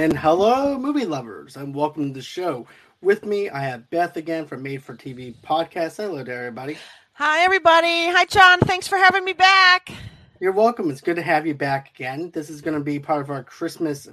And 0.00 0.16
hello, 0.16 0.78
movie 0.78 1.04
lovers, 1.04 1.58
and 1.58 1.74
welcome 1.74 2.08
to 2.08 2.14
the 2.14 2.22
show. 2.22 2.66
With 3.02 3.26
me, 3.26 3.50
I 3.50 3.60
have 3.60 3.90
Beth 3.90 4.16
again 4.16 4.46
from 4.46 4.62
Made 4.62 4.82
for 4.82 4.96
TV 4.96 5.34
podcast. 5.42 5.98
Hello 5.98 6.24
there, 6.24 6.38
everybody. 6.38 6.78
Hi, 7.12 7.44
everybody. 7.44 8.08
Hi, 8.08 8.24
John. 8.24 8.60
Thanks 8.60 8.88
for 8.88 8.96
having 8.96 9.26
me 9.26 9.34
back. 9.34 9.92
You're 10.40 10.52
welcome. 10.52 10.90
It's 10.90 11.02
good 11.02 11.16
to 11.16 11.22
have 11.22 11.46
you 11.46 11.52
back 11.52 11.90
again. 11.90 12.30
This 12.32 12.48
is 12.48 12.62
going 12.62 12.78
to 12.78 12.82
be 12.82 12.98
part 12.98 13.20
of 13.20 13.28
our 13.28 13.44
Christmas. 13.44 14.08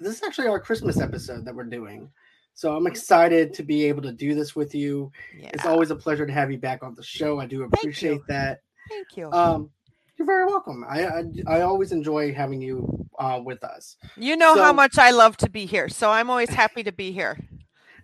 This 0.00 0.16
is 0.16 0.22
actually 0.22 0.48
our 0.48 0.58
Christmas 0.58 0.98
episode 0.98 1.44
that 1.44 1.54
we're 1.54 1.64
doing. 1.64 2.10
So 2.54 2.74
I'm 2.74 2.86
excited 2.86 3.52
to 3.52 3.62
be 3.62 3.84
able 3.84 4.00
to 4.04 4.12
do 4.12 4.34
this 4.34 4.56
with 4.56 4.74
you. 4.74 5.12
Yeah. 5.38 5.50
It's 5.52 5.66
always 5.66 5.90
a 5.90 5.96
pleasure 5.96 6.24
to 6.24 6.32
have 6.32 6.50
you 6.50 6.56
back 6.56 6.82
on 6.82 6.94
the 6.94 7.02
show. 7.02 7.38
I 7.38 7.44
do 7.44 7.64
appreciate 7.64 8.12
Thank 8.12 8.26
that. 8.28 8.60
Thank 8.88 9.14
you. 9.18 9.30
Um, 9.30 9.68
you're 10.18 10.26
very 10.26 10.46
welcome. 10.46 10.84
I, 10.88 11.06
I, 11.06 11.24
I 11.46 11.60
always 11.60 11.92
enjoy 11.92 12.34
having 12.34 12.60
you 12.60 13.06
uh, 13.18 13.40
with 13.42 13.62
us. 13.62 13.96
You 14.16 14.36
know 14.36 14.54
so, 14.54 14.62
how 14.62 14.72
much 14.72 14.98
I 14.98 15.10
love 15.10 15.36
to 15.38 15.50
be 15.50 15.64
here, 15.64 15.88
so 15.88 16.10
I'm 16.10 16.28
always 16.28 16.50
happy 16.50 16.82
to 16.82 16.92
be 16.92 17.12
here. 17.12 17.38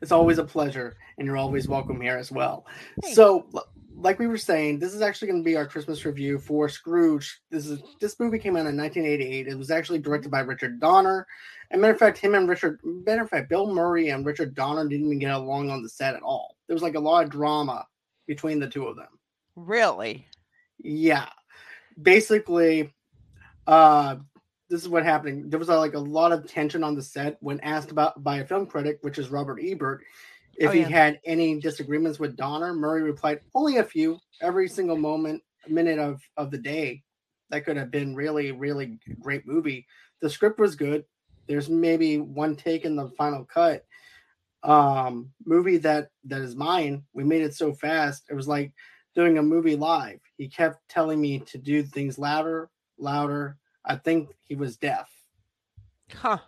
It's 0.03 0.13
always 0.13 0.37
a 0.37 0.45
pleasure, 0.45 0.99
and 1.17 1.27
you're 1.27 1.39
always 1.39 1.67
welcome 1.67 1.99
here 1.99 2.19
as 2.19 2.31
well. 2.31 2.67
So, 3.15 3.47
like 3.97 4.19
we 4.19 4.27
were 4.27 4.37
saying, 4.37 4.79
this 4.79 4.93
is 4.93 5.01
actually 5.01 5.29
going 5.29 5.41
to 5.41 5.45
be 5.45 5.57
our 5.57 5.67
Christmas 5.67 6.05
review 6.05 6.39
for 6.39 6.69
Scrooge. 6.69 7.41
This 7.51 7.67
is 7.67 7.81
this 8.03 8.21
movie 8.21 8.39
came 8.39 8.55
out 8.55 8.67
in 8.67 8.77
1988. 8.77 9.49
It 9.49 9.57
was 9.57 9.71
actually 9.71 10.01
directed 10.01 10.31
by 10.31 10.41
Richard 10.41 10.79
Donner. 10.79 11.27
And 11.71 11.81
matter 11.81 11.95
of 11.95 11.99
fact, 11.99 12.19
him 12.19 12.35
and 12.35 12.47
Richard, 12.47 12.81
matter 12.85 13.23
of 13.23 13.31
fact, 13.31 13.49
Bill 13.49 13.73
Murray 13.73 14.11
and 14.11 14.27
Richard 14.27 14.55
Donner 14.55 14.87
didn't 14.87 15.07
even 15.07 15.21
get 15.21 15.31
along 15.31 15.71
on 15.71 15.83
the 15.83 15.89
set 15.89 16.15
at 16.15 16.23
all. 16.23 16.57
There 16.67 16.75
was 16.75 16.83
like 16.83 16.97
a 16.97 17.01
lot 17.01 17.25
of 17.25 17.31
drama 17.31 17.87
between 18.27 18.61
the 18.61 18.69
two 18.69 18.87
of 18.87 18.97
them. 18.97 19.09
Really? 19.57 20.27
Yeah. 20.83 21.31
Basically, 22.01 22.93
uh, 23.67 24.17
this 24.69 24.83
is 24.83 24.89
what 24.89 25.05
happened. 25.05 25.51
There 25.51 25.59
was 25.59 25.69
a, 25.69 25.77
like 25.77 25.95
a 25.95 25.99
lot 25.99 26.33
of 26.33 26.49
tension 26.49 26.83
on 26.83 26.95
the 26.95 27.03
set 27.03 27.37
when 27.41 27.61
asked 27.61 27.91
about 27.91 28.23
by 28.23 28.39
a 28.39 28.47
film 28.47 28.67
critic, 28.67 28.99
which 29.03 29.19
is 29.19 29.29
Robert 29.29 29.61
Ebert, 29.63 30.03
if 30.57 30.71
oh, 30.71 30.73
yeah. 30.73 30.87
he 30.87 30.93
had 30.93 31.21
any 31.25 31.61
disagreements 31.61 32.19
with 32.19 32.37
Donner. 32.37 32.73
Murray 32.73 33.03
replied, 33.03 33.41
"Only 33.55 33.79
a 33.79 33.85
few. 33.85 34.19
Every 34.41 34.69
single 34.69 34.97
moment, 34.97 35.43
minute 35.69 35.99
of 35.99 36.21
of 36.37 36.51
the 36.51 36.59
day, 36.59 37.03
that 37.51 37.65
could 37.65 37.77
have 37.77 37.91
been 37.91 38.15
really, 38.15 38.53
really 38.53 38.99
great 39.21 39.47
movie. 39.47 39.87
The 40.21 40.31
script 40.31 40.59
was 40.59 40.77
good. 40.77 41.05
There's 41.47 41.69
maybe 41.69 42.19
one 42.19 42.57
take 42.57 42.85
in 42.85 42.97
the 42.97 43.11
final 43.11 43.45
cut. 43.45 43.85
Um, 44.63 45.31
movie 45.45 45.77
that 45.79 46.09
that 46.25 46.41
is 46.41 46.57
mine. 46.57 47.05
We 47.13 47.23
made 47.23 47.43
it 47.43 47.55
so 47.55 47.75
fast. 47.75 48.25
It 48.31 48.35
was 48.35 48.49
like 48.49 48.73
doing 49.15 49.39
a 49.39 49.43
movie 49.43 49.77
live. 49.77 50.21
He 50.37 50.49
kept 50.49 50.89
telling 50.89 51.21
me 51.21 51.39
to 51.41 51.59
do 51.59 51.83
things 51.83 52.19
louder, 52.19 52.69
louder, 52.99 53.57
I 53.85 53.97
think 53.97 54.31
he 54.41 54.55
was 54.55 54.77
deaf. 54.77 55.11
Huh. 56.13 56.39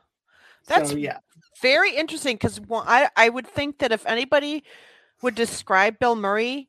That's 0.67 0.91
so, 0.91 0.97
yeah. 0.97 1.19
Very 1.61 1.95
interesting 1.95 2.37
because 2.37 2.61
well, 2.61 2.85
I 2.87 3.09
I 3.17 3.29
would 3.29 3.47
think 3.47 3.79
that 3.79 3.93
if 3.93 4.05
anybody 4.07 4.65
would 5.23 5.35
describe 5.35 5.99
Bill 5.99 6.17
Murray, 6.17 6.69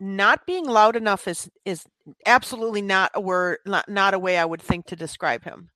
not 0.00 0.46
being 0.46 0.64
loud 0.64 0.96
enough 0.96 1.28
is 1.28 1.50
is 1.64 1.84
absolutely 2.26 2.82
not 2.82 3.10
a 3.14 3.20
word, 3.20 3.58
not, 3.64 3.88
not 3.88 4.14
a 4.14 4.18
way 4.18 4.38
I 4.38 4.44
would 4.44 4.62
think 4.62 4.86
to 4.86 4.96
describe 4.96 5.44
him. 5.44 5.70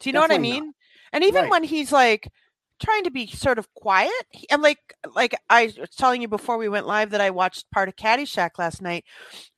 Do 0.00 0.08
you 0.08 0.12
know 0.12 0.20
Definitely 0.20 0.48
what 0.50 0.56
I 0.56 0.60
mean? 0.60 0.66
Not. 0.66 0.74
And 1.14 1.24
even 1.24 1.42
right. 1.42 1.50
when 1.50 1.64
he's 1.64 1.90
like 1.90 2.28
trying 2.78 3.04
to 3.04 3.10
be 3.10 3.26
sort 3.26 3.58
of 3.58 3.72
quiet. 3.74 4.12
And 4.50 4.62
like 4.62 4.78
like 5.14 5.34
I 5.50 5.72
was 5.78 5.90
telling 5.96 6.22
you 6.22 6.28
before 6.28 6.58
we 6.58 6.68
went 6.68 6.86
live 6.86 7.10
that 7.10 7.20
I 7.20 7.30
watched 7.30 7.70
part 7.70 7.88
of 7.88 7.96
Caddyshack 7.96 8.58
last 8.58 8.82
night. 8.82 9.04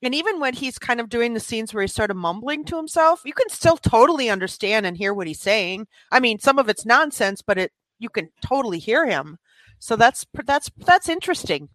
And 0.03 0.15
even 0.15 0.41
when 0.41 0.55
he's 0.55 0.79
kind 0.79 1.01
of 1.01 1.09
doing 1.09 1.35
the 1.35 1.41
scenes 1.41 1.73
where 1.73 1.83
he's 1.83 1.95
sort 1.95 2.11
of 2.11 2.17
mumbling 2.17 2.65
to 2.67 2.77
himself, 2.77 3.23
you 3.25 3.33
can 3.33 3.49
still 3.49 3.77
totally 3.77 4.31
understand 4.31 4.87
and 4.87 4.97
hear 4.97 5.15
what 5.15 5.27
he's 5.27 5.41
saying. 5.41 5.87
I 6.11 6.21
mean, 6.21 6.39
some 6.39 6.59
of 6.59 6.69
it's 6.69 6.87
nonsense, 6.87 7.43
but 7.43 7.59
it 7.59 7.73
you 7.99 8.09
can 8.09 8.31
totally 8.45 8.79
hear 8.79 9.07
him. 9.07 9.39
So 9.79 9.97
that's 9.97 10.27
that's 10.45 10.71
that's 10.77 11.09
interesting. 11.09 11.69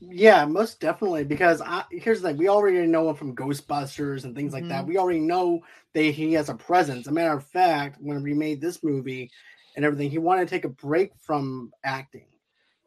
Yeah, 0.00 0.44
most 0.46 0.80
definitely. 0.80 1.24
Because 1.24 1.60
I, 1.60 1.84
here's 1.90 2.20
the 2.20 2.28
thing: 2.28 2.36
we 2.36 2.48
already 2.48 2.86
know 2.86 3.08
him 3.08 3.16
from 3.16 3.36
Ghostbusters 3.36 4.24
and 4.24 4.34
things 4.34 4.52
like 4.52 4.64
mm-hmm. 4.64 4.70
that. 4.70 4.86
We 4.86 4.98
already 4.98 5.20
know 5.20 5.60
that 5.94 6.02
he 6.02 6.32
has 6.32 6.48
a 6.48 6.54
presence. 6.54 7.06
A 7.06 7.12
matter 7.12 7.36
of 7.36 7.46
fact, 7.46 7.98
when 8.00 8.22
we 8.22 8.34
made 8.34 8.60
this 8.60 8.82
movie, 8.82 9.30
and 9.76 9.84
everything. 9.84 10.10
He 10.10 10.18
wanted 10.18 10.48
to 10.48 10.50
take 10.50 10.64
a 10.64 10.68
break 10.68 11.12
from 11.18 11.72
acting. 11.84 12.26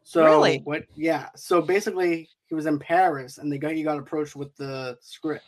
So 0.02 0.24
really? 0.24 0.60
what 0.64 0.84
yeah. 0.94 1.28
So 1.34 1.60
basically 1.60 2.28
he 2.46 2.54
was 2.54 2.66
in 2.66 2.78
Paris 2.78 3.38
and 3.38 3.52
they 3.52 3.58
got 3.58 3.72
he 3.72 3.82
got 3.82 3.98
approached 3.98 4.36
with 4.36 4.54
the 4.56 4.96
script. 5.00 5.44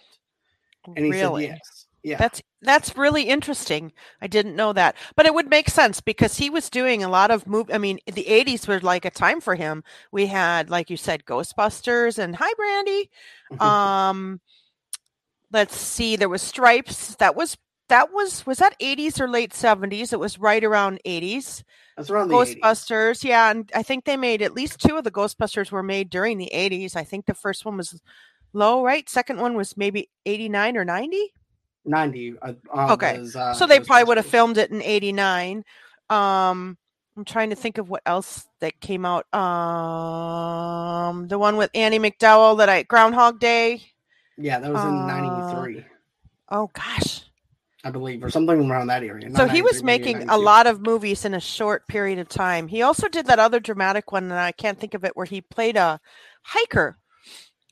And 0.97 1.05
he 1.05 1.11
really? 1.11 1.47
said 1.47 1.55
yes. 1.55 1.87
Yeah. 2.03 2.17
That's 2.17 2.43
that's 2.63 2.97
really 2.97 3.25
interesting. 3.25 3.93
I 4.21 4.27
didn't 4.27 4.57
know 4.57 4.73
that. 4.73 4.97
But 5.15 5.27
it 5.27 5.35
would 5.35 5.51
make 5.51 5.69
sense 5.69 6.01
because 6.01 6.39
he 6.39 6.51
was 6.51 6.71
doing 6.71 7.05
a 7.05 7.09
lot 7.09 7.31
of 7.31 7.47
move 7.47 7.71
I 7.73 7.79
mean, 7.79 7.99
the 8.07 8.25
80s 8.25 8.67
were 8.67 8.81
like 8.81 9.05
a 9.05 9.11
time 9.11 9.41
for 9.41 9.55
him. 9.55 9.85
We 10.11 10.27
had 10.27 10.71
like 10.71 10.91
you 10.91 10.97
said 10.97 11.25
Ghostbusters 11.25 12.19
and 12.19 12.35
Hi 12.37 12.53
Brandy. 12.55 13.11
um 13.61 14.41
let's 15.53 15.77
see 15.77 16.17
there 16.17 16.29
was 16.29 16.43
Stripes. 16.43 17.15
That 17.17 17.37
was 17.37 17.57
that 17.89 18.13
was 18.13 18.47
was 18.47 18.59
that 18.59 18.79
80s 18.81 19.21
or 19.21 19.29
late 19.29 19.53
70s 19.53 20.13
it 20.13 20.21
was 20.21 20.39
right 20.39 20.63
around 20.63 21.01
80s 21.05 21.63
that's 21.97 22.11
around 22.11 22.29
ghostbusters 22.31 23.25
yeah 23.25 23.51
and 23.51 23.71
i 23.75 23.83
think 23.83 24.05
they 24.05 24.17
made 24.17 24.43
at 24.43 24.55
least 24.55 24.81
two 24.81 24.97
of 24.97 25.05
the 25.05 25.11
ghostbusters 25.11 25.71
were 25.71 25.83
made 25.83 26.11
during 26.11 26.39
the 26.39 26.51
80s 26.55 26.97
i 26.97 27.05
think 27.05 27.27
the 27.27 27.35
first 27.35 27.65
one 27.65 27.77
was 27.77 28.01
low 28.53 28.83
right? 28.85 29.09
Second 29.09 29.41
one 29.41 29.57
was 29.57 29.77
maybe 29.77 30.09
89 30.27 30.77
or 30.77 30.85
90 30.85 31.33
90 31.85 32.35
uh, 32.43 32.53
okay 32.91 33.19
was, 33.19 33.37
uh, 33.37 33.55
so 33.55 33.67
they 33.67 33.81
probably 33.81 34.05
would 34.05 34.17
have 34.17 34.27
filmed 34.27 34.59
it 34.59 34.71
in 34.71 34.83
89 34.83 35.65
um 36.11 36.77
i'm 37.17 37.25
trying 37.25 37.51
to 37.51 37.57
think 37.57 37.79
of 37.79 37.89
what 37.89 38.03
else 38.07 38.47
that 38.61 38.81
came 38.81 39.05
out. 39.05 39.27
Um 39.35 41.29
the 41.29 41.39
one 41.39 41.57
with 41.57 41.71
andie 41.73 41.99
macdowell 42.01 42.59
that 42.59 42.69
i 42.69 42.83
groundhog 42.83 43.41
day? 43.41 43.83
Yeah 44.37 44.61
that 44.61 44.73
was 44.73 44.83
in 44.83 44.89
uh, 44.89 45.07
93 45.07 45.85
oh 46.51 46.71
gosh 46.73 47.25
I 47.85 47.91
believe, 47.91 48.25
or 48.25 48.31
something 48.31 48.71
around 48.71 48.89
that 48.89 49.05
area. 49.05 49.31
So 49.37 49.47
he 49.47 49.63
was 49.63 49.85
making 49.85 50.29
a 50.29 50.37
lot 50.37 50.67
of 50.67 50.81
movies 50.81 51.25
in 51.25 51.33
a 51.35 51.41
short 51.41 51.87
period 51.87 52.19
of 52.19 52.29
time. 52.29 52.67
He 52.69 52.83
also 52.83 53.09
did 53.09 53.27
that 53.27 53.39
other 53.39 53.61
dramatic 53.61 54.11
one, 54.11 54.25
and 54.25 54.35
I 54.35 54.51
can't 54.53 54.81
think 54.81 54.95
of 54.95 55.05
it, 55.05 55.17
where 55.17 55.27
he 55.27 55.41
played 55.41 55.77
a 55.77 56.01
hiker, 56.43 56.99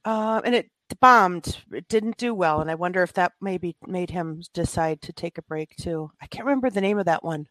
uh, 0.05 0.41
and 0.45 0.55
it 0.55 0.71
bombed. 1.01 1.59
It 1.73 1.89
didn't 1.89 2.19
do 2.19 2.35
well, 2.35 2.61
and 2.61 2.71
I 2.71 2.77
wonder 2.77 3.03
if 3.03 3.13
that 3.15 3.33
maybe 3.41 3.75
made 3.87 4.11
him 4.11 4.43
decide 4.55 5.03
to 5.03 5.13
take 5.13 5.39
a 5.39 5.43
break 5.43 5.75
too. 5.77 6.11
I 6.23 6.27
can't 6.27 6.47
remember 6.47 6.71
the 6.71 6.81
name 6.81 6.99
of 6.99 7.07
that 7.07 7.25
one. 7.25 7.47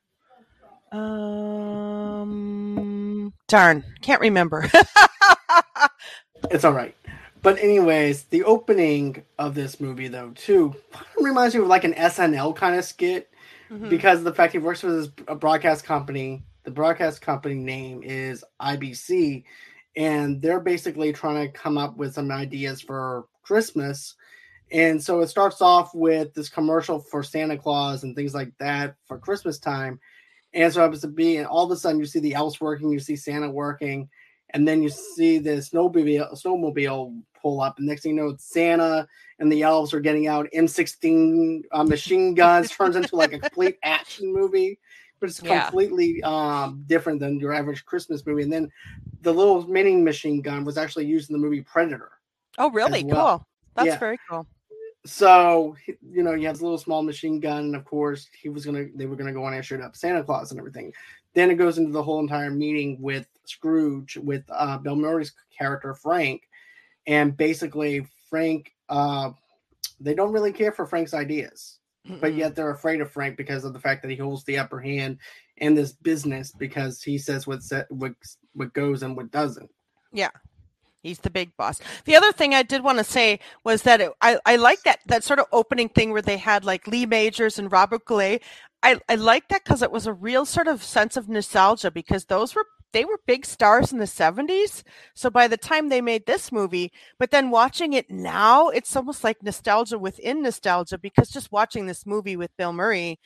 Um, 0.91 3.33
darn, 3.49 3.83
can't 4.01 4.21
remember. 4.21 4.69
it's 6.51 6.63
all 6.63 6.71
right. 6.71 6.95
But 7.45 7.59
anyways, 7.59 8.23
the 8.23 8.43
opening 8.43 9.23
of 9.37 9.53
this 9.53 9.79
movie 9.79 10.07
though 10.07 10.31
too 10.31 10.75
reminds 11.19 11.53
me 11.53 11.61
of 11.61 11.67
like 11.67 11.83
an 11.83 11.93
SNL 11.93 12.55
kind 12.55 12.75
of 12.75 12.83
skit 12.83 13.29
mm-hmm. 13.69 13.87
because 13.87 14.23
the 14.23 14.33
fact 14.33 14.53
he 14.53 14.57
works 14.57 14.81
with 14.81 15.13
a 15.27 15.35
broadcast 15.35 15.85
company. 15.85 16.43
The 16.63 16.71
broadcast 16.71 17.21
company 17.21 17.53
name 17.53 18.01
is 18.01 18.43
IBC, 18.59 19.43
and 19.95 20.41
they're 20.41 20.59
basically 20.59 21.13
trying 21.13 21.45
to 21.45 21.53
come 21.55 21.77
up 21.77 21.97
with 21.97 22.15
some 22.15 22.31
ideas 22.31 22.81
for 22.81 23.27
Christmas. 23.43 24.15
And 24.71 25.01
so 25.01 25.19
it 25.19 25.27
starts 25.27 25.61
off 25.61 25.93
with 25.93 26.33
this 26.33 26.49
commercial 26.49 26.99
for 26.99 27.21
Santa 27.21 27.59
Claus 27.59 28.01
and 28.01 28.15
things 28.15 28.33
like 28.33 28.53
that 28.57 28.95
for 29.05 29.19
Christmas 29.19 29.59
time. 29.59 29.99
And 30.55 30.73
so 30.73 30.79
it 30.79 30.85
happens 30.85 31.01
to 31.01 31.09
be, 31.09 31.37
and 31.37 31.45
all 31.45 31.65
of 31.65 31.69
a 31.69 31.75
sudden 31.75 31.99
you 31.99 32.07
see 32.07 32.19
the 32.21 32.33
elves 32.33 32.59
working, 32.59 32.89
you 32.89 32.99
see 32.99 33.15
Santa 33.15 33.51
working, 33.51 34.09
and 34.55 34.65
then 34.65 34.81
you 34.81 34.89
see 34.89 35.37
the 35.37 35.57
snowmobile 35.57 36.31
snowmobile 36.41 37.21
pull 37.39 37.59
up, 37.61 37.77
and 37.77 37.85
next 37.85 38.03
thing 38.03 38.15
you 38.15 38.23
know, 38.23 38.29
it's 38.29 38.45
Santa 38.45 39.07
and 39.37 39.51
the 39.51 39.63
elves 39.63 39.93
are 39.93 39.99
getting 39.99 40.27
out 40.27 40.47
M16 40.55 41.63
uh, 41.73 41.83
machine 41.83 42.33
guns. 42.33 42.71
turns 42.77 42.95
into 42.95 43.17
like 43.17 43.33
a 43.33 43.39
complete 43.39 43.77
action 43.83 44.33
movie, 44.33 44.79
but 45.19 45.29
it's 45.29 45.43
yeah. 45.43 45.63
completely 45.63 46.23
um, 46.23 46.83
different 46.87 47.19
than 47.19 47.37
your 47.37 47.53
average 47.53 47.85
Christmas 47.85 48.25
movie. 48.25 48.43
And 48.43 48.53
then 48.53 48.71
the 49.21 49.33
little 49.33 49.67
mini 49.67 49.97
machine 49.97 50.41
gun 50.41 50.63
was 50.63 50.77
actually 50.77 51.05
used 51.05 51.29
in 51.29 51.33
the 51.33 51.39
movie 51.39 51.61
Predator. 51.61 52.13
Oh, 52.57 52.71
really? 52.71 53.03
Well. 53.03 53.39
Cool. 53.39 53.47
That's 53.75 53.87
yeah. 53.87 53.99
very 53.99 54.17
cool. 54.29 54.47
So 55.05 55.75
you 55.85 56.23
know, 56.23 56.33
you 56.33 56.47
have 56.47 56.55
this 56.55 56.61
little 56.61 56.77
small 56.77 57.03
machine 57.03 57.41
gun, 57.41 57.65
and 57.65 57.75
of 57.75 57.83
course, 57.83 58.29
he 58.41 58.47
was 58.47 58.65
gonna 58.65 58.85
they 58.95 59.05
were 59.05 59.17
gonna 59.17 59.33
go 59.33 59.43
on 59.43 59.53
and 59.53 59.63
shoot 59.63 59.81
up 59.81 59.97
Santa 59.97 60.23
Claus 60.23 60.51
and 60.51 60.59
everything. 60.59 60.93
Then 61.33 61.51
it 61.51 61.55
goes 61.55 61.77
into 61.77 61.91
the 61.91 62.01
whole 62.01 62.21
entire 62.21 62.49
meeting 62.49 62.97
with 63.01 63.27
Scrooge 63.49 64.17
with 64.17 64.43
uh, 64.49 64.77
Bill 64.77 64.95
Murray's 64.95 65.33
character 65.57 65.93
Frank, 65.93 66.43
and 67.07 67.35
basically 67.35 68.07
Frank, 68.29 68.71
uh, 68.89 69.31
they 69.99 70.13
don't 70.13 70.31
really 70.31 70.51
care 70.51 70.71
for 70.71 70.85
Frank's 70.85 71.13
ideas, 71.13 71.79
mm 72.07 72.19
but 72.21 72.35
yet 72.35 72.55
they're 72.55 72.69
afraid 72.69 73.01
of 73.01 73.09
Frank 73.11 73.35
because 73.35 73.63
of 73.63 73.73
the 73.73 73.79
fact 73.79 74.03
that 74.03 74.11
he 74.11 74.17
holds 74.17 74.43
the 74.43 74.59
upper 74.59 74.79
hand 74.79 75.17
in 75.57 75.73
this 75.73 75.93
business 75.93 76.51
because 76.51 77.01
he 77.01 77.17
says 77.17 77.47
what 77.47 77.61
what 77.89 78.13
what 78.53 78.73
goes 78.73 79.01
and 79.03 79.15
what 79.15 79.31
doesn't. 79.31 79.69
Yeah, 80.13 80.29
He's 81.05 81.19
the 81.19 81.29
big 81.29 81.55
boss. 81.55 81.79
The 82.05 82.15
other 82.15 82.31
thing 82.31 82.55
I 82.55 82.63
did 82.63 82.83
want 82.83 82.97
to 82.97 83.03
say 83.03 83.39
was 83.63 83.83
that 83.83 84.01
it, 84.01 84.11
I 84.21 84.39
I 84.43 84.55
like 84.55 84.81
that 84.85 85.01
that 85.05 85.23
sort 85.23 85.37
of 85.37 85.45
opening 85.51 85.87
thing 85.87 86.11
where 86.11 86.21
they 86.23 86.37
had 86.37 86.65
like 86.65 86.87
Lee 86.87 87.05
Majors 87.05 87.59
and 87.59 87.71
Robert 87.71 88.05
Goulet. 88.05 88.41
I 88.81 88.99
I 89.07 89.13
like 89.13 89.47
that 89.49 89.63
because 89.63 89.83
it 89.83 89.91
was 89.91 90.07
a 90.07 90.13
real 90.13 90.45
sort 90.45 90.67
of 90.67 90.83
sense 90.83 91.15
of 91.15 91.29
nostalgia 91.29 91.91
because 91.91 92.25
those 92.25 92.55
were 92.55 92.65
they 92.95 93.03
were 93.03 93.19
big 93.27 93.45
stars 93.45 93.91
in 93.91 93.99
the 93.99 94.05
70s. 94.05 94.81
So 95.15 95.29
by 95.29 95.49
the 95.49 95.57
time 95.57 95.89
they 95.89 95.99
made 95.99 96.25
this 96.25 96.49
movie, 96.49 96.93
but 97.19 97.29
then 97.29 97.51
watching 97.51 97.91
it 97.91 98.09
now, 98.09 98.69
it's 98.69 98.95
almost 98.95 99.21
like 99.21 99.43
nostalgia 99.43 99.99
within 99.99 100.41
nostalgia 100.41 100.97
because 100.97 101.27
just 101.29 101.51
watching 101.51 101.87
this 101.87 102.05
movie 102.05 102.37
with 102.37 102.55
Bill 102.57 102.71
Murray 102.71 103.19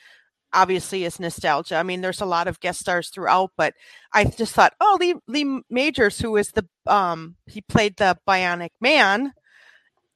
obviously 0.52 1.04
is 1.04 1.20
nostalgia. 1.20 1.76
I 1.76 1.84
mean, 1.84 2.00
there's 2.00 2.20
a 2.20 2.26
lot 2.26 2.48
of 2.48 2.58
guest 2.58 2.80
stars 2.80 3.10
throughout, 3.10 3.52
but 3.56 3.74
I 4.12 4.24
just 4.24 4.54
thought, 4.54 4.74
oh, 4.80 4.98
Lee, 4.98 5.14
Lee 5.28 5.62
Majors, 5.70 6.18
who 6.18 6.36
is 6.36 6.50
the 6.50 6.66
um, 6.88 7.36
he 7.46 7.60
played 7.60 7.96
the 7.96 8.18
Bionic 8.26 8.70
Man, 8.80 9.32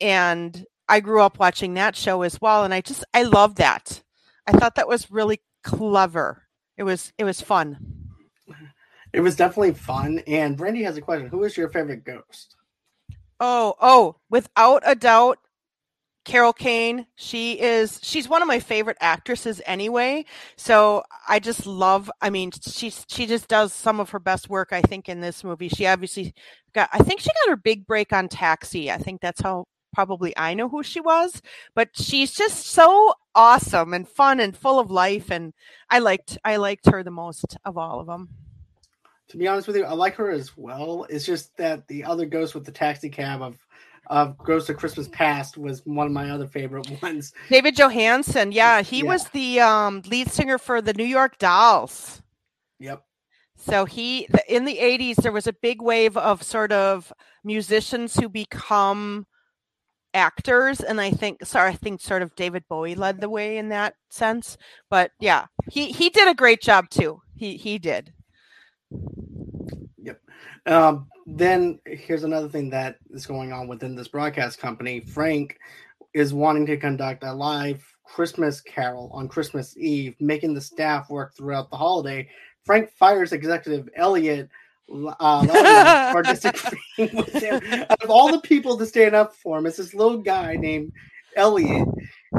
and 0.00 0.66
I 0.88 0.98
grew 0.98 1.20
up 1.20 1.38
watching 1.38 1.74
that 1.74 1.94
show 1.94 2.22
as 2.22 2.40
well, 2.40 2.64
and 2.64 2.74
I 2.74 2.80
just 2.80 3.04
I 3.14 3.22
love 3.22 3.54
that. 3.56 4.02
I 4.48 4.52
thought 4.52 4.74
that 4.74 4.88
was 4.88 5.12
really 5.12 5.40
clever. 5.62 6.42
It 6.76 6.82
was 6.82 7.12
it 7.18 7.22
was 7.22 7.40
fun. 7.40 8.03
It 9.14 9.20
was 9.20 9.36
definitely 9.36 9.74
fun. 9.74 10.18
And 10.26 10.56
Brandy 10.56 10.82
has 10.82 10.96
a 10.96 11.00
question: 11.00 11.28
Who 11.28 11.44
is 11.44 11.56
your 11.56 11.68
favorite 11.70 12.04
ghost? 12.04 12.56
Oh, 13.38 13.74
oh, 13.80 14.16
without 14.28 14.82
a 14.84 14.94
doubt, 14.94 15.38
Carol 16.24 16.52
Kane, 16.52 17.06
she 17.14 17.60
is 17.60 18.00
she's 18.02 18.28
one 18.28 18.42
of 18.42 18.48
my 18.48 18.58
favorite 18.58 18.96
actresses 19.00 19.60
anyway. 19.66 20.24
So 20.56 21.04
I 21.28 21.38
just 21.38 21.66
love 21.66 22.10
I 22.22 22.30
mean 22.30 22.50
she's 22.66 23.04
she 23.08 23.26
just 23.26 23.46
does 23.46 23.72
some 23.72 24.00
of 24.00 24.10
her 24.10 24.18
best 24.18 24.48
work 24.48 24.70
I 24.72 24.80
think 24.82 25.08
in 25.08 25.20
this 25.20 25.44
movie. 25.44 25.68
She 25.68 25.86
obviously 25.86 26.34
got 26.74 26.88
I 26.92 26.98
think 26.98 27.20
she 27.20 27.28
got 27.28 27.50
her 27.50 27.56
big 27.56 27.86
break 27.86 28.12
on 28.12 28.28
Taxi. 28.28 28.90
I 28.90 28.98
think 28.98 29.20
that's 29.20 29.42
how 29.42 29.66
probably 29.92 30.36
I 30.36 30.54
know 30.54 30.68
who 30.68 30.82
she 30.82 31.00
was, 31.00 31.40
but 31.74 31.90
she's 31.94 32.32
just 32.32 32.66
so 32.66 33.14
awesome 33.34 33.94
and 33.94 34.08
fun 34.08 34.40
and 34.40 34.56
full 34.56 34.80
of 34.80 34.90
life 34.90 35.30
and 35.30 35.52
I 35.90 35.98
liked 35.98 36.38
I 36.44 36.56
liked 36.56 36.86
her 36.86 37.02
the 37.02 37.10
most 37.10 37.56
of 37.64 37.76
all 37.76 38.00
of 38.00 38.06
them. 38.06 38.28
To 39.28 39.36
be 39.36 39.48
honest 39.48 39.66
with 39.66 39.76
you, 39.76 39.84
I 39.84 39.92
like 39.92 40.14
her 40.16 40.30
as 40.30 40.56
well. 40.56 41.06
It's 41.08 41.24
just 41.24 41.56
that 41.56 41.86
the 41.88 42.04
other 42.04 42.26
ghost 42.26 42.54
with 42.54 42.64
the 42.64 42.72
taxi 42.72 43.08
cab 43.08 43.42
of 43.42 43.58
of 44.08 44.36
Ghost 44.38 44.68
of 44.68 44.76
Christmas 44.76 45.08
Past 45.08 45.56
was 45.56 45.80
one 45.86 46.06
of 46.06 46.12
my 46.12 46.30
other 46.30 46.46
favorite 46.46 46.86
ones. 47.02 47.32
David 47.48 47.76
Johansen, 47.76 48.52
yeah, 48.52 48.82
he 48.82 48.98
yeah. 48.98 49.04
was 49.04 49.28
the 49.28 49.60
um, 49.60 50.02
lead 50.06 50.30
singer 50.30 50.58
for 50.58 50.82
the 50.82 50.94
New 50.94 51.04
York 51.04 51.38
Dolls. 51.38 52.22
Yep. 52.80 53.02
So 53.56 53.84
he 53.84 54.28
in 54.48 54.64
the 54.64 54.76
80s 54.76 55.16
there 55.16 55.32
was 55.32 55.46
a 55.46 55.52
big 55.52 55.80
wave 55.80 56.16
of 56.16 56.42
sort 56.42 56.72
of 56.72 57.12
musicians 57.44 58.14
who 58.14 58.28
become 58.28 59.26
actors 60.12 60.80
and 60.80 61.00
I 61.00 61.10
think 61.10 61.44
sorry 61.44 61.70
I 61.70 61.74
think 61.74 62.00
sort 62.00 62.22
of 62.22 62.34
David 62.36 62.64
Bowie 62.68 62.94
led 62.94 63.20
the 63.20 63.28
way 63.28 63.56
in 63.56 63.70
that 63.70 63.94
sense. 64.10 64.58
But 64.90 65.12
yeah, 65.20 65.46
he 65.70 65.92
he 65.92 66.10
did 66.10 66.28
a 66.28 66.34
great 66.34 66.60
job 66.60 66.90
too. 66.90 67.22
He 67.36 67.56
he 67.56 67.78
did. 67.78 68.12
Yep. 70.02 70.20
Um, 70.66 71.08
then 71.26 71.78
here's 71.86 72.24
another 72.24 72.48
thing 72.48 72.70
that 72.70 72.98
is 73.10 73.26
going 73.26 73.52
on 73.52 73.68
within 73.68 73.94
this 73.94 74.08
broadcast 74.08 74.58
company. 74.58 75.00
Frank 75.00 75.58
is 76.12 76.32
wanting 76.32 76.66
to 76.66 76.76
conduct 76.76 77.24
a 77.24 77.32
live 77.32 77.84
Christmas 78.04 78.60
carol 78.60 79.10
on 79.12 79.28
Christmas 79.28 79.76
Eve, 79.76 80.14
making 80.20 80.54
the 80.54 80.60
staff 80.60 81.10
work 81.10 81.34
throughout 81.34 81.70
the 81.70 81.76
holiday. 81.76 82.28
Frank 82.64 82.90
fires 82.90 83.32
executive 83.32 83.88
Elliot 83.96 84.48
uh, 85.20 86.12
for 86.12 86.22
disagreeing 86.22 87.16
with 87.16 87.32
him. 87.32 87.84
Out 87.90 88.02
of 88.02 88.10
all 88.10 88.30
the 88.30 88.40
people 88.40 88.76
to 88.76 88.86
stand 88.86 89.14
up 89.14 89.34
for 89.34 89.58
him, 89.58 89.66
it's 89.66 89.78
this 89.78 89.94
little 89.94 90.18
guy 90.18 90.54
named 90.54 90.92
Elliot 91.36 91.88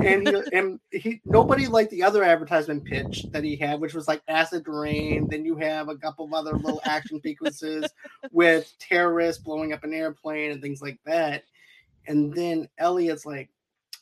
and 0.03 0.27
he 0.27 0.44
and 0.53 0.80
he 0.92 1.21
nobody 1.25 1.68
liked 1.68 1.92
the 1.92 2.03
other 2.03 2.24
advertisement 2.24 2.83
pitch 2.83 3.25
that 3.31 3.44
he 3.44 3.56
had, 3.56 3.80
which 3.80 3.94
was 3.94 4.07
like 4.07 4.21
acid 4.27 4.68
rain. 4.68 5.27
Then 5.30 5.45
you 5.45 5.56
have 5.57 5.89
a 5.89 5.97
couple 5.97 6.25
of 6.25 6.33
other 6.33 6.53
little 6.53 6.81
action 6.86 7.21
sequences 7.21 7.86
with 8.31 8.74
terrorists 8.80 9.44
blowing 9.44 9.74
up 9.74 9.83
an 9.83 9.94
airplane 9.94 10.51
and 10.51 10.62
things 10.62 10.81
like 10.81 11.00
that. 11.06 11.44
And 12.07 12.33
then 12.33 12.68
Elliot's 12.77 13.25
like, 13.25 13.50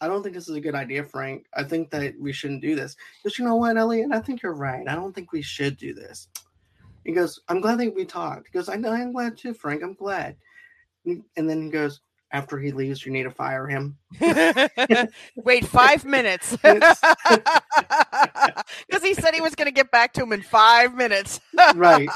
I 0.01 0.07
don't 0.07 0.23
think 0.23 0.35
this 0.35 0.49
is 0.49 0.55
a 0.55 0.61
good 0.61 0.75
idea, 0.75 1.03
Frank. 1.03 1.45
I 1.53 1.63
think 1.63 1.89
that 1.91 2.13
we 2.19 2.33
shouldn't 2.33 2.61
do 2.61 2.75
this. 2.75 2.95
But 3.23 3.37
you 3.37 3.45
know 3.45 3.55
what, 3.55 3.77
Elliot? 3.77 4.11
I 4.11 4.19
think 4.19 4.41
you're 4.41 4.53
right. 4.53 4.87
I 4.87 4.95
don't 4.95 5.13
think 5.13 5.31
we 5.31 5.41
should 5.41 5.77
do 5.77 5.93
this. 5.93 6.27
He 7.05 7.11
goes, 7.11 7.39
I'm 7.47 7.61
glad 7.61 7.79
that 7.79 7.95
we 7.95 8.05
talked. 8.05 8.47
He 8.47 8.57
goes, 8.57 8.69
I 8.69 8.75
know 8.75 8.91
I'm 8.91 9.11
glad 9.11 9.37
too, 9.37 9.53
Frank. 9.53 9.83
I'm 9.83 9.93
glad. 9.93 10.35
And 11.05 11.23
then 11.35 11.63
he 11.63 11.69
goes, 11.69 12.01
after 12.33 12.59
he 12.59 12.71
leaves, 12.71 13.06
you 13.06 13.12
need 13.12 13.24
to 13.24 13.31
fire 13.31 13.68
him. 13.68 13.95
Wait 15.35 15.65
five 15.65 16.03
minutes. 16.03 16.57
Because 18.88 19.03
he 19.03 19.13
said 19.13 19.33
he 19.33 19.41
was 19.41 19.56
going 19.56 19.68
to 19.68 19.71
get 19.71 19.91
back 19.91 20.13
to 20.13 20.24
him 20.24 20.33
in 20.33 20.41
five 20.41 20.95
minutes. 20.95 21.39
right. 21.75 22.09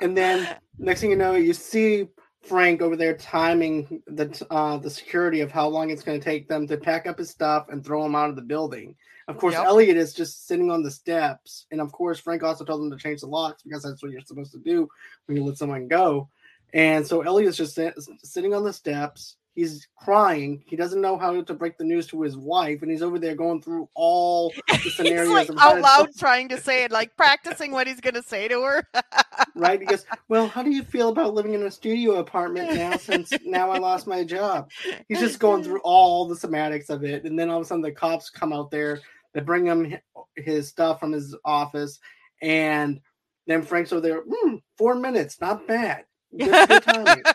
And 0.00 0.16
then 0.16 0.56
next 0.78 1.00
thing 1.00 1.10
you 1.10 1.16
know, 1.16 1.34
you 1.34 1.52
see 1.52 2.08
Frank 2.42 2.82
over 2.82 2.96
there 2.96 3.16
timing 3.16 4.02
the 4.06 4.46
uh, 4.50 4.76
the 4.78 4.90
security 4.90 5.40
of 5.40 5.50
how 5.50 5.68
long 5.68 5.90
it's 5.90 6.02
going 6.02 6.18
to 6.18 6.24
take 6.24 6.48
them 6.48 6.66
to 6.68 6.76
pack 6.76 7.06
up 7.06 7.18
his 7.18 7.30
stuff 7.30 7.66
and 7.68 7.84
throw 7.84 8.04
him 8.04 8.14
out 8.14 8.30
of 8.30 8.36
the 8.36 8.42
building. 8.42 8.94
Of 9.28 9.38
course, 9.38 9.54
yep. 9.54 9.64
Elliot 9.64 9.96
is 9.96 10.12
just 10.12 10.46
sitting 10.46 10.70
on 10.70 10.82
the 10.82 10.90
steps, 10.90 11.66
and 11.70 11.80
of 11.80 11.92
course, 11.92 12.18
Frank 12.18 12.42
also 12.42 12.64
told 12.64 12.82
them 12.82 12.90
to 12.90 13.02
change 13.02 13.20
the 13.20 13.28
locks 13.28 13.62
because 13.62 13.82
that's 13.82 14.02
what 14.02 14.10
you're 14.10 14.20
supposed 14.20 14.52
to 14.52 14.58
do 14.58 14.88
when 15.26 15.36
you 15.36 15.44
let 15.44 15.56
someone 15.56 15.86
go. 15.86 16.28
And 16.72 17.06
so 17.06 17.20
Elliot's 17.20 17.56
just 17.56 17.78
sitting 18.24 18.54
on 18.54 18.64
the 18.64 18.72
steps. 18.72 19.36
He's 19.54 19.86
crying. 19.98 20.64
He 20.66 20.76
doesn't 20.76 21.02
know 21.02 21.18
how 21.18 21.38
to 21.42 21.54
break 21.54 21.76
the 21.76 21.84
news 21.84 22.06
to 22.06 22.22
his 22.22 22.38
wife, 22.38 22.80
and 22.80 22.90
he's 22.90 23.02
over 23.02 23.18
there 23.18 23.34
going 23.34 23.60
through 23.60 23.86
all 23.94 24.50
the 24.68 24.90
scenarios. 24.90 25.28
he's 25.28 25.50
like 25.50 25.60
out 25.60 25.82
loud 25.82 26.08
trying 26.18 26.48
to 26.48 26.58
say 26.58 26.84
it, 26.84 26.90
like 26.90 27.14
practicing 27.18 27.70
what 27.70 27.86
he's 27.86 28.00
going 28.00 28.14
to 28.14 28.22
say 28.22 28.48
to 28.48 28.62
her. 28.62 28.88
right? 29.54 29.78
He 29.78 29.84
goes, 29.84 30.06
"Well, 30.28 30.48
how 30.48 30.62
do 30.62 30.70
you 30.70 30.82
feel 30.82 31.10
about 31.10 31.34
living 31.34 31.52
in 31.52 31.62
a 31.64 31.70
studio 31.70 32.14
apartment 32.14 32.72
now? 32.74 32.96
Since 32.96 33.34
now 33.44 33.70
I 33.70 33.76
lost 33.76 34.06
my 34.06 34.24
job." 34.24 34.70
He's 35.06 35.20
just 35.20 35.38
going 35.38 35.62
through 35.62 35.80
all 35.80 36.26
the 36.26 36.36
semantics 36.36 36.88
of 36.88 37.04
it, 37.04 37.24
and 37.24 37.38
then 37.38 37.50
all 37.50 37.58
of 37.58 37.62
a 37.62 37.66
sudden 37.66 37.82
the 37.82 37.92
cops 37.92 38.30
come 38.30 38.54
out 38.54 38.70
there. 38.70 39.00
They 39.34 39.40
bring 39.40 39.66
him 39.66 39.94
his 40.34 40.68
stuff 40.68 40.98
from 40.98 41.12
his 41.12 41.36
office, 41.44 41.98
and 42.40 43.00
then 43.46 43.60
Frank's 43.60 43.92
over 43.92 44.00
there. 44.00 44.22
Mm, 44.22 44.62
four 44.78 44.94
minutes, 44.94 45.42
not 45.42 45.68
bad 45.68 46.06
that 46.38 47.34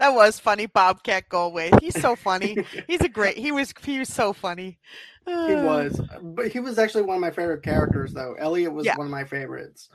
was 0.00 0.38
funny, 0.38 0.66
Bobcat 0.66 1.28
Goldthwait. 1.28 1.80
He's 1.80 2.00
so 2.00 2.14
funny. 2.14 2.64
He's 2.86 3.00
a 3.00 3.08
great. 3.08 3.36
He 3.36 3.50
was. 3.50 3.74
He 3.82 3.98
was 3.98 4.08
so 4.08 4.32
funny. 4.32 4.78
he 5.26 5.32
uh. 5.32 5.64
was, 5.64 6.00
but 6.22 6.48
he 6.48 6.60
was 6.60 6.78
actually 6.78 7.02
one 7.02 7.16
of 7.16 7.20
my 7.20 7.32
favorite 7.32 7.64
characters, 7.64 8.12
though. 8.12 8.36
Elliot 8.38 8.72
was 8.72 8.86
yeah. 8.86 8.96
one 8.96 9.06
of 9.06 9.10
my 9.10 9.24
favorites. 9.24 9.88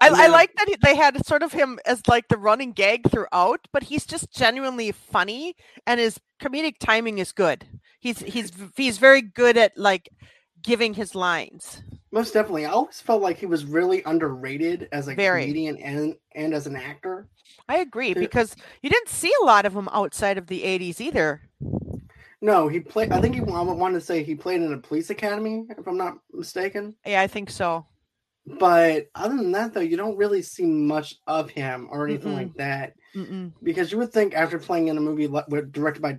I, 0.00 0.10
then, 0.10 0.20
I 0.20 0.26
like 0.26 0.54
that 0.56 0.76
they 0.82 0.94
had 0.94 1.24
sort 1.24 1.42
of 1.42 1.52
him 1.52 1.78
as 1.86 2.02
like 2.06 2.28
the 2.28 2.36
running 2.36 2.72
gag 2.72 3.10
throughout, 3.10 3.66
but 3.72 3.84
he's 3.84 4.04
just 4.04 4.30
genuinely 4.30 4.92
funny, 4.92 5.56
and 5.86 5.98
his 5.98 6.20
comedic 6.42 6.74
timing 6.78 7.18
is 7.18 7.32
good. 7.32 7.66
He's 8.00 8.18
he's 8.18 8.52
he's 8.76 8.98
very 8.98 9.22
good 9.22 9.56
at 9.56 9.78
like 9.78 10.10
giving 10.62 10.92
his 10.92 11.14
lines. 11.14 11.82
Most 12.16 12.32
definitely. 12.32 12.64
I 12.64 12.70
always 12.70 12.98
felt 12.98 13.20
like 13.20 13.36
he 13.36 13.44
was 13.44 13.66
really 13.66 14.02
underrated 14.04 14.88
as 14.90 15.06
a 15.06 15.14
Very. 15.14 15.42
comedian 15.42 15.76
and 15.76 16.14
and 16.34 16.54
as 16.54 16.66
an 16.66 16.74
actor. 16.74 17.28
I 17.68 17.80
agree 17.80 18.14
because 18.14 18.56
you 18.80 18.88
didn't 18.88 19.10
see 19.10 19.30
a 19.42 19.44
lot 19.44 19.66
of 19.66 19.76
him 19.76 19.86
outside 19.92 20.38
of 20.38 20.46
the 20.46 20.62
80s 20.62 20.98
either. 20.98 21.42
No, 22.40 22.68
he 22.68 22.80
played 22.80 23.12
I 23.12 23.20
think 23.20 23.34
he 23.34 23.42
I 23.42 23.60
wanted 23.60 23.96
to 23.96 24.00
say 24.00 24.22
he 24.22 24.34
played 24.34 24.62
in 24.62 24.72
a 24.72 24.78
police 24.78 25.10
academy 25.10 25.66
if 25.68 25.86
I'm 25.86 25.98
not 25.98 26.16
mistaken. 26.32 26.94
Yeah, 27.04 27.20
I 27.20 27.26
think 27.26 27.50
so. 27.50 27.84
But 28.46 29.08
other 29.14 29.36
than 29.36 29.52
that 29.52 29.74
though, 29.74 29.80
you 29.80 29.98
don't 29.98 30.16
really 30.16 30.40
see 30.40 30.64
much 30.64 31.16
of 31.26 31.50
him 31.50 31.86
or 31.90 32.06
anything 32.06 32.32
Mm-mm. 32.32 32.36
like 32.36 32.54
that. 32.54 32.94
Mm-mm. 33.14 33.52
Because 33.62 33.92
you 33.92 33.98
would 33.98 34.14
think 34.14 34.32
after 34.32 34.58
playing 34.58 34.88
in 34.88 34.96
a 34.96 35.02
movie 35.02 35.28
directed 35.70 36.00
by 36.00 36.16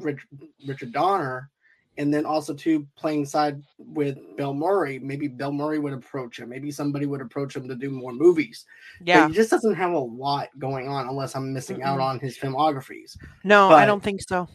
Richard 0.68 0.92
Donner 0.92 1.50
and 1.98 2.14
then 2.14 2.26
also 2.26 2.54
too 2.54 2.88
playing 2.96 3.26
side 3.26 3.62
with 3.80 4.18
Bill 4.36 4.54
Murray, 4.54 5.00
maybe 5.00 5.28
Bill 5.28 5.52
Murray 5.52 5.80
would 5.80 5.94
approach 5.94 6.40
him. 6.40 6.50
Maybe 6.50 6.70
somebody 6.72 7.06
would 7.06 7.22
approach 7.22 7.56
him 7.56 7.68
to 7.68 7.76
do 7.76 7.90
more 7.90 8.14
movies. 8.14 8.66
Yeah, 9.04 9.24
but 9.24 9.30
he 9.30 9.36
just 9.36 9.50
doesn't 9.50 9.74
have 9.76 9.92
a 9.92 10.00
lot 10.00 10.50
going 10.60 10.88
on 10.88 11.08
unless 11.08 11.36
I'm 11.36 11.52
missing 11.54 11.78
mm 11.78 11.88
out 11.88 12.00
on 12.00 12.20
his 12.20 12.38
filmographies. 12.38 13.18
No, 13.44 13.70
but, 13.70 13.76
I 13.76 13.86
don't 13.86 14.04
think 14.04 14.22
so. 14.22 14.48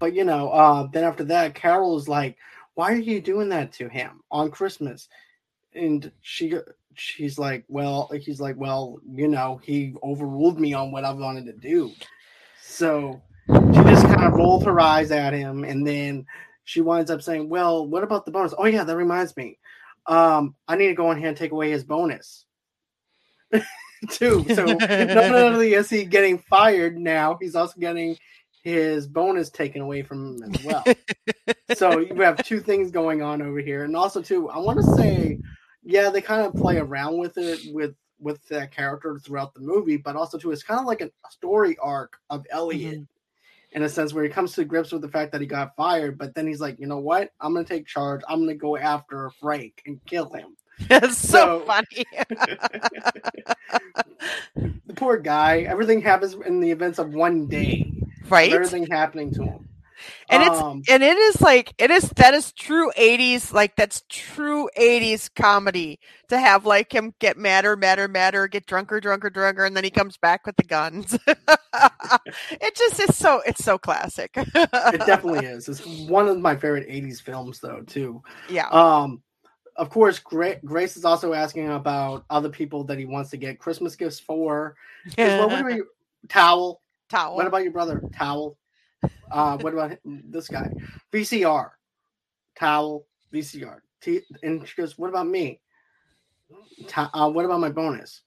But 0.00 0.14
you 0.14 0.24
know, 0.24 0.50
uh, 0.50 0.88
then 0.92 1.04
after 1.04 1.22
that, 1.24 1.54
Carol 1.54 1.96
is 1.96 2.08
like, 2.08 2.36
"Why 2.74 2.92
are 2.92 2.96
you 2.96 3.20
doing 3.20 3.48
that 3.50 3.72
to 3.74 3.88
him 3.88 4.20
on 4.30 4.50
Christmas?" 4.50 5.08
And 5.74 6.10
she 6.22 6.54
she's 6.94 7.38
like, 7.38 7.64
"Well," 7.68 8.10
he's 8.20 8.40
like, 8.40 8.56
"Well, 8.56 8.98
you 9.08 9.28
know, 9.28 9.60
he 9.62 9.94
overruled 10.02 10.58
me 10.58 10.74
on 10.74 10.90
what 10.90 11.04
I 11.04 11.12
wanted 11.12 11.46
to 11.46 11.52
do." 11.52 11.92
So 12.60 13.22
she 13.48 13.82
just 13.82 14.06
kind 14.06 14.24
of 14.24 14.34
rolled 14.34 14.64
her 14.64 14.80
eyes 14.80 15.10
at 15.10 15.32
him, 15.32 15.64
and 15.64 15.86
then 15.86 16.26
she 16.64 16.80
winds 16.80 17.10
up 17.10 17.22
saying, 17.22 17.48
"Well, 17.48 17.86
what 17.86 18.04
about 18.04 18.24
the 18.24 18.32
bonus? 18.32 18.54
Oh 18.56 18.66
yeah, 18.66 18.84
that 18.84 18.96
reminds 18.96 19.36
me. 19.36 19.58
Um, 20.06 20.54
I 20.66 20.76
need 20.76 20.88
to 20.88 20.94
go 20.94 21.10
in 21.10 21.18
here 21.18 21.28
and 21.28 21.36
take 21.36 21.52
away 21.52 21.70
his 21.70 21.84
bonus." 21.84 22.44
too. 24.10 24.44
So 24.54 24.64
not 24.66 25.34
only 25.34 25.74
is 25.74 25.90
he 25.90 26.04
getting 26.04 26.38
fired 26.38 26.98
now, 26.98 27.38
he's 27.40 27.54
also 27.54 27.78
getting 27.78 28.16
his 28.62 29.06
bonus 29.06 29.50
taken 29.50 29.82
away 29.82 30.02
from 30.02 30.36
him 30.36 30.54
as 30.54 30.64
well. 30.64 30.84
so 31.74 31.98
you 31.98 32.14
have 32.22 32.44
two 32.44 32.60
things 32.60 32.90
going 32.90 33.22
on 33.22 33.42
over 33.42 33.58
here, 33.58 33.84
and 33.84 33.96
also 33.96 34.22
too, 34.22 34.48
I 34.50 34.58
want 34.58 34.78
to 34.78 34.96
say, 34.96 35.38
yeah, 35.82 36.10
they 36.10 36.20
kind 36.20 36.42
of 36.42 36.54
play 36.54 36.78
around 36.78 37.18
with 37.18 37.38
it 37.38 37.60
with 37.72 37.94
with 38.20 38.46
that 38.48 38.70
character 38.70 39.18
throughout 39.18 39.52
the 39.52 39.60
movie, 39.60 39.96
but 39.96 40.14
also 40.14 40.38
too, 40.38 40.52
it's 40.52 40.62
kind 40.62 40.78
of 40.78 40.86
like 40.86 41.00
a 41.00 41.10
story 41.30 41.76
arc 41.82 42.16
of 42.30 42.46
Elliot. 42.50 42.94
Mm-hmm. 42.94 43.02
In 43.74 43.82
a 43.82 43.88
sense, 43.88 44.12
where 44.12 44.24
he 44.24 44.30
comes 44.30 44.52
to 44.52 44.64
grips 44.64 44.92
with 44.92 45.00
the 45.02 45.08
fact 45.08 45.32
that 45.32 45.40
he 45.40 45.46
got 45.46 45.74
fired, 45.76 46.18
but 46.18 46.34
then 46.34 46.46
he's 46.46 46.60
like, 46.60 46.78
you 46.78 46.86
know 46.86 46.98
what? 46.98 47.30
I'm 47.40 47.54
gonna 47.54 47.64
take 47.64 47.86
charge. 47.86 48.20
I'm 48.28 48.40
gonna 48.40 48.54
go 48.54 48.76
after 48.76 49.30
Frank 49.40 49.82
and 49.86 49.98
kill 50.06 50.30
him. 50.32 50.56
It's 50.90 51.16
so, 51.16 51.60
so 51.60 51.66
funny. 51.66 52.04
the 54.86 54.94
poor 54.94 55.16
guy. 55.16 55.60
Everything 55.60 56.00
happens 56.00 56.34
in 56.34 56.60
the 56.60 56.70
events 56.70 56.98
of 56.98 57.14
one 57.14 57.46
day 57.46 57.92
right? 58.32 58.52
Everything 58.52 58.86
happening 58.86 59.32
to 59.34 59.44
him. 59.44 59.68
And 60.28 60.42
um, 60.42 60.78
it's 60.78 60.90
and 60.90 61.02
it 61.02 61.16
is 61.16 61.40
like 61.40 61.72
it 61.78 61.90
is 61.90 62.08
that 62.16 62.34
is 62.34 62.52
true 62.52 62.90
80s 62.98 63.52
like 63.52 63.76
that's 63.76 64.02
true 64.08 64.68
80s 64.78 65.30
comedy 65.34 65.98
to 66.28 66.38
have 66.38 66.64
like 66.64 66.92
him 66.92 67.14
get 67.18 67.36
madder 67.36 67.76
madder 67.76 68.08
madder 68.08 68.48
get 68.48 68.66
drunker 68.66 69.00
drunker 69.00 69.30
drunker 69.30 69.64
and 69.64 69.76
then 69.76 69.84
he 69.84 69.90
comes 69.90 70.16
back 70.16 70.46
with 70.46 70.56
the 70.56 70.64
guns. 70.64 71.18
It 72.50 72.76
just 72.76 73.00
is 73.00 73.16
so 73.16 73.42
it's 73.46 73.64
so 73.64 73.78
classic. 73.78 74.30
It 74.36 75.06
definitely 75.06 75.46
is. 75.46 75.68
It's 75.68 75.84
one 76.08 76.28
of 76.28 76.38
my 76.38 76.54
favorite 76.54 76.88
80s 76.88 77.20
films 77.20 77.60
though 77.60 77.80
too. 77.82 78.22
Yeah. 78.50 78.68
Um 78.68 79.22
of 79.76 79.88
course 79.88 80.18
Gra- 80.18 80.60
grace 80.64 80.96
is 80.96 81.04
also 81.04 81.32
asking 81.32 81.70
about 81.70 82.24
other 82.28 82.50
people 82.50 82.84
that 82.84 82.98
he 82.98 83.06
wants 83.06 83.30
to 83.30 83.38
get 83.38 83.58
christmas 83.58 83.96
gifts 83.96 84.20
for. 84.20 84.76
What 85.16 85.50
would 85.50 85.64
we 85.64 85.82
towel? 86.28 86.82
Towel. 87.08 87.36
What 87.36 87.46
about 87.46 87.62
your 87.62 87.72
brother? 87.72 88.02
Towel. 88.12 88.56
Uh, 89.30 89.56
what 89.58 89.72
about 89.72 89.98
this 90.04 90.48
guy? 90.48 90.70
VCR. 91.12 91.70
Towel. 92.58 93.06
VCR. 93.32 93.80
T- 94.00 94.22
and 94.42 94.66
she 94.68 94.74
goes, 94.80 94.98
"What 94.98 95.08
about 95.08 95.26
me? 95.26 95.60
Ta- 96.86 97.10
uh, 97.14 97.30
what 97.30 97.44
about 97.44 97.60
my 97.60 97.70
bonus?" 97.70 98.22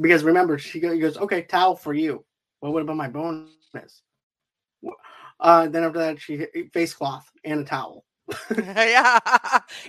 Because 0.00 0.24
remember, 0.24 0.58
she 0.58 0.80
goes, 0.80 1.16
"Okay, 1.16 1.42
towel 1.42 1.76
for 1.76 1.94
you." 1.94 2.24
Well, 2.60 2.72
what 2.72 2.82
about 2.82 2.96
my 2.96 3.08
bonus? 3.08 4.02
Uh, 5.40 5.68
then 5.68 5.84
after 5.84 5.98
that, 5.98 6.20
she 6.20 6.46
face 6.72 6.94
cloth 6.94 7.30
and 7.44 7.60
a 7.60 7.64
towel. 7.64 8.04
yeah. 8.56 9.18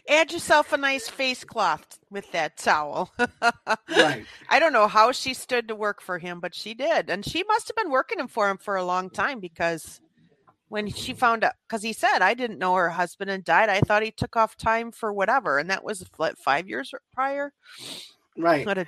Add 0.08 0.32
yourself 0.32 0.74
a 0.74 0.78
nice 0.78 1.10
face 1.10 1.44
cloth 1.44 2.00
with 2.10 2.32
that 2.32 2.58
towel. 2.58 3.12
right. 3.90 4.26
I 4.50 4.60
don't 4.60 4.74
know 4.74 4.88
how 4.88 5.12
she 5.12 5.34
stood 5.34 5.68
to 5.68 5.76
work 5.76 6.02
for 6.02 6.18
him, 6.18 6.40
but 6.40 6.56
she 6.56 6.74
did. 6.74 7.10
And 7.10 7.26
she 7.26 7.44
must 7.44 7.68
have 7.68 7.76
been 7.76 7.92
working 7.92 8.28
for 8.28 8.50
him 8.50 8.58
for 8.58 8.76
a 8.76 8.84
long 8.84 9.10
time 9.10 9.40
because 9.40 10.02
when 10.70 10.90
she 10.90 11.14
found 11.14 11.44
out, 11.44 11.54
because 11.68 11.84
he 11.84 11.94
said, 11.94 12.20
I 12.20 12.34
didn't 12.34 12.60
know 12.60 12.76
her 12.76 12.90
husband 12.90 13.30
had 13.30 13.44
died. 13.44 13.70
I 13.70 13.82
thought 13.82 14.04
he 14.04 14.12
took 14.12 14.36
off 14.36 14.56
time 14.56 14.92
for 14.92 15.12
whatever. 15.12 15.58
And 15.58 15.70
that 15.70 15.84
was 15.84 16.06
what, 16.18 16.38
five 16.38 16.70
years 16.70 16.94
prior. 17.14 17.52
Right. 18.40 18.66
A... 18.66 18.88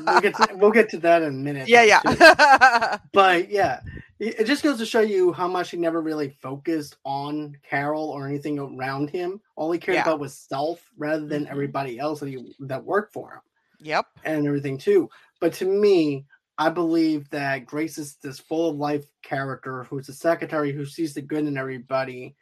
we'll, 0.00 0.20
get 0.20 0.34
to, 0.34 0.48
we'll 0.54 0.70
get 0.72 0.88
to 0.90 0.98
that 0.98 1.22
in 1.22 1.28
a 1.28 1.32
minute. 1.32 1.68
Yeah, 1.68 1.84
yeah. 1.84 2.98
but 3.12 3.48
yeah, 3.48 3.80
it 4.18 4.46
just 4.46 4.64
goes 4.64 4.78
to 4.78 4.86
show 4.86 5.00
you 5.00 5.32
how 5.32 5.46
much 5.46 5.70
he 5.70 5.76
never 5.76 6.00
really 6.00 6.36
focused 6.42 6.96
on 7.04 7.56
Carol 7.62 8.08
or 8.10 8.26
anything 8.26 8.58
around 8.58 9.10
him. 9.10 9.40
All 9.54 9.70
he 9.70 9.78
cared 9.78 9.96
yeah. 9.96 10.02
about 10.02 10.18
was 10.18 10.36
self 10.36 10.90
rather 10.96 11.24
than 11.24 11.44
mm-hmm. 11.44 11.52
everybody 11.52 12.00
else 12.00 12.18
that 12.18 12.28
he 12.28 12.54
that 12.60 12.84
worked 12.84 13.12
for 13.12 13.34
him. 13.34 13.40
Yep. 13.80 14.06
And 14.24 14.46
everything 14.46 14.76
too. 14.76 15.08
But 15.40 15.52
to 15.54 15.66
me, 15.66 16.26
I 16.58 16.68
believe 16.68 17.30
that 17.30 17.66
Grace 17.66 17.96
is 17.96 18.16
this 18.22 18.40
full 18.40 18.70
of 18.70 18.76
life 18.76 19.04
character 19.22 19.84
who's 19.84 20.08
a 20.08 20.14
secretary 20.14 20.72
who 20.72 20.84
sees 20.84 21.14
the 21.14 21.22
good 21.22 21.46
in 21.46 21.56
everybody, 21.56 22.34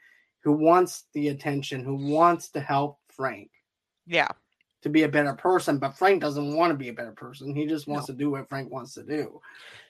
who 0.45 0.53
wants 0.53 1.05
the 1.13 1.29
attention, 1.29 1.85
who 1.85 2.11
wants 2.11 2.51
to 2.53 2.61
help 2.61 3.01
Frank. 3.11 3.51
Yeah 4.07 4.29
to 4.83 4.89
be 4.89 5.05
a 5.05 5.09
better 5.09 5.33
person, 5.33 5.79
but 5.79 5.97
Frank 5.97 6.21
doesn't 6.21 6.55
want 6.55 6.73
to 6.73 6.77
be 6.77 6.89
a 6.89 6.93
better 6.93 7.13
person. 7.13 7.55
He 7.55 7.67
just 7.67 7.87
wants 7.87 8.09
no. 8.09 8.15
to 8.15 8.19
do 8.19 8.31
what 8.31 8.49
Frank 8.49 8.71
wants 8.71 8.95
to 8.95 9.03
do. 9.03 9.41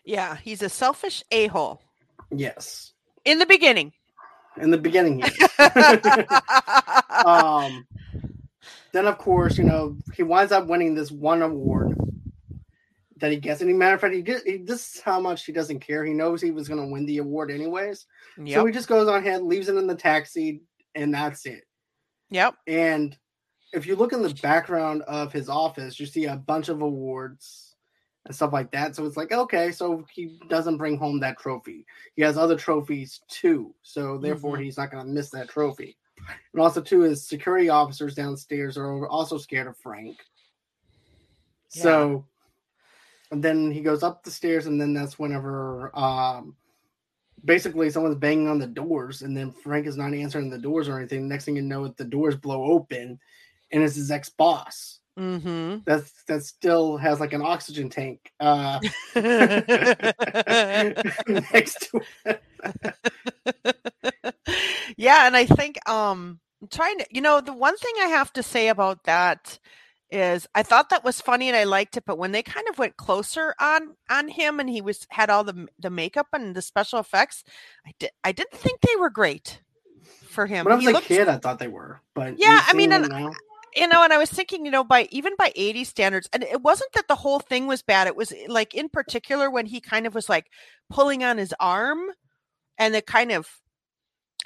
Yeah, 0.04 0.37
he's 0.37 0.62
a 0.62 0.68
selfish 0.68 1.25
a 1.30 1.46
hole. 1.49 1.82
Yes. 2.30 2.92
In 3.25 3.38
the 3.38 3.46
beginning. 3.46 3.92
In 4.61 4.70
the 4.70 4.76
beginning, 4.76 5.22
um, 7.25 7.87
then 8.92 9.06
of 9.06 9.16
course, 9.16 9.56
you 9.56 9.64
know, 9.64 9.96
he 10.14 10.22
winds 10.22 10.52
up 10.52 10.66
winning 10.66 10.94
this 10.94 11.11
one 11.11 11.40
award 11.40 11.99
that 13.16 13.30
he 13.30 13.38
gets. 13.38 13.62
And 13.62 13.78
matter 13.78 13.94
of 13.94 14.02
fact, 14.02 14.14
he 14.14 14.20
did 14.20 14.42
he, 14.44 14.58
this 14.58 14.96
is 14.96 15.00
how 15.00 15.20
much 15.20 15.46
he 15.46 15.52
doesn't 15.52 15.80
care. 15.80 16.04
He 16.04 16.12
knows 16.12 16.42
he 16.42 16.50
was 16.50 16.68
gonna 16.68 16.87
win 16.87 17.06
the 17.06 17.16
award 17.16 17.50
anyways. 17.50 18.04
Yep. 18.37 18.54
So 18.54 18.66
he 18.66 18.75
just 18.75 18.88
goes 18.88 19.08
on 19.08 19.20
ahead, 19.20 19.42
leaves 19.42 19.70
it 19.70 19.76
in 19.76 19.87
the 19.87 19.94
taxi, 19.94 20.61
and 20.94 21.14
that's 21.14 21.46
it. 21.46 21.64
Yep. 22.28 22.54
And 22.66 23.16
if 23.73 23.87
you 23.87 23.97
look 23.97 24.12
in 24.12 24.23
the 24.23 24.35
background 24.43 25.02
of 25.02 25.33
his 25.33 25.49
office, 25.49 25.99
you 25.99 26.07
see 26.07 26.26
a 26.26 26.37
bunch 26.37 26.69
of 26.69 26.83
awards 26.83 27.75
and 28.26 28.35
stuff 28.35 28.52
like 28.52 28.71
that. 28.73 28.95
So 28.95 29.05
it's 29.07 29.17
like, 29.17 29.33
okay, 29.33 29.73
so 29.73 30.05
he 30.12 30.38
doesn't 30.49 30.76
bring 30.76 30.97
home 30.97 31.21
that 31.21 31.38
trophy. 31.38 31.87
He 32.14 32.23
has 32.23 32.37
other 32.38 32.57
trophies 32.57 33.21
too. 33.29 33.75
So 33.83 34.19
therefore, 34.19 34.55
mm-hmm. 34.55 34.64
he's 34.64 34.79
not 34.79 34.91
going 34.91 35.05
to 35.05 35.12
miss 35.12 35.31
that 35.31 35.49
trophy. 35.49 35.97
And 36.52 36.62
also, 36.62 36.81
too, 36.81 37.00
his 37.00 37.26
security 37.26 37.69
officers 37.69 38.14
downstairs 38.14 38.76
are 38.79 39.09
also 39.09 39.38
scared 39.38 39.67
of 39.67 39.76
Frank. 39.76 40.19
Yeah. 41.73 41.83
So 41.83 42.26
and 43.33 43.43
then 43.43 43.71
he 43.71 43.81
goes 43.81 44.02
up 44.02 44.23
the 44.23 44.31
stairs, 44.31 44.67
and 44.67 44.79
then 44.79 44.93
that's 44.93 45.19
whenever 45.19 45.91
um, 45.99 46.55
basically 47.47 47.88
someone's 47.88 48.19
banging 48.19 48.47
on 48.47 48.59
the 48.59 48.67
doors, 48.67 49.23
and 49.23 49.35
then 49.35 49.50
Frank 49.50 49.87
is 49.87 49.97
not 49.97 50.12
answering 50.12 50.50
the 50.50 50.59
doors 50.59 50.87
or 50.87 50.99
anything. 50.99 51.26
Next 51.26 51.47
thing 51.47 51.57
you 51.57 51.62
know, 51.62 51.88
the 51.88 52.05
doors 52.05 52.37
blow 52.37 52.62
open, 52.64 53.19
and 53.73 53.83
it's 53.83 53.97
his 53.97 54.11
ex 54.11 54.29
boss. 54.29 55.00
Mm-hmm. 55.19 55.79
That's 55.85 56.11
that 56.25 56.43
still 56.43 56.97
has 56.97 57.21
like 57.21 57.35
an 57.35 57.43
oxygen 57.43 57.91
tank 57.91 58.33
uh, 58.41 58.81
next 61.29 61.91
to 61.91 62.00
it. 62.25 62.43
yeah, 64.97 65.26
and 65.26 65.37
I 65.37 65.45
think 65.45 65.87
um 65.88 66.41
I'm 66.62 66.69
trying 66.69 66.99
to 66.99 67.07
you 67.11 67.21
know 67.21 67.41
the 67.43 67.52
one 67.52 67.76
thing 67.76 67.93
I 68.00 68.07
have 68.07 68.33
to 68.35 68.43
say 68.43 68.69
about 68.69 69.05
that 69.05 69.59
is 70.11 70.47
I 70.55 70.62
thought 70.62 70.91
that 70.91 71.05
was 71.05 71.21
funny 71.21 71.49
and 71.49 71.57
I 71.57 71.64
liked 71.64 71.97
it, 71.97 72.05
but 72.07 72.19
when 72.19 72.33
they 72.33 72.43
kind 72.43 72.67
of 72.69 72.79
went 72.79 72.97
closer 72.97 73.55
on 73.61 73.97
on 74.11 74.29
him 74.29 74.61
and 74.61 74.71
he 74.71 74.81
was 74.81 75.07
had 75.11 75.29
all 75.29 75.45
the 75.45 75.69
the 75.79 75.91
makeup 75.91 76.29
and 76.33 76.55
the 76.55 76.62
special 76.62 77.00
effects, 77.00 77.45
I 77.87 77.93
did 77.99 78.11
I 78.25 78.33
didn't 78.33 78.59
think 78.59 78.81
they 78.81 78.97
were 78.97 79.11
great 79.11 79.61
for 80.29 80.47
him. 80.47 80.64
When 80.64 80.73
I 80.73 80.76
was 80.76 80.85
he 80.85 80.91
a 80.91 80.95
looked, 80.95 81.07
kid, 81.07 81.29
I 81.29 81.37
thought 81.37 81.59
they 81.59 81.69
were, 81.69 82.00
but 82.14 82.38
yeah, 82.38 82.62
I 82.67 82.73
mean, 82.73 82.93
and, 82.93 83.12
you 83.75 83.88
know, 83.88 84.02
and 84.05 84.12
I 84.12 84.19
was 84.19 84.31
thinking, 84.31 84.64
you 84.64 84.71
know, 84.71 84.85
by 84.85 85.09
even 85.11 85.35
by 85.38 85.52
80 85.57 85.85
standards, 85.85 86.29
and 86.33 86.43
it 86.43 86.62
wasn't 86.62 86.93
that 86.95 87.09
the 87.09 87.14
whole 87.17 87.41
thing 87.41 87.67
was 87.67 87.83
bad. 87.83 88.07
It 88.07 88.17
was 88.17 88.33
eh, 88.33 88.47
like 88.49 88.75
in 88.75 88.88
particular 88.88 89.50
when 89.50 89.67
he 89.67 89.81
kind 89.81 90.07
of 90.07 90.14
was 90.14 90.29
like 90.29 90.47
pulling 90.91 91.25
on 91.25 91.38
his 91.38 91.55
arm 91.61 92.00
and 92.79 92.95
it 92.95 93.07
kind 93.07 93.33
of 93.33 93.49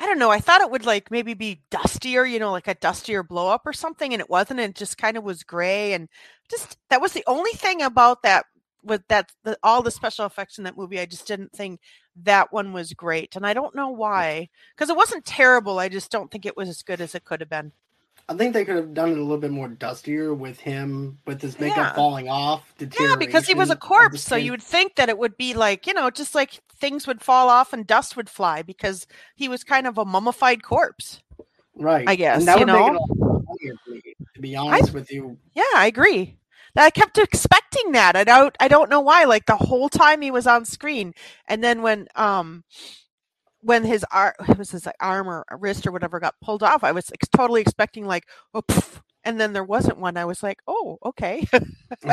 I 0.01 0.07
don't 0.07 0.19
know, 0.19 0.31
I 0.31 0.41
thought 0.41 0.61
it 0.61 0.71
would 0.71 0.85
like 0.85 1.11
maybe 1.11 1.35
be 1.35 1.63
dustier, 1.71 2.25
you 2.27 2.39
know, 2.39 2.53
like 2.53 2.69
a 2.69 2.75
dustier 2.75 3.23
blow 3.23 3.49
up 3.49 3.63
or 3.67 3.73
something, 3.73 4.13
and 4.13 4.21
it 4.21 4.29
wasn't, 4.31 4.61
it 4.61 4.75
just 4.75 4.99
kind 4.99 5.17
of 5.17 5.25
was 5.25 5.43
gray 5.43 5.95
and 5.95 6.09
just 6.51 6.77
that 6.91 7.01
was 7.01 7.13
the 7.13 7.25
only 7.27 7.53
thing 7.53 7.83
about 7.83 8.23
that 8.23 8.45
with 8.85 9.03
that 9.09 9.33
the, 9.45 9.59
all 9.63 9.83
the 9.83 9.91
special 9.91 10.27
effects 10.27 10.59
in 10.59 10.65
that 10.65 10.77
movie. 10.77 11.01
I 11.01 11.07
just 11.07 11.27
didn't 11.27 11.53
think 11.53 11.81
that 12.23 12.53
one 12.53 12.73
was 12.73 12.93
great. 12.95 13.37
And 13.37 13.47
I 13.47 13.55
don't 13.55 13.75
know 13.75 13.89
why. 13.91 14.49
Because 14.75 14.91
it 14.91 14.97
wasn't 14.97 15.25
terrible. 15.25 15.79
I 15.79 15.89
just 15.89 16.11
don't 16.11 16.31
think 16.31 16.47
it 16.47 16.57
was 16.57 16.69
as 16.69 16.83
good 16.83 17.01
as 17.01 17.15
it 17.15 17.25
could 17.25 17.41
have 17.41 17.51
been. 17.51 17.73
I 18.29 18.35
think 18.35 18.55
they 18.55 18.65
could 18.65 18.77
have 18.77 18.93
done 18.93 19.11
it 19.11 19.19
a 19.19 19.23
little 19.23 19.39
bit 19.39 19.53
more 19.53 19.69
dustier 19.69 20.35
with 20.35 20.59
him 20.59 21.19
with 21.27 21.41
his 21.41 21.61
makeup 21.61 21.77
yeah. 21.77 21.95
falling 21.95 22.29
off. 22.29 22.75
Yeah, 22.99 23.15
because 23.15 23.47
he 23.47 23.55
was 23.55 23.71
a 23.71 23.77
corpse, 23.77 24.23
so 24.23 24.35
you 24.35 24.51
would 24.51 24.63
think 24.63 24.97
that 24.97 25.09
it 25.09 25.17
would 25.17 25.37
be 25.37 25.55
like 25.55 25.87
you 25.87 25.95
know, 25.95 26.11
just 26.11 26.35
like 26.35 26.61
things 26.81 27.07
would 27.07 27.23
fall 27.23 27.49
off 27.49 27.73
and 27.73 27.87
dust 27.87 28.17
would 28.17 28.29
fly 28.29 28.63
because 28.63 29.07
he 29.37 29.49
was 29.49 29.63
kind 29.63 29.87
of 29.87 29.97
a 29.97 30.05
mummified 30.05 30.65
corpse. 30.65 31.23
Right. 31.77 32.09
I 32.09 32.17
guess 32.17 32.39
and 32.39 32.49
that 32.49 32.59
you 32.59 32.67
know. 32.67 32.99
Make 33.49 33.73
it 33.73 33.79
a 33.87 33.91
me, 33.91 34.03
to 34.35 34.41
be 34.41 34.57
honest 34.57 34.91
I, 34.91 34.93
with 34.93 35.13
you. 35.13 35.39
Yeah, 35.55 35.63
I 35.77 35.87
agree. 35.87 36.37
I 36.77 36.91
kept 36.91 37.19
expecting 37.19 37.93
that. 37.93 38.17
I 38.17 38.25
don't. 38.25 38.55
I 38.61 38.69
don't 38.69 38.91
know 38.91 39.01
why. 39.01 39.25
Like 39.25 39.47
the 39.47 39.57
whole 39.57 39.89
time 39.89 40.21
he 40.21 40.31
was 40.31 40.47
on 40.47 40.65
screen, 40.65 41.15
and 41.47 41.63
then 41.63 41.83
when 41.83 42.09
um 42.17 42.65
when 43.67 43.83
his 43.83 44.05
arm 44.13 44.33
was 44.59 44.71
his 44.71 44.89
arm 45.01 45.29
or 45.29 45.45
wrist 45.59 45.87
or 45.87 45.93
whatever 45.93 46.21
got 46.21 46.37
pulled 46.41 46.63
off, 46.63 46.85
I 46.85 46.93
was 46.93 47.11
totally 47.35 47.61
expecting 47.61 48.07
like, 48.07 48.25
oh, 48.55 48.63
poof, 48.63 49.03
and 49.25 49.41
then 49.41 49.53
there 49.53 49.65
wasn't 49.65 49.99
one. 49.99 50.17
I 50.17 50.25
was 50.25 50.43
like, 50.43 50.61
oh, 50.69 50.99
okay. 51.05 51.47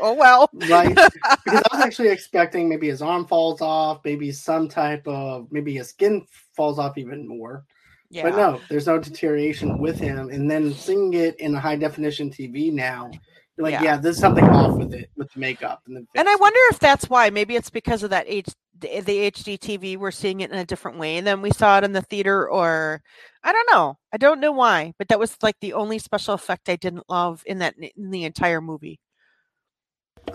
oh 0.00 0.14
well. 0.14 0.48
right. 0.68 0.94
Because 0.94 1.62
I 1.70 1.76
was 1.76 1.84
actually 1.84 2.08
expecting 2.10 2.68
maybe 2.68 2.88
his 2.88 3.02
arm 3.02 3.26
falls 3.26 3.60
off, 3.60 4.00
maybe 4.04 4.30
some 4.30 4.68
type 4.68 5.06
of 5.08 5.48
maybe 5.50 5.74
his 5.74 5.88
skin 5.88 6.24
falls 6.54 6.78
off 6.78 6.96
even 6.98 7.26
more. 7.26 7.64
Yeah. 8.10 8.24
But 8.24 8.36
no, 8.36 8.60
there's 8.68 8.86
no 8.86 8.98
deterioration 8.98 9.78
with 9.78 9.98
him. 9.98 10.28
And 10.28 10.48
then 10.48 10.72
seeing 10.72 11.14
it 11.14 11.34
in 11.40 11.54
a 11.54 11.60
high 11.60 11.76
definition 11.76 12.30
TV 12.30 12.70
now, 12.72 13.10
like, 13.58 13.72
yeah. 13.72 13.82
yeah. 13.82 13.96
there's 13.96 14.18
something 14.18 14.44
off 14.44 14.78
with 14.78 14.94
it 14.94 15.10
with 15.16 15.32
the 15.32 15.40
makeup 15.40 15.82
and 15.86 15.96
the. 15.96 16.06
And 16.14 16.28
I 16.28 16.34
wonder 16.36 16.58
if 16.70 16.78
that's 16.78 17.08
why. 17.10 17.30
Maybe 17.30 17.56
it's 17.56 17.70
because 17.70 18.02
of 18.02 18.10
that 18.10 18.24
H 18.28 18.48
the, 18.82 18.88
HD 18.88 19.58
TV. 19.58 19.96
We're 19.96 20.10
seeing 20.10 20.40
it 20.40 20.50
in 20.50 20.58
a 20.58 20.64
different 20.64 20.98
way 20.98 21.20
than 21.20 21.42
we 21.42 21.50
saw 21.50 21.78
it 21.78 21.84
in 21.84 21.92
the 21.92 22.02
theater, 22.02 22.48
or 22.48 23.02
I 23.42 23.52
don't 23.52 23.68
know. 23.70 23.98
I 24.12 24.16
don't 24.16 24.40
know 24.40 24.52
why, 24.52 24.94
but 24.98 25.08
that 25.08 25.18
was 25.18 25.36
like 25.42 25.56
the 25.60 25.74
only 25.74 25.98
special 25.98 26.34
effect 26.34 26.68
I 26.68 26.76
didn't 26.76 27.08
love 27.08 27.42
in 27.46 27.58
that 27.58 27.74
in 27.78 28.10
the 28.10 28.24
entire 28.24 28.60
movie. 28.60 28.98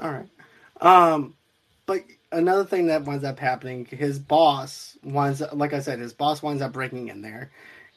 All 0.02 0.12
right, 0.12 0.30
um, 0.82 1.36
but 1.86 2.04
another 2.32 2.66
thing 2.66 2.88
that 2.88 3.06
winds 3.06 3.24
up 3.24 3.40
happening, 3.40 3.86
his 3.86 4.20
boss 4.20 4.98
winds 5.04 5.42
up, 5.42 5.54
like 5.54 5.74
I 5.74 5.80
said, 5.80 6.00
his 6.00 6.14
boss 6.14 6.42
winds 6.42 6.62
up 6.62 6.74
breaking 6.74 7.08
in 7.08 7.22
there, 7.22 7.52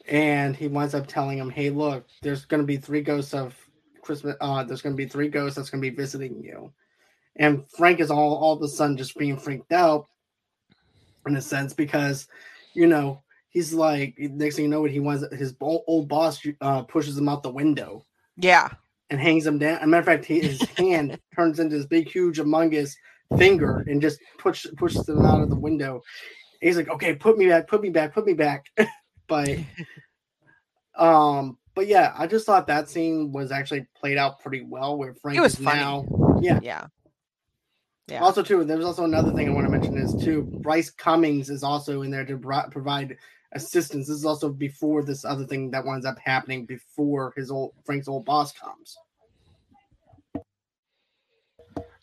and 0.07 0.55
he 0.55 0.67
winds 0.67 0.95
up 0.95 1.07
telling 1.07 1.37
him, 1.37 1.49
"Hey, 1.49 1.69
look, 1.69 2.07
there's 2.21 2.45
going 2.45 2.61
to 2.61 2.67
be 2.67 2.77
three 2.77 3.01
ghosts 3.01 3.33
of 3.33 3.55
Christmas. 4.01 4.35
Uh, 4.41 4.63
there's 4.63 4.81
going 4.81 4.95
to 4.95 5.03
be 5.03 5.09
three 5.09 5.29
ghosts 5.29 5.55
that's 5.55 5.69
going 5.69 5.81
to 5.81 5.89
be 5.89 5.95
visiting 5.95 6.43
you." 6.43 6.71
And 7.37 7.69
Frank 7.69 7.99
is 7.99 8.11
all 8.11 8.35
all 8.35 8.53
of 8.53 8.61
a 8.61 8.67
sudden 8.67 8.97
just 8.97 9.17
being 9.17 9.37
freaked 9.37 9.71
out, 9.71 10.07
in 11.25 11.35
a 11.35 11.41
sense, 11.41 11.73
because 11.73 12.27
you 12.73 12.87
know 12.87 13.21
he's 13.51 13.73
like 13.73 14.15
next 14.17 14.55
thing 14.55 14.65
you 14.65 14.71
know, 14.71 14.81
what 14.81 14.91
he 14.91 14.99
wants 14.99 15.23
his 15.35 15.55
old 15.61 16.07
boss 16.07 16.41
uh, 16.61 16.81
pushes 16.83 17.17
him 17.17 17.29
out 17.29 17.43
the 17.43 17.51
window. 17.51 18.05
Yeah. 18.37 18.69
And 19.09 19.19
hangs 19.19 19.45
him 19.45 19.59
down. 19.59 19.77
As 19.77 19.83
a 19.83 19.87
matter 19.87 19.99
of 19.99 20.05
fact, 20.05 20.25
his 20.25 20.61
hand 20.77 21.19
turns 21.35 21.59
into 21.59 21.77
this 21.77 21.85
big, 21.85 22.09
huge, 22.09 22.39
humongous 22.39 22.95
finger 23.37 23.83
and 23.87 24.01
just 24.01 24.19
push 24.39 24.65
pushes 24.77 25.07
him 25.07 25.25
out 25.25 25.41
of 25.41 25.49
the 25.49 25.59
window. 25.59 26.01
And 26.61 26.67
he's 26.67 26.77
like, 26.77 26.89
"Okay, 26.89 27.13
put 27.13 27.37
me 27.37 27.47
back, 27.47 27.67
put 27.67 27.81
me 27.81 27.89
back, 27.89 28.13
put 28.13 28.25
me 28.25 28.33
back." 28.33 28.65
but 29.27 29.49
um, 30.95 31.57
but 31.75 31.87
yeah, 31.87 32.13
I 32.17 32.27
just 32.27 32.45
thought 32.45 32.67
that 32.67 32.89
scene 32.89 33.31
was 33.31 33.51
actually 33.51 33.87
played 33.95 34.17
out 34.17 34.39
pretty 34.39 34.61
well. 34.61 34.97
Where 34.97 35.13
Frank 35.13 35.37
it 35.37 35.41
was 35.41 35.57
is 35.57 35.65
funny. 35.65 35.79
now, 35.79 36.39
yeah, 36.41 36.59
yeah. 36.61 36.87
Yeah. 38.07 38.23
Also, 38.23 38.43
too, 38.43 38.65
there's 38.65 38.83
also 38.83 39.05
another 39.05 39.31
thing 39.31 39.47
I 39.47 39.53
want 39.53 39.67
to 39.67 39.71
mention 39.71 39.97
is 39.97 40.13
too. 40.21 40.41
Bryce 40.41 40.89
Cummings 40.89 41.49
is 41.49 41.63
also 41.63 42.01
in 42.01 42.11
there 42.11 42.25
to 42.25 42.37
provide 42.69 43.17
assistance. 43.53 44.07
This 44.07 44.17
is 44.17 44.25
also 44.25 44.49
before 44.49 45.01
this 45.03 45.23
other 45.23 45.45
thing 45.45 45.71
that 45.71 45.85
winds 45.85 46.05
up 46.05 46.19
happening 46.19 46.65
before 46.65 47.33
his 47.37 47.49
old 47.51 47.73
Frank's 47.85 48.09
old 48.09 48.25
boss 48.25 48.51
comes. 48.51 48.97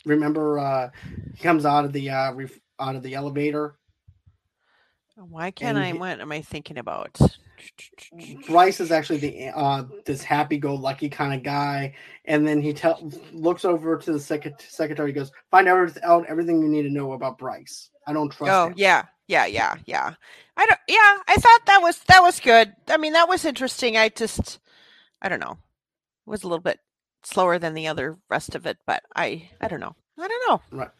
Remember, 0.06 0.58
uh, 0.58 0.90
he 1.34 1.42
comes 1.42 1.66
out 1.66 1.84
of 1.84 1.92
the 1.92 2.08
uh, 2.08 2.32
ref- 2.32 2.60
out 2.80 2.96
of 2.96 3.02
the 3.02 3.14
elevator. 3.14 3.74
Why 5.16 5.50
can't 5.50 5.76
I? 5.76 5.92
He, 5.92 5.98
what 5.98 6.20
am 6.20 6.32
I 6.32 6.40
thinking 6.40 6.78
about? 6.78 7.18
Bryce 8.46 8.80
is 8.80 8.90
actually 8.90 9.18
the 9.18 9.48
uh, 9.54 9.84
this 10.04 10.22
happy-go-lucky 10.22 11.08
kind 11.08 11.34
of 11.34 11.42
guy, 11.42 11.94
and 12.24 12.46
then 12.46 12.60
he 12.60 12.72
tell 12.72 13.10
looks 13.32 13.64
over 13.64 13.96
to 13.96 14.12
the 14.12 14.20
sec- 14.20 14.60
secretary. 14.60 15.12
Goes, 15.12 15.32
find 15.50 15.68
out 15.68 16.26
everything 16.26 16.62
you 16.62 16.68
need 16.68 16.82
to 16.82 16.90
know 16.90 17.12
about 17.12 17.38
Bryce. 17.38 17.90
I 18.06 18.12
don't 18.12 18.30
trust. 18.30 18.52
Oh 18.52 18.66
him. 18.68 18.74
yeah, 18.76 19.04
yeah, 19.26 19.46
yeah, 19.46 19.74
yeah. 19.86 20.14
I 20.56 20.66
don't. 20.66 20.80
Yeah, 20.88 21.18
I 21.28 21.36
thought 21.36 21.66
that 21.66 21.82
was 21.82 21.98
that 22.08 22.22
was 22.22 22.40
good. 22.40 22.72
I 22.88 22.96
mean, 22.96 23.12
that 23.12 23.28
was 23.28 23.44
interesting. 23.44 23.96
I 23.96 24.08
just, 24.08 24.58
I 25.22 25.28
don't 25.28 25.40
know, 25.40 25.58
it 26.26 26.30
was 26.30 26.42
a 26.42 26.48
little 26.48 26.62
bit 26.62 26.80
slower 27.24 27.58
than 27.58 27.74
the 27.74 27.88
other 27.88 28.16
rest 28.30 28.54
of 28.54 28.66
it, 28.66 28.78
but 28.86 29.02
I, 29.14 29.50
I 29.60 29.68
don't 29.68 29.80
know. 29.80 29.94
I 30.18 30.28
don't 30.28 30.48
know. 30.48 30.78
Right. 30.78 30.90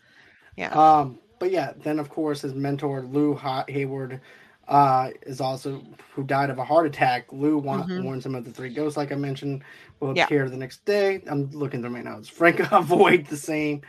Yeah. 0.56 0.70
Um. 0.70 1.18
But 1.40 1.52
yeah, 1.52 1.72
then 1.84 2.00
of 2.00 2.10
course 2.10 2.42
his 2.42 2.52
mentor 2.54 3.02
Lou 3.02 3.38
Hayward, 3.68 4.20
uh, 4.68 5.10
is 5.22 5.40
also 5.40 5.82
who 6.12 6.22
died 6.22 6.50
of 6.50 6.58
a 6.58 6.64
heart 6.64 6.86
attack. 6.86 7.32
Lou 7.32 7.58
wa- 7.58 7.82
mm-hmm. 7.82 8.04
warns 8.04 8.26
him 8.26 8.34
of 8.34 8.44
the 8.44 8.52
three 8.52 8.72
ghosts, 8.72 8.96
like 8.96 9.12
I 9.12 9.16
mentioned, 9.16 9.62
will 10.00 10.10
appear 10.10 10.44
yeah. 10.44 10.50
the 10.50 10.56
next 10.56 10.84
day. 10.84 11.22
I'm 11.26 11.50
looking 11.50 11.80
through 11.80 11.90
my 11.90 12.02
notes. 12.02 12.28
Frank 12.28 12.60
avoid 12.72 13.26
the 13.26 13.36
same 13.36 13.82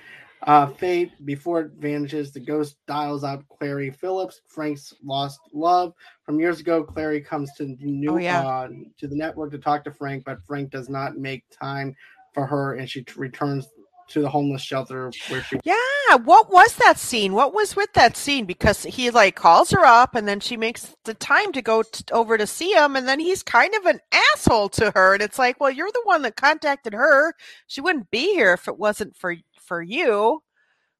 uh, 0.43 0.67
fate 0.67 1.11
before 1.25 1.61
it 1.61 1.71
vanishes. 1.77 2.31
The 2.31 2.39
ghost 2.39 2.77
dials 2.87 3.23
up 3.23 3.43
Clary 3.49 3.91
Phillips, 3.91 4.41
Frank's 4.47 4.93
lost 5.03 5.39
love 5.53 5.93
from 6.23 6.39
years 6.39 6.61
ago. 6.61 6.83
Clary 6.83 7.21
comes 7.21 7.51
to 7.55 7.75
new 7.79 8.13
oh, 8.13 8.17
yeah. 8.17 8.47
uh, 8.47 8.69
to 8.99 9.07
the 9.07 9.15
network 9.15 9.51
to 9.51 9.57
talk 9.57 9.83
to 9.83 9.91
Frank, 9.91 10.23
but 10.23 10.45
Frank 10.45 10.71
does 10.71 10.87
not 10.87 11.17
make 11.17 11.43
time 11.49 11.93
for 12.33 12.45
her, 12.45 12.75
and 12.75 12.89
she 12.89 13.03
t- 13.03 13.13
returns 13.17 13.67
to 14.09 14.21
the 14.21 14.29
homeless 14.29 14.61
shelter 14.61 15.11
where 15.29 15.43
she 15.43 15.59
yeah 15.63 16.15
what 16.23 16.51
was 16.51 16.75
that 16.75 16.97
scene 16.97 17.33
what 17.33 17.53
was 17.53 17.75
with 17.75 17.91
that 17.93 18.17
scene 18.17 18.45
because 18.45 18.83
he 18.83 19.09
like 19.09 19.35
calls 19.35 19.71
her 19.71 19.85
up 19.85 20.15
and 20.15 20.27
then 20.27 20.39
she 20.39 20.57
makes 20.57 20.95
the 21.05 21.13
time 21.13 21.51
to 21.51 21.61
go 21.61 21.83
t- 21.83 22.03
over 22.11 22.37
to 22.37 22.47
see 22.47 22.71
him 22.73 22.95
and 22.95 23.07
then 23.07 23.19
he's 23.19 23.43
kind 23.43 23.73
of 23.75 23.85
an 23.85 23.99
asshole 24.33 24.69
to 24.69 24.91
her 24.91 25.13
and 25.13 25.21
it's 25.21 25.39
like 25.39 25.59
well 25.59 25.71
you're 25.71 25.91
the 25.91 26.01
one 26.03 26.21
that 26.21 26.35
contacted 26.35 26.93
her 26.93 27.33
she 27.67 27.81
wouldn't 27.81 28.09
be 28.11 28.33
here 28.33 28.53
if 28.53 28.67
it 28.67 28.77
wasn't 28.77 29.15
for 29.15 29.35
for 29.69 29.81
you. 29.81 30.41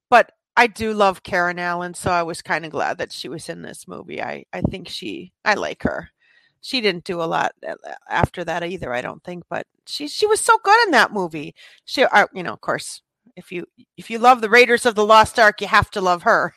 But 0.09 0.31
I 0.55 0.67
do 0.67 0.93
love 0.93 1.23
Karen 1.23 1.59
Allen, 1.59 1.93
so 1.93 2.11
I 2.11 2.23
was 2.23 2.41
kind 2.41 2.65
of 2.65 2.71
glad 2.71 2.99
that 2.99 3.11
she 3.11 3.27
was 3.29 3.49
in 3.49 3.63
this 3.63 3.87
movie. 3.87 4.21
I 4.21 4.45
I 4.53 4.61
think 4.61 4.87
she 4.87 5.33
I 5.43 5.55
like 5.55 5.83
her. 5.83 6.11
She 6.61 6.81
didn't 6.81 7.05
do 7.05 7.21
a 7.21 7.23
lot 7.23 7.53
uh, 7.67 7.75
after 8.09 8.43
that 8.43 8.63
either, 8.63 8.93
I 8.93 9.01
don't 9.01 9.23
think, 9.23 9.43
but 9.49 9.65
she 9.85 10.07
she 10.07 10.27
was 10.27 10.39
so 10.39 10.57
good 10.63 10.87
in 10.87 10.91
that 10.91 11.13
movie. 11.13 11.55
She 11.85 12.03
uh, 12.03 12.27
you 12.33 12.43
know, 12.43 12.53
of 12.53 12.61
course, 12.61 13.01
if 13.35 13.51
you 13.51 13.65
if 13.97 14.09
you 14.09 14.19
love 14.19 14.41
the 14.41 14.49
Raiders 14.49 14.85
of 14.85 14.95
the 14.95 15.05
Lost 15.05 15.39
Ark, 15.39 15.61
you 15.61 15.67
have 15.67 15.89
to 15.91 16.01
love 16.01 16.23
her. 16.23 16.53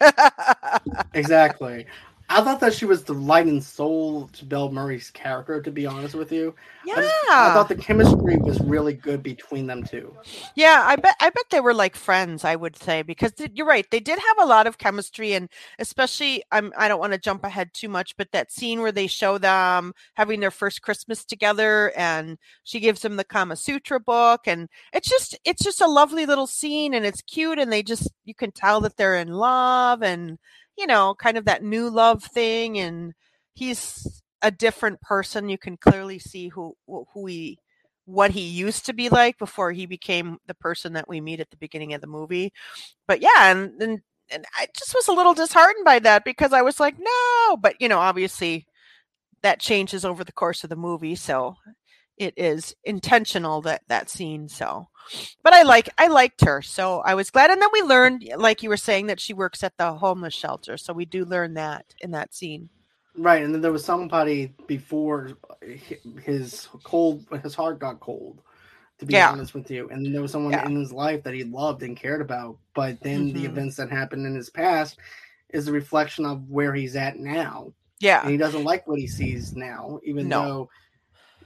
exactly. 1.14 1.86
I 2.28 2.42
thought 2.42 2.60
that 2.60 2.72
she 2.74 2.84
was 2.84 3.04
the 3.04 3.12
light 3.12 3.46
and 3.46 3.62
soul 3.62 4.28
to 4.28 4.44
Bill 4.44 4.70
Murray's 4.70 5.10
character. 5.10 5.60
To 5.60 5.70
be 5.70 5.86
honest 5.86 6.14
with 6.14 6.32
you, 6.32 6.54
yeah, 6.84 6.94
I, 6.96 7.00
just, 7.02 7.14
I, 7.30 7.54
thought 7.54 7.68
the 7.68 7.74
chemistry 7.74 8.36
was 8.36 8.60
really 8.60 8.94
good 8.94 9.22
between 9.22 9.66
them 9.66 9.82
two. 9.82 10.16
Yeah, 10.54 10.82
I 10.86 10.96
bet 10.96 11.14
I 11.20 11.30
bet 11.30 11.44
they 11.50 11.60
were 11.60 11.74
like 11.74 11.96
friends. 11.96 12.44
I 12.44 12.56
would 12.56 12.76
say 12.76 13.02
because 13.02 13.32
you're 13.54 13.66
right, 13.66 13.86
they 13.90 14.00
did 14.00 14.18
have 14.18 14.38
a 14.40 14.46
lot 14.46 14.66
of 14.66 14.78
chemistry, 14.78 15.34
and 15.34 15.48
especially 15.78 16.42
I'm 16.52 16.72
I 16.76 16.88
don't 16.88 17.00
want 17.00 17.12
to 17.12 17.18
jump 17.18 17.44
ahead 17.44 17.72
too 17.74 17.88
much, 17.88 18.16
but 18.16 18.32
that 18.32 18.52
scene 18.52 18.80
where 18.80 18.92
they 18.92 19.06
show 19.06 19.38
them 19.38 19.92
having 20.14 20.40
their 20.40 20.50
first 20.50 20.82
Christmas 20.82 21.24
together, 21.24 21.92
and 21.96 22.38
she 22.64 22.80
gives 22.80 23.04
him 23.04 23.16
the 23.16 23.24
Kama 23.24 23.56
Sutra 23.56 24.00
book, 24.00 24.42
and 24.46 24.68
it's 24.92 25.08
just 25.08 25.38
it's 25.44 25.62
just 25.62 25.80
a 25.80 25.86
lovely 25.86 26.26
little 26.26 26.46
scene, 26.46 26.94
and 26.94 27.04
it's 27.04 27.22
cute, 27.22 27.58
and 27.58 27.72
they 27.72 27.82
just 27.82 28.10
you 28.24 28.34
can 28.34 28.52
tell 28.52 28.80
that 28.80 28.96
they're 28.96 29.16
in 29.16 29.28
love, 29.28 30.02
and 30.02 30.38
you 30.76 30.86
know, 30.86 31.14
kind 31.14 31.36
of 31.36 31.44
that 31.46 31.62
new 31.62 31.90
love 31.90 32.24
thing. 32.24 32.78
And 32.78 33.14
he's 33.54 34.22
a 34.42 34.50
different 34.50 35.00
person. 35.00 35.48
You 35.48 35.58
can 35.58 35.76
clearly 35.76 36.18
see 36.18 36.48
who 36.48 36.74
who 36.86 37.26
he 37.26 37.58
what 38.04 38.32
he 38.32 38.42
used 38.42 38.86
to 38.86 38.92
be 38.92 39.08
like 39.08 39.38
before 39.38 39.72
he 39.72 39.86
became 39.86 40.38
the 40.46 40.54
person 40.54 40.92
that 40.94 41.08
we 41.08 41.20
meet 41.20 41.40
at 41.40 41.50
the 41.50 41.56
beginning 41.56 41.94
of 41.94 42.00
the 42.00 42.06
movie. 42.06 42.52
But 43.06 43.22
yeah, 43.22 43.50
and 43.52 43.80
and, 43.80 44.00
and 44.30 44.44
I 44.56 44.66
just 44.76 44.94
was 44.94 45.08
a 45.08 45.12
little 45.12 45.34
disheartened 45.34 45.84
by 45.84 45.98
that 46.00 46.24
because 46.24 46.52
I 46.52 46.62
was 46.62 46.80
like, 46.80 46.96
no, 46.98 47.56
but 47.56 47.76
you 47.80 47.88
know, 47.88 47.98
obviously 47.98 48.66
that 49.42 49.60
changes 49.60 50.04
over 50.04 50.24
the 50.24 50.32
course 50.32 50.64
of 50.64 50.70
the 50.70 50.76
movie. 50.76 51.14
So 51.14 51.56
it 52.16 52.34
is 52.36 52.74
intentional 52.84 53.62
that 53.62 53.82
that 53.88 54.10
scene 54.10 54.48
so 54.48 54.88
but 55.42 55.52
i 55.52 55.62
like 55.62 55.88
i 55.98 56.06
liked 56.06 56.44
her 56.44 56.62
so 56.62 57.00
i 57.00 57.14
was 57.14 57.30
glad 57.30 57.50
and 57.50 57.60
then 57.60 57.68
we 57.72 57.82
learned 57.82 58.28
like 58.36 58.62
you 58.62 58.68
were 58.68 58.76
saying 58.76 59.06
that 59.06 59.20
she 59.20 59.34
works 59.34 59.62
at 59.62 59.76
the 59.76 59.92
homeless 59.92 60.34
shelter 60.34 60.76
so 60.76 60.92
we 60.92 61.04
do 61.04 61.24
learn 61.24 61.54
that 61.54 61.84
in 62.00 62.10
that 62.10 62.34
scene 62.34 62.68
right 63.16 63.42
and 63.42 63.54
then 63.54 63.60
there 63.60 63.72
was 63.72 63.84
somebody 63.84 64.54
before 64.66 65.32
his 66.22 66.68
cold 66.82 67.24
his 67.42 67.54
heart 67.54 67.78
got 67.78 68.00
cold 68.00 68.40
to 68.98 69.06
be 69.06 69.14
yeah. 69.14 69.30
honest 69.30 69.54
with 69.54 69.70
you 69.70 69.88
and 69.90 70.14
there 70.14 70.22
was 70.22 70.30
someone 70.30 70.52
yeah. 70.52 70.64
in 70.66 70.76
his 70.76 70.92
life 70.92 71.22
that 71.22 71.34
he 71.34 71.44
loved 71.44 71.82
and 71.82 71.96
cared 71.96 72.20
about 72.20 72.56
but 72.74 73.00
then 73.00 73.26
mm-hmm. 73.26 73.38
the 73.38 73.44
events 73.44 73.76
that 73.76 73.90
happened 73.90 74.26
in 74.26 74.34
his 74.34 74.50
past 74.50 74.98
is 75.50 75.68
a 75.68 75.72
reflection 75.72 76.24
of 76.24 76.48
where 76.48 76.72
he's 76.72 76.96
at 76.96 77.18
now 77.18 77.72
yeah 78.00 78.22
and 78.22 78.30
he 78.30 78.36
doesn't 78.36 78.64
like 78.64 78.86
what 78.86 78.98
he 78.98 79.06
sees 79.06 79.54
now 79.54 79.98
even 80.04 80.28
no. 80.28 80.44
though 80.44 80.70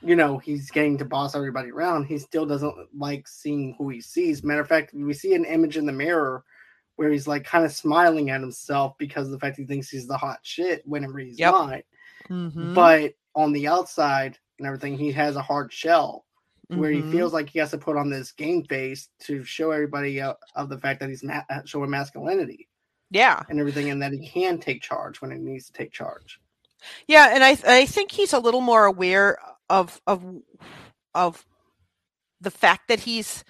you 0.03 0.17
know, 0.17 0.39
he's 0.39 0.71
getting 0.71 0.99
to 0.99 1.05
boss 1.05 1.35
everybody 1.35 1.71
around, 1.71 2.05
he 2.05 2.19
still 2.19 2.47
doesn't 2.47 2.75
like 2.97 3.27
seeing 3.29 3.75
who 3.79 3.89
he 3.89 4.01
sees. 4.01 4.43
Matter 4.43 4.61
of 4.61 4.69
fact, 4.69 4.95
we 4.95 5.13
see 5.13 5.35
an 5.35 5.45
image 5.45 5.77
in 5.77 5.87
the 5.87 5.93
mirror 5.93 6.45
where 6.97 7.11
he's 7.11 7.27
like 7.27 7.45
kind 7.45 7.65
of 7.65 7.73
smiling 7.73 8.31
at 8.31 8.41
himself 8.41 8.97
because 8.99 9.27
of 9.27 9.33
the 9.33 9.39
fact 9.39 9.57
he 9.57 9.65
thinks 9.65 9.89
he's 9.89 10.07
the 10.07 10.17
hot 10.17 10.39
shit 10.43 10.83
whenever 10.87 11.19
he's 11.19 11.39
yep. 11.39 11.53
not. 11.53 11.81
Mm-hmm. 12.31 12.75
But 12.75 13.15
on 13.35 13.53
the 13.53 13.69
outside 13.69 14.39
and 14.59 14.67
everything, 14.67 14.97
he 14.97 15.13
has 15.13 15.37
a 15.37 15.43
hard 15.43 15.73
shell 15.73 16.25
where 16.69 16.91
mm-hmm. 16.91 17.11
he 17.11 17.17
feels 17.17 17.33
like 17.33 17.49
he 17.49 17.59
has 17.59 17.71
to 17.71 17.79
put 17.79 17.97
on 17.97 18.11
this 18.11 18.33
game 18.33 18.65
face 18.65 19.09
to 19.21 19.45
show 19.45 19.71
everybody 19.71 20.21
uh, 20.21 20.35
of 20.57 20.69
the 20.69 20.79
fact 20.79 21.01
that 21.01 21.09
he's 21.09 21.23
ma- 21.23 21.43
uh, 21.49 21.61
showing 21.65 21.91
masculinity. 21.91 22.69
Yeah. 23.11 23.43
And 23.49 23.61
everything, 23.61 23.91
and 23.91 24.03
that 24.03 24.13
he 24.13 24.27
can 24.27 24.59
take 24.59 24.83
charge 24.83 25.21
when 25.21 25.31
he 25.31 25.39
needs 25.39 25.67
to 25.67 25.73
take 25.73 25.93
charge. 25.93 26.41
Yeah, 27.07 27.31
and 27.33 27.43
I 27.43 27.57
I 27.67 27.87
think 27.87 28.13
he's 28.13 28.33
a 28.33 28.39
little 28.39 28.61
more 28.61 28.85
aware 28.85 29.39
of 29.69 30.01
of 30.07 30.25
of 31.15 31.45
the 32.41 32.51
fact 32.51 32.89
that 32.89 33.01
he's 33.01 33.45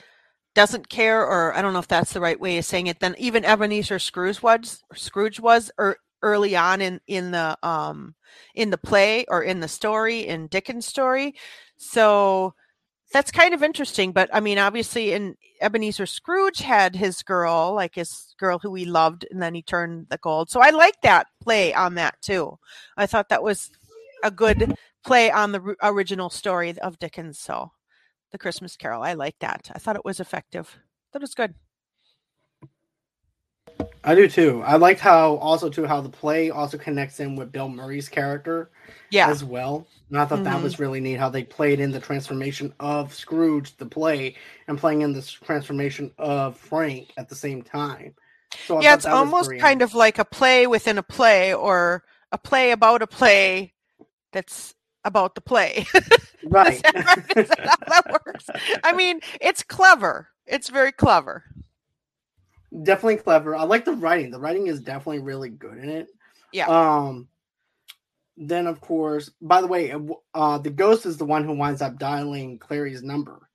doesn't 0.54 0.88
care 0.88 1.20
or 1.24 1.54
I 1.54 1.60
don't 1.60 1.72
know 1.72 1.80
if 1.80 1.88
that's 1.88 2.12
the 2.12 2.20
right 2.20 2.40
way 2.40 2.58
of 2.58 2.64
saying 2.64 2.86
it 2.86 3.00
then 3.00 3.14
even 3.18 3.44
Ebenezer 3.44 3.98
Scrooge 3.98 4.42
was 4.42 4.82
Scrooge 4.94 5.38
was 5.38 5.70
er, 5.78 5.96
early 6.22 6.56
on 6.56 6.80
in 6.80 7.00
in 7.06 7.30
the 7.32 7.58
um 7.62 8.14
in 8.54 8.70
the 8.70 8.78
play 8.78 9.26
or 9.28 9.42
in 9.42 9.60
the 9.60 9.68
story 9.68 10.26
in 10.26 10.46
Dickens 10.46 10.86
story 10.86 11.34
so 11.76 12.54
that's 13.12 13.30
kind 13.30 13.54
of 13.54 13.62
interesting. 13.62 14.12
But 14.12 14.28
I 14.32 14.40
mean, 14.40 14.58
obviously, 14.58 15.12
in 15.12 15.36
Ebenezer 15.60 16.06
Scrooge 16.06 16.58
had 16.58 16.96
his 16.96 17.22
girl, 17.22 17.72
like 17.74 17.94
his 17.94 18.34
girl 18.38 18.58
who 18.58 18.74
he 18.74 18.84
loved, 18.84 19.26
and 19.30 19.40
then 19.40 19.54
he 19.54 19.62
turned 19.62 20.06
the 20.10 20.18
gold. 20.18 20.50
So 20.50 20.60
I 20.60 20.70
like 20.70 21.00
that 21.02 21.26
play 21.40 21.72
on 21.72 21.94
that 21.94 22.20
too. 22.20 22.58
I 22.96 23.06
thought 23.06 23.28
that 23.28 23.42
was 23.42 23.70
a 24.22 24.30
good 24.30 24.74
play 25.06 25.30
on 25.30 25.52
the 25.52 25.76
original 25.82 26.28
story 26.28 26.78
of 26.78 26.98
Dickens. 26.98 27.38
So 27.38 27.70
the 28.32 28.38
Christmas 28.38 28.76
Carol, 28.76 29.02
I 29.02 29.14
like 29.14 29.36
that. 29.40 29.70
I 29.74 29.78
thought 29.78 29.96
it 29.96 30.04
was 30.04 30.20
effective. 30.20 30.78
That 31.12 31.22
was 31.22 31.34
good. 31.34 31.54
I 34.04 34.14
do 34.14 34.28
too. 34.28 34.62
I 34.64 34.76
liked 34.76 35.00
how 35.00 35.36
also 35.36 35.68
too 35.68 35.84
how 35.84 36.00
the 36.00 36.08
play 36.08 36.50
also 36.50 36.78
connects 36.78 37.18
in 37.20 37.36
with 37.36 37.52
Bill 37.52 37.68
Murray's 37.68 38.08
character, 38.08 38.70
yeah, 39.10 39.28
as 39.28 39.42
well. 39.42 39.86
And 40.08 40.18
I 40.18 40.24
thought 40.24 40.36
mm-hmm. 40.36 40.44
that 40.44 40.62
was 40.62 40.78
really 40.78 41.00
neat 41.00 41.18
how 41.18 41.28
they 41.28 41.42
played 41.42 41.80
in 41.80 41.90
the 41.90 42.00
transformation 42.00 42.72
of 42.78 43.12
Scrooge, 43.12 43.76
the 43.76 43.84
play, 43.84 44.36
and 44.68 44.78
playing 44.78 45.02
in 45.02 45.12
the 45.12 45.22
transformation 45.22 46.12
of 46.18 46.56
Frank 46.56 47.12
at 47.16 47.28
the 47.28 47.34
same 47.34 47.62
time. 47.62 48.14
So 48.66 48.80
yeah, 48.80 48.94
it's 48.94 49.06
almost 49.06 49.50
kind 49.58 49.82
of 49.82 49.94
like 49.94 50.18
a 50.18 50.24
play 50.24 50.66
within 50.68 50.98
a 50.98 51.02
play, 51.02 51.52
or 51.52 52.04
a 52.30 52.38
play 52.38 52.70
about 52.70 53.02
a 53.02 53.06
play 53.06 53.74
that's 54.32 54.75
about 55.06 55.34
the 55.34 55.40
play. 55.40 55.86
Right. 56.48 56.74
Is 56.74 56.82
that, 56.82 56.94
right? 56.94 57.48
That 57.48 57.58
how 57.58 58.02
that 58.02 58.22
works? 58.24 58.48
I 58.84 58.92
mean, 58.92 59.18
it's 59.40 59.64
clever. 59.64 60.28
It's 60.46 60.68
very 60.68 60.92
clever. 60.92 61.42
Definitely 62.84 63.16
clever. 63.16 63.56
I 63.56 63.64
like 63.64 63.84
the 63.84 63.94
writing. 63.94 64.30
The 64.30 64.38
writing 64.38 64.68
is 64.68 64.80
definitely 64.80 65.22
really 65.22 65.48
good 65.48 65.78
in 65.78 65.88
it. 65.88 66.06
Yeah. 66.52 66.68
Um. 66.68 67.26
Then, 68.36 68.68
of 68.68 68.80
course, 68.80 69.30
by 69.40 69.60
the 69.60 69.66
way, 69.66 69.92
uh, 70.34 70.58
the 70.58 70.70
ghost 70.70 71.04
is 71.04 71.16
the 71.16 71.24
one 71.24 71.42
who 71.42 71.54
winds 71.54 71.82
up 71.82 71.98
dialing 71.98 72.58
Clary's 72.58 73.02
number. 73.02 73.48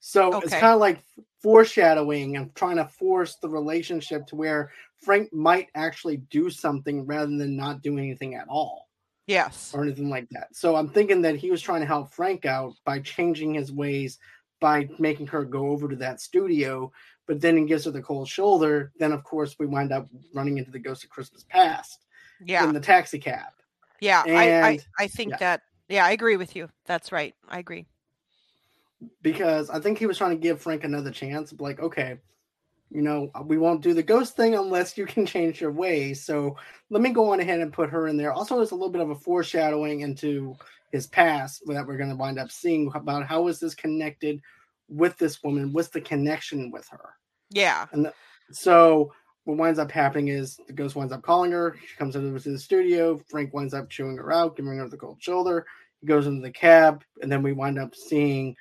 So 0.00 0.34
okay. 0.34 0.44
it's 0.44 0.52
kind 0.52 0.74
of 0.74 0.80
like 0.80 1.02
foreshadowing 1.40 2.36
and 2.36 2.54
trying 2.54 2.76
to 2.76 2.84
force 2.84 3.36
the 3.36 3.48
relationship 3.48 4.26
to 4.26 4.36
where 4.36 4.70
Frank 4.98 5.32
might 5.32 5.68
actually 5.74 6.18
do 6.18 6.50
something 6.50 7.06
rather 7.06 7.34
than 7.34 7.56
not 7.56 7.80
do 7.80 7.96
anything 7.96 8.34
at 8.34 8.48
all. 8.48 8.83
Yes. 9.26 9.72
Or 9.74 9.82
anything 9.82 10.10
like 10.10 10.28
that. 10.30 10.54
So 10.54 10.76
I'm 10.76 10.88
thinking 10.88 11.22
that 11.22 11.36
he 11.36 11.50
was 11.50 11.62
trying 11.62 11.80
to 11.80 11.86
help 11.86 12.10
Frank 12.10 12.44
out 12.44 12.74
by 12.84 12.98
changing 13.00 13.54
his 13.54 13.72
ways 13.72 14.18
by 14.60 14.88
making 14.98 15.26
her 15.26 15.44
go 15.44 15.68
over 15.68 15.88
to 15.88 15.96
that 15.96 16.20
studio, 16.20 16.90
but 17.26 17.40
then 17.40 17.56
he 17.56 17.64
gives 17.64 17.84
her 17.84 17.90
the 17.90 18.00
cold 18.02 18.28
shoulder. 18.28 18.92
Then, 18.98 19.12
of 19.12 19.24
course, 19.24 19.56
we 19.58 19.66
wind 19.66 19.92
up 19.92 20.06
running 20.32 20.58
into 20.58 20.70
the 20.70 20.78
ghost 20.78 21.04
of 21.04 21.10
Christmas 21.10 21.44
past. 21.44 22.04
Yeah. 22.44 22.64
In 22.64 22.72
the 22.72 22.80
taxi 22.80 23.18
cab. 23.18 23.52
Yeah. 24.00 24.22
And, 24.26 24.36
I, 24.36 24.68
I, 24.68 24.78
I 24.98 25.06
think 25.06 25.30
yeah. 25.30 25.36
that, 25.38 25.62
yeah, 25.88 26.04
I 26.04 26.10
agree 26.10 26.36
with 26.36 26.56
you. 26.56 26.68
That's 26.86 27.12
right. 27.12 27.34
I 27.48 27.58
agree. 27.58 27.86
Because 29.22 29.70
I 29.70 29.80
think 29.80 29.98
he 29.98 30.06
was 30.06 30.18
trying 30.18 30.30
to 30.30 30.36
give 30.36 30.60
Frank 30.60 30.84
another 30.84 31.10
chance. 31.10 31.52
Like, 31.58 31.80
okay, 31.80 32.18
you 32.94 33.02
know, 33.02 33.28
uh, 33.34 33.42
we 33.42 33.58
won't 33.58 33.82
do 33.82 33.92
the 33.92 34.02
ghost 34.02 34.36
thing 34.36 34.54
unless 34.54 34.96
you 34.96 35.04
can 35.04 35.26
change 35.26 35.60
your 35.60 35.72
ways. 35.72 36.24
So 36.24 36.56
let 36.90 37.02
me 37.02 37.10
go 37.10 37.32
on 37.32 37.40
ahead 37.40 37.60
and 37.60 37.72
put 37.72 37.90
her 37.90 38.06
in 38.06 38.16
there. 38.16 38.32
Also, 38.32 38.56
there's 38.56 38.70
a 38.70 38.76
little 38.76 38.92
bit 38.92 39.02
of 39.02 39.10
a 39.10 39.16
foreshadowing 39.16 40.00
into 40.00 40.54
his 40.92 41.08
past 41.08 41.60
that 41.66 41.86
we're 41.86 41.96
going 41.96 42.10
to 42.10 42.16
wind 42.16 42.38
up 42.38 42.52
seeing 42.52 42.90
about 42.94 43.26
how 43.26 43.48
is 43.48 43.58
this 43.58 43.74
connected 43.74 44.40
with 44.88 45.18
this 45.18 45.42
woman? 45.42 45.72
What's 45.72 45.88
the 45.88 46.00
connection 46.00 46.70
with 46.70 46.86
her? 46.88 47.14
Yeah. 47.50 47.86
And 47.90 48.04
the, 48.04 48.14
so 48.52 49.12
what 49.42 49.58
winds 49.58 49.80
up 49.80 49.90
happening 49.90 50.28
is 50.28 50.58
the 50.68 50.72
ghost 50.72 50.94
winds 50.94 51.12
up 51.12 51.22
calling 51.22 51.50
her. 51.50 51.76
She 51.84 51.96
comes 51.96 52.14
over 52.14 52.38
to 52.38 52.50
the 52.50 52.58
studio. 52.58 53.20
Frank 53.28 53.52
winds 53.52 53.74
up 53.74 53.90
chewing 53.90 54.16
her 54.18 54.32
out, 54.32 54.56
giving 54.56 54.78
her 54.78 54.88
the 54.88 54.96
cold 54.96 55.20
shoulder. 55.20 55.66
He 56.00 56.06
goes 56.06 56.28
into 56.28 56.42
the 56.42 56.52
cab, 56.52 57.02
and 57.22 57.32
then 57.32 57.42
we 57.42 57.52
wind 57.52 57.78
up 57.78 57.94
seeing 57.94 58.54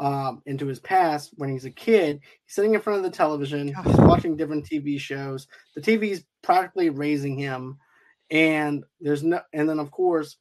um, 0.00 0.42
into 0.46 0.66
his 0.66 0.80
past 0.80 1.30
when 1.36 1.50
he's 1.50 1.66
a 1.66 1.70
kid. 1.70 2.20
He's 2.46 2.54
sitting 2.54 2.74
in 2.74 2.80
front 2.80 2.98
of 2.98 3.04
the 3.04 3.16
television. 3.16 3.68
He's 3.68 3.96
watching 3.98 4.36
different 4.36 4.68
TV 4.68 4.98
shows. 4.98 5.46
The 5.76 5.80
TV's 5.80 6.24
practically 6.42 6.90
raising 6.90 7.38
him, 7.38 7.78
and 8.30 8.84
there's 9.00 9.22
no. 9.22 9.40
And 9.52 9.68
then 9.68 9.78
of 9.78 9.90
course, 9.90 10.36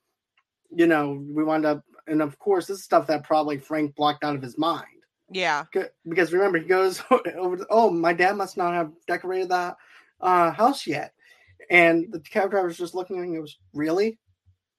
you 0.71 0.87
know, 0.87 1.21
we 1.29 1.43
wind 1.43 1.65
up, 1.65 1.83
and 2.07 2.21
of 2.21 2.39
course, 2.39 2.67
this 2.67 2.79
is 2.79 2.83
stuff 2.83 3.07
that 3.07 3.25
probably 3.25 3.57
Frank 3.57 3.95
blocked 3.95 4.23
out 4.23 4.35
of 4.35 4.41
his 4.41 4.57
mind. 4.57 4.87
Yeah. 5.31 5.65
Because 6.07 6.33
remember, 6.33 6.57
he 6.57 6.65
goes 6.65 7.03
over. 7.11 7.57
To, 7.57 7.67
oh, 7.69 7.91
my 7.91 8.13
dad 8.13 8.35
must 8.35 8.57
not 8.57 8.73
have 8.73 8.91
decorated 9.07 9.49
that 9.49 9.75
uh, 10.21 10.51
house 10.51 10.87
yet. 10.87 11.13
And 11.69 12.11
the 12.11 12.19
cab 12.19 12.49
driver's 12.49 12.77
just 12.77 12.95
looking 12.95 13.17
at 13.17 13.23
him 13.23 13.33
and 13.33 13.37
goes, 13.41 13.57
Really? 13.73 14.17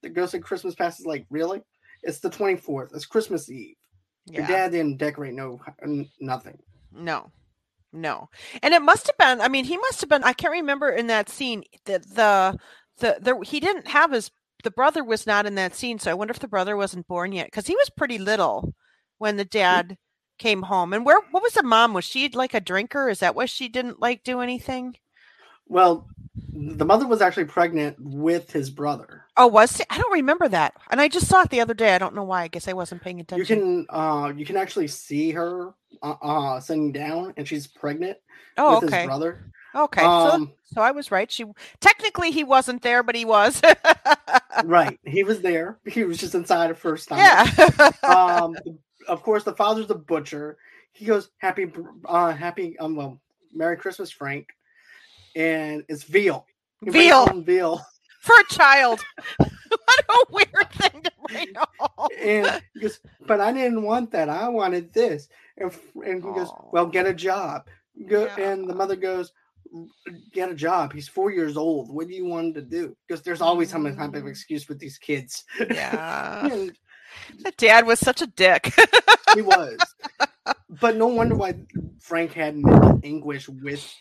The 0.02 0.08
Ghost 0.08 0.34
of 0.34 0.42
Christmas 0.42 0.74
Past 0.74 1.00
is 1.00 1.06
like, 1.06 1.26
Really? 1.30 1.62
It's 2.02 2.20
the 2.20 2.30
24th. 2.30 2.94
It's 2.94 3.06
Christmas 3.06 3.50
Eve. 3.50 3.76
Yeah. 4.26 4.38
Your 4.40 4.46
dad 4.46 4.72
didn't 4.72 4.98
decorate 4.98 5.34
no 5.34 5.60
nothing. 6.20 6.58
No. 6.92 7.30
No. 7.92 8.28
And 8.62 8.72
it 8.72 8.82
must 8.82 9.06
have 9.08 9.16
been, 9.18 9.40
I 9.40 9.48
mean, 9.48 9.64
he 9.64 9.76
must 9.76 10.00
have 10.00 10.08
been, 10.08 10.22
I 10.22 10.32
can't 10.32 10.52
remember 10.52 10.90
in 10.90 11.08
that 11.08 11.28
scene 11.28 11.64
that 11.86 12.08
the, 12.08 12.58
the, 12.98 13.18
the, 13.20 13.40
he 13.44 13.58
didn't 13.60 13.88
have 13.88 14.12
his, 14.12 14.30
the 14.62 14.70
brother 14.70 15.02
was 15.02 15.26
not 15.26 15.46
in 15.46 15.56
that 15.56 15.74
scene. 15.74 15.98
So 15.98 16.10
I 16.10 16.14
wonder 16.14 16.32
if 16.32 16.38
the 16.38 16.48
brother 16.48 16.76
wasn't 16.76 17.08
born 17.08 17.32
yet 17.32 17.46
because 17.46 17.66
he 17.66 17.74
was 17.74 17.90
pretty 17.90 18.18
little 18.18 18.74
when 19.18 19.36
the 19.36 19.44
mm. 19.44 19.50
dad 19.50 19.98
came 20.38 20.62
home. 20.62 20.92
And 20.92 21.04
where, 21.04 21.20
what 21.30 21.42
was 21.42 21.54
the 21.54 21.62
mom? 21.62 21.94
Was 21.94 22.04
she 22.04 22.28
like 22.28 22.54
a 22.54 22.60
drinker? 22.60 23.08
Is 23.08 23.20
that 23.20 23.34
why 23.34 23.46
she 23.46 23.68
didn't 23.68 24.00
like 24.00 24.22
do 24.22 24.40
anything? 24.40 24.96
Well, 25.66 26.08
the 26.52 26.84
mother 26.84 27.06
was 27.06 27.20
actually 27.20 27.44
pregnant 27.44 27.96
with 27.98 28.52
his 28.52 28.70
brother. 28.70 29.19
Oh, 29.40 29.46
was 29.46 29.74
she? 29.74 29.84
I 29.88 29.96
don't 29.96 30.12
remember 30.12 30.48
that, 30.48 30.74
and 30.90 31.00
I 31.00 31.08
just 31.08 31.26
saw 31.26 31.40
it 31.40 31.48
the 31.48 31.62
other 31.62 31.72
day. 31.72 31.94
I 31.94 31.98
don't 31.98 32.14
know 32.14 32.24
why. 32.24 32.42
I 32.42 32.48
guess 32.48 32.68
I 32.68 32.74
wasn't 32.74 33.02
paying 33.02 33.20
attention. 33.20 33.58
You 33.58 33.86
can, 33.86 33.86
uh, 33.88 34.32
you 34.36 34.44
can 34.44 34.58
actually 34.58 34.86
see 34.88 35.30
her, 35.30 35.72
uh, 36.02 36.14
uh 36.20 36.60
sitting 36.60 36.92
down, 36.92 37.32
and 37.38 37.48
she's 37.48 37.66
pregnant. 37.66 38.18
Oh, 38.58 38.80
with 38.80 38.90
okay. 38.90 38.98
His 38.98 39.06
brother. 39.06 39.50
Okay, 39.74 40.04
um, 40.04 40.52
so, 40.64 40.74
so 40.74 40.80
I 40.82 40.90
was 40.90 41.10
right. 41.10 41.30
She 41.30 41.46
technically 41.80 42.32
he 42.32 42.44
wasn't 42.44 42.82
there, 42.82 43.02
but 43.02 43.14
he 43.14 43.24
was. 43.24 43.62
right, 44.64 45.00
he 45.06 45.22
was 45.22 45.40
there. 45.40 45.78
He 45.86 46.04
was 46.04 46.18
just 46.18 46.34
inside 46.34 46.68
her 46.68 46.74
first 46.74 47.08
time. 47.08 47.18
Yeah. 47.18 47.90
um, 48.02 48.56
of 49.08 49.22
course, 49.22 49.42
the 49.44 49.54
father's 49.54 49.86
the 49.86 49.94
butcher. 49.94 50.58
He 50.92 51.06
goes, 51.06 51.30
"Happy, 51.38 51.72
uh, 52.04 52.32
happy, 52.32 52.78
um, 52.78 52.94
well, 52.94 53.20
Merry 53.54 53.78
Christmas, 53.78 54.10
Frank." 54.10 54.48
and 55.36 55.84
it's 55.88 56.04
veal. 56.04 56.46
veal. 56.82 57.26
Veal. 57.42 57.84
For 58.20 58.34
a 58.38 58.54
child. 58.54 59.00
what 59.38 60.04
a 60.08 60.24
weird 60.30 60.70
thing 60.72 61.02
to 61.02 61.12
bring 61.26 61.48
home. 61.56 62.08
And 62.20 62.62
he 62.74 62.80
goes, 62.80 63.00
but 63.26 63.40
I 63.40 63.52
didn't 63.52 63.82
want 63.82 64.12
that. 64.12 64.28
I 64.28 64.48
wanted 64.48 64.92
this. 64.92 65.28
And, 65.56 65.72
and 66.04 66.22
he 66.22 66.28
Aww. 66.28 66.34
goes, 66.34 66.50
well, 66.72 66.86
get 66.86 67.06
a 67.06 67.14
job. 67.14 67.66
Go, 68.06 68.26
yeah. 68.26 68.50
And 68.50 68.68
the 68.68 68.74
mother 68.74 68.96
goes, 68.96 69.32
get 70.32 70.50
a 70.50 70.54
job. 70.54 70.92
He's 70.92 71.08
four 71.08 71.30
years 71.30 71.56
old. 71.56 71.90
What 71.90 72.08
do 72.08 72.14
you 72.14 72.26
want 72.26 72.48
him 72.48 72.54
to 72.54 72.62
do? 72.62 72.96
Because 73.06 73.22
there's 73.22 73.40
always 73.40 73.70
some 73.70 73.84
type 73.84 74.14
of 74.14 74.22
mm. 74.22 74.28
excuse 74.28 74.68
with 74.68 74.78
these 74.78 74.98
kids. 74.98 75.44
Yeah. 75.58 76.46
and, 76.52 76.72
the 77.42 77.52
dad 77.56 77.86
was 77.86 77.98
such 77.98 78.22
a 78.22 78.26
dick. 78.26 78.72
he 79.34 79.42
was. 79.42 79.78
But 80.68 80.96
no 80.96 81.08
wonder 81.08 81.34
why 81.34 81.54
Frank 81.98 82.32
had 82.32 82.54
anguish 83.02 83.48
with 83.48 83.92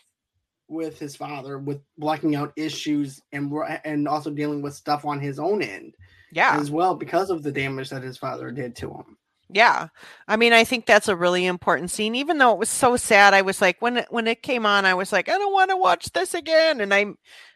with 0.70 0.98
his 0.98 1.16
father 1.16 1.58
with 1.58 1.80
blocking 1.98 2.36
out 2.36 2.52
issues 2.56 3.20
and 3.32 3.52
and 3.84 4.06
also 4.06 4.30
dealing 4.30 4.62
with 4.62 4.74
stuff 4.74 5.04
on 5.04 5.20
his 5.20 5.38
own 5.38 5.62
end 5.62 5.94
yeah. 6.32 6.56
as 6.58 6.70
well 6.70 6.94
because 6.94 7.28
of 7.28 7.42
the 7.42 7.52
damage 7.52 7.90
that 7.90 8.02
his 8.02 8.16
father 8.16 8.50
did 8.50 8.76
to 8.76 8.88
him 8.88 9.16
yeah 9.52 9.88
i 10.28 10.36
mean 10.36 10.52
i 10.52 10.64
think 10.64 10.86
that's 10.86 11.08
a 11.08 11.16
really 11.16 11.46
important 11.46 11.90
scene 11.90 12.14
even 12.14 12.38
though 12.38 12.52
it 12.52 12.58
was 12.58 12.68
so 12.68 12.96
sad 12.96 13.34
i 13.34 13.42
was 13.42 13.60
like 13.60 13.80
when 13.80 13.98
it, 13.98 14.06
when 14.10 14.26
it 14.26 14.42
came 14.42 14.64
on 14.64 14.84
i 14.84 14.94
was 14.94 15.12
like 15.12 15.28
i 15.28 15.38
don't 15.38 15.52
want 15.52 15.70
to 15.70 15.76
watch 15.76 16.10
this 16.12 16.34
again 16.34 16.80
and 16.80 16.94
i 16.94 17.06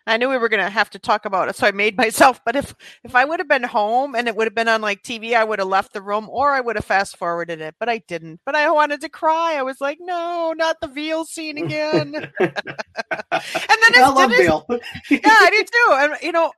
I 0.06 0.18
knew 0.18 0.28
we 0.28 0.36
were 0.36 0.48
gonna 0.50 0.68
have 0.68 0.90
to 0.90 0.98
talk 0.98 1.24
about 1.24 1.48
it, 1.48 1.56
so 1.56 1.66
I 1.66 1.72
made 1.72 1.96
myself. 2.04 2.40
But 2.44 2.56
if 2.56 2.74
if 3.04 3.14
I 3.14 3.24
would 3.24 3.40
have 3.40 3.48
been 3.48 3.62
home 3.62 4.14
and 4.14 4.28
it 4.28 4.36
would 4.36 4.46
have 4.46 4.54
been 4.54 4.68
on 4.68 4.80
like 4.80 5.02
TV, 5.02 5.34
I 5.34 5.44
would 5.44 5.58
have 5.58 5.68
left 5.68 5.92
the 5.92 6.02
room 6.02 6.28
or 6.28 6.52
I 6.52 6.60
would 6.60 6.76
have 6.76 6.84
fast 6.84 7.16
forwarded 7.16 7.60
it. 7.60 7.74
But 7.78 7.88
I 7.88 7.98
didn't. 8.06 8.40
But 8.44 8.54
I 8.54 8.70
wanted 8.70 9.00
to 9.02 9.08
cry. 9.08 9.54
I 9.56 9.62
was 9.62 9.80
like, 9.80 9.98
no, 10.00 10.54
not 10.56 10.76
the 10.80 10.88
veal 10.88 11.24
scene 11.24 11.58
again. 11.58 12.14
and 12.40 12.52
then 13.30 13.94
I 13.96 14.12
love 14.14 14.30
veal. 14.30 14.66
yeah, 15.10 15.20
I 15.24 15.50
do 15.50 15.64
too. 15.64 15.94
And 15.94 16.22
you 16.22 16.32
know, 16.32 16.52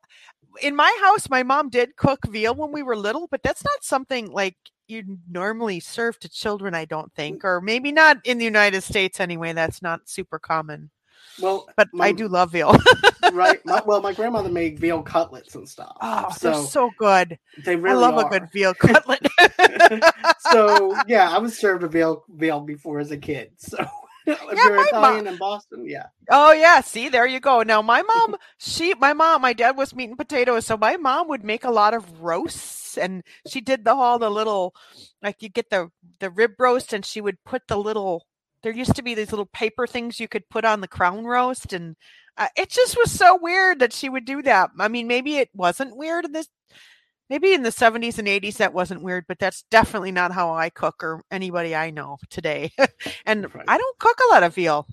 in 0.62 0.74
my 0.74 0.96
house, 1.02 1.28
my 1.30 1.42
mom 1.42 1.68
did 1.68 1.96
cook 1.96 2.26
veal 2.26 2.54
when 2.54 2.72
we 2.72 2.82
were 2.82 2.96
little, 2.96 3.28
but 3.30 3.42
that's 3.42 3.64
not 3.64 3.84
something 3.84 4.30
like 4.30 4.56
you 4.88 5.18
normally 5.30 5.80
serve 5.80 6.18
to 6.20 6.28
children. 6.28 6.74
I 6.74 6.84
don't 6.84 7.12
mm. 7.12 7.16
think, 7.16 7.44
or 7.44 7.60
maybe 7.60 7.92
not 7.92 8.18
in 8.24 8.38
the 8.38 8.44
United 8.44 8.82
States 8.82 9.20
anyway. 9.20 9.52
That's 9.52 9.82
not 9.82 10.08
super 10.08 10.38
common. 10.38 10.90
Well, 11.40 11.68
but 11.76 11.88
my, 11.92 12.06
I 12.06 12.12
do 12.12 12.28
love 12.28 12.52
veal. 12.52 12.74
right. 13.32 13.64
My, 13.66 13.82
well, 13.84 14.00
my 14.00 14.12
grandmother 14.14 14.48
made 14.48 14.78
veal 14.78 15.02
cutlets 15.02 15.54
and 15.54 15.68
stuff. 15.68 15.96
Oh, 16.00 16.30
so 16.36 16.50
they're 16.50 16.62
so 16.62 16.90
good. 16.98 17.38
They 17.64 17.76
really 17.76 18.04
I 18.04 18.08
love 18.08 18.14
are. 18.14 18.26
a 18.26 18.30
good 18.30 18.50
veal 18.52 18.74
cutlet. 18.78 19.26
so 20.50 20.96
yeah, 21.06 21.30
I 21.30 21.38
was 21.38 21.58
served 21.58 21.82
a 21.82 21.88
veal 21.88 22.24
veal 22.28 22.60
before 22.60 23.00
as 23.00 23.10
a 23.10 23.18
kid. 23.18 23.50
So 23.58 23.78
if 24.26 24.40
yeah, 24.42 24.64
you're 24.64 24.86
Italian 24.86 25.24
mom. 25.24 25.34
in 25.34 25.38
Boston, 25.38 25.86
yeah. 25.86 26.06
Oh 26.30 26.52
yeah, 26.52 26.80
see 26.80 27.08
there 27.08 27.26
you 27.26 27.40
go. 27.40 27.62
Now 27.62 27.82
my 27.82 28.02
mom, 28.02 28.36
she, 28.58 28.94
my 28.94 29.12
mom, 29.12 29.42
my 29.42 29.52
dad 29.52 29.76
was 29.76 29.94
meat 29.94 30.08
and 30.08 30.18
potatoes, 30.18 30.64
so 30.66 30.76
my 30.76 30.96
mom 30.96 31.28
would 31.28 31.44
make 31.44 31.64
a 31.64 31.70
lot 31.70 31.92
of 31.92 32.22
roasts 32.22 32.85
and 32.96 33.22
she 33.46 33.60
did 33.60 33.84
the 33.84 33.94
whole 33.94 34.18
the 34.18 34.30
little 34.30 34.74
like 35.22 35.42
you 35.42 35.48
get 35.48 35.70
the 35.70 35.90
the 36.20 36.30
rib 36.30 36.52
roast 36.58 36.92
and 36.92 37.04
she 37.04 37.20
would 37.20 37.42
put 37.44 37.62
the 37.68 37.76
little 37.76 38.26
there 38.62 38.72
used 38.72 38.96
to 38.96 39.02
be 39.02 39.14
these 39.14 39.30
little 39.30 39.46
paper 39.46 39.86
things 39.86 40.20
you 40.20 40.28
could 40.28 40.48
put 40.48 40.64
on 40.64 40.80
the 40.80 40.88
crown 40.88 41.24
roast 41.24 41.72
and 41.72 41.96
uh, 42.38 42.48
it 42.56 42.68
just 42.68 42.96
was 42.96 43.10
so 43.10 43.38
weird 43.40 43.78
that 43.78 43.92
she 43.92 44.08
would 44.08 44.24
do 44.24 44.42
that 44.42 44.70
i 44.78 44.88
mean 44.88 45.06
maybe 45.06 45.36
it 45.36 45.50
wasn't 45.54 45.96
weird 45.96 46.24
in 46.24 46.32
this 46.32 46.48
maybe 47.28 47.52
in 47.52 47.62
the 47.62 47.70
70s 47.70 48.18
and 48.18 48.28
80s 48.28 48.56
that 48.58 48.74
wasn't 48.74 49.02
weird 49.02 49.24
but 49.26 49.38
that's 49.38 49.64
definitely 49.70 50.12
not 50.12 50.32
how 50.32 50.54
i 50.54 50.70
cook 50.70 51.02
or 51.02 51.22
anybody 51.30 51.74
i 51.74 51.90
know 51.90 52.18
today 52.30 52.72
and 53.26 53.54
right. 53.54 53.64
i 53.68 53.78
don't 53.78 53.98
cook 53.98 54.18
a 54.28 54.32
lot 54.32 54.42
of 54.42 54.54
veal 54.54 54.86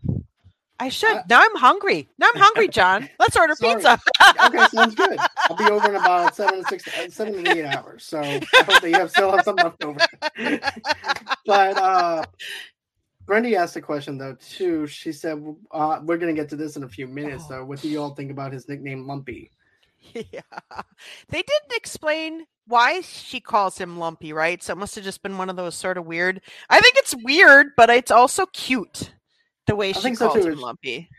I 0.80 0.90
should. 0.90 1.16
Uh, 1.16 1.24
now 1.30 1.40
I'm 1.42 1.56
hungry. 1.56 2.10
Now 2.18 2.28
I'm 2.34 2.42
hungry, 2.42 2.68
John. 2.68 3.10
Let's 3.20 3.38
order 3.38 3.56
pizza. 3.56 4.00
okay, 4.46 4.68
sounds 4.68 4.96
good. 4.96 5.18
I'll 5.50 5.58
be 5.58 5.66
over 5.66 5.90
in 5.90 5.96
about 5.96 6.36
seven 6.36 6.64
to 6.64 6.70
six, 6.70 6.86
seven 7.14 7.44
to 7.44 7.58
eight 7.58 7.66
hours. 7.66 8.04
So 8.04 8.20
I 8.22 8.40
hope 8.54 8.82
that 8.82 8.90
you 8.90 8.94
have 8.94 9.12
still 9.12 9.32
have 9.32 9.44
some 9.44 9.56
left 9.56 9.84
over. 9.84 10.00
but 11.46 11.78
uh, 11.78 12.24
Brandy 13.26 13.56
asked 13.56 13.76
a 13.76 13.82
question 13.82 14.18
though 14.18 14.36
too. 14.36 14.88
She 14.88 15.12
said, 15.12 15.44
uh, 15.72 16.00
"We're 16.04 16.18
going 16.18 16.34
to 16.34 16.40
get 16.40 16.50
to 16.50 16.56
this 16.56 16.76
in 16.76 16.84
a 16.84 16.90
few 16.90 17.08
minutes. 17.08 17.46
Oh. 17.48 17.50
Though, 17.50 17.66
what 17.66 17.82
do 17.82 17.90
you 17.90 18.02
all 18.02 18.16
think 18.16 18.32
about 18.32 18.54
his 18.54 18.68
nickname, 18.68 19.08
Lumpy?" 19.08 19.52
Yeah, 20.14 20.42
they 21.30 21.42
didn't 21.42 21.76
explain 21.76 22.46
why 22.68 23.02
she 23.02 23.40
calls 23.40 23.78
him 23.78 23.98
Lumpy, 23.98 24.34
right? 24.34 24.62
So 24.62 24.74
it 24.74 24.78
must 24.78 24.96
have 24.96 25.04
just 25.04 25.24
been 25.24 25.38
one 25.38 25.50
of 25.50 25.56
those 25.56 25.76
sort 25.76 25.98
of 25.98 26.06
weird. 26.06 26.42
I 26.70 26.80
think 26.80 26.96
it's 26.98 27.16
weird, 27.24 27.68
but 27.78 27.90
it's 27.90 28.12
also 28.12 28.46
cute 28.48 29.14
the 29.66 29.76
way 29.76 29.90
I 29.90 29.92
she 29.94 30.16
calls 30.16 30.34
so 30.34 30.50
him 30.50 30.60
Lumpy. 30.60 31.10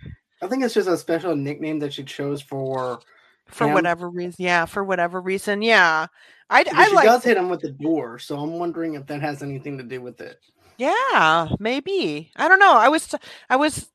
I 0.42 0.48
think 0.48 0.62
it's 0.62 0.74
just 0.74 0.88
a 0.88 0.98
special 0.98 1.34
nickname 1.34 1.78
that 1.78 1.94
she 1.94 2.04
chose 2.04 2.42
for 2.42 3.00
for 3.46 3.66
him. 3.66 3.74
whatever 3.74 4.08
reason. 4.08 4.36
Yeah, 4.38 4.64
for 4.66 4.84
whatever 4.84 5.20
reason. 5.20 5.62
Yeah, 5.62 6.06
I, 6.50 6.64
I 6.72 6.88
she 6.88 6.94
like 6.94 7.06
does 7.06 7.24
hit 7.24 7.36
him 7.36 7.48
with 7.48 7.60
the 7.60 7.70
door, 7.70 8.18
so 8.18 8.38
I'm 8.38 8.58
wondering 8.58 8.94
if 8.94 9.06
that 9.06 9.20
has 9.20 9.42
anything 9.42 9.78
to 9.78 9.84
do 9.84 10.00
with 10.00 10.20
it. 10.20 10.40
Yeah, 10.78 11.48
maybe. 11.58 12.30
I 12.36 12.48
don't 12.48 12.58
know. 12.58 12.74
I 12.74 12.88
was 12.88 13.14
I 13.48 13.56
was 13.56 13.88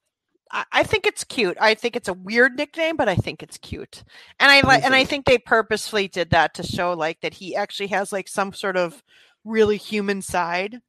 I 0.51 0.81
think 0.83 1.05
it's 1.05 1.23
cute. 1.23 1.57
I 1.61 1.75
think 1.75 1.95
it's 1.95 2.07
a 2.07 2.13
weird 2.13 2.55
nickname, 2.57 2.97
but 2.97 3.07
I 3.07 3.15
think 3.15 3.43
it's 3.43 3.57
cute. 3.57 4.03
And 4.39 4.51
I 4.51 4.61
like 4.61 4.83
and 4.83 4.95
I 4.95 5.03
think 5.03 5.25
they 5.25 5.37
purposefully 5.37 6.07
did 6.07 6.31
that 6.31 6.55
to 6.55 6.63
show 6.63 6.93
like 6.93 7.21
that 7.21 7.35
he 7.35 7.55
actually 7.55 7.87
has 7.87 8.11
like 8.11 8.27
some 8.27 8.53
sort 8.53 8.75
of 8.75 9.03
really 9.45 9.77
human 9.77 10.23
side. 10.23 10.81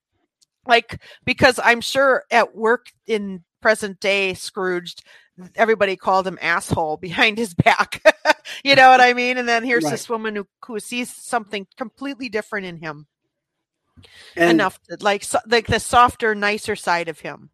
Like 0.66 1.01
because 1.25 1.61
I'm 1.62 1.83
sure 1.83 2.25
at 2.31 2.57
work 2.57 2.87
in 3.07 3.44
present 3.61 4.01
day 4.01 4.33
Scrooged, 4.33 5.05
everybody 5.55 5.94
called 5.94 6.27
him 6.27 6.38
asshole 6.40 6.96
behind 7.01 7.37
his 7.37 7.53
back. 7.53 8.03
you 8.65 8.75
know 8.75 8.91
what 8.91 9.01
I 9.01 9.13
mean? 9.13 9.39
And 9.39 9.49
then 9.49 9.65
here's 9.65 9.85
right. 9.85 9.91
this 9.91 10.09
woman 10.09 10.37
who, 10.37 10.47
who 10.65 10.81
sees 10.81 11.15
something 11.15 11.67
completely 11.77 12.29
different 12.29 12.67
in 12.67 12.77
him. 12.79 13.07
And, 14.35 14.51
enough 14.51 14.81
to, 14.85 14.97
like 15.01 15.25
so, 15.25 15.39
like 15.47 15.67
the 15.67 15.81
softer, 15.81 16.35
nicer 16.35 16.75
side 16.75 17.09
of 17.09 17.21
him. 17.21 17.51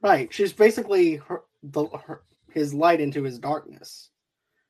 Right. 0.00 0.32
She's 0.32 0.52
basically 0.52 1.16
her, 1.16 1.42
the 1.62 1.86
her, 1.86 2.22
his 2.52 2.72
light 2.72 3.00
into 3.00 3.24
his 3.24 3.38
darkness. 3.38 4.10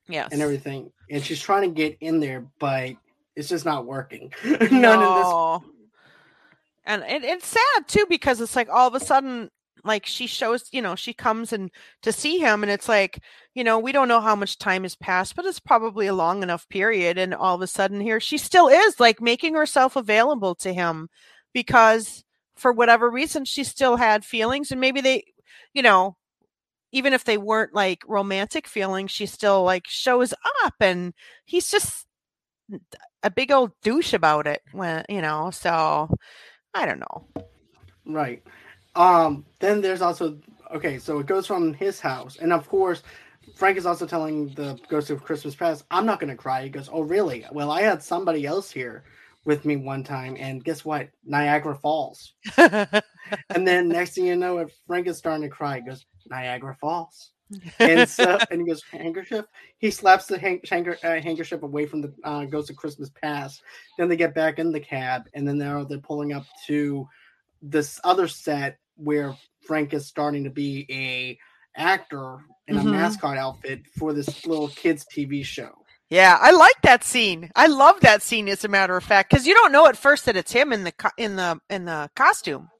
Yes. 0.08 0.30
And 0.32 0.40
everything. 0.40 0.90
And 1.10 1.22
she's 1.22 1.40
trying 1.40 1.62
to 1.62 1.74
get 1.74 1.98
in 2.00 2.18
there, 2.18 2.46
but 2.58 2.92
it's 3.36 3.48
just 3.48 3.66
not 3.66 3.84
working. 3.84 4.32
None 4.44 4.80
no. 4.80 5.54
of 5.54 5.62
this 5.62 5.70
and 6.88 7.02
it, 7.02 7.22
it's 7.22 7.46
sad 7.46 7.86
too 7.86 8.06
because 8.08 8.40
it's 8.40 8.56
like 8.56 8.68
all 8.70 8.88
of 8.88 8.94
a 8.94 9.00
sudden 9.00 9.50
like 9.84 10.06
she 10.06 10.26
shows 10.26 10.68
you 10.72 10.82
know 10.82 10.94
she 10.94 11.12
comes 11.12 11.52
and 11.52 11.70
to 12.02 12.12
see 12.12 12.38
him 12.38 12.62
and 12.62 12.70
it's 12.70 12.88
like 12.88 13.20
you 13.54 13.64
know 13.64 13.78
we 13.78 13.92
don't 13.92 14.08
know 14.08 14.20
how 14.20 14.34
much 14.34 14.58
time 14.58 14.82
has 14.82 14.94
passed 14.96 15.36
but 15.36 15.44
it's 15.44 15.60
probably 15.60 16.06
a 16.06 16.14
long 16.14 16.42
enough 16.42 16.68
period 16.68 17.18
and 17.18 17.34
all 17.34 17.54
of 17.54 17.62
a 17.62 17.66
sudden 17.66 18.00
here 18.00 18.20
she 18.20 18.38
still 18.38 18.68
is 18.68 18.98
like 19.00 19.20
making 19.20 19.54
herself 19.54 19.96
available 19.96 20.54
to 20.54 20.72
him 20.72 21.08
because 21.52 22.24
for 22.56 22.72
whatever 22.72 23.10
reason 23.10 23.44
she 23.44 23.64
still 23.64 23.96
had 23.96 24.24
feelings 24.24 24.70
and 24.70 24.80
maybe 24.80 25.00
they 25.00 25.24
you 25.72 25.82
know 25.82 26.16
even 26.90 27.12
if 27.12 27.24
they 27.24 27.38
weren't 27.38 27.74
like 27.74 28.02
romantic 28.06 28.66
feelings 28.66 29.10
she 29.10 29.26
still 29.26 29.62
like 29.62 29.86
shows 29.86 30.32
up 30.64 30.74
and 30.80 31.12
he's 31.44 31.70
just 31.70 32.06
a 33.22 33.30
big 33.30 33.50
old 33.50 33.72
douche 33.82 34.12
about 34.12 34.46
it 34.46 34.62
when 34.72 35.04
you 35.08 35.20
know 35.20 35.50
so 35.50 36.08
i 36.74 36.84
don't 36.84 37.00
know. 37.00 37.26
Right 38.06 38.42
um, 38.98 39.46
then 39.60 39.80
there's 39.80 40.02
also 40.02 40.38
okay, 40.74 40.98
so 40.98 41.20
it 41.20 41.26
goes 41.26 41.46
from 41.46 41.72
his 41.72 42.00
house, 42.00 42.36
and 42.36 42.52
of 42.52 42.68
course, 42.68 43.02
Frank 43.54 43.78
is 43.78 43.86
also 43.86 44.06
telling 44.06 44.48
the 44.54 44.78
Ghost 44.88 45.10
of 45.10 45.22
Christmas 45.22 45.54
Past, 45.54 45.84
"I'm 45.90 46.04
not 46.04 46.18
going 46.20 46.30
to 46.30 46.36
cry." 46.36 46.64
He 46.64 46.68
goes, 46.68 46.90
"Oh, 46.92 47.02
really? 47.02 47.46
Well, 47.52 47.70
I 47.70 47.82
had 47.82 48.02
somebody 48.02 48.44
else 48.44 48.70
here 48.70 49.04
with 49.44 49.64
me 49.64 49.76
one 49.76 50.02
time, 50.02 50.36
and 50.38 50.64
guess 50.64 50.84
what? 50.84 51.08
Niagara 51.24 51.76
Falls." 51.76 52.34
and 52.58 53.66
then 53.66 53.88
next 53.88 54.14
thing 54.14 54.26
you 54.26 54.34
know, 54.34 54.58
if 54.58 54.72
Frank 54.88 55.06
is 55.06 55.16
starting 55.16 55.42
to 55.42 55.48
cry. 55.48 55.76
He 55.76 55.82
goes, 55.82 56.04
"Niagara 56.28 56.76
Falls." 56.80 57.30
and 57.78 58.08
so, 58.08 58.36
and 58.50 58.60
he 58.60 58.66
goes 58.66 58.82
handkerchief. 58.82 59.44
He 59.78 59.92
slaps 59.92 60.26
the 60.26 60.38
hang, 60.38 60.60
uh, 60.70 61.20
handkerchief 61.20 61.62
away 61.62 61.86
from 61.86 62.02
the 62.02 62.12
uh, 62.24 62.46
Ghost 62.46 62.68
of 62.68 62.76
Christmas 62.76 63.10
Past. 63.10 63.62
Then 63.96 64.08
they 64.08 64.16
get 64.16 64.34
back 64.34 64.58
in 64.58 64.72
the 64.72 64.80
cab, 64.80 65.28
and 65.34 65.46
then 65.46 65.56
they're 65.56 65.84
they're 65.84 65.98
pulling 65.98 66.32
up 66.32 66.46
to 66.66 67.08
this 67.62 68.00
other 68.04 68.28
set 68.28 68.78
where 68.98 69.34
Frank 69.66 69.94
is 69.94 70.06
starting 70.06 70.44
to 70.44 70.50
be 70.50 70.86
a 70.90 71.38
actor 71.76 72.38
in 72.66 72.76
mm-hmm. 72.76 72.88
a 72.88 72.90
mascot 72.90 73.36
outfit 73.36 73.86
for 73.96 74.12
this 74.12 74.46
little 74.46 74.68
kids 74.68 75.06
TV 75.14 75.44
show. 75.44 75.70
Yeah, 76.10 76.38
I 76.40 76.52
like 76.52 76.80
that 76.82 77.04
scene. 77.04 77.50
I 77.54 77.66
love 77.66 78.00
that 78.00 78.22
scene 78.22 78.48
as 78.48 78.64
a 78.64 78.68
matter 78.68 78.96
of 78.96 79.04
fact 79.04 79.30
cuz 79.30 79.46
you 79.46 79.54
don't 79.54 79.72
know 79.72 79.86
at 79.86 79.96
first 79.96 80.24
that 80.24 80.36
it's 80.36 80.52
him 80.52 80.72
in 80.72 80.84
the 80.84 80.92
co- 80.92 81.10
in 81.16 81.36
the 81.36 81.60
in 81.68 81.84
the 81.84 82.10
costume. 82.16 82.70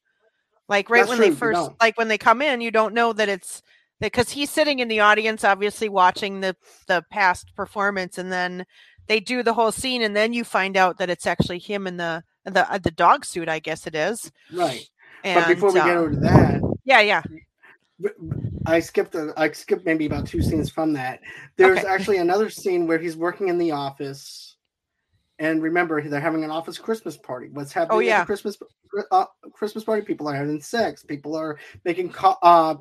Like 0.69 0.91
right 0.91 1.01
That's 1.01 1.11
when 1.11 1.19
true, 1.19 1.31
they 1.31 1.35
first 1.35 1.71
like 1.81 1.99
when 1.99 2.09
they 2.09 2.19
come 2.19 2.43
in, 2.43 2.61
you 2.61 2.71
don't 2.71 2.95
know 2.95 3.13
that 3.13 3.29
it's 3.29 3.63
because 4.01 4.31
he's 4.31 4.51
sitting 4.51 4.79
in 4.79 4.89
the 4.89 5.01
audience 5.01 5.45
obviously 5.45 5.89
watching 5.89 6.41
the 6.41 6.57
the 6.87 7.05
past 7.11 7.55
performance 7.55 8.17
and 8.17 8.33
then 8.33 8.65
they 9.09 9.21
do 9.21 9.43
the 9.43 9.55
whole 9.55 9.73
scene 9.73 10.03
and 10.03 10.15
then 10.15 10.33
you 10.33 10.45
find 10.45 10.77
out 10.77 10.99
that 10.99 11.11
it's 11.11 11.27
actually 11.27 11.59
him 11.59 11.87
in 11.87 11.97
the 11.97 12.23
the 12.45 12.71
uh, 12.71 12.79
the 12.79 12.91
dog 12.91 13.25
suit, 13.25 13.49
I 13.49 13.59
guess 13.59 13.87
it 13.87 13.95
is. 13.95 14.31
Right. 14.53 14.89
And, 15.25 15.41
but 15.41 15.49
before 15.49 15.73
we 15.73 15.81
get 15.81 15.97
over 15.97 16.11
to 16.11 16.17
that, 16.21 16.63
yeah, 16.85 17.01
yeah. 17.01 17.23
I 18.67 18.81
skipped 18.81 19.15
a, 19.15 19.33
I 19.37 19.51
skipped 19.51 19.85
maybe 19.85 20.07
about 20.07 20.27
two 20.27 20.43
scenes 20.43 20.71
from 20.71 20.93
that. 20.93 21.21
There's 21.57 21.79
okay. 21.79 21.89
actually 21.89 22.19
another 22.19 22.49
scene 22.51 22.87
where 22.87 22.99
he's 22.99 23.17
working 23.17 23.49
in 23.49 23.59
the 23.59 23.73
office, 23.73 24.57
and 25.39 25.63
remember 25.63 26.01
they're 26.01 26.21
having 26.21 26.45
an 26.45 26.51
office 26.51 26.79
Christmas 26.79 27.17
party. 27.17 27.49
What's 27.53 27.73
happening? 27.73 27.97
Oh 27.97 28.01
yeah, 28.01 28.25
Christmas 28.25 28.57
uh, 29.11 29.25
Christmas 29.53 29.85
party. 29.85 30.03
People 30.03 30.29
are 30.29 30.35
having 30.35 30.61
sex. 30.61 31.03
People 31.03 31.35
are 31.35 31.59
making 31.85 32.11
co- 32.11 32.37
uh, 32.43 32.77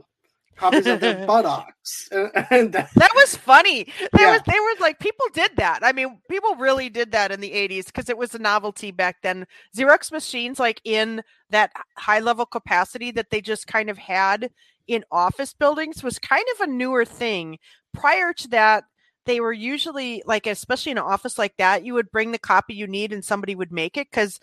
copies 0.58 0.88
of 0.88 1.00
their 1.00 1.26
buttocks. 1.28 2.10
that, 2.12 2.90
that, 2.96 3.12
was 3.16 3.36
funny. 3.36 3.86
They 4.14 4.22
yeah. 4.22 4.34
was 4.34 4.42
they 4.46 4.60
were 4.60 4.82
like 4.82 5.00
people 5.00 5.26
did 5.34 5.52
that. 5.58 5.80
I 5.84 5.92
mean, 5.92 6.20
people 6.30 6.56
really 6.56 6.90
did 6.90 7.12
that 7.12 7.32
in 7.32 7.40
the 7.40 7.52
80s 7.52 7.86
because 7.86 8.10
it 8.10 8.18
was 8.18 8.36
a 8.36 8.40
novelty 8.40 8.92
back 8.92 9.18
then. 9.22 9.46
Xerox 9.76 10.12
machines 10.12 10.60
like 10.60 10.82
in 10.84 11.22
that 11.50 11.72
high 11.98 12.20
level 12.20 12.46
capacity 12.46 13.12
that 13.12 13.30
they 13.30 13.42
just 13.42 13.68
kind 13.68 13.90
of 13.90 13.98
had 13.98 14.50
in 14.88 15.04
office 15.12 15.54
buildings 15.54 16.04
was 16.04 16.20
kind 16.20 16.46
of 16.56 16.62
a 16.62 16.72
newer 16.72 17.06
thing. 17.06 17.58
Prior 17.94 18.34
to 18.34 18.48
that, 18.50 18.86
they 19.26 19.40
were 19.40 19.54
usually 19.54 20.24
like 20.26 20.48
especially 20.48 20.92
in 20.92 20.98
an 20.98 21.04
office 21.04 21.38
like 21.38 21.56
that, 21.58 21.86
you 21.86 21.94
would 21.94 22.12
bring 22.12 22.32
the 22.32 22.40
copy 22.40 22.74
you 22.74 22.88
need 22.88 23.14
and 23.14 23.24
somebody 23.24 23.56
would 23.56 23.72
make 23.72 23.98
it 23.98 24.12
cuz 24.12 24.40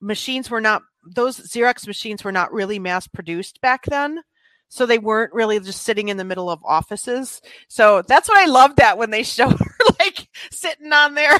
machines 0.00 0.50
were 0.50 0.60
not 0.60 0.82
those 1.04 1.38
Xerox 1.38 1.86
machines 1.86 2.22
were 2.22 2.32
not 2.32 2.52
really 2.52 2.78
mass 2.78 3.06
produced 3.06 3.60
back 3.60 3.84
then 3.86 4.20
so 4.68 4.86
they 4.86 4.98
weren't 4.98 5.32
really 5.32 5.58
just 5.60 5.82
sitting 5.82 6.08
in 6.08 6.16
the 6.16 6.24
middle 6.24 6.50
of 6.50 6.60
offices. 6.64 7.40
So 7.68 8.02
that's 8.02 8.28
what 8.28 8.38
I 8.38 8.46
loved 8.46 8.76
that 8.76 8.98
when 8.98 9.10
they 9.10 9.22
show 9.24 9.48
her 9.48 9.74
like 9.98 10.28
sitting 10.50 10.92
on 10.92 11.14
there. 11.14 11.38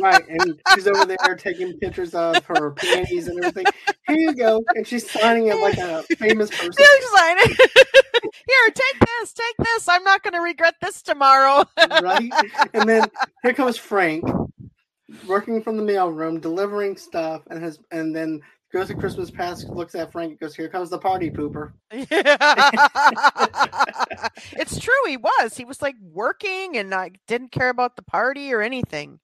right, 0.00 0.26
and 0.28 0.60
she's 0.74 0.86
over 0.86 1.04
there 1.04 1.36
taking 1.36 1.76
pictures 1.78 2.14
of 2.14 2.44
her 2.44 2.72
panties 2.72 3.28
and 3.28 3.44
everything. 3.44 3.72
Here 4.06 4.16
you 4.16 4.34
go, 4.34 4.62
and 4.74 4.86
she's 4.86 5.10
signing 5.10 5.48
it 5.48 5.56
like 5.60 5.78
a 5.78 6.02
famous 6.16 6.50
person. 6.56 6.72
She's 6.72 7.10
signing. 7.10 7.56
Here, 8.46 8.72
take 8.74 9.00
this, 9.00 9.32
take 9.32 9.56
this. 9.58 9.88
I'm 9.88 10.04
not 10.04 10.22
going 10.22 10.34
to 10.34 10.40
regret 10.40 10.74
this 10.80 11.02
tomorrow. 11.02 11.64
right, 12.02 12.32
and 12.74 12.88
then 12.88 13.04
here 13.42 13.54
comes 13.54 13.76
Frank, 13.76 14.24
working 15.26 15.62
from 15.62 15.76
the 15.76 15.82
mailroom, 15.82 16.40
delivering 16.40 16.96
stuff, 16.96 17.42
and 17.50 17.62
has, 17.62 17.78
and 17.90 18.14
then 18.14 18.40
goes 18.72 18.88
to 18.88 18.94
Christmas 18.94 19.30
past, 19.30 19.68
looks 19.68 19.94
at 19.94 20.12
Frank, 20.12 20.32
and 20.32 20.40
goes, 20.40 20.54
"Here 20.54 20.68
comes 20.68 20.90
the 20.90 20.98
party 20.98 21.30
pooper." 21.30 21.72
Yeah. 21.92 22.04
it's 24.52 24.78
true. 24.78 24.94
He 25.06 25.16
was. 25.16 25.56
He 25.56 25.64
was 25.64 25.82
like 25.82 25.96
working 26.00 26.76
and 26.76 26.90
like 26.90 27.20
didn't 27.26 27.52
care 27.52 27.70
about 27.70 27.96
the 27.96 28.02
party 28.02 28.52
or 28.52 28.60
anything. 28.60 29.20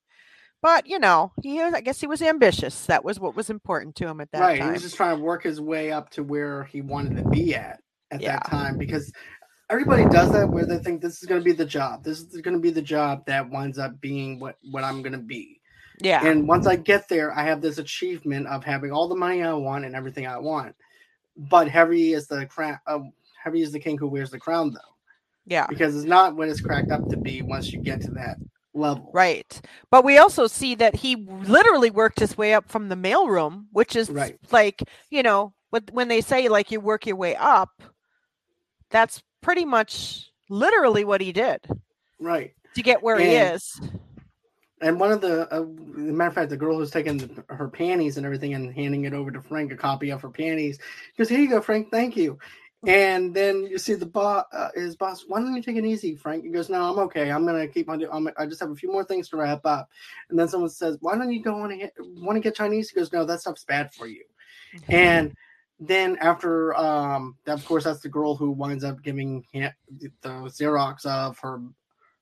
But 0.63 0.87
you 0.87 0.99
know, 0.99 1.33
he 1.43 1.61
I 1.61 1.83
guess 1.83 2.01
he 2.01 2.07
was 2.07 2.23
ambitious. 2.23 2.87
That 2.87 3.05
was 3.05 3.21
what 3.21 3.37
was 3.37 3.51
important 3.51 3.97
to 3.97 4.09
him 4.09 4.21
at 4.21 4.33
that 4.33 4.39
time. 4.39 4.47
right, 4.47 4.59
time. 4.59 4.69
He 4.69 4.73
was 4.73 4.83
just 4.83 4.97
trying 4.97 5.19
to 5.19 5.23
work 5.23 5.43
his 5.43 5.61
way 5.61 5.93
up 5.93 6.09
to 6.11 6.23
where 6.23 6.65
he 6.65 6.81
wanted 6.81 7.19
to 7.19 7.29
be 7.29 7.55
at 7.55 7.81
at 8.11 8.23
yeah. 8.23 8.33
that 8.33 8.49
time 8.49 8.79
because 8.79 9.13
everybody 9.69 10.07
does 10.07 10.33
that 10.33 10.49
where 10.49 10.65
they 10.65 10.79
think 10.79 11.03
this 11.03 11.23
is 11.23 11.29
going 11.29 11.41
to 11.41 11.45
be 11.45 11.53
the 11.53 11.67
job. 11.67 12.03
This 12.03 12.21
is 12.21 12.41
going 12.41 12.55
to 12.55 12.61
be 12.61 12.71
the 12.71 12.81
job 12.81 13.27
that 13.27 13.51
winds 13.51 13.79
up 13.79 14.01
being 14.01 14.41
what 14.41 14.57
what 14.71 14.85
I'm 14.85 15.03
going 15.03 15.13
to 15.13 15.19
be. 15.19 15.61
Yeah. 16.01 16.27
And 16.27 16.49
once 16.49 16.67
I 16.67 16.77
get 16.77 17.09
there, 17.09 17.33
I 17.33 17.45
have 17.45 17.61
this 17.61 17.79
achievement 17.79 18.47
of 18.49 18.65
having 18.65 18.91
all 18.91 19.09
the 19.09 19.15
money 19.15 19.43
I 19.43 19.53
want 19.53 19.85
and 19.85 19.95
everything 19.95 20.27
I 20.27 20.39
want. 20.39 20.75
But 21.37 21.69
heavy 21.69 22.13
is 22.13 22.27
the 22.27 22.47
crown. 22.47 22.79
Uh, 22.87 23.01
heavy 23.43 23.63
is 23.63 23.73
the 23.73 23.81
king 23.81 23.99
who 23.99 24.09
wears 24.09 24.31
the 24.31 24.39
crown, 24.39 24.73
though. 24.73 24.81
Yeah. 25.47 25.67
Because 25.67 25.97
it's 25.97 26.07
not 26.07 26.37
what 26.37 26.49
it's 26.49 26.61
cracked 26.61 26.91
up 26.91 27.09
to 27.11 27.17
be 27.17 27.43
once 27.43 27.73
you 27.73 27.81
get 27.81 28.01
to 28.03 28.11
that 28.13 28.37
level. 28.73 29.11
Right. 29.13 29.61
But 29.91 30.05
we 30.05 30.19
also 30.19 30.47
see 30.47 30.75
that 30.77 30.97
he 30.97 31.17
literally 31.17 31.91
worked 31.91 32.19
his 32.19 32.37
way 32.37 32.55
up 32.55 32.69
from 32.69 32.89
the 32.89 32.97
mailroom, 32.97 33.67
which 33.73 33.95
is 33.95 34.11
right. 34.11 34.39
like, 34.51 34.83
you 35.11 35.23
know, 35.23 35.53
when 35.93 36.09
they 36.09 36.21
say 36.21 36.49
like 36.49 36.71
you 36.71 36.81
work 36.81 37.07
your 37.07 37.17
way 37.17 37.37
up, 37.37 37.83
that's 38.91 39.23
pretty 39.41 39.65
much 39.65 40.31
literally 40.49 41.05
what 41.05 41.21
he 41.21 41.33
did. 41.33 41.61
Right. 42.21 42.55
To 42.77 42.83
get 42.83 43.03
where 43.03 43.17
and, 43.17 43.25
he 43.25 43.35
is. 43.35 43.81
And 44.85 45.01
one 45.01 45.11
of 45.11 45.23
the, 45.23 45.51
uh, 45.51 45.65
matter 45.79 46.29
of 46.29 46.35
fact, 46.35 46.51
the 46.51 46.59
girl 46.59 46.77
who's 46.77 46.91
taking 46.91 47.43
her 47.49 47.69
panties 47.69 48.19
and 48.19 48.27
everything 48.27 48.53
and 48.53 48.71
handing 48.71 49.07
it 49.07 49.15
over 49.15 49.31
to 49.31 49.41
Frank, 49.41 49.73
a 49.73 49.77
copy 49.77 50.11
of 50.11 50.21
her 50.21 50.29
panties, 50.29 50.79
goes, 51.17 51.31
Here 51.31 51.41
you 51.41 51.49
go, 51.49 51.63
Frank, 51.63 51.91
thank 51.91 52.19
you. 52.19 52.39
And 52.87 53.33
then 53.33 53.63
you 53.65 53.79
see 53.79 53.95
the 53.95 54.05
boss, 54.05 54.45
uh, 54.53 54.69
his 54.75 54.95
boss, 54.95 55.25
why 55.27 55.41
don't 55.41 55.55
you 55.55 55.63
take 55.63 55.77
it 55.77 55.87
easy, 55.87 56.17
Frank? 56.17 56.45
He 56.45 56.51
goes, 56.51 56.69
No, 56.69 56.93
I'm 56.93 56.99
okay. 56.99 57.33
I'm 57.33 57.47
gonna 57.47 57.67
keep 57.67 57.89
on. 57.89 58.05
I'm, 58.13 58.29
I 58.37 58.45
just 58.45 58.61
have 58.61 58.71
a 58.71 58.77
few 58.77 58.93
more 58.93 59.05
things 59.05 59.31
to 59.31 59.39
wrap 59.39 59.65
up. 59.65 59.89
And 60.29 60.39
then 60.39 60.49
someone 60.49 60.69
says, 60.69 60.99
Why 61.01 61.17
don't 61.17 61.33
you 61.33 61.43
go 61.43 61.57
want 61.57 61.73
to 61.73 61.91
want 62.19 62.37
to 62.37 62.41
get 62.41 62.55
Chinese? 62.55 62.91
He 62.91 63.01
goes, 63.01 63.11
No, 63.11 63.25
that 63.25 63.41
stuff's 63.41 63.65
bad 63.65 63.95
for 63.95 64.07
you. 64.07 64.25
Mm-hmm. 64.77 64.93
And 64.93 65.35
then 65.81 66.19
after, 66.21 66.75
um, 66.75 67.39
of 67.47 67.65
course, 67.65 67.85
that's 67.85 68.01
the 68.01 68.11
girl 68.11 68.37
who 68.37 68.51
winds 68.51 68.85
up 68.85 69.03
giving 69.03 69.47
him 69.51 69.73
the 69.99 70.11
Xerox 70.29 71.07
of 71.07 71.39
her 71.39 71.63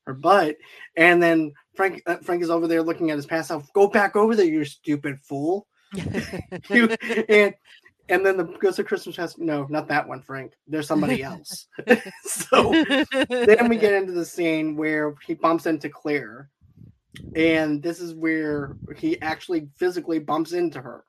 her 0.07 0.15
butt. 0.15 0.57
And 0.97 1.23
then 1.23 1.53
Frank 1.75 2.03
uh, 2.07 2.17
Frank 2.17 2.43
is 2.43 2.51
over 2.51 2.67
there 2.67 2.83
looking 2.83 3.11
at 3.11 3.17
his 3.17 3.27
past 3.27 3.49
self. 3.49 3.73
Go 3.73 3.87
back 3.87 4.17
over 4.17 4.37
there, 4.37 4.47
you 4.47 4.65
stupid 4.65 5.19
fool. 5.23 5.67
you, 6.71 6.89
and 7.29 7.55
and 8.09 8.27
then 8.27 8.37
the 8.37 8.45
Ghost 8.45 8.79
of 8.79 8.87
Christmas 8.87 9.17
Past. 9.17 9.39
No, 9.39 9.67
not 9.71 9.89
that 9.89 10.07
one, 10.07 10.23
Frank. 10.23 10.53
There's 10.67 10.87
somebody 10.87 11.23
else. 11.23 11.67
so 12.25 12.73
then 13.29 13.69
we 13.69 13.77
get 13.77 13.95
into 13.95 14.13
the 14.13 14.25
scene 14.25 14.77
where 14.77 15.15
he 15.27 15.35
bumps 15.35 15.67
into 15.67 15.89
Claire, 15.89 16.51
and 17.37 17.83
this 17.83 18.01
is 18.01 18.15
where 18.15 18.77
he 18.97 19.21
actually 19.23 19.69
physically 19.77 20.19
bumps 20.19 20.53
into 20.53 20.81
her. 20.81 21.05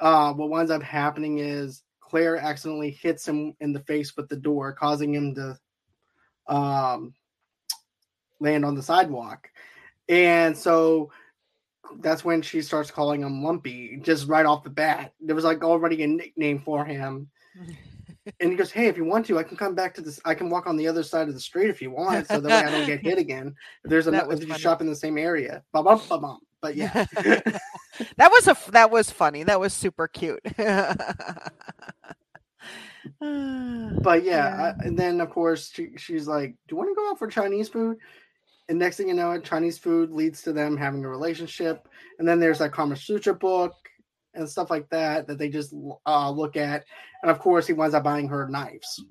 Uh, 0.00 0.32
what 0.32 0.50
winds 0.50 0.70
up 0.70 0.82
happening 0.82 1.38
is 1.38 1.82
Claire 2.00 2.36
accidentally 2.36 2.90
hits 2.90 3.26
him 3.26 3.54
in 3.60 3.72
the 3.72 3.80
face 3.80 4.16
with 4.16 4.28
the 4.28 4.36
door, 4.36 4.72
causing 4.72 5.14
him 5.14 5.34
to 5.34 5.58
um, 6.46 7.14
land 8.42 8.64
on 8.64 8.74
the 8.74 8.82
sidewalk. 8.82 9.48
And 10.08 10.56
so 10.56 11.10
that's 12.00 12.24
when 12.24 12.42
she 12.42 12.62
starts 12.62 12.90
calling 12.90 13.22
him 13.22 13.42
Lumpy, 13.42 13.98
just 14.02 14.28
right 14.28 14.46
off 14.46 14.64
the 14.64 14.70
bat. 14.70 15.12
There 15.20 15.36
was 15.36 15.44
like 15.44 15.62
already 15.64 16.02
a 16.02 16.06
nickname 16.06 16.60
for 16.60 16.84
him. 16.84 17.30
and 18.40 18.50
he 18.50 18.56
goes, 18.56 18.70
Hey, 18.70 18.86
if 18.86 18.96
you 18.96 19.04
want 19.04 19.26
to, 19.26 19.38
I 19.38 19.42
can 19.42 19.56
come 19.56 19.74
back 19.74 19.94
to 19.94 20.00
this. 20.00 20.20
I 20.24 20.34
can 20.34 20.50
walk 20.50 20.66
on 20.66 20.76
the 20.76 20.88
other 20.88 21.02
side 21.02 21.28
of 21.28 21.34
the 21.34 21.40
street 21.40 21.70
if 21.70 21.82
you 21.82 21.90
want, 21.90 22.28
so 22.28 22.40
that 22.40 22.48
way 22.64 22.68
I 22.68 22.70
don't 22.70 22.86
get 22.86 23.00
hit 23.00 23.18
again. 23.26 23.54
If 23.84 23.90
there's 23.90 24.06
a 24.06 24.30
if 24.30 24.46
you 24.46 24.54
shop 24.58 24.80
in 24.80 24.86
the 24.86 24.96
same 24.96 25.18
area. 25.18 25.62
Ba-bum, 25.72 26.00
ba-bum. 26.08 26.38
But 26.60 26.76
yeah. 26.76 26.92
that 28.16 28.30
was 28.30 28.48
a 28.48 28.56
that 28.70 28.90
was 28.90 29.10
funny. 29.10 29.42
That 29.42 29.60
was 29.60 29.74
super 29.74 30.06
cute. 30.06 30.40
but 30.44 30.56
yeah, 33.20 34.22
yeah. 34.22 34.72
I, 34.78 34.86
and 34.86 34.96
then 34.96 35.20
of 35.20 35.30
course 35.30 35.72
she, 35.72 35.90
she's 35.96 36.28
like, 36.28 36.50
"Do 36.50 36.72
you 36.72 36.76
want 36.76 36.90
to 36.90 36.94
go 36.94 37.10
out 37.10 37.18
for 37.18 37.26
Chinese 37.26 37.68
food?" 37.68 37.98
And 38.68 38.78
next 38.78 38.96
thing 38.96 39.08
you 39.08 39.14
know, 39.14 39.38
Chinese 39.40 39.78
food 39.78 40.10
leads 40.10 40.42
to 40.42 40.52
them 40.52 40.76
having 40.76 41.04
a 41.04 41.08
relationship. 41.08 41.88
And 42.18 42.26
then 42.26 42.40
there's 42.40 42.58
that 42.58 42.72
Kama 42.72 42.96
Sutra 42.96 43.34
book 43.34 43.74
and 44.34 44.48
stuff 44.48 44.70
like 44.70 44.88
that 44.90 45.26
that 45.26 45.38
they 45.38 45.48
just 45.48 45.74
uh, 46.06 46.30
look 46.30 46.56
at. 46.56 46.84
And 47.22 47.30
of 47.30 47.38
course, 47.38 47.66
he 47.66 47.72
winds 47.72 47.94
up 47.94 48.04
buying 48.04 48.28
her 48.28 48.48
knives. 48.48 49.04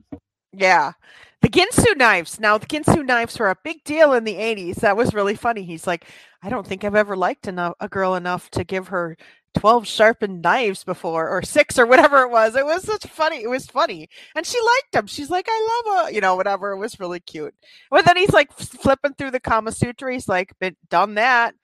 Yeah. 0.54 0.94
The 1.42 1.50
Ginsu 1.50 1.98
knives. 1.98 2.40
Now, 2.40 2.58
the 2.58 2.68
Ginsu 2.68 3.06
knives 3.06 3.40
were 3.40 3.50
a 3.50 3.58
big 3.64 3.84
deal 3.84 4.14
in 4.14 4.26
the 4.26 4.36
80s. 4.36 4.76
That 4.76 4.98
was 4.98 5.14
really 5.14 5.36
funny. 5.36 5.64
He's 5.64 5.88
like, 5.88 6.06
I 6.44 6.50
don't 6.50 6.68
think 6.68 6.84
I've 6.84 6.96
ever 6.96 7.16
liked 7.16 7.48
enough, 7.48 7.76
a 7.80 7.88
girl 7.88 8.16
enough 8.16 8.50
to 8.52 8.64
give 8.64 8.90
her 8.90 9.18
12 9.56 9.88
sharpened 9.88 10.42
knives 10.42 10.84
before 10.84 11.30
or 11.30 11.42
six 11.42 11.78
or 11.78 11.86
whatever 11.86 12.22
it 12.22 12.32
was. 12.32 12.56
It 12.56 12.66
was 12.66 12.84
such 12.84 13.06
funny. 13.06 13.44
It 13.44 13.50
was 13.50 13.66
funny. 13.66 14.10
And 14.36 14.46
she 14.46 14.58
liked 14.60 14.96
him. 14.96 15.08
She's 15.08 15.30
like, 15.30 15.48
I 15.50 15.84
love 15.86 16.06
her, 16.06 16.12
you 16.12 16.22
know, 16.22 16.36
whatever. 16.36 16.72
It 16.72 16.78
was 16.78 17.00
really 17.00 17.20
cute. 17.20 17.54
But 17.90 18.06
then 18.06 18.18
he's 18.18 18.32
like 18.32 18.52
flipping 18.54 19.14
through 19.14 19.32
the 19.32 19.40
Kama 19.40 19.72
Sutra. 19.72 20.14
He's 20.14 20.28
like, 20.28 20.58
been 20.60 20.76
done 20.90 21.16
that, 21.16 21.56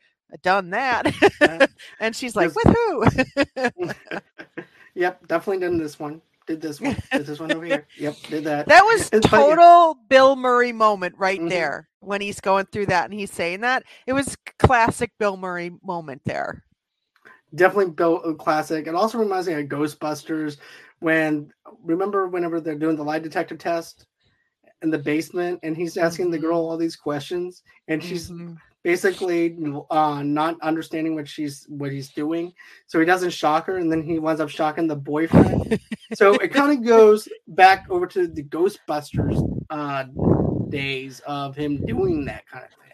done 0.44 0.72
that. 0.72 1.16
and 2.00 2.16
she's 2.16 2.36
like, 2.36 2.52
with 2.56 2.76
who? 2.76 3.06
yep, 4.94 5.26
definitely 5.28 5.66
done 5.66 5.78
this 5.78 5.98
one. 5.98 6.22
Did 6.46 6.62
this 6.62 6.80
one. 6.80 6.96
Did 7.12 7.26
this 7.26 7.40
one 7.40 7.52
over 7.52 7.66
here. 7.66 7.86
Yep, 7.98 8.16
did 8.30 8.44
that. 8.46 8.68
That 8.68 8.84
was 8.84 9.10
total 9.10 9.98
Bill 10.08 10.38
Murray 10.38 10.72
moment 10.72 11.16
right 11.18 11.40
mm-hmm. 11.40 11.50
there 11.50 11.90
when 12.00 12.22
he's 12.22 12.40
going 12.40 12.68
through 12.68 12.86
that 12.86 13.06
and 13.06 13.14
he's 13.14 13.32
saying 13.32 13.62
that. 13.62 13.84
It 14.06 14.14
was 14.14 14.38
classic 14.58 15.12
Bill 15.20 15.36
Murray 15.36 15.72
moment 15.84 16.22
there 16.24 16.64
definitely 17.56 17.94
built 17.94 18.22
a 18.26 18.34
classic. 18.34 18.88
It 18.88 18.96
also 18.96 19.18
reminds 19.18 19.48
me 19.48 19.54
of 19.54 19.68
Ghostbusters 19.68 20.58
when 21.00 21.52
remember 21.84 22.28
whenever 22.28 22.60
they're 22.60 22.76
doing 22.78 22.96
the 22.96 23.04
lie 23.04 23.20
detector 23.20 23.56
test 23.56 24.08
in 24.82 24.90
the 24.90 24.98
basement 24.98 25.60
and 25.64 25.76
he's 25.76 25.98
asking 25.98 26.26
mm-hmm. 26.26 26.34
the 26.34 26.40
girl 26.40 26.60
all 26.60 26.78
these 26.78 26.96
questions 26.96 27.64
and 27.88 28.04
she's 28.04 28.30
mm-hmm. 28.30 28.54
basically 28.84 29.58
uh, 29.90 30.22
not 30.24 30.60
understanding 30.62 31.16
what 31.16 31.28
she's 31.28 31.66
what 31.70 31.92
he's 31.92 32.10
doing 32.10 32.54
so 32.86 33.00
he 33.00 33.06
doesn't 33.06 33.32
shock 33.32 33.66
her 33.66 33.78
and 33.78 33.92
then 33.92 34.04
he 34.04 34.20
winds 34.20 34.42
up 34.42 34.50
shocking 34.50 34.88
the 34.88 34.96
boyfriend 34.96 35.80
so 36.14 36.34
it 36.36 36.54
kind 36.54 36.78
of 36.78 36.86
goes 36.86 37.28
back 37.50 37.86
over 37.90 38.06
to 38.06 38.28
the 38.28 38.44
ghostbusters 38.44 39.42
uh, 39.72 40.06
days 40.70 41.22
of 41.22 41.56
him 41.56 41.84
doing 41.86 42.26
that 42.26 42.48
kind 42.48 42.66
of 42.66 42.72
thing 42.72 42.87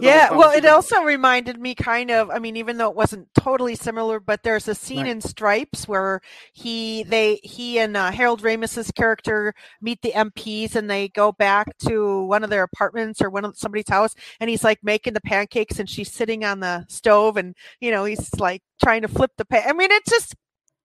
yeah 0.00 0.30
well 0.30 0.50
it 0.50 0.64
also 0.64 1.02
reminded 1.02 1.60
me 1.60 1.74
kind 1.74 2.10
of 2.10 2.30
i 2.30 2.38
mean 2.38 2.56
even 2.56 2.76
though 2.76 2.88
it 2.88 2.96
wasn't 2.96 3.26
totally 3.34 3.74
similar 3.74 4.20
but 4.20 4.42
there's 4.42 4.68
a 4.68 4.74
scene 4.74 5.02
right. 5.02 5.08
in 5.08 5.20
stripes 5.20 5.86
where 5.86 6.20
he 6.52 7.02
they 7.04 7.38
he 7.42 7.78
and 7.78 7.96
uh, 7.96 8.10
harold 8.10 8.42
ramis's 8.42 8.90
character 8.90 9.54
meet 9.80 10.00
the 10.02 10.12
mps 10.12 10.74
and 10.74 10.90
they 10.90 11.08
go 11.08 11.32
back 11.32 11.76
to 11.78 12.22
one 12.24 12.42
of 12.42 12.50
their 12.50 12.62
apartments 12.62 13.20
or 13.20 13.30
one 13.30 13.44
of 13.44 13.56
somebody's 13.56 13.88
house 13.88 14.14
and 14.40 14.48
he's 14.48 14.64
like 14.64 14.78
making 14.82 15.12
the 15.12 15.20
pancakes 15.20 15.78
and 15.78 15.88
she's 15.88 16.12
sitting 16.12 16.44
on 16.44 16.60
the 16.60 16.84
stove 16.88 17.36
and 17.36 17.54
you 17.80 17.90
know 17.90 18.04
he's 18.04 18.32
like 18.38 18.62
trying 18.82 19.02
to 19.02 19.08
flip 19.08 19.30
the 19.36 19.44
pan 19.44 19.64
i 19.66 19.72
mean 19.72 19.90
it's 19.90 20.10
just 20.10 20.34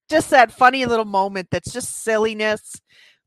just 0.10 0.30
that 0.30 0.52
funny 0.52 0.86
little 0.86 1.06
moment 1.06 1.48
that's 1.52 1.72
just 1.72 2.04
silliness 2.04 2.82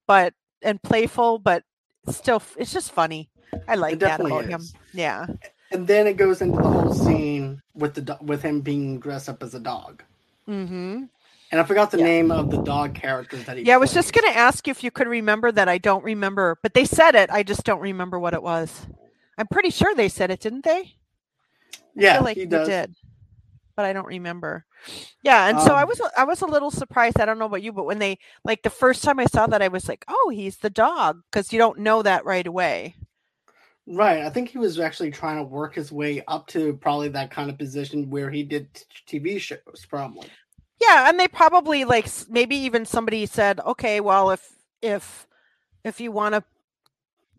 but 0.07 0.35
and 0.63 0.83
playful 0.83 1.39
but 1.39 1.63
still 2.09 2.43
it's 2.57 2.73
just 2.73 2.93
funny 2.93 3.30
I 3.69 3.75
like 3.75 3.99
that 4.01 4.21
about 4.21 4.47
him. 4.47 4.63
Yeah 4.93 5.27
and 5.71 5.87
then 5.87 6.07
it 6.07 6.17
goes 6.17 6.41
into 6.43 6.61
the 6.61 6.69
whole 6.69 6.93
scene 6.93 7.63
with 7.75 7.95
the 7.95 8.19
with 8.21 8.43
him 8.43 8.61
being 8.61 8.99
dressed 8.99 9.29
up 9.29 9.43
as 9.43 9.55
a 9.55 9.61
dog. 9.61 10.03
Mm-hmm. 10.49 11.05
And 11.53 11.61
I 11.61 11.65
forgot 11.65 11.91
the 11.91 11.99
yeah. 11.99 12.05
name 12.05 12.31
of 12.31 12.51
the 12.51 12.63
dog 12.63 12.95
characters 12.95 13.45
that 13.45 13.57
he. 13.57 13.65
Yeah. 13.65 13.75
I 13.75 13.79
was 13.79 13.93
just 13.93 14.13
going 14.13 14.33
to 14.33 14.39
ask 14.39 14.67
you 14.67 14.71
if 14.71 14.85
you 14.85 14.91
could 14.91 15.09
remember 15.09 15.51
that. 15.51 15.69
I 15.69 15.79
don't 15.79 16.05
remember, 16.05 16.59
but 16.63 16.75
they 16.75 16.85
said 16.85 17.17
it. 17.17 17.29
I 17.31 17.43
just 17.43 17.65
don't 17.65 17.81
remember 17.81 18.19
what 18.21 18.35
it 18.35 18.43
was. 18.43 18.87
I'm 19.37 19.49
pretty 19.49 19.71
sure 19.71 19.95
they 19.95 20.09
said 20.09 20.31
it, 20.31 20.41
didn't 20.41 20.65
they? 20.65 20.95
Yeah, 21.97 22.13
I 22.13 22.15
feel 22.15 22.25
like 22.25 22.37
he 22.37 22.47
did, 22.47 22.95
but 23.75 23.85
I 23.85 23.93
don't 23.93 24.07
remember. 24.07 24.65
Yeah, 25.23 25.49
and 25.49 25.59
um, 25.59 25.67
so 25.67 25.75
I 25.75 25.83
um, 25.83 25.89
was 25.89 26.01
I 26.17 26.25
was 26.25 26.41
a 26.43 26.47
little 26.47 26.71
surprised. 26.71 27.21
I 27.21 27.25
don't 27.27 27.39
know 27.39 27.47
about 27.47 27.63
you, 27.63 27.73
but 27.73 27.85
when 27.85 27.99
they 27.99 28.19
like 28.45 28.63
the 28.63 28.71
first 28.71 29.03
time 29.03 29.19
I 29.19 29.27
saw 29.27 29.47
that, 29.49 29.63
I 29.63 29.69
was 29.69 29.89
like, 29.89 30.05
"Oh, 30.09 30.31
he's 30.33 30.59
the 30.59 30.71
dog," 30.71 31.21
because 31.31 31.53
you 31.53 31.59
don't 31.59 31.81
know 31.81 32.03
that 32.03 32.25
right 32.25 32.47
away. 32.47 32.95
Right. 33.93 34.21
I 34.23 34.31
think 34.31 34.51
he 34.51 34.59
was 34.59 34.79
actually 34.79 35.11
trying 35.11 35.39
to 35.39 35.43
work 35.43 35.75
his 35.75 35.91
way 35.91 36.23
up 36.29 36.47
to 36.49 36.75
probably 36.75 37.09
that 37.09 37.33
kind 37.33 37.51
of 37.51 37.59
position 37.59 38.09
where 38.09 38.31
he 38.31 38.45
did 38.45 38.73
TV 39.09 39.41
shows, 39.41 39.85
probably. 39.89 40.29
Yeah, 40.81 41.09
and 41.09 41.19
they 41.19 41.27
probably 41.27 41.85
like 41.85 42.09
maybe 42.29 42.55
even 42.55 42.87
somebody 42.87 43.27
said, 43.27 43.59
"Okay, 43.59 44.01
well, 44.01 44.31
if 44.31 44.55
if 44.81 45.27
if 45.83 46.01
you 46.01 46.13
want 46.13 46.37
to 46.37 46.45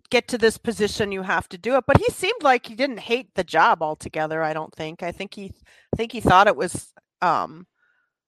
get 0.09 0.27
to 0.27 0.37
this 0.37 0.57
position, 0.57 1.13
you 1.13 1.21
have 1.21 1.47
to 1.49 1.57
do 1.57 1.77
it." 1.77 1.85
But 1.87 1.99
he 1.99 2.11
seemed 2.11 2.43
like 2.43 2.65
he 2.65 2.75
didn't 2.75 2.99
hate 2.99 3.33
the 3.35 3.45
job 3.45 3.81
altogether. 3.81 4.43
I 4.43 4.51
don't 4.51 4.75
think. 4.75 5.03
I 5.03 5.13
think 5.13 5.33
he 5.33 5.53
I 5.93 5.95
think 5.95 6.11
he 6.11 6.19
thought 6.19 6.47
it 6.47 6.57
was 6.57 6.93
um 7.21 7.65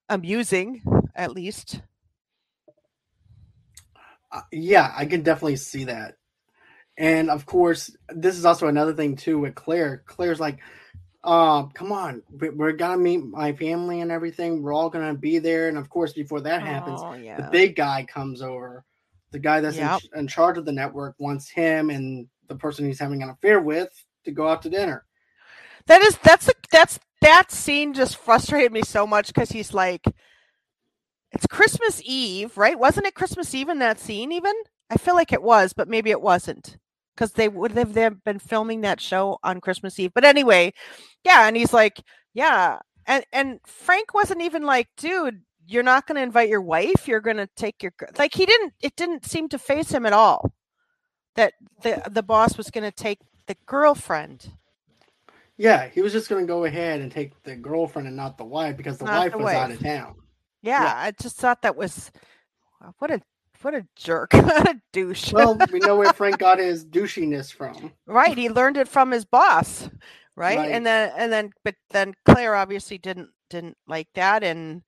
amusing, 0.07 0.81
at 1.13 1.33
least. 1.33 1.81
Uh, 4.31 4.41
yeah, 4.53 4.93
I 4.95 5.05
can 5.05 5.23
definitely 5.23 5.57
see 5.57 5.83
that. 5.83 6.15
And 6.97 7.29
of 7.29 7.45
course, 7.45 7.95
this 8.09 8.37
is 8.37 8.45
also 8.45 8.67
another 8.67 8.93
thing 8.93 9.15
too 9.15 9.39
with 9.39 9.55
Claire. 9.55 10.03
Claire's 10.05 10.39
like, 10.39 10.59
uh, 11.23 11.63
come 11.67 11.91
on, 11.91 12.21
we're 12.29 12.73
gonna 12.73 12.97
meet 12.97 13.23
my 13.23 13.53
family 13.53 14.01
and 14.01 14.11
everything. 14.11 14.61
We're 14.61 14.73
all 14.73 14.89
gonna 14.89 15.15
be 15.15 15.39
there. 15.39 15.69
And 15.69 15.77
of 15.77 15.89
course, 15.89 16.13
before 16.13 16.41
that 16.41 16.61
happens, 16.61 16.99
oh, 17.01 17.13
yeah. 17.13 17.37
the 17.37 17.49
big 17.49 17.75
guy 17.75 18.05
comes 18.05 18.41
over. 18.41 18.83
The 19.31 19.39
guy 19.39 19.61
that's 19.61 19.77
yep. 19.77 20.01
in, 20.13 20.19
in 20.19 20.27
charge 20.27 20.57
of 20.57 20.65
the 20.65 20.71
network 20.71 21.15
wants 21.17 21.49
him 21.49 21.89
and 21.89 22.27
the 22.47 22.55
person 22.55 22.85
he's 22.85 22.99
having 22.99 23.23
an 23.23 23.29
affair 23.29 23.59
with 23.59 23.89
to 24.25 24.31
go 24.31 24.47
out 24.47 24.61
to 24.63 24.69
dinner. 24.69 25.05
That 25.87 26.01
is 26.01 26.17
that's 26.17 26.47
a, 26.47 26.53
that's 26.71 26.99
that 27.21 27.51
scene 27.51 27.93
just 27.93 28.17
frustrated 28.17 28.71
me 28.71 28.83
so 28.83 29.07
much 29.07 29.27
because 29.27 29.49
he's 29.49 29.73
like, 29.73 30.05
it's 31.31 31.47
Christmas 31.47 32.01
Eve, 32.05 32.57
right? 32.57 32.77
Wasn't 32.77 33.07
it 33.07 33.15
Christmas 33.15 33.55
Eve 33.55 33.69
in 33.69 33.79
that 33.79 33.99
scene? 33.99 34.31
Even 34.31 34.53
I 34.89 34.97
feel 34.97 35.15
like 35.15 35.33
it 35.33 35.41
was, 35.41 35.73
but 35.73 35.87
maybe 35.87 36.11
it 36.11 36.21
wasn't 36.21 36.77
because 37.15 37.33
they 37.33 37.49
would 37.49 37.71
have 37.71 37.93
they 37.93 38.09
been 38.09 38.39
filming 38.39 38.81
that 38.81 39.01
show 39.01 39.39
on 39.43 39.61
Christmas 39.61 39.99
Eve. 39.99 40.11
But 40.13 40.25
anyway, 40.25 40.73
yeah, 41.23 41.47
and 41.47 41.55
he's 41.55 41.73
like, 41.73 42.01
yeah, 42.33 42.79
and 43.05 43.23
and 43.31 43.59
Frank 43.65 44.13
wasn't 44.13 44.41
even 44.41 44.63
like, 44.63 44.87
dude, 44.97 45.41
you're 45.67 45.83
not 45.83 46.07
going 46.07 46.15
to 46.15 46.21
invite 46.21 46.49
your 46.49 46.61
wife. 46.61 47.07
You're 47.07 47.21
going 47.21 47.37
to 47.37 47.49
take 47.55 47.81
your 47.83 47.93
like 48.17 48.33
he 48.33 48.45
didn't. 48.45 48.73
It 48.81 48.95
didn't 48.95 49.25
seem 49.25 49.49
to 49.49 49.59
face 49.59 49.89
him 49.89 50.05
at 50.05 50.13
all 50.13 50.53
that 51.35 51.53
the 51.81 52.01
the 52.09 52.23
boss 52.23 52.57
was 52.57 52.69
going 52.69 52.83
to 52.83 52.91
take 52.91 53.19
the 53.47 53.55
girlfriend. 53.65 54.51
Yeah, 55.57 55.87
he 55.87 56.01
was 56.01 56.13
just 56.13 56.29
going 56.29 56.41
to 56.41 56.47
go 56.47 56.65
ahead 56.65 57.01
and 57.01 57.11
take 57.11 57.41
the 57.43 57.55
girlfriend 57.55 58.07
and 58.07 58.17
not 58.17 58.37
the 58.37 58.45
wife 58.45 58.75
because 58.75 58.97
the 58.97 59.05
not 59.05 59.19
wife 59.19 59.31
the 59.33 59.37
was 59.37 59.45
wife. 59.45 59.57
out 59.57 59.71
of 59.71 59.79
town. 59.79 60.15
Yeah, 60.61 60.83
yeah, 60.83 60.93
I 60.95 61.11
just 61.11 61.37
thought 61.37 61.61
that 61.61 61.75
was 61.75 62.11
what 62.97 63.11
a 63.11 63.21
what 63.63 63.73
a 63.73 63.85
jerk, 63.95 64.33
what 64.33 64.69
a 64.69 64.81
douche. 64.91 65.31
well, 65.31 65.57
we 65.71 65.79
know 65.79 65.97
where 65.97 66.13
Frank 66.13 66.39
got 66.39 66.59
his 66.59 66.85
douchiness 66.85 67.53
from. 67.53 67.91
Right, 68.05 68.37
he 68.37 68.49
learned 68.49 68.77
it 68.77 68.87
from 68.87 69.11
his 69.11 69.25
boss, 69.25 69.89
right? 70.35 70.57
right? 70.57 70.71
And 70.71 70.85
then 70.85 71.11
and 71.17 71.31
then 71.31 71.51
but 71.63 71.75
then 71.91 72.13
Claire 72.25 72.55
obviously 72.55 72.97
didn't 72.97 73.29
didn't 73.49 73.77
like 73.87 74.07
that 74.15 74.43
and 74.43 74.83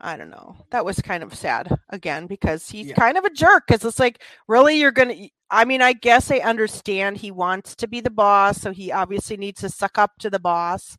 I 0.00 0.16
don't 0.16 0.30
know. 0.30 0.56
That 0.70 0.84
was 0.84 1.00
kind 1.00 1.22
of 1.22 1.34
sad 1.34 1.68
again 1.90 2.26
because 2.26 2.68
he's 2.68 2.88
yeah. 2.88 2.94
kind 2.94 3.18
of 3.18 3.24
a 3.24 3.30
jerk 3.30 3.64
because 3.66 3.84
it's 3.84 3.98
like, 3.98 4.22
really, 4.46 4.78
you're 4.78 4.92
going 4.92 5.08
to. 5.08 5.28
I 5.50 5.64
mean, 5.64 5.82
I 5.82 5.94
guess 5.94 6.30
I 6.30 6.38
understand 6.38 7.16
he 7.16 7.30
wants 7.30 7.74
to 7.76 7.88
be 7.88 8.00
the 8.00 8.10
boss, 8.10 8.60
so 8.60 8.70
he 8.70 8.92
obviously 8.92 9.36
needs 9.36 9.60
to 9.62 9.70
suck 9.70 9.98
up 9.98 10.12
to 10.20 10.30
the 10.30 10.38
boss. 10.38 10.96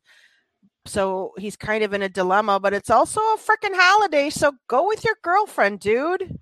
So 0.86 1.32
he's 1.38 1.56
kind 1.56 1.84
of 1.84 1.94
in 1.94 2.02
a 2.02 2.08
dilemma, 2.08 2.58
but 2.60 2.74
it's 2.74 2.90
also 2.90 3.20
a 3.20 3.38
freaking 3.38 3.74
holiday. 3.74 4.28
So 4.28 4.52
go 4.68 4.86
with 4.86 5.04
your 5.04 5.16
girlfriend, 5.22 5.80
dude. 5.80 6.38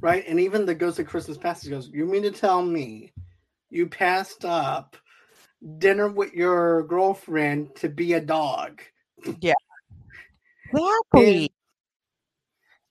Right. 0.00 0.24
And 0.26 0.38
even 0.38 0.66
the 0.66 0.74
Ghost 0.74 0.98
of 0.98 1.06
Christmas 1.06 1.38
Past 1.38 1.68
goes, 1.68 1.88
You 1.92 2.06
mean 2.06 2.22
to 2.22 2.30
tell 2.30 2.62
me 2.62 3.12
you 3.70 3.86
passed 3.86 4.44
up 4.44 4.96
dinner 5.78 6.08
with 6.08 6.32
your 6.34 6.82
girlfriend 6.84 7.74
to 7.76 7.88
be 7.88 8.14
a 8.14 8.20
dog? 8.20 8.82
Yeah. 9.40 9.54
Exactly. 10.72 11.44
And, 11.44 11.50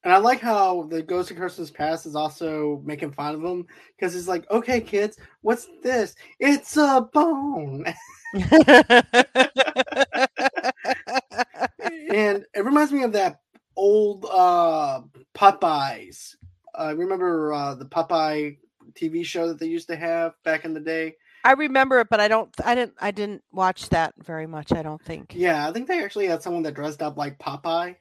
and 0.06 0.14
I 0.14 0.18
like 0.18 0.39
how 0.39 0.84
the 0.84 1.01
Ghost 1.01 1.32
of 1.32 1.38
Christmas 1.38 1.72
Past 1.72 2.06
is 2.06 2.16
also 2.16 2.82
making 2.86 3.12
fun 3.12 3.36
of 3.36 3.43
him 3.43 3.66
because 3.97 4.14
he's 4.14 4.28
like, 4.28 4.49
"Okay, 4.51 4.82
kids, 4.82 5.18
what's 5.41 5.68
this? 5.82 6.16
It's 6.39 6.78
a 6.78 7.08
bone." 7.14 7.86
and 8.34 8.43
it 12.54 12.64
reminds 12.64 12.91
me 12.91 13.04
of 13.04 13.14
that 13.14 13.39
old 13.76 14.26
uh 14.32 15.01
Popeyes. 15.36 16.36
I 16.76 16.92
remember 16.92 17.54
uh, 17.54 17.76
the 17.76 17.86
Popeye 17.86 18.58
TV 18.94 19.26
show 19.26 19.48
that 19.48 19.60
they 19.60 19.68
used 19.68 19.88
to 19.88 19.96
have 19.96 20.34
back 20.44 20.66
in 20.66 20.74
the 20.74 20.80
day. 20.80 21.16
I 21.44 21.54
remember 21.54 22.00
it, 22.00 22.08
but 22.10 22.20
I 22.20 22.28
don't. 22.28 22.50
I 22.64 22.74
didn't. 22.74 22.94
I 23.02 23.12
didn't 23.12 23.44
watch 23.52 23.90
that 23.90 24.14
very 24.18 24.48
much. 24.48 24.72
I 24.72 24.82
don't 24.82 25.02
think. 25.02 25.34
Yeah, 25.36 25.68
I 25.68 25.72
think 25.74 25.88
they 25.88 26.04
actually 26.04 26.28
had 26.28 26.42
someone 26.42 26.64
that 26.64 26.74
dressed 26.74 27.02
up 27.02 27.18
like 27.18 27.38
Popeye 27.38 27.96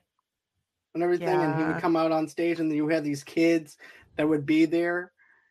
and 0.95 1.03
everything, 1.03 1.29
yeah. 1.29 1.51
and 1.51 1.59
he 1.59 1.65
would 1.65 1.83
come 1.83 1.97
out 1.97 2.13
on 2.13 2.29
stage, 2.29 2.61
and 2.61 2.71
then 2.71 2.77
you 2.77 2.89
had 2.89 3.03
these 3.03 3.25
kids 3.25 3.79
that 4.17 4.29
would 4.29 4.47
be 4.47 4.65
there, 4.67 5.11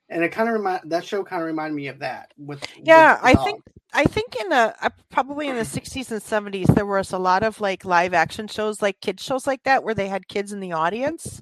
and 0.10 0.24
it 0.24 0.30
kind 0.30 0.48
of 0.48 0.56
remind 0.56 0.90
that 0.92 1.06
show 1.06 1.24
kind 1.24 1.42
of 1.42 1.48
reminded 1.48 1.76
me 1.76 1.88
of 1.88 2.00
that. 2.00 2.32
With 2.38 2.66
yeah, 2.82 3.16
with 3.16 3.38
I 3.38 3.44
think 3.44 3.62
I 3.94 4.04
think 4.06 4.38
in 4.40 4.50
the 4.50 4.74
uh, 4.82 4.90
probably 5.10 5.50
in 5.50 5.58
the 5.58 5.64
'60s 5.64 6.12
and 6.12 6.22
'70s 6.22 6.74
there 6.74 6.86
was 6.86 7.12
a 7.12 7.20
lot 7.20 7.44
of 7.44 7.60
like 7.60 7.84
live 7.84 8.14
action 8.14 8.48
shows, 8.48 8.82
like 8.82 9.02
kids 9.02 9.22
shows 9.22 9.46
like 9.46 9.64
that, 9.64 9.84
where 9.84 9.96
they 9.96 10.08
had 10.08 10.30
kids 10.30 10.54
in 10.54 10.62
the 10.62 10.72
audience. 10.72 11.42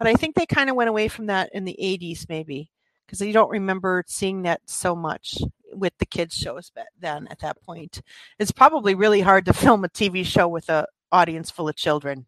But 0.00 0.08
I 0.08 0.14
think 0.14 0.34
they 0.34 0.46
kind 0.46 0.68
of 0.68 0.76
went 0.76 0.90
away 0.90 1.06
from 1.06 1.26
that 1.26 1.50
in 1.52 1.64
the 1.64 1.76
'80s, 1.80 2.28
maybe 2.28 2.70
because 3.06 3.20
you 3.20 3.32
don't 3.32 3.50
remember 3.50 4.02
seeing 4.06 4.42
that 4.42 4.60
so 4.66 4.96
much 4.96 5.38
with 5.72 5.92
the 5.98 6.06
kids 6.06 6.34
shows 6.34 6.72
then 6.98 7.28
at 7.28 7.40
that 7.40 7.60
point. 7.62 8.02
It's 8.38 8.50
probably 8.50 8.94
really 8.94 9.20
hard 9.20 9.44
to 9.46 9.52
film 9.52 9.84
a 9.84 9.88
TV 9.88 10.24
show 10.24 10.48
with 10.48 10.68
an 10.68 10.86
audience 11.12 11.50
full 11.50 11.68
of 11.68 11.76
children. 11.76 12.26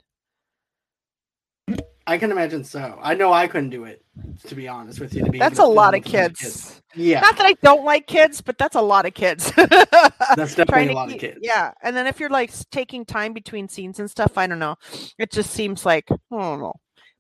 I 2.04 2.18
can 2.18 2.32
imagine 2.32 2.64
so. 2.64 2.98
I 3.00 3.14
know 3.14 3.32
I 3.32 3.46
couldn't 3.46 3.70
do 3.70 3.84
it, 3.84 4.04
to 4.48 4.54
be 4.56 4.66
honest 4.66 4.98
with 4.98 5.14
you. 5.14 5.24
that's 5.32 5.60
a 5.60 5.64
lot 5.64 5.94
of 5.94 6.02
kids. 6.02 6.40
kids. 6.40 6.82
Yeah. 6.96 7.20
Not 7.20 7.36
that 7.36 7.46
I 7.46 7.54
don't 7.62 7.84
like 7.84 8.08
kids, 8.08 8.40
but 8.40 8.58
that's 8.58 8.74
a 8.74 8.80
lot 8.80 9.06
of 9.06 9.14
kids. 9.14 9.52
that's 9.56 10.56
definitely 10.56 10.88
a 10.88 10.92
lot 10.94 11.08
keep, 11.08 11.16
of 11.16 11.20
kids. 11.20 11.38
Yeah. 11.42 11.72
And 11.82 11.96
then 11.96 12.08
if 12.08 12.18
you're 12.18 12.28
like 12.28 12.52
taking 12.70 13.04
time 13.06 13.32
between 13.32 13.68
scenes 13.68 14.00
and 14.00 14.10
stuff, 14.10 14.36
I 14.36 14.48
don't 14.48 14.58
know. 14.58 14.74
It 15.16 15.30
just 15.30 15.52
seems 15.52 15.86
like, 15.86 16.10
I 16.10 16.16
don't 16.30 16.60
know. 16.60 16.74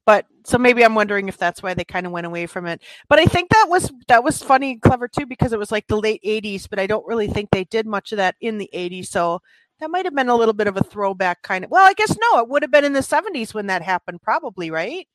But 0.04 0.26
so 0.44 0.58
maybe 0.58 0.84
I'm 0.84 0.94
wondering 0.94 1.28
if 1.28 1.38
that's 1.38 1.62
why 1.62 1.74
they 1.74 1.84
kind 1.84 2.06
of 2.06 2.12
went 2.12 2.26
away 2.26 2.46
from 2.46 2.66
it. 2.66 2.82
But 3.08 3.20
I 3.20 3.24
think 3.26 3.50
that 3.50 3.66
was 3.68 3.92
that 4.08 4.24
was 4.24 4.42
funny 4.42 4.72
and 4.72 4.82
clever 4.82 5.06
too 5.06 5.26
because 5.26 5.52
it 5.52 5.58
was 5.58 5.70
like 5.70 5.86
the 5.86 6.00
late 6.00 6.22
80s, 6.24 6.68
but 6.68 6.78
I 6.78 6.86
don't 6.86 7.06
really 7.06 7.28
think 7.28 7.50
they 7.50 7.64
did 7.64 7.86
much 7.86 8.12
of 8.12 8.16
that 8.16 8.34
in 8.40 8.58
the 8.58 8.70
80s. 8.74 9.06
So 9.06 9.40
that 9.78 9.90
might 9.90 10.04
have 10.04 10.14
been 10.14 10.28
a 10.28 10.36
little 10.36 10.54
bit 10.54 10.66
of 10.66 10.76
a 10.76 10.82
throwback 10.82 11.42
kind 11.42 11.64
of. 11.64 11.70
Well, 11.70 11.86
I 11.88 11.92
guess 11.92 12.16
no, 12.16 12.38
it 12.40 12.48
would 12.48 12.62
have 12.62 12.70
been 12.72 12.84
in 12.84 12.92
the 12.92 13.00
70s 13.00 13.54
when 13.54 13.66
that 13.66 13.82
happened 13.82 14.22
probably, 14.22 14.70
right? 14.70 15.06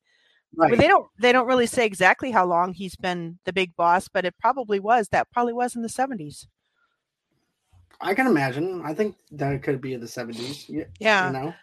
Right. 0.56 0.70
But 0.70 0.80
they 0.80 0.88
don't 0.88 1.08
they 1.20 1.34
don't 1.34 1.48
really 1.48 1.68
say 1.68 1.86
exactly 1.86 2.32
how 2.32 2.46
long 2.46 2.74
he's 2.74 2.96
been 2.96 3.40
the 3.44 3.54
big 3.54 3.76
boss, 3.76 4.08
but 4.08 4.26
it 4.26 4.36
probably 4.40 4.80
was 4.80 5.10
that 5.10 5.30
probably 5.32 5.54
was 5.54 5.76
in 5.76 5.82
the 5.82 5.90
70s. 5.90 6.48
I 8.00 8.14
can 8.14 8.28
imagine. 8.28 8.82
I 8.86 8.94
think 8.94 9.18
that 9.32 9.54
it 9.54 9.64
could 9.64 9.82
be 9.82 9.94
in 9.94 10.00
the 10.00 10.08
70s. 10.08 10.88
Yeah. 11.00 11.28
You 11.28 11.34
know. 11.34 11.54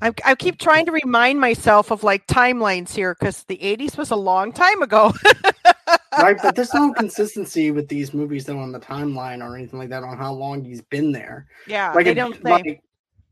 I, 0.00 0.12
I 0.24 0.34
keep 0.34 0.58
trying 0.58 0.86
to 0.86 0.92
remind 0.92 1.40
myself 1.40 1.90
of 1.90 2.02
like 2.02 2.26
timelines 2.26 2.92
here 2.92 3.16
because 3.18 3.44
the 3.44 3.58
80s 3.58 3.96
was 3.96 4.10
a 4.10 4.16
long 4.16 4.52
time 4.52 4.82
ago. 4.82 5.14
right, 6.18 6.36
but 6.42 6.56
there's 6.56 6.74
no 6.74 6.92
consistency 6.92 7.70
with 7.70 7.88
these 7.88 8.12
movies 8.12 8.44
though 8.44 8.58
on 8.58 8.72
the 8.72 8.80
timeline 8.80 9.42
or 9.42 9.56
anything 9.56 9.78
like 9.78 9.90
that 9.90 10.02
on 10.02 10.18
how 10.18 10.32
long 10.32 10.64
he's 10.64 10.82
been 10.82 11.12
there. 11.12 11.46
Yeah, 11.66 11.92
like 11.92 12.06
it, 12.06 12.14
don't 12.14 12.34
say. 12.34 12.50
Like, 12.50 12.80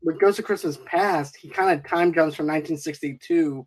with 0.03 0.19
Ghost 0.19 0.39
of 0.39 0.45
Christmas 0.45 0.77
Past, 0.85 1.37
he 1.37 1.49
kind 1.49 1.71
of 1.71 1.87
time 1.87 2.13
jumps 2.13 2.35
from 2.35 2.47
1962 2.47 3.65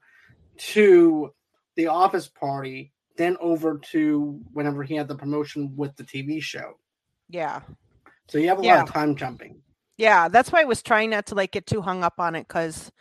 to 0.58 1.34
the 1.76 1.86
Office 1.86 2.28
Party, 2.28 2.92
then 3.16 3.36
over 3.40 3.78
to 3.92 4.40
whenever 4.52 4.82
he 4.82 4.94
had 4.94 5.08
the 5.08 5.14
promotion 5.14 5.72
with 5.76 5.96
the 5.96 6.04
TV 6.04 6.42
show. 6.42 6.74
Yeah. 7.28 7.60
So 8.28 8.38
you 8.38 8.48
have 8.48 8.60
a 8.60 8.64
yeah. 8.64 8.76
lot 8.76 8.88
of 8.88 8.94
time 8.94 9.16
jumping. 9.16 9.62
Yeah, 9.96 10.28
that's 10.28 10.52
why 10.52 10.60
I 10.60 10.64
was 10.64 10.82
trying 10.82 11.10
not 11.10 11.26
to 11.26 11.34
like 11.34 11.52
get 11.52 11.66
too 11.66 11.80
hung 11.80 12.04
up 12.04 12.14
on 12.18 12.34
it 12.34 12.46
because 12.46 12.92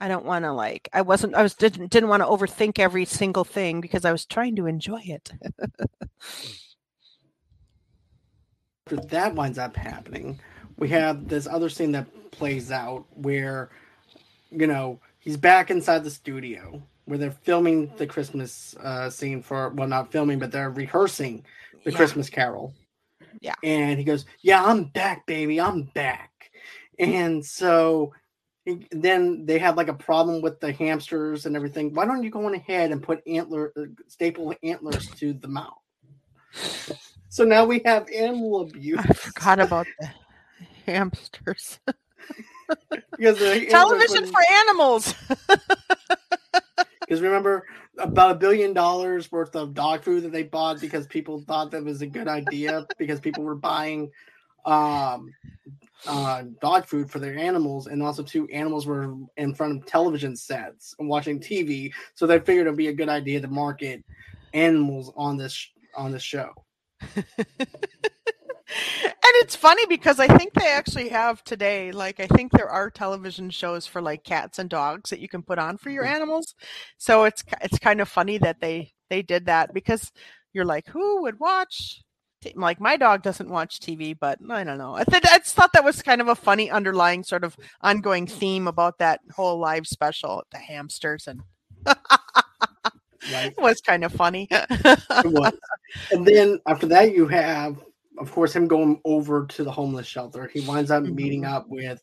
I 0.00 0.08
don't 0.08 0.24
want 0.24 0.44
to 0.44 0.52
like 0.52 0.88
I 0.92 1.02
wasn't 1.02 1.34
I 1.34 1.42
was 1.42 1.54
didn't 1.54 1.90
didn't 1.90 2.08
want 2.08 2.22
to 2.22 2.28
overthink 2.28 2.78
every 2.78 3.04
single 3.04 3.44
thing 3.44 3.80
because 3.80 4.04
I 4.04 4.12
was 4.12 4.24
trying 4.26 4.56
to 4.56 4.66
enjoy 4.66 5.00
it. 5.04 5.30
After 8.86 9.06
that 9.08 9.34
winds 9.34 9.58
up 9.58 9.76
happening, 9.76 10.40
we 10.78 10.88
have 10.88 11.28
this 11.28 11.46
other 11.46 11.68
scene 11.68 11.92
that 11.92 12.06
plays 12.32 12.72
out 12.72 13.04
where 13.14 13.70
you 14.50 14.66
know 14.66 14.98
he's 15.20 15.36
back 15.36 15.70
inside 15.70 16.02
the 16.02 16.10
studio 16.10 16.82
where 17.04 17.18
they're 17.18 17.30
filming 17.30 17.92
the 17.98 18.06
Christmas 18.06 18.74
uh, 18.82 19.10
scene 19.10 19.42
for 19.42 19.68
well 19.70 19.86
not 19.86 20.10
filming 20.10 20.38
but 20.38 20.50
they're 20.50 20.70
rehearsing 20.70 21.44
the 21.84 21.90
yeah. 21.90 21.96
Christmas 21.96 22.30
Carol. 22.30 22.74
Yeah. 23.40 23.54
And 23.62 23.98
he 23.98 24.04
goes, 24.04 24.26
"Yeah, 24.42 24.64
I'm 24.64 24.84
back, 24.84 25.26
baby. 25.26 25.60
I'm 25.60 25.82
back." 25.82 26.29
And 27.00 27.44
so 27.44 28.12
then 28.90 29.46
they 29.46 29.58
have 29.58 29.76
like 29.76 29.88
a 29.88 29.94
problem 29.94 30.42
with 30.42 30.60
the 30.60 30.72
hamsters 30.72 31.46
and 31.46 31.56
everything. 31.56 31.94
Why 31.94 32.04
don't 32.04 32.22
you 32.22 32.30
go 32.30 32.44
on 32.46 32.54
ahead 32.54 32.92
and 32.92 33.02
put 33.02 33.22
antler 33.26 33.72
uh, 33.76 33.86
staple 34.06 34.54
antlers 34.62 35.08
to 35.16 35.32
the 35.32 35.48
mouth? 35.48 35.78
So 37.28 37.44
now 37.44 37.64
we 37.64 37.80
have 37.84 38.08
animal 38.10 38.60
abuse. 38.62 38.98
I 38.98 39.12
forgot 39.12 39.60
about 39.60 39.86
the 39.98 40.10
hamsters. 40.84 41.80
because 43.16 43.38
the 43.38 43.66
television 43.70 44.26
for 44.26 44.40
animals. 44.52 45.14
Because 47.00 47.22
remember, 47.22 47.66
about 47.98 48.32
a 48.32 48.34
billion 48.34 48.72
dollars 48.72 49.32
worth 49.32 49.56
of 49.56 49.74
dog 49.74 50.04
food 50.04 50.24
that 50.24 50.32
they 50.32 50.42
bought 50.42 50.80
because 50.80 51.06
people 51.06 51.40
thought 51.40 51.70
that 51.70 51.84
was 51.84 52.02
a 52.02 52.06
good 52.06 52.28
idea 52.28 52.86
because 52.98 53.20
people 53.20 53.42
were 53.42 53.56
buying 53.56 54.10
um, 54.64 55.32
uh, 56.06 56.44
dog 56.60 56.86
food 56.86 57.10
for 57.10 57.18
their 57.18 57.36
animals, 57.36 57.86
and 57.86 58.02
also 58.02 58.22
two 58.22 58.48
animals 58.48 58.86
were 58.86 59.14
in 59.36 59.54
front 59.54 59.76
of 59.76 59.86
television 59.86 60.36
sets 60.36 60.94
and 60.98 61.08
watching 61.08 61.40
TV, 61.40 61.92
so 62.14 62.26
they 62.26 62.38
figured 62.38 62.66
it'd 62.66 62.76
be 62.76 62.88
a 62.88 62.92
good 62.92 63.08
idea 63.08 63.40
to 63.40 63.48
market 63.48 64.04
animals 64.52 65.12
on 65.16 65.36
this 65.36 65.68
on 65.96 66.12
this 66.12 66.22
show. 66.22 66.50
and 68.76 69.36
it's 69.42 69.56
funny 69.56 69.84
because 69.86 70.20
I 70.20 70.26
think 70.36 70.54
they 70.54 70.68
actually 70.68 71.08
have 71.08 71.42
today. 71.44 71.92
Like 71.92 72.20
I 72.20 72.26
think 72.26 72.52
there 72.52 72.68
are 72.68 72.90
television 72.90 73.50
shows 73.50 73.86
for 73.86 74.00
like 74.00 74.24
cats 74.24 74.58
and 74.58 74.68
dogs 74.68 75.10
that 75.10 75.20
you 75.20 75.28
can 75.28 75.42
put 75.42 75.58
on 75.58 75.76
for 75.76 75.90
your 75.90 76.04
mm-hmm. 76.04 76.14
animals. 76.14 76.54
So 76.98 77.24
it's 77.24 77.44
it's 77.60 77.78
kind 77.78 78.00
of 78.00 78.08
funny 78.08 78.38
that 78.38 78.60
they 78.60 78.92
they 79.08 79.22
did 79.22 79.46
that 79.46 79.74
because 79.74 80.12
you're 80.52 80.64
like, 80.64 80.86
who 80.88 81.22
would 81.22 81.38
watch 81.40 82.02
like 82.54 82.80
my 82.80 82.96
dog 82.96 83.22
doesn't 83.22 83.48
watch 83.48 83.80
TV, 83.80 84.16
but 84.18 84.38
I 84.48 84.64
don't 84.64 84.78
know. 84.78 84.94
I, 84.94 85.04
th- 85.04 85.24
I 85.24 85.38
just 85.38 85.54
thought 85.54 85.72
that 85.72 85.84
was 85.84 86.02
kind 86.02 86.20
of 86.20 86.28
a 86.28 86.34
funny 86.34 86.70
underlying 86.70 87.22
sort 87.22 87.44
of 87.44 87.56
ongoing 87.82 88.26
theme 88.26 88.66
about 88.66 88.98
that 88.98 89.20
whole 89.34 89.58
live 89.58 89.86
special, 89.86 90.44
the 90.50 90.58
hamsters 90.58 91.26
and. 91.26 91.42
right. 91.86 93.52
It 93.52 93.54
was 93.58 93.80
kind 93.80 94.04
of 94.04 94.12
funny. 94.12 94.48
it 94.50 95.26
was. 95.26 95.52
And 96.10 96.26
then 96.26 96.60
after 96.66 96.86
that, 96.86 97.14
you 97.14 97.26
have, 97.28 97.82
of 98.18 98.30
course, 98.32 98.54
him 98.54 98.66
going 98.66 99.00
over 99.04 99.46
to 99.46 99.64
the 99.64 99.72
homeless 99.72 100.06
shelter. 100.06 100.50
He 100.52 100.60
winds 100.60 100.90
up 100.90 101.02
mm-hmm. 101.02 101.14
meeting 101.14 101.44
up 101.44 101.68
with 101.68 102.02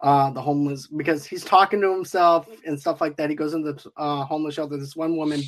uh, 0.00 0.30
the 0.30 0.40
homeless 0.40 0.86
because 0.86 1.24
he's 1.24 1.44
talking 1.44 1.80
to 1.80 1.92
himself 1.92 2.48
and 2.66 2.78
stuff 2.78 3.00
like 3.00 3.16
that. 3.16 3.30
He 3.30 3.36
goes 3.36 3.54
into 3.54 3.72
the 3.72 3.90
uh, 3.96 4.24
homeless 4.24 4.54
shelter. 4.54 4.76
This 4.76 4.96
one 4.96 5.16
woman 5.16 5.42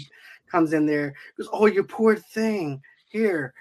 comes 0.51 0.72
in 0.72 0.87
there, 0.87 1.14
goes, 1.37 1.49
"Oh, 1.53 1.66
you 1.66 1.82
poor 1.84 2.16
thing." 2.16 2.80
Here, 3.09 3.55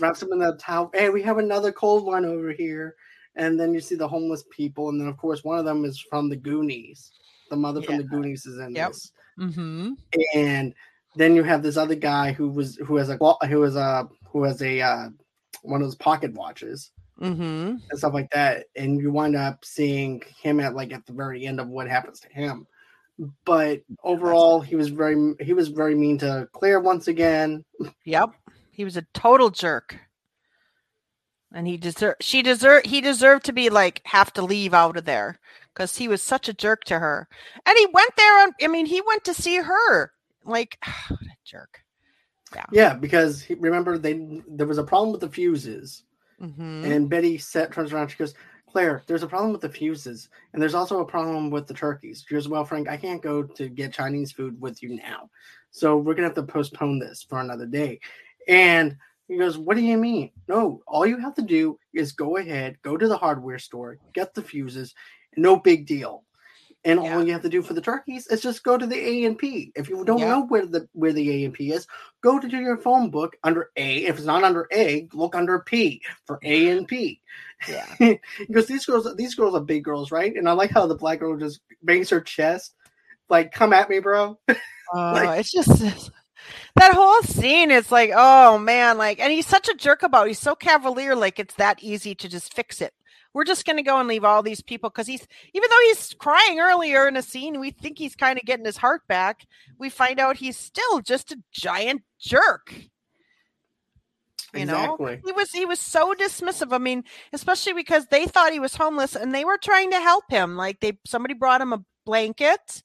wraps 0.00 0.22
him 0.22 0.32
in 0.32 0.38
the 0.38 0.56
towel. 0.60 0.90
Hey, 0.94 1.08
we 1.08 1.22
have 1.22 1.38
another 1.38 1.72
cold 1.72 2.04
one 2.04 2.24
over 2.24 2.52
here. 2.52 2.94
And 3.36 3.58
then 3.58 3.74
you 3.74 3.80
see 3.80 3.96
the 3.96 4.06
homeless 4.06 4.44
people, 4.50 4.90
and 4.90 5.00
then 5.00 5.08
of 5.08 5.16
course 5.16 5.42
one 5.42 5.58
of 5.58 5.64
them 5.64 5.84
is 5.84 5.98
from 5.98 6.28
the 6.28 6.36
Goonies. 6.36 7.10
The 7.50 7.56
mother 7.56 7.80
yeah. 7.80 7.86
from 7.86 7.96
the 7.96 8.04
Goonies 8.04 8.46
is 8.46 8.58
in 8.58 8.74
yep. 8.74 8.92
this. 8.92 9.10
Mm-hmm. 9.38 9.92
And 10.34 10.74
then 11.16 11.34
you 11.34 11.42
have 11.42 11.62
this 11.62 11.76
other 11.76 11.94
guy 11.94 12.32
who 12.32 12.48
was 12.48 12.76
who 12.76 12.96
has 12.96 13.10
a 13.10 13.16
who 13.16 13.62
has 13.62 13.76
a 13.76 14.08
who 14.26 14.44
has 14.44 14.62
a 14.62 14.80
uh, 14.80 15.08
one 15.62 15.80
of 15.80 15.86
those 15.86 15.96
pocket 15.96 16.32
watches 16.34 16.90
mm-hmm. 17.20 17.76
and 17.90 17.98
stuff 17.98 18.14
like 18.14 18.30
that, 18.30 18.66
and 18.76 19.00
you 19.00 19.10
wind 19.10 19.36
up 19.36 19.64
seeing 19.64 20.22
him 20.40 20.60
at 20.60 20.74
like 20.74 20.92
at 20.92 21.06
the 21.06 21.12
very 21.12 21.46
end 21.46 21.60
of 21.60 21.68
what 21.68 21.88
happens 21.88 22.20
to 22.20 22.28
him. 22.28 22.66
But 23.44 23.82
overall, 24.02 24.60
he 24.60 24.76
was 24.76 24.88
very 24.88 25.34
he 25.40 25.52
was 25.52 25.68
very 25.68 25.94
mean 25.94 26.18
to 26.18 26.48
Claire 26.52 26.80
once 26.80 27.08
again. 27.08 27.64
Yep, 28.04 28.30
he 28.74 28.84
was 28.84 28.96
a 28.96 29.06
total 29.14 29.50
jerk, 29.50 29.96
and 31.52 31.66
he 31.66 31.76
deserved 31.76 32.22
she 32.22 32.42
deserved 32.42 32.86
he 32.86 33.00
deserved 33.00 33.44
to 33.46 33.52
be 33.52 33.70
like 33.70 34.02
have 34.04 34.32
to 34.34 34.42
leave 34.42 34.74
out 34.74 34.96
of 34.96 35.04
there 35.04 35.38
because 35.72 35.96
he 35.96 36.08
was 36.08 36.22
such 36.22 36.48
a 36.48 36.54
jerk 36.54 36.84
to 36.84 36.98
her. 36.98 37.28
And 37.66 37.76
he 37.78 37.86
went 37.92 38.16
there 38.16 38.42
on. 38.42 38.52
I 38.62 38.68
mean, 38.68 38.86
he 38.86 39.00
went 39.00 39.24
to 39.24 39.34
see 39.34 39.56
her 39.56 40.12
like, 40.44 40.78
what 41.08 41.20
a 41.20 41.36
jerk. 41.44 41.80
Yeah. 42.54 42.64
Yeah, 42.70 42.94
because 42.94 43.42
he, 43.42 43.54
remember 43.54 43.98
they 43.98 44.42
there 44.48 44.66
was 44.66 44.78
a 44.78 44.84
problem 44.84 45.10
with 45.12 45.20
the 45.20 45.28
fuses, 45.28 46.04
mm-hmm. 46.40 46.84
and 46.84 47.08
Betty 47.08 47.36
set 47.38 47.72
turns 47.72 47.92
around. 47.92 48.08
She 48.08 48.16
goes, 48.16 48.34
"Claire, 48.70 49.02
there's 49.06 49.24
a 49.24 49.28
problem 49.28 49.50
with 49.50 49.60
the 49.60 49.68
fuses, 49.68 50.28
and 50.52 50.62
there's 50.62 50.74
also 50.74 51.00
a 51.00 51.04
problem 51.04 51.50
with 51.50 51.66
the 51.66 51.74
turkeys." 51.74 52.24
She 52.26 52.34
goes, 52.34 52.48
"Well, 52.48 52.64
Frank, 52.64 52.88
I 52.88 52.96
can't 52.96 53.20
go 53.20 53.42
to 53.42 53.68
get 53.68 53.92
Chinese 53.92 54.30
food 54.30 54.60
with 54.60 54.84
you 54.84 54.90
now, 54.96 55.30
so 55.72 55.96
we're 55.96 56.14
gonna 56.14 56.28
have 56.28 56.36
to 56.36 56.44
postpone 56.44 57.00
this 57.00 57.24
for 57.24 57.40
another 57.40 57.66
day." 57.66 57.98
And 58.48 58.96
he 59.28 59.38
goes, 59.38 59.56
What 59.58 59.76
do 59.76 59.82
you 59.82 59.96
mean? 59.96 60.30
No, 60.48 60.82
all 60.86 61.06
you 61.06 61.18
have 61.18 61.34
to 61.34 61.42
do 61.42 61.78
is 61.92 62.12
go 62.12 62.36
ahead, 62.36 62.76
go 62.82 62.96
to 62.96 63.08
the 63.08 63.16
hardware 63.16 63.58
store, 63.58 63.98
get 64.12 64.34
the 64.34 64.42
fuses, 64.42 64.94
no 65.36 65.56
big 65.56 65.86
deal. 65.86 66.24
And 66.86 67.02
yeah. 67.02 67.14
all 67.14 67.24
you 67.24 67.32
have 67.32 67.42
to 67.42 67.48
do 67.48 67.62
for 67.62 67.72
the 67.72 67.80
turkeys 67.80 68.26
is 68.26 68.42
just 68.42 68.62
go 68.62 68.76
to 68.76 68.86
the 68.86 68.96
A 68.96 69.24
and 69.24 69.38
P. 69.38 69.72
If 69.74 69.88
you 69.88 70.04
don't 70.04 70.18
yeah. 70.18 70.28
know 70.28 70.46
where 70.46 70.66
the 70.66 70.86
where 70.92 71.14
the 71.14 71.30
A 71.30 71.44
and 71.46 71.54
P 71.54 71.72
is, 71.72 71.86
go 72.20 72.38
to 72.38 72.46
your 72.46 72.76
phone 72.76 73.08
book 73.08 73.36
under 73.42 73.70
A. 73.76 74.04
If 74.04 74.18
it's 74.18 74.26
not 74.26 74.44
under 74.44 74.68
A, 74.70 75.08
look 75.14 75.34
under 75.34 75.60
P 75.60 76.02
for 76.26 76.38
A 76.42 76.68
and 76.68 76.86
P. 76.86 77.22
Yeah, 77.66 77.86
because 78.38 78.66
these 78.66 78.84
girls, 78.84 79.08
these 79.16 79.34
girls 79.34 79.54
are 79.54 79.60
big 79.60 79.82
girls, 79.82 80.12
right? 80.12 80.36
And 80.36 80.46
I 80.46 80.52
like 80.52 80.70
how 80.70 80.86
the 80.86 80.94
black 80.94 81.20
girl 81.20 81.38
just 81.38 81.60
bangs 81.82 82.10
her 82.10 82.20
chest, 82.20 82.74
like, 83.30 83.52
"Come 83.52 83.72
at 83.72 83.88
me, 83.88 84.00
bro." 84.00 84.38
Oh, 84.92 85.12
like, 85.12 85.40
it's 85.40 85.50
just 85.50 86.10
that 86.76 86.94
whole 86.94 87.22
scene 87.22 87.70
is 87.70 87.90
like, 87.92 88.10
oh 88.14 88.58
man, 88.58 88.98
like, 88.98 89.20
and 89.20 89.32
he's 89.32 89.46
such 89.46 89.68
a 89.68 89.74
jerk 89.74 90.02
about. 90.02 90.26
It. 90.26 90.30
He's 90.30 90.38
so 90.38 90.54
cavalier, 90.54 91.14
like 91.14 91.38
it's 91.38 91.54
that 91.54 91.82
easy 91.82 92.14
to 92.16 92.28
just 92.28 92.54
fix 92.54 92.80
it 92.80 92.92
we're 93.34 93.44
just 93.44 93.66
going 93.66 93.76
to 93.76 93.82
go 93.82 93.98
and 93.98 94.08
leave 94.08 94.24
all 94.24 94.42
these 94.42 94.62
people 94.62 94.88
because 94.88 95.08
he's 95.08 95.26
even 95.52 95.68
though 95.68 95.80
he's 95.88 96.14
crying 96.14 96.60
earlier 96.60 97.06
in 97.06 97.16
a 97.16 97.22
scene 97.22 97.60
we 97.60 97.70
think 97.70 97.98
he's 97.98 98.16
kind 98.16 98.38
of 98.38 98.46
getting 98.46 98.64
his 98.64 98.78
heart 98.78 99.02
back 99.08 99.46
we 99.78 99.90
find 99.90 100.18
out 100.18 100.36
he's 100.36 100.56
still 100.56 101.00
just 101.00 101.32
a 101.32 101.42
giant 101.52 102.02
jerk 102.18 102.72
you 104.54 104.62
exactly. 104.62 105.16
know 105.16 105.20
he 105.24 105.32
was 105.32 105.50
he 105.50 105.66
was 105.66 105.80
so 105.80 106.14
dismissive 106.14 106.72
i 106.72 106.78
mean 106.78 107.02
especially 107.32 107.72
because 107.72 108.06
they 108.06 108.26
thought 108.26 108.52
he 108.52 108.60
was 108.60 108.76
homeless 108.76 109.16
and 109.16 109.34
they 109.34 109.44
were 109.44 109.58
trying 109.58 109.90
to 109.90 110.00
help 110.00 110.24
him 110.30 110.56
like 110.56 110.80
they 110.80 110.96
somebody 111.04 111.34
brought 111.34 111.60
him 111.60 111.72
a 111.72 111.84
blanket 112.06 112.82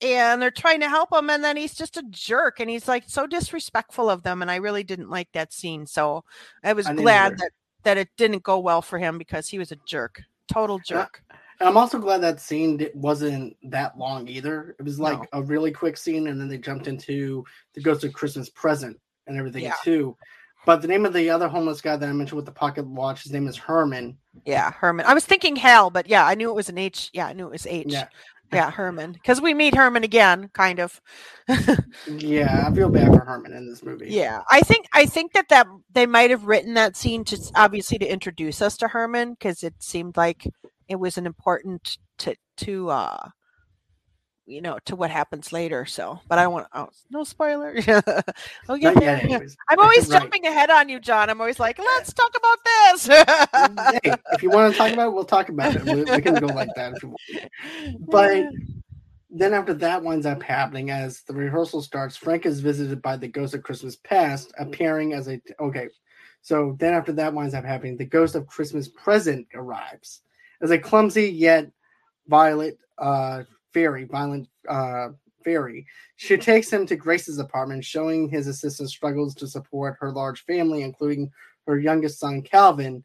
and 0.00 0.42
they're 0.42 0.50
trying 0.50 0.80
to 0.80 0.88
help 0.88 1.12
him 1.12 1.30
and 1.30 1.42
then 1.42 1.56
he's 1.56 1.74
just 1.74 1.96
a 1.96 2.04
jerk 2.10 2.60
and 2.60 2.68
he's 2.68 2.88
like 2.88 3.04
so 3.06 3.26
disrespectful 3.26 4.10
of 4.10 4.22
them 4.22 4.42
and 4.42 4.50
i 4.50 4.56
really 4.56 4.82
didn't 4.82 5.08
like 5.08 5.28
that 5.32 5.52
scene 5.52 5.86
so 5.86 6.24
i 6.64 6.72
was 6.72 6.86
I 6.86 6.94
glad 6.94 7.38
that 7.38 7.50
that 7.84 7.98
it 7.98 8.08
didn't 8.16 8.42
go 8.42 8.58
well 8.58 8.82
for 8.82 8.98
him 8.98 9.16
because 9.16 9.48
he 9.48 9.58
was 9.58 9.70
a 9.70 9.78
jerk, 9.86 10.20
total 10.52 10.80
jerk. 10.84 11.22
And 11.60 11.68
I'm 11.68 11.76
also 11.76 11.98
glad 11.98 12.20
that 12.22 12.40
scene 12.40 12.84
wasn't 12.94 13.56
that 13.62 13.96
long 13.96 14.26
either. 14.26 14.74
It 14.78 14.82
was 14.82 14.98
like 14.98 15.18
no. 15.18 15.26
a 15.34 15.42
really 15.42 15.70
quick 15.70 15.96
scene, 15.96 16.26
and 16.26 16.40
then 16.40 16.48
they 16.48 16.58
jumped 16.58 16.88
into 16.88 17.44
the 17.74 17.80
Ghost 17.80 18.02
of 18.02 18.12
Christmas 18.12 18.50
Present 18.50 18.98
and 19.28 19.38
everything 19.38 19.62
yeah. 19.62 19.74
too. 19.84 20.16
But 20.66 20.82
the 20.82 20.88
name 20.88 21.04
of 21.06 21.12
the 21.12 21.30
other 21.30 21.46
homeless 21.46 21.80
guy 21.80 21.96
that 21.96 22.08
I 22.08 22.12
mentioned 22.12 22.36
with 22.36 22.46
the 22.46 22.52
pocket 22.52 22.86
watch, 22.86 23.22
his 23.22 23.32
name 23.32 23.46
is 23.46 23.56
Herman. 23.56 24.16
Yeah, 24.46 24.72
Herman. 24.72 25.06
I 25.06 25.14
was 25.14 25.26
thinking 25.26 25.56
Hal, 25.56 25.90
but 25.90 26.08
yeah, 26.08 26.26
I 26.26 26.34
knew 26.34 26.48
it 26.48 26.54
was 26.54 26.70
an 26.70 26.78
H. 26.78 27.10
Yeah, 27.12 27.26
I 27.26 27.34
knew 27.34 27.46
it 27.46 27.52
was 27.52 27.66
H. 27.66 27.86
Yeah 27.88 28.08
yeah, 28.54 28.70
Herman. 28.70 29.12
Because 29.12 29.40
we 29.40 29.54
meet 29.54 29.74
Herman 29.74 30.04
again, 30.04 30.50
kind 30.52 30.78
of. 30.78 31.00
yeah, 32.08 32.66
I 32.66 32.74
feel 32.74 32.88
bad 32.88 33.08
for 33.08 33.24
Herman 33.24 33.52
in 33.52 33.68
this 33.68 33.82
movie. 33.82 34.06
Yeah, 34.08 34.42
I 34.50 34.60
think 34.60 34.86
I 34.92 35.06
think 35.06 35.32
that 35.32 35.48
that 35.50 35.66
they 35.92 36.06
might 36.06 36.30
have 36.30 36.44
written 36.44 36.74
that 36.74 36.96
scene 36.96 37.24
to 37.24 37.38
obviously 37.54 37.98
to 37.98 38.06
introduce 38.06 38.62
us 38.62 38.76
to 38.78 38.88
Herman 38.88 39.32
because 39.34 39.62
it 39.62 39.74
seemed 39.80 40.16
like 40.16 40.46
it 40.88 40.96
was 40.96 41.18
an 41.18 41.26
important 41.26 41.98
to 42.18 42.34
to 42.58 42.90
uh 42.90 43.28
you 44.46 44.60
know 44.60 44.78
to 44.84 44.94
what 44.94 45.10
happens 45.10 45.52
later 45.52 45.86
so 45.86 46.20
but 46.28 46.38
i 46.38 46.42
don't 46.42 46.52
want 46.52 46.66
oh, 46.74 46.88
no 47.10 47.24
spoiler. 47.24 47.76
Oh 48.68 48.74
yeah 48.74 48.90
i'm 49.68 49.78
always 49.78 50.08
right. 50.08 50.20
jumping 50.20 50.46
ahead 50.46 50.70
on 50.70 50.88
you 50.88 51.00
john. 51.00 51.30
I'm 51.30 51.40
always 51.40 51.60
like 51.60 51.78
let's 51.78 52.12
talk 52.12 52.34
about 52.36 52.58
this. 52.64 53.06
Hey, 53.06 54.14
if 54.32 54.42
you 54.42 54.50
want 54.50 54.72
to 54.72 54.78
talk 54.78 54.92
about 54.92 55.08
it 55.08 55.12
we'll 55.12 55.24
talk 55.24 55.48
about 55.48 55.76
it. 55.76 55.84
We, 55.84 56.04
we 56.04 56.22
can 56.22 56.34
go 56.34 56.46
like 56.46 56.70
that 56.76 56.94
if 56.96 57.02
you 57.02 57.10
want. 57.10 58.00
But 58.08 58.46
then 59.30 59.52
after 59.52 59.74
that 59.74 60.02
winds 60.02 60.26
up 60.26 60.42
happening 60.42 60.90
as 60.90 61.22
the 61.22 61.34
rehearsal 61.34 61.82
starts 61.82 62.16
frank 62.16 62.46
is 62.46 62.60
visited 62.60 63.02
by 63.02 63.16
the 63.16 63.28
ghost 63.28 63.54
of 63.54 63.62
christmas 63.62 63.96
past 63.96 64.52
appearing 64.58 65.12
as 65.12 65.28
a 65.28 65.40
okay 65.60 65.88
so 66.40 66.76
then 66.78 66.94
after 66.94 67.12
that 67.12 67.34
winds 67.34 67.54
up 67.54 67.64
happening 67.64 67.96
the 67.96 68.04
ghost 68.04 68.34
of 68.34 68.46
christmas 68.46 68.88
present 68.88 69.46
arrives 69.54 70.20
as 70.62 70.70
a 70.70 70.78
clumsy 70.78 71.28
yet 71.28 71.70
violent 72.28 72.78
uh 72.98 73.42
fairy, 73.74 74.04
violent 74.04 74.48
uh, 74.68 75.08
fairy. 75.44 75.86
She 76.16 76.36
takes 76.36 76.72
him 76.72 76.86
to 76.86 76.96
Grace's 76.96 77.38
apartment, 77.38 77.84
showing 77.84 78.28
his 78.28 78.46
assistant 78.46 78.88
struggles 78.88 79.34
to 79.34 79.46
support 79.46 79.96
her 80.00 80.10
large 80.10 80.44
family, 80.44 80.82
including 80.82 81.30
her 81.66 81.78
youngest 81.78 82.18
son 82.18 82.40
Calvin, 82.40 83.04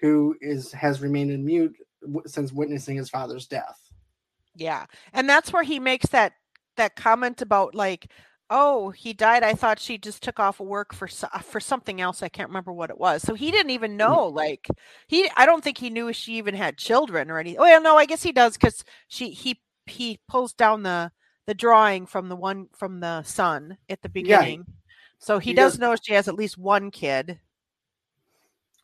who 0.00 0.36
is 0.40 0.72
has 0.72 1.00
remained 1.00 1.30
in 1.30 1.44
mute 1.44 1.74
since 2.26 2.52
witnessing 2.52 2.96
his 2.96 3.10
father's 3.10 3.46
death. 3.46 3.78
Yeah, 4.54 4.86
and 5.12 5.28
that's 5.28 5.52
where 5.52 5.62
he 5.62 5.78
makes 5.78 6.08
that 6.08 6.32
that 6.76 6.96
comment 6.96 7.42
about 7.42 7.74
like, 7.74 8.10
oh, 8.48 8.90
he 8.90 9.12
died. 9.12 9.42
I 9.42 9.54
thought 9.54 9.78
she 9.78 9.98
just 9.98 10.22
took 10.22 10.40
off 10.40 10.60
work 10.60 10.92
for 10.92 11.08
for 11.08 11.60
something 11.60 12.00
else. 12.00 12.22
I 12.22 12.28
can't 12.28 12.48
remember 12.48 12.72
what 12.72 12.90
it 12.90 12.98
was. 12.98 13.22
So 13.22 13.34
he 13.34 13.50
didn't 13.50 13.70
even 13.70 13.92
mm. 13.92 13.96
know. 13.96 14.26
Like 14.26 14.66
he, 15.06 15.30
I 15.36 15.46
don't 15.46 15.62
think 15.62 15.78
he 15.78 15.90
knew 15.90 16.12
she 16.12 16.34
even 16.34 16.54
had 16.54 16.76
children 16.78 17.30
or 17.30 17.38
anything. 17.38 17.60
Well, 17.60 17.82
no, 17.82 17.96
I 17.96 18.06
guess 18.06 18.22
he 18.22 18.32
does 18.32 18.54
because 18.54 18.84
she 19.08 19.30
he 19.30 19.60
he 19.90 20.20
pulls 20.28 20.52
down 20.52 20.82
the 20.82 21.12
the 21.46 21.54
drawing 21.54 22.06
from 22.06 22.28
the 22.28 22.36
one 22.36 22.68
from 22.76 23.00
the 23.00 23.22
son 23.22 23.76
at 23.88 24.02
the 24.02 24.08
beginning. 24.08 24.64
Yeah, 24.66 24.74
so 25.18 25.38
he, 25.38 25.50
he 25.50 25.54
does, 25.54 25.72
does 25.72 25.78
know 25.80 25.96
she 26.00 26.14
has 26.14 26.28
at 26.28 26.34
least 26.34 26.56
one 26.56 26.90
kid. 26.90 27.38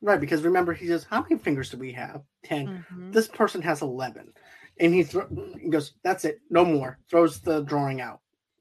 Right, 0.02 0.20
because 0.20 0.42
remember, 0.42 0.72
he 0.72 0.86
says, 0.86 1.04
"How 1.04 1.22
many 1.22 1.38
fingers 1.38 1.70
do 1.70 1.78
we 1.78 1.92
have? 1.92 2.22
10 2.44 2.66
mm-hmm. 2.66 3.12
This 3.12 3.28
person 3.28 3.62
has 3.62 3.82
eleven, 3.82 4.32
and 4.78 4.94
he, 4.94 5.04
th- 5.04 5.24
he 5.60 5.68
goes, 5.68 5.92
"That's 6.02 6.24
it, 6.24 6.40
no 6.50 6.64
more." 6.64 6.98
Throws 7.10 7.40
the 7.40 7.62
drawing 7.62 8.00
out. 8.00 8.20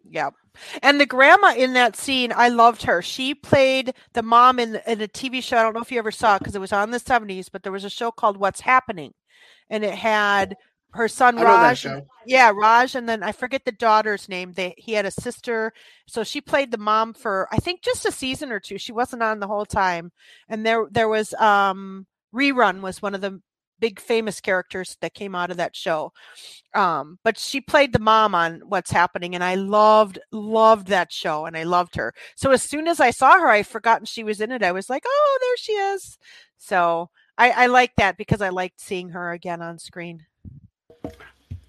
Yep. 0.10 0.34
And 0.82 1.00
the 1.00 1.06
grandma 1.06 1.54
in 1.56 1.74
that 1.74 1.96
scene, 1.96 2.32
I 2.36 2.50
loved 2.50 2.84
her. 2.84 3.02
She 3.02 3.36
played 3.36 3.94
the 4.14 4.24
mom 4.24 4.60
in, 4.60 4.80
in 4.88 5.02
a 5.02 5.08
TV 5.08 5.44
show. 5.44 5.58
I 5.58 5.64
don't 5.64 5.74
know 5.74 5.82
if 5.82 5.92
you 5.92 6.00
ever 6.00 6.12
saw 6.12 6.36
it 6.36 6.40
because 6.40 6.56
it 6.56 6.62
was 6.62 6.72
on 6.72 6.92
the 6.92 7.00
70s, 7.00 7.50
but 7.52 7.64
there 7.64 7.72
was 7.72 7.84
a 7.84 7.90
show 7.90 8.12
called 8.12 8.38
What's 8.38 8.62
Happening. 8.62 9.14
And 9.70 9.84
it 9.84 9.96
had 9.96 10.56
her 10.96 11.08
son 11.08 11.36
Raj. 11.36 11.86
Yeah, 12.26 12.52
Raj, 12.56 12.96
and 12.96 13.08
then 13.08 13.22
I 13.22 13.32
forget 13.32 13.66
the 13.66 13.72
daughter's 13.72 14.28
name. 14.28 14.54
They 14.54 14.74
he 14.78 14.94
had 14.94 15.06
a 15.06 15.12
sister, 15.12 15.74
so 16.08 16.24
she 16.24 16.42
played 16.42 16.72
the 16.72 16.78
mom 16.78 17.14
for 17.14 17.48
I 17.52 17.58
think 17.58 17.82
just 17.82 18.06
a 18.06 18.12
season 18.12 18.52
or 18.52 18.60
two. 18.60 18.78
She 18.78 18.92
wasn't 18.92 19.22
on 19.24 19.40
the 19.40 19.48
whole 19.48 19.66
time. 19.66 20.12
And 20.50 20.66
there 20.66 20.88
there 20.90 21.10
was 21.10 21.34
um 21.36 22.08
rerun 22.34 22.82
was 22.82 23.02
one 23.02 23.14
of 23.14 23.22
the 23.22 23.42
big 23.80 24.00
famous 24.00 24.40
characters 24.40 24.98
that 25.02 25.14
came 25.14 25.36
out 25.36 25.52
of 25.52 25.58
that 25.58 25.76
show. 25.76 26.12
Um, 26.74 27.20
but 27.24 27.38
she 27.38 27.62
played 27.62 27.94
the 27.94 28.00
mom 28.00 28.34
on 28.34 28.62
What's 28.66 28.92
Happening, 28.92 29.36
and 29.36 29.44
I 29.44 29.56
loved 29.56 30.20
loved 30.32 30.88
that 30.88 31.12
show, 31.12 31.46
and 31.46 31.56
I 31.58 31.64
loved 31.64 31.96
her. 31.96 32.14
So 32.36 32.52
as 32.52 32.64
soon 32.64 32.88
as 32.88 33.00
I 33.00 33.12
saw 33.12 33.40
her, 33.40 33.50
I 33.50 33.64
forgotten 33.64 34.06
she 34.06 34.24
was 34.24 34.42
in 34.42 34.52
it. 34.52 34.64
I 34.64 34.72
was 34.72 34.90
like, 34.90 35.04
oh, 35.06 35.40
there 35.42 35.58
she 35.58 35.74
is. 35.74 36.18
So 36.58 37.10
I, 37.38 37.52
I 37.52 37.66
like 37.68 37.96
that 37.98 38.18
because 38.18 38.42
I 38.42 38.50
liked 38.50 38.80
seeing 38.80 39.10
her 39.10 39.32
again 39.32 39.62
on 39.62 39.78
screen. 39.78 40.26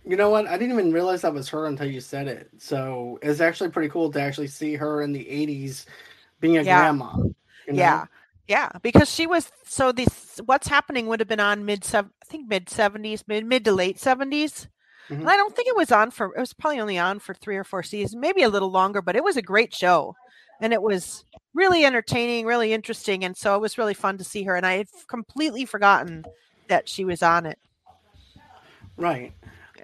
You 0.05 0.17
know 0.17 0.31
what? 0.31 0.47
I 0.47 0.57
didn't 0.57 0.79
even 0.79 0.93
realize 0.93 1.23
that 1.23 1.35
was 1.35 1.49
her 1.49 1.67
until 1.67 1.87
you 1.87 2.01
said 2.01 2.29
it. 2.29 2.49
So 2.59 3.19
it's 3.23 3.41
actually 3.41 3.71
pretty 3.71 3.89
cool 3.89 4.11
to 4.13 4.21
actually 4.21 4.47
see 4.47 4.75
her 4.75 5.03
in 5.03 5.13
the 5.13 5.25
'80s 5.25 5.87
being 6.41 6.59
a 6.59 6.63
yeah. 6.63 6.79
grandma. 6.79 7.17
You 7.17 7.73
know? 7.73 7.79
Yeah, 7.79 8.07
yeah, 8.49 8.71
because 8.83 9.13
she 9.13 9.27
was 9.27 9.51
so 9.65 9.91
this 9.91 10.41
what's 10.45 10.69
happening 10.69 11.07
would 11.09 11.21
have 11.21 11.29
been 11.29 11.41
on 11.41 11.65
mid 11.65 11.85
I 11.93 12.05
think 12.25 12.49
mid 12.49 12.69
seventies, 12.71 13.25
mid 13.27 13.45
mid 13.45 13.65
to 13.65 13.73
late 13.73 13.99
70s 13.99 14.29
mm-hmm. 15.09 15.15
And 15.15 15.29
I 15.29 15.37
don't 15.37 15.55
think 15.55 15.69
it 15.69 15.77
was 15.77 15.91
on 15.91 16.11
for 16.11 16.35
it 16.37 16.41
was 16.41 16.53
probably 16.53 16.81
only 16.81 16.99
on 16.99 17.19
for 17.19 17.35
three 17.35 17.57
or 17.57 17.65
four 17.65 17.83
seasons, 17.83 18.21
maybe 18.21 18.43
a 18.43 18.49
little 18.49 18.71
longer, 18.71 19.03
but 19.03 19.17
it 19.17 19.25
was 19.25 19.37
a 19.37 19.43
great 19.43 19.75
show. 19.75 20.15
And 20.61 20.73
it 20.73 20.81
was 20.81 21.25
really 21.55 21.85
entertaining, 21.85 22.47
really 22.47 22.73
interesting. 22.73 23.25
And 23.25 23.37
so 23.37 23.55
it 23.57 23.61
was 23.61 23.79
really 23.79 23.95
fun 23.95 24.17
to 24.19 24.25
see 24.25 24.45
her. 24.45 24.57
And 24.57 24.65
I 24.65 24.79
had 24.79 24.87
completely 25.09 25.65
forgotten 25.65 26.25
that 26.69 26.89
she 26.89 27.05
was 27.05 27.23
on 27.23 27.47
it. 27.47 27.59
Right. 28.97 29.33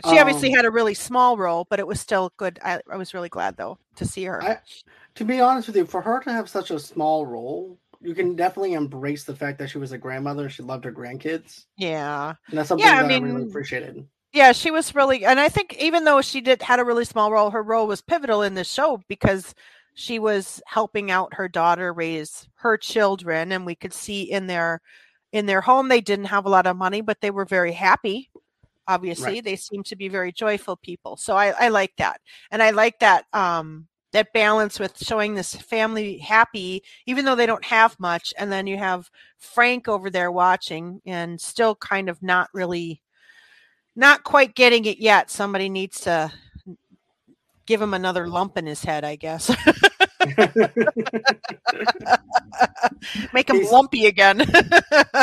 She 0.08 0.18
obviously 0.18 0.48
um, 0.48 0.56
had 0.56 0.64
a 0.64 0.70
really 0.70 0.94
small 0.94 1.36
role, 1.36 1.66
but 1.68 1.78
it 1.78 1.86
was 1.86 2.00
still 2.00 2.32
good. 2.36 2.58
I, 2.64 2.80
I 2.90 2.96
was 2.96 3.14
really 3.14 3.28
glad 3.28 3.56
though 3.56 3.78
to 3.96 4.06
see 4.06 4.24
her. 4.24 4.42
I, 4.42 4.58
to 5.16 5.24
be 5.24 5.40
honest 5.40 5.68
with 5.68 5.76
you, 5.76 5.84
for 5.84 6.00
her 6.00 6.20
to 6.20 6.32
have 6.32 6.48
such 6.48 6.70
a 6.70 6.78
small 6.78 7.26
role, 7.26 7.78
you 8.00 8.14
can 8.14 8.34
definitely 8.34 8.72
embrace 8.72 9.24
the 9.24 9.36
fact 9.36 9.58
that 9.58 9.70
she 9.70 9.78
was 9.78 9.92
a 9.92 9.98
grandmother 9.98 10.44
and 10.44 10.52
she 10.52 10.62
loved 10.62 10.84
her 10.84 10.92
grandkids. 10.92 11.66
Yeah, 11.76 12.34
and 12.48 12.58
that's 12.58 12.68
something 12.68 12.84
yeah, 12.84 13.02
that 13.02 13.04
I, 13.04 13.08
mean, 13.08 13.24
I 13.24 13.26
really 13.28 13.48
appreciated. 13.48 14.06
Yeah, 14.32 14.52
she 14.52 14.70
was 14.70 14.94
really, 14.94 15.26
and 15.26 15.38
I 15.38 15.48
think 15.48 15.76
even 15.78 16.04
though 16.04 16.22
she 16.22 16.40
did 16.40 16.62
had 16.62 16.80
a 16.80 16.84
really 16.84 17.04
small 17.04 17.30
role, 17.30 17.50
her 17.50 17.62
role 17.62 17.86
was 17.86 18.00
pivotal 18.00 18.42
in 18.42 18.54
this 18.54 18.70
show 18.70 19.02
because 19.06 19.54
she 19.94 20.18
was 20.18 20.62
helping 20.66 21.10
out 21.10 21.34
her 21.34 21.48
daughter 21.48 21.92
raise 21.92 22.48
her 22.56 22.76
children, 22.78 23.52
and 23.52 23.66
we 23.66 23.74
could 23.74 23.92
see 23.92 24.22
in 24.22 24.46
their 24.46 24.80
in 25.32 25.46
their 25.46 25.60
home 25.60 25.88
they 25.88 26.00
didn't 26.00 26.26
have 26.26 26.46
a 26.46 26.50
lot 26.50 26.66
of 26.66 26.76
money, 26.76 27.02
but 27.02 27.20
they 27.20 27.30
were 27.30 27.44
very 27.44 27.72
happy. 27.72 28.30
Obviously, 28.88 29.34
right. 29.34 29.44
they 29.44 29.56
seem 29.56 29.82
to 29.84 29.96
be 29.96 30.08
very 30.08 30.32
joyful 30.32 30.76
people, 30.76 31.16
so 31.16 31.36
I, 31.36 31.54
I 31.58 31.68
like 31.68 31.92
that, 31.98 32.20
and 32.50 32.62
I 32.62 32.70
like 32.70 32.98
that 32.98 33.26
um, 33.32 33.86
that 34.12 34.32
balance 34.32 34.78
with 34.78 35.02
showing 35.02 35.34
this 35.34 35.54
family 35.54 36.18
happy 36.18 36.82
even 37.06 37.24
though 37.24 37.34
they 37.34 37.46
don't 37.46 37.64
have 37.64 37.98
much 37.98 38.32
and 38.38 38.52
then 38.52 38.66
you 38.66 38.76
have 38.76 39.10
frank 39.38 39.88
over 39.88 40.10
there 40.10 40.30
watching 40.30 41.00
and 41.06 41.40
still 41.40 41.74
kind 41.74 42.08
of 42.08 42.22
not 42.22 42.48
really 42.54 43.02
not 43.96 44.22
quite 44.22 44.54
getting 44.54 44.84
it 44.84 44.98
yet 44.98 45.30
somebody 45.30 45.68
needs 45.68 46.00
to 46.00 46.30
give 47.66 47.80
him 47.80 47.94
another 47.94 48.28
lump 48.28 48.58
in 48.58 48.66
his 48.66 48.84
head 48.84 49.04
i 49.04 49.16
guess 49.16 49.48
make 53.32 53.48
him 53.48 53.56
He's, 53.56 53.72
lumpy 53.72 54.06
again 54.06 54.38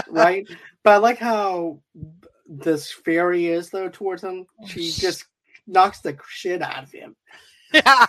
right 0.10 0.48
but 0.84 0.94
i 0.94 0.98
like 0.98 1.20
how 1.20 1.80
this 2.50 2.92
fairy 2.92 3.48
is 3.48 3.70
though 3.70 3.90
towards 3.90 4.24
him 4.24 4.46
she 4.66 4.92
just 4.92 5.26
knocks 5.68 6.00
the 6.02 6.18
shit 6.28 6.62
out 6.62 6.84
of 6.84 6.92
him 6.92 7.16
Yeah. 7.72 8.06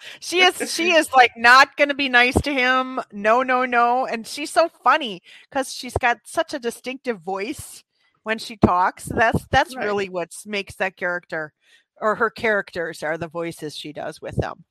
she 0.20 0.40
is 0.40 0.72
she 0.72 0.92
is 0.92 1.12
like 1.12 1.32
not 1.36 1.76
to 1.76 1.94
be 1.94 2.08
nice 2.08 2.40
to 2.42 2.52
him. 2.52 3.00
No, 3.12 3.42
no, 3.42 3.64
no. 3.64 4.06
And 4.06 4.26
she's 4.26 4.50
so 4.50 4.68
funny 4.82 5.22
cuz 5.50 5.72
she's 5.72 5.96
got 5.96 6.18
such 6.24 6.54
a 6.54 6.58
distinctive 6.58 7.20
voice 7.20 7.84
when 8.22 8.38
she 8.38 8.56
talks. 8.56 9.04
That's 9.04 9.46
that's 9.48 9.76
right. 9.76 9.84
really 9.84 10.08
what 10.08 10.30
makes 10.46 10.76
that 10.76 10.96
character 10.96 11.52
or 12.00 12.14
her 12.14 12.30
characters 12.30 13.02
are 13.02 13.18
the 13.18 13.28
voices 13.28 13.76
she 13.76 13.92
does 13.92 14.20
with 14.20 14.36
them. 14.36 14.64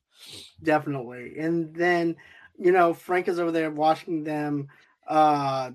Definitely. 0.64 1.38
And 1.38 1.74
then, 1.76 2.16
you 2.58 2.72
know, 2.72 2.94
Frank 2.94 3.28
is 3.28 3.40
over 3.40 3.52
there 3.52 3.72
watching 3.72 4.24
them 4.24 4.70
uh 5.08 5.72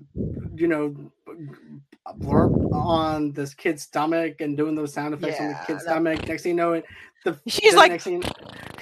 you 0.55 0.67
know 0.67 1.11
blurb 2.13 2.71
on 2.73 3.31
this 3.31 3.53
kid's 3.53 3.83
stomach 3.83 4.41
and 4.41 4.55
doing 4.57 4.75
those 4.75 4.93
sound 4.93 5.13
effects 5.13 5.37
yeah, 5.39 5.45
on 5.45 5.49
the 5.49 5.59
kid's 5.65 5.85
that... 5.85 5.91
stomach. 5.91 6.27
Next 6.27 6.43
thing 6.43 6.51
you 6.51 6.55
know, 6.55 6.73
it 6.73 6.85
the 7.23 7.39
she's 7.47 7.71
the 7.71 7.77
like 7.77 8.01
thing, 8.01 8.23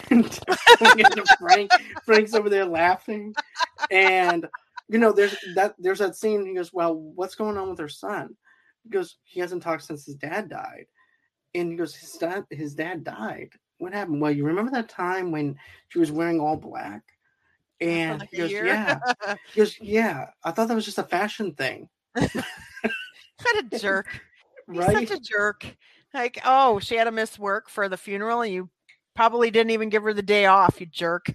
Frank 1.40 1.72
Frank's 2.06 2.34
over 2.34 2.50
there 2.50 2.66
laughing, 2.66 3.34
and 3.90 4.48
you 4.88 5.00
know 5.00 5.12
there's 5.12 5.36
that 5.56 5.76
there's 5.80 6.00
that 6.00 6.16
scene. 6.16 6.46
He 6.46 6.54
goes, 6.54 6.72
"Well, 6.72 6.96
what's 6.96 7.36
going 7.36 7.58
on 7.58 7.70
with 7.70 7.80
her 7.80 7.90
son?" 7.90 8.36
He 8.84 8.90
goes, 8.90 9.18
"He 9.24 9.40
hasn't 9.40 9.64
talked 9.64 9.84
since 9.84 10.06
his 10.06 10.16
dad 10.16 10.50
died," 10.50 10.86
and 11.54 11.72
he 11.72 11.78
goes, 11.78 11.96
"His 11.96 12.12
dad 12.14 12.46
his 12.50 12.76
dad 12.76 13.04
died. 13.04 13.50
What 13.80 13.94
happened? 13.94 14.22
Well, 14.22 14.32
you 14.32 14.46
remember 14.46 14.72
that 14.72 14.90
time 14.90 15.32
when 15.32 15.58
she 15.90 16.00
was 16.00 16.12
wearing 16.12 16.40
all 16.40 16.58
black?" 16.58 17.02
And 17.82 18.22
he 18.32 18.38
goes, 18.38 18.52
"Yeah." 18.52 19.00
He 19.54 19.60
goes, 19.60 19.80
"Yeah." 19.82 20.28
I 20.44 20.52
thought 20.52 20.68
that 20.68 20.76
was 20.76 20.86
just 20.86 21.00
a 21.00 21.04
fashion 21.04 21.54
thing. 21.54 21.90
what 23.46 23.66
a 23.74 23.80
jerk! 23.80 24.08
He's 24.72 24.86
such 24.86 25.12
a 25.12 25.20
jerk. 25.20 25.76
Like, 26.14 26.40
oh, 26.46 26.80
she 26.80 26.96
had 26.96 27.04
to 27.06 27.12
miss 27.12 27.38
work 27.38 27.70
for 27.70 27.90
the 27.90 27.98
funeral, 27.98 28.42
and 28.42 28.54
you 28.54 28.70
probably 29.16 29.52
didn't 29.52 29.72
even 29.72 29.90
give 29.90 30.04
her 30.04 30.14
the 30.14 30.22
day 30.22 30.46
off. 30.46 30.80
You 30.80 30.88
jerk. 30.88 31.28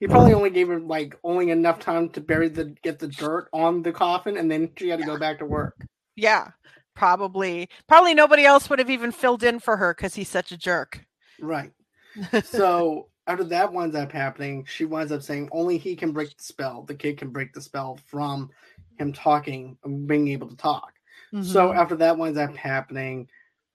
he 0.00 0.06
probably 0.06 0.34
only 0.34 0.50
gave 0.50 0.68
her 0.68 0.80
like 0.80 1.16
only 1.22 1.50
enough 1.50 1.78
time 1.78 2.08
to 2.10 2.20
bury 2.20 2.48
the 2.48 2.74
get 2.82 2.98
the 2.98 3.08
dirt 3.08 3.48
on 3.52 3.82
the 3.82 3.92
coffin, 3.92 4.36
and 4.36 4.50
then 4.50 4.70
she 4.76 4.88
had 4.88 5.00
to 5.00 5.06
go 5.06 5.18
back 5.18 5.38
to 5.38 5.46
work. 5.46 5.86
Yeah, 6.16 6.48
probably. 6.94 7.68
Probably 7.86 8.14
nobody 8.14 8.44
else 8.44 8.68
would 8.70 8.78
have 8.78 8.90
even 8.90 9.12
filled 9.12 9.42
in 9.42 9.60
for 9.60 9.76
her 9.76 9.94
because 9.94 10.14
he's 10.14 10.28
such 10.28 10.52
a 10.52 10.56
jerk. 10.56 11.04
Right. 11.40 11.72
So 12.44 13.08
after 13.26 13.44
that 13.44 13.72
winds 13.72 13.94
up 13.94 14.10
happening, 14.10 14.64
she 14.64 14.84
winds 14.84 15.12
up 15.12 15.22
saying 15.22 15.48
only 15.52 15.76
he 15.78 15.96
can 15.96 16.12
break 16.12 16.34
the 16.36 16.42
spell. 16.42 16.82
The 16.82 16.94
kid 16.94 17.18
can 17.18 17.30
break 17.30 17.52
the 17.52 17.60
spell 17.60 17.98
from 18.06 18.50
him 18.98 19.12
talking, 19.12 19.76
being 20.06 20.28
able 20.28 20.48
to 20.48 20.56
talk. 20.56 20.92
Mm-hmm. 21.32 21.44
So 21.44 21.72
after 21.72 21.96
that 21.96 22.18
winds 22.18 22.38
up 22.38 22.56
happening, 22.56 23.28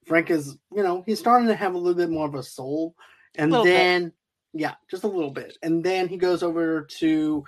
Frank 0.05 0.29
is, 0.29 0.57
you 0.75 0.83
know, 0.83 1.03
he's 1.05 1.19
starting 1.19 1.47
to 1.47 1.55
have 1.55 1.73
a 1.73 1.77
little 1.77 1.97
bit 1.97 2.09
more 2.09 2.27
of 2.27 2.35
a 2.35 2.43
soul. 2.43 2.95
And 3.35 3.53
then, 3.53 4.05
bit. 4.05 4.13
yeah, 4.53 4.73
just 4.89 5.03
a 5.03 5.07
little 5.07 5.31
bit. 5.31 5.57
And 5.63 5.83
then 5.83 6.07
he 6.07 6.17
goes 6.17 6.43
over 6.43 6.87
to 6.99 7.45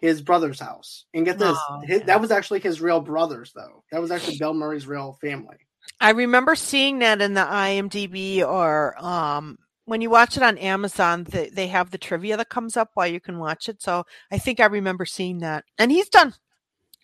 his 0.00 0.20
brother's 0.20 0.60
house. 0.60 1.06
And 1.14 1.24
get 1.24 1.38
this, 1.38 1.56
oh, 1.70 1.80
his, 1.84 2.02
that 2.02 2.20
was 2.20 2.30
actually 2.30 2.60
his 2.60 2.80
real 2.80 3.00
brothers, 3.00 3.52
though. 3.54 3.84
That 3.90 4.02
was 4.02 4.10
actually 4.10 4.38
Bill 4.38 4.54
Murray's 4.54 4.86
real 4.86 5.16
family. 5.20 5.56
I 6.00 6.10
remember 6.10 6.54
seeing 6.54 6.98
that 6.98 7.20
in 7.20 7.34
the 7.34 7.40
IMDb 7.40 8.46
or 8.46 8.94
um, 9.02 9.58
when 9.86 10.00
you 10.00 10.10
watch 10.10 10.36
it 10.36 10.42
on 10.42 10.58
Amazon, 10.58 11.24
they, 11.24 11.48
they 11.48 11.66
have 11.68 11.90
the 11.90 11.98
trivia 11.98 12.36
that 12.36 12.48
comes 12.48 12.76
up 12.76 12.90
while 12.94 13.06
you 13.06 13.20
can 13.20 13.38
watch 13.38 13.68
it. 13.68 13.82
So 13.82 14.04
I 14.30 14.38
think 14.38 14.60
I 14.60 14.66
remember 14.66 15.04
seeing 15.04 15.38
that. 15.38 15.64
And 15.78 15.90
he's 15.90 16.08
done, 16.08 16.34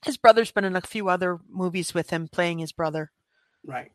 his 0.04 0.16
brother's 0.16 0.50
been 0.50 0.64
in 0.64 0.76
a 0.76 0.80
few 0.80 1.08
other 1.08 1.38
movies 1.48 1.94
with 1.94 2.10
him 2.10 2.28
playing 2.28 2.58
his 2.58 2.72
brother. 2.72 3.10
Right 3.64 3.90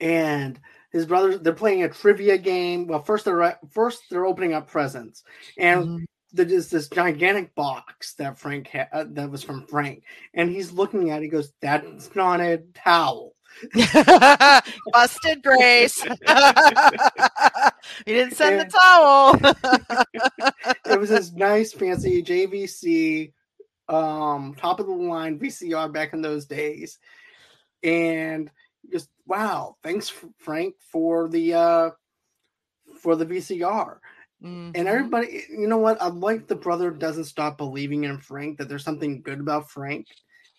and 0.00 0.60
his 0.90 1.06
brothers 1.06 1.40
they're 1.40 1.52
playing 1.52 1.82
a 1.82 1.88
trivia 1.88 2.38
game. 2.38 2.86
Well, 2.86 3.02
first 3.02 3.24
they're 3.24 3.58
first 3.70 4.04
they're 4.10 4.26
opening 4.26 4.54
up 4.54 4.68
presents, 4.68 5.24
and 5.58 5.84
mm-hmm. 5.84 6.04
there's 6.32 6.68
this 6.68 6.88
gigantic 6.88 7.54
box 7.54 8.14
that 8.14 8.38
Frank 8.38 8.68
had 8.68 8.88
uh, 8.92 9.04
that 9.10 9.30
was 9.30 9.42
from 9.42 9.66
Frank, 9.66 10.04
and 10.34 10.50
he's 10.50 10.72
looking 10.72 11.10
at. 11.10 11.18
it, 11.18 11.24
He 11.24 11.28
goes, 11.28 11.52
"That's 11.60 12.14
not 12.14 12.40
a 12.40 12.62
towel." 12.74 13.34
Busted 14.92 15.42
Grace. 15.42 16.04
you 16.04 16.12
didn't 18.04 18.34
send 18.34 18.60
and, 18.60 18.70
the 18.70 18.78
towel. 18.78 19.34
it 20.84 21.00
was 21.00 21.08
this 21.08 21.32
nice, 21.32 21.72
fancy 21.72 22.22
JVC, 22.22 23.32
um, 23.88 24.54
top 24.54 24.80
of 24.80 24.86
the 24.86 24.92
line 24.92 25.38
VCR 25.38 25.92
back 25.92 26.12
in 26.12 26.22
those 26.22 26.46
days, 26.46 26.98
and 27.82 28.50
just 28.92 29.08
wow, 29.26 29.76
thanks 29.82 30.12
Frank 30.38 30.74
for 30.80 31.28
the 31.28 31.54
uh 31.54 31.90
for 33.00 33.16
the 33.16 33.26
VCR. 33.26 33.98
Mm-hmm. 34.42 34.70
And 34.74 34.88
everybody, 34.88 35.44
you 35.50 35.66
know 35.66 35.78
what? 35.78 36.00
I 36.00 36.08
like 36.08 36.46
the 36.46 36.56
brother 36.56 36.90
doesn't 36.90 37.24
stop 37.24 37.56
believing 37.56 38.04
in 38.04 38.18
Frank 38.18 38.58
that 38.58 38.68
there's 38.68 38.84
something 38.84 39.22
good 39.22 39.40
about 39.40 39.70
Frank, 39.70 40.06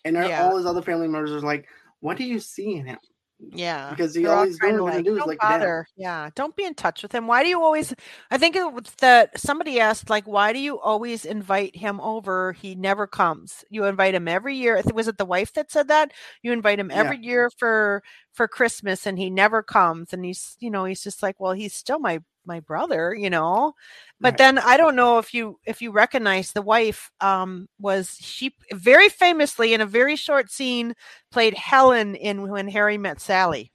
and 0.04 0.16
yeah. 0.16 0.42
all 0.42 0.56
his 0.56 0.66
other 0.66 0.82
family 0.82 1.08
members 1.08 1.30
are 1.30 1.40
like, 1.40 1.66
"What 2.00 2.16
do 2.16 2.24
you 2.24 2.40
see 2.40 2.74
in 2.74 2.86
him?" 2.86 2.98
Yeah, 3.40 3.90
because 3.90 4.16
he 4.16 4.26
always 4.26 4.58
doing 4.58 4.78
like, 4.78 5.04
do 5.04 5.16
is 5.16 5.24
like 5.24 5.38
bother. 5.38 5.86
Yeah, 5.96 6.30
don't 6.34 6.56
be 6.56 6.64
in 6.64 6.74
touch 6.74 7.02
with 7.02 7.12
him. 7.12 7.28
Why 7.28 7.44
do 7.44 7.48
you 7.48 7.62
always? 7.62 7.94
I 8.32 8.38
think 8.38 8.56
it 8.56 8.72
was 8.72 8.92
that 8.98 9.38
somebody 9.38 9.78
asked 9.78 10.10
like, 10.10 10.26
why 10.26 10.52
do 10.52 10.58
you 10.58 10.80
always 10.80 11.24
invite 11.24 11.76
him 11.76 12.00
over? 12.00 12.52
He 12.52 12.74
never 12.74 13.06
comes. 13.06 13.64
You 13.70 13.84
invite 13.84 14.16
him 14.16 14.26
every 14.26 14.56
year. 14.56 14.82
Was 14.92 15.06
it 15.06 15.18
the 15.18 15.24
wife 15.24 15.52
that 15.54 15.70
said 15.70 15.86
that? 15.86 16.12
You 16.42 16.52
invite 16.52 16.80
him 16.80 16.90
every 16.90 17.18
yeah. 17.18 17.30
year 17.30 17.50
for 17.58 18.02
for 18.38 18.46
Christmas 18.46 19.04
and 19.04 19.18
he 19.18 19.30
never 19.30 19.64
comes 19.64 20.12
and 20.12 20.24
he's 20.24 20.56
you 20.60 20.70
know 20.70 20.84
he's 20.84 21.02
just 21.02 21.24
like 21.24 21.40
well 21.40 21.54
he's 21.54 21.74
still 21.74 21.98
my 21.98 22.20
my 22.46 22.60
brother 22.60 23.12
you 23.12 23.28
know? 23.28 23.74
But 24.20 24.34
right. 24.34 24.38
then 24.38 24.58
I 24.60 24.76
don't 24.76 24.94
know 24.94 25.18
if 25.18 25.34
you 25.34 25.58
if 25.66 25.82
you 25.82 25.90
recognize 25.90 26.52
the 26.52 26.62
wife 26.62 27.10
um 27.20 27.68
was 27.80 28.16
she 28.20 28.54
very 28.72 29.08
famously 29.08 29.74
in 29.74 29.80
a 29.80 29.86
very 29.86 30.14
short 30.14 30.52
scene 30.52 30.94
played 31.32 31.54
Helen 31.54 32.14
in 32.14 32.48
when 32.48 32.68
Harry 32.68 32.96
met 32.96 33.20
Sally. 33.20 33.72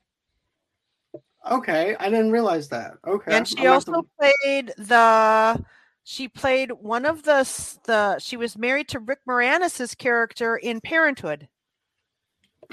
Okay 1.51 1.97
I 1.99 2.09
didn't 2.09 2.31
realize 2.31 2.69
that. 2.69 2.93
Okay 3.05 3.35
and 3.35 3.45
she 3.45 3.67
also 3.67 3.91
to... 3.91 4.07
played 4.17 4.71
the 4.77 5.61
she 6.05 6.29
played 6.29 6.71
one 6.71 7.05
of 7.05 7.23
the 7.23 7.43
the 7.83 8.17
she 8.19 8.37
was 8.37 8.57
married 8.57 8.87
to 8.87 8.99
Rick 8.99 9.19
Moranis's 9.27 9.93
character 9.93 10.55
in 10.55 10.79
Parenthood. 10.79 11.49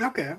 Okay 0.01 0.36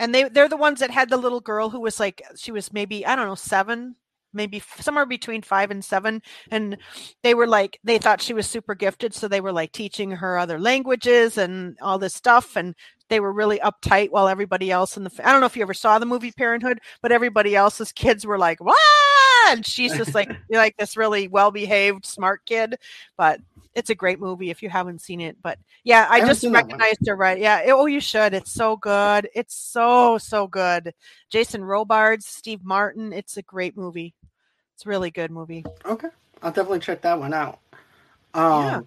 and 0.00 0.12
they 0.12 0.24
they're 0.24 0.48
the 0.48 0.56
ones 0.56 0.80
that 0.80 0.90
had 0.90 1.10
the 1.10 1.16
little 1.16 1.40
girl 1.40 1.70
who 1.70 1.80
was 1.80 2.00
like 2.00 2.22
she 2.36 2.50
was 2.50 2.72
maybe 2.72 3.06
I 3.06 3.14
don't 3.14 3.28
know 3.28 3.36
seven 3.36 3.94
maybe 4.32 4.62
somewhere 4.78 5.06
between 5.06 5.42
five 5.42 5.70
and 5.70 5.84
seven. 5.84 6.22
And 6.50 6.76
they 7.22 7.34
were 7.34 7.46
like 7.46 7.78
they 7.84 7.98
thought 7.98 8.22
she 8.22 8.34
was 8.34 8.46
super 8.46 8.74
gifted. 8.74 9.14
So 9.14 9.28
they 9.28 9.40
were 9.40 9.52
like 9.52 9.72
teaching 9.72 10.10
her 10.12 10.38
other 10.38 10.58
languages 10.58 11.38
and 11.38 11.76
all 11.80 11.98
this 11.98 12.14
stuff. 12.14 12.56
And 12.56 12.74
they 13.08 13.20
were 13.20 13.32
really 13.32 13.58
uptight 13.58 14.10
while 14.10 14.28
everybody 14.28 14.70
else 14.70 14.96
in 14.96 15.02
the 15.02 15.10
i 15.24 15.32
don't 15.32 15.40
know 15.40 15.46
if 15.46 15.56
you 15.56 15.62
ever 15.62 15.74
saw 15.74 15.98
the 15.98 16.06
movie 16.06 16.30
parenthood 16.30 16.78
but 17.02 17.10
everybody 17.10 17.56
else's 17.56 17.90
kids 17.90 18.24
were 18.24 18.38
like 18.38 18.60
what? 18.60 18.76
And 19.48 19.66
she's 19.66 19.96
just 19.96 20.14
like 20.14 20.30
like 20.50 20.76
this 20.76 20.96
really 20.96 21.26
well 21.26 21.50
behaved 21.50 22.06
smart 22.06 22.42
kid. 22.46 22.76
But 23.16 23.40
it's 23.74 23.90
a 23.90 23.94
great 23.94 24.20
movie 24.20 24.50
if 24.50 24.62
you 24.62 24.68
haven't 24.68 25.00
seen 25.00 25.20
it. 25.20 25.36
But 25.42 25.58
yeah, 25.84 26.06
I, 26.10 26.20
I 26.20 26.26
just 26.26 26.44
recognized 26.44 27.06
her 27.06 27.16
right. 27.16 27.38
Yeah. 27.38 27.60
It, 27.60 27.70
oh, 27.70 27.86
you 27.86 28.00
should. 28.00 28.34
It's 28.34 28.52
so 28.52 28.76
good. 28.76 29.28
It's 29.34 29.54
so 29.54 30.18
so 30.18 30.46
good. 30.46 30.92
Jason 31.30 31.64
Robards, 31.64 32.26
Steve 32.26 32.64
Martin. 32.64 33.12
It's 33.12 33.36
a 33.36 33.42
great 33.42 33.76
movie. 33.76 34.14
It's 34.74 34.86
a 34.86 34.88
really 34.88 35.10
good 35.10 35.30
movie. 35.30 35.64
Okay, 35.84 36.08
I'll 36.42 36.52
definitely 36.52 36.80
check 36.80 37.02
that 37.02 37.18
one 37.18 37.34
out. 37.34 37.60
Um, 38.34 38.64
yeah. 38.64 38.80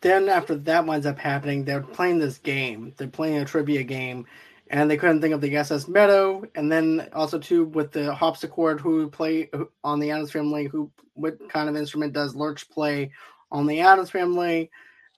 Then 0.00 0.28
after 0.28 0.54
that 0.54 0.86
winds 0.86 1.06
up 1.06 1.18
happening, 1.18 1.64
they're 1.64 1.80
playing 1.80 2.18
this 2.18 2.38
game. 2.38 2.92
They're 2.96 3.08
playing 3.08 3.38
a 3.38 3.44
trivia 3.44 3.82
game, 3.82 4.26
and 4.68 4.88
they 4.88 4.96
couldn't 4.96 5.20
think 5.20 5.34
of 5.34 5.40
the 5.40 5.56
SS 5.56 5.88
Minnow. 5.88 6.44
And 6.54 6.70
then 6.70 7.08
also 7.12 7.38
too 7.38 7.64
with 7.64 7.90
the 7.90 8.14
harpsichord, 8.14 8.80
who 8.80 9.08
play 9.08 9.50
on 9.82 9.98
the 9.98 10.10
Addams 10.10 10.30
Family, 10.30 10.66
who 10.66 10.90
what 11.14 11.36
kind 11.48 11.68
of 11.68 11.76
instrument 11.76 12.12
does 12.12 12.36
Lurch 12.36 12.68
play 12.70 13.10
on 13.50 13.66
the 13.66 13.80
Addams 13.80 14.10
family. 14.10 14.70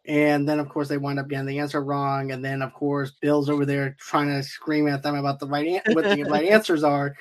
And 0.07 0.49
then, 0.49 0.61
of 0.61 0.69
course, 0.69 0.89
they 0.89 0.99
wind 0.99 1.19
up 1.19 1.29
getting 1.29 1.47
the 1.47 1.59
answer 1.59 1.83
wrong. 1.83 2.33
And 2.33 2.45
then, 2.45 2.63
of 2.63 2.73
course, 2.73 3.13
Bill's 3.21 3.51
over 3.51 3.67
there 3.67 3.97
trying 3.99 4.29
to 4.29 4.43
scream 4.43 4.89
at 4.89 5.03
them 5.03 5.15
about 5.15 5.39
the 5.39 5.47
right 5.47 5.67
an- 5.67 5.95
what 5.95 6.05
the 6.05 6.25
right 6.25 6.49
answers 6.51 6.83
are. 6.83 7.15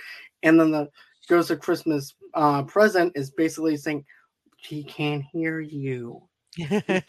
And 0.44 0.60
then 0.60 0.72
the 0.72 0.90
Ghost 1.28 1.52
of 1.52 1.60
Christmas 1.60 2.16
uh, 2.34 2.64
present 2.64 3.14
is 3.16 3.32
basically 3.32 3.78
saying, 3.78 4.06
"He 4.58 4.84
can't 4.84 5.24
hear 5.32 5.60
you. 5.60 6.24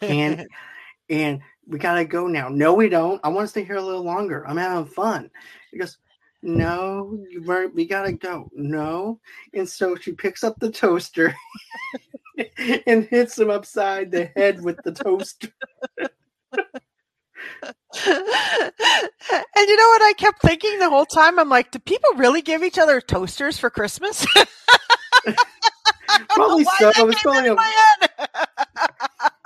Can't." 0.01 0.47
and 1.09 1.41
we 1.67 1.79
gotta 1.79 2.05
go 2.05 2.27
now. 2.27 2.49
No, 2.49 2.73
we 2.73 2.89
don't. 2.89 3.19
I 3.23 3.29
want 3.29 3.45
to 3.45 3.49
stay 3.49 3.63
here 3.63 3.77
a 3.77 3.81
little 3.81 4.03
longer. 4.03 4.47
I'm 4.47 4.57
having 4.57 4.85
fun. 4.85 5.29
He 5.71 5.77
goes, 5.77 5.97
No, 6.41 7.17
we 7.73 7.87
gotta 7.87 8.13
go. 8.13 8.49
No, 8.53 9.19
and 9.53 9.67
so 9.67 9.95
she 9.95 10.13
picks 10.13 10.43
up 10.43 10.59
the 10.59 10.71
toaster 10.71 11.35
and 12.87 13.05
hits 13.05 13.37
him 13.37 13.49
upside 13.49 14.11
the 14.11 14.25
head 14.35 14.61
with 14.61 14.77
the 14.83 14.91
toaster. 14.91 15.49
and 18.05 19.67
you 19.67 19.77
know 19.77 19.87
what 19.87 20.01
I 20.01 20.13
kept 20.17 20.41
thinking 20.41 20.79
the 20.79 20.89
whole 20.89 21.05
time? 21.05 21.39
I'm 21.39 21.49
like, 21.49 21.71
do 21.71 21.79
people 21.79 22.09
really 22.15 22.41
give 22.41 22.63
each 22.63 22.77
other 22.77 23.01
toasters 23.01 23.57
for 23.57 23.69
Christmas? 23.69 24.25
probably 26.29 26.65
so. 26.79 26.89
It 26.89 27.05
was 27.05 27.15
probably 27.15 27.49
a, 27.49 27.55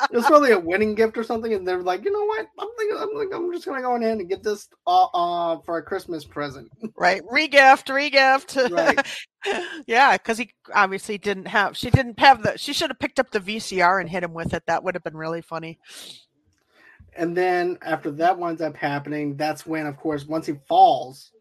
it 0.04 0.16
was 0.16 0.26
probably 0.26 0.52
a 0.52 0.60
winning 0.60 0.96
gift 0.96 1.18
or 1.18 1.24
something, 1.24 1.54
and 1.54 1.68
they're 1.68 1.82
like, 1.82 2.04
you 2.04 2.12
know 2.12 2.26
what? 2.26 2.48
I'm 2.60 2.68
thinking, 2.78 2.98
I'm, 3.00 3.14
like, 3.14 3.28
I'm 3.34 3.52
just 3.54 3.66
gonna 3.66 3.82
go 3.82 3.96
in 3.96 4.04
and 4.04 4.30
get 4.30 4.44
this 4.44 4.68
uh, 4.86 5.06
uh 5.06 5.60
for 5.62 5.78
a 5.78 5.84
Christmas 5.84 6.26
present. 6.26 6.70
Right, 6.98 7.22
regift, 7.24 7.88
regift. 7.88 8.72
Right. 8.72 9.64
yeah, 9.88 10.14
because 10.14 10.38
he 10.38 10.52
obviously 10.74 11.18
didn't 11.18 11.48
have. 11.48 11.76
She 11.76 11.90
didn't 11.90 12.20
have 12.20 12.42
the. 12.42 12.58
She 12.58 12.74
should 12.74 12.90
have 12.90 13.00
picked 13.00 13.20
up 13.20 13.32
the 13.32 13.40
VCR 13.40 14.00
and 14.00 14.10
hit 14.10 14.24
him 14.24 14.34
with 14.34 14.54
it. 14.54 14.64
That 14.68 14.84
would 14.84 14.96
have 14.96 15.04
been 15.04 15.18
really 15.18 15.42
funny. 15.42 15.80
And 17.18 17.36
then 17.36 17.78
after 17.82 18.12
that 18.12 18.38
winds 18.38 18.62
up 18.62 18.76
happening, 18.76 19.36
that's 19.36 19.66
when, 19.66 19.86
of 19.88 19.98
course, 19.98 20.26
once 20.26 20.46
he 20.46 20.56
falls, 20.68 21.32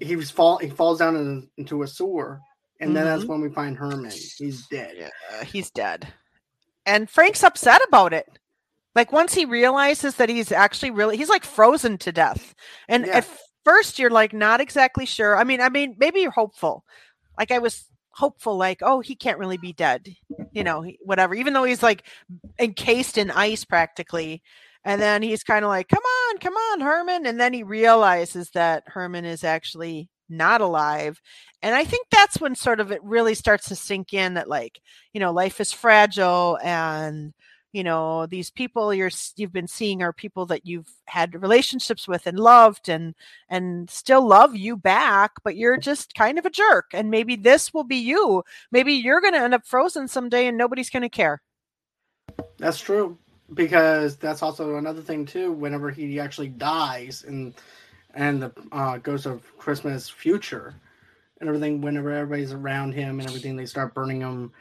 he 0.00 0.16
was 0.16 0.30
fall. 0.30 0.58
He 0.58 0.68
falls 0.70 0.98
down 0.98 1.16
in, 1.16 1.48
into 1.56 1.82
a 1.82 1.86
sewer 1.86 2.40
and 2.80 2.94
then 2.94 3.04
mm-hmm. 3.04 3.18
that's 3.18 3.28
when 3.28 3.40
we 3.40 3.48
find 3.48 3.76
Herman. 3.76 4.10
He's 4.10 4.66
dead. 4.68 4.94
Yeah, 4.96 5.44
he's 5.44 5.70
dead. 5.70 6.06
And 6.88 7.08
Frank's 7.08 7.44
upset 7.44 7.82
about 7.86 8.14
it. 8.14 8.26
Like 8.94 9.12
once 9.12 9.34
he 9.34 9.44
realizes 9.44 10.16
that 10.16 10.30
he's 10.30 10.50
actually 10.50 10.90
really 10.90 11.16
he's 11.16 11.28
like 11.28 11.44
frozen 11.44 11.98
to 11.98 12.10
death. 12.10 12.54
And 12.88 13.06
yeah. 13.06 13.18
at 13.18 13.28
first 13.64 13.98
you're 13.98 14.10
like 14.10 14.32
not 14.32 14.60
exactly 14.60 15.04
sure. 15.04 15.36
I 15.36 15.44
mean, 15.44 15.60
I 15.60 15.68
mean 15.68 15.96
maybe 15.98 16.20
you're 16.20 16.30
hopeful. 16.30 16.84
Like 17.38 17.52
I 17.52 17.58
was 17.58 17.84
hopeful 18.12 18.56
like 18.56 18.78
oh 18.82 19.00
he 19.00 19.14
can't 19.14 19.38
really 19.38 19.58
be 19.58 19.74
dead. 19.74 20.08
You 20.52 20.64
know, 20.64 20.84
whatever. 21.04 21.34
Even 21.34 21.52
though 21.52 21.64
he's 21.64 21.82
like 21.82 22.04
encased 22.58 23.18
in 23.18 23.30
ice 23.30 23.64
practically. 23.64 24.42
And 24.84 25.02
then 25.02 25.22
he's 25.22 25.42
kind 25.42 25.64
of 25.64 25.68
like, 25.68 25.88
"Come 25.88 26.02
on, 26.02 26.38
come 26.38 26.54
on, 26.54 26.80
Herman." 26.80 27.26
And 27.26 27.38
then 27.38 27.52
he 27.52 27.62
realizes 27.62 28.50
that 28.50 28.84
Herman 28.86 29.26
is 29.26 29.44
actually 29.44 30.08
not 30.28 30.60
alive 30.60 31.20
and 31.62 31.74
i 31.74 31.84
think 31.84 32.06
that's 32.10 32.40
when 32.40 32.54
sort 32.54 32.80
of 32.80 32.92
it 32.92 33.02
really 33.02 33.34
starts 33.34 33.68
to 33.68 33.76
sink 33.76 34.12
in 34.12 34.34
that 34.34 34.48
like 34.48 34.80
you 35.12 35.20
know 35.20 35.32
life 35.32 35.60
is 35.60 35.72
fragile 35.72 36.58
and 36.62 37.32
you 37.72 37.84
know 37.84 38.26
these 38.26 38.50
people 38.50 38.94
you're 38.94 39.10
you've 39.36 39.52
been 39.52 39.68
seeing 39.68 40.02
are 40.02 40.12
people 40.12 40.46
that 40.46 40.66
you've 40.66 40.90
had 41.06 41.40
relationships 41.42 42.08
with 42.08 42.26
and 42.26 42.38
loved 42.38 42.88
and 42.88 43.14
and 43.50 43.90
still 43.90 44.26
love 44.26 44.56
you 44.56 44.76
back 44.76 45.32
but 45.44 45.56
you're 45.56 45.76
just 45.76 46.14
kind 46.14 46.38
of 46.38 46.46
a 46.46 46.50
jerk 46.50 46.86
and 46.92 47.10
maybe 47.10 47.36
this 47.36 47.72
will 47.72 47.84
be 47.84 47.96
you. 47.96 48.42
Maybe 48.72 48.92
you're 48.92 49.20
going 49.20 49.34
to 49.34 49.40
end 49.40 49.54
up 49.54 49.66
frozen 49.66 50.08
someday 50.08 50.46
and 50.46 50.56
nobody's 50.56 50.90
going 50.90 51.02
to 51.02 51.08
care. 51.08 51.40
That's 52.58 52.78
true 52.78 53.18
because 53.54 54.16
that's 54.16 54.42
also 54.42 54.76
another 54.76 55.00
thing 55.00 55.24
too 55.24 55.52
whenever 55.52 55.90
he 55.90 56.20
actually 56.20 56.48
dies 56.48 57.24
and 57.26 57.54
and 58.14 58.42
the 58.42 58.52
uh, 58.72 58.98
Ghost 58.98 59.26
of 59.26 59.56
Christmas 59.58 60.08
Future 60.08 60.74
and 61.40 61.48
everything. 61.48 61.80
Whenever 61.80 62.10
everybody's 62.12 62.52
around 62.52 62.92
him 62.92 63.20
and 63.20 63.28
everything, 63.28 63.56
they 63.56 63.66
start 63.66 63.94
burning 63.94 64.20
him 64.20 64.52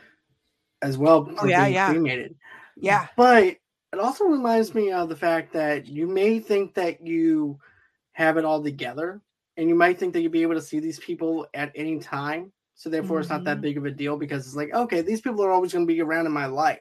as 0.82 0.98
well. 0.98 1.30
Oh 1.40 1.46
yeah, 1.46 1.68
yeah, 1.68 1.90
cremated. 1.92 2.36
Yeah, 2.76 3.08
but 3.16 3.44
it 3.44 4.00
also 4.00 4.26
reminds 4.26 4.76
me 4.76 4.92
of 4.92 5.10
the 5.10 5.16
fact 5.16 5.54
that 5.54 5.88
you 5.88 6.08
may 6.08 6.40
think 6.40 6.74
that 6.76 7.06
you 7.06 7.60
have 8.14 8.38
it 8.38 8.46
all 8.46 8.62
together, 8.62 9.22
and 9.56 9.70
you 9.70 9.76
might 9.76 10.00
think 10.00 10.14
that 10.14 10.22
you'll 10.22 10.32
be 10.32 10.42
able 10.44 10.56
to 10.56 10.62
see 10.62 10.80
these 10.80 11.00
people 11.00 11.48
at 11.54 11.72
any 11.76 12.00
time. 12.00 12.52
So 12.76 12.90
therefore, 12.90 13.18
mm-hmm. 13.18 13.22
it's 13.22 13.30
not 13.30 13.44
that 13.46 13.56
mm-hmm. 13.56 13.62
big 13.62 13.78
of 13.78 13.86
a 13.86 13.92
deal 13.92 14.18
because 14.18 14.46
it's 14.46 14.56
like, 14.56 14.74
okay, 14.74 15.02
these 15.02 15.22
people 15.22 15.44
are 15.44 15.52
always 15.52 15.74
going 15.74 15.88
to 15.88 15.92
be 15.94 16.02
around 16.02 16.28
in 16.28 16.32
my 16.32 16.46
life. 16.46 16.80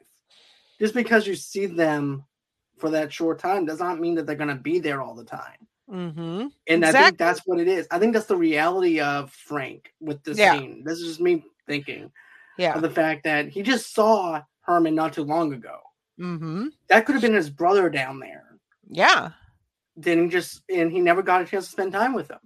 Just 0.79 0.93
because 0.93 1.27
you 1.27 1.35
see 1.35 1.65
them 1.65 2.25
for 2.77 2.91
that 2.91 3.13
short 3.13 3.39
time 3.39 3.65
does 3.65 3.81
not 3.81 3.99
mean 3.99 4.17
that 4.17 4.27
they're 4.27 4.35
going 4.37 4.55
to 4.55 4.55
be 4.55 4.79
there 4.79 5.01
all 5.01 5.15
the 5.15 5.25
time. 5.25 5.67
Mm-hmm. 5.91 6.21
And 6.67 6.85
exactly. 6.85 6.99
I 6.99 7.03
think 7.05 7.19
that's 7.19 7.41
what 7.47 7.61
it 7.61 7.69
is. 7.69 7.87
I 7.91 7.99
think 7.99 8.13
that's 8.13 8.27
the 8.27 8.37
reality 8.37 9.01
of 9.01 9.31
Frank 9.33 9.93
with 10.01 10.23
this 10.25 10.39
yeah. 10.39 10.59
scene. 10.59 10.83
This 10.85 10.99
is 10.99 11.09
just 11.09 11.21
me 11.21 11.45
thinking. 11.67 12.11
Yeah. 12.59 12.75
Of 12.75 12.83
the 12.83 12.91
fact 12.91 13.25
that 13.25 13.49
he 13.49 13.63
just 13.63 13.95
saw 13.95 14.43
Herman 14.63 14.95
not 14.95 15.13
too 15.13 15.25
long 15.25 15.53
ago. 15.53 15.79
Mm-hmm. 16.19 16.69
That 16.89 17.05
could 17.05 17.15
have 17.15 17.23
been 17.23 17.35
his 17.35 17.51
brother 17.51 17.91
down 17.91 18.19
there. 18.19 18.59
Yeah. 18.89 19.31
Then 19.97 20.25
he 20.25 20.29
just 20.29 20.63
and 20.69 20.91
he 20.91 21.01
never 21.01 21.23
got 21.23 21.43
a 21.43 21.45
chance 21.45 21.67
to 21.67 21.73
spend 21.73 21.93
time 21.93 22.15
with 22.15 22.31
him. 22.31 22.39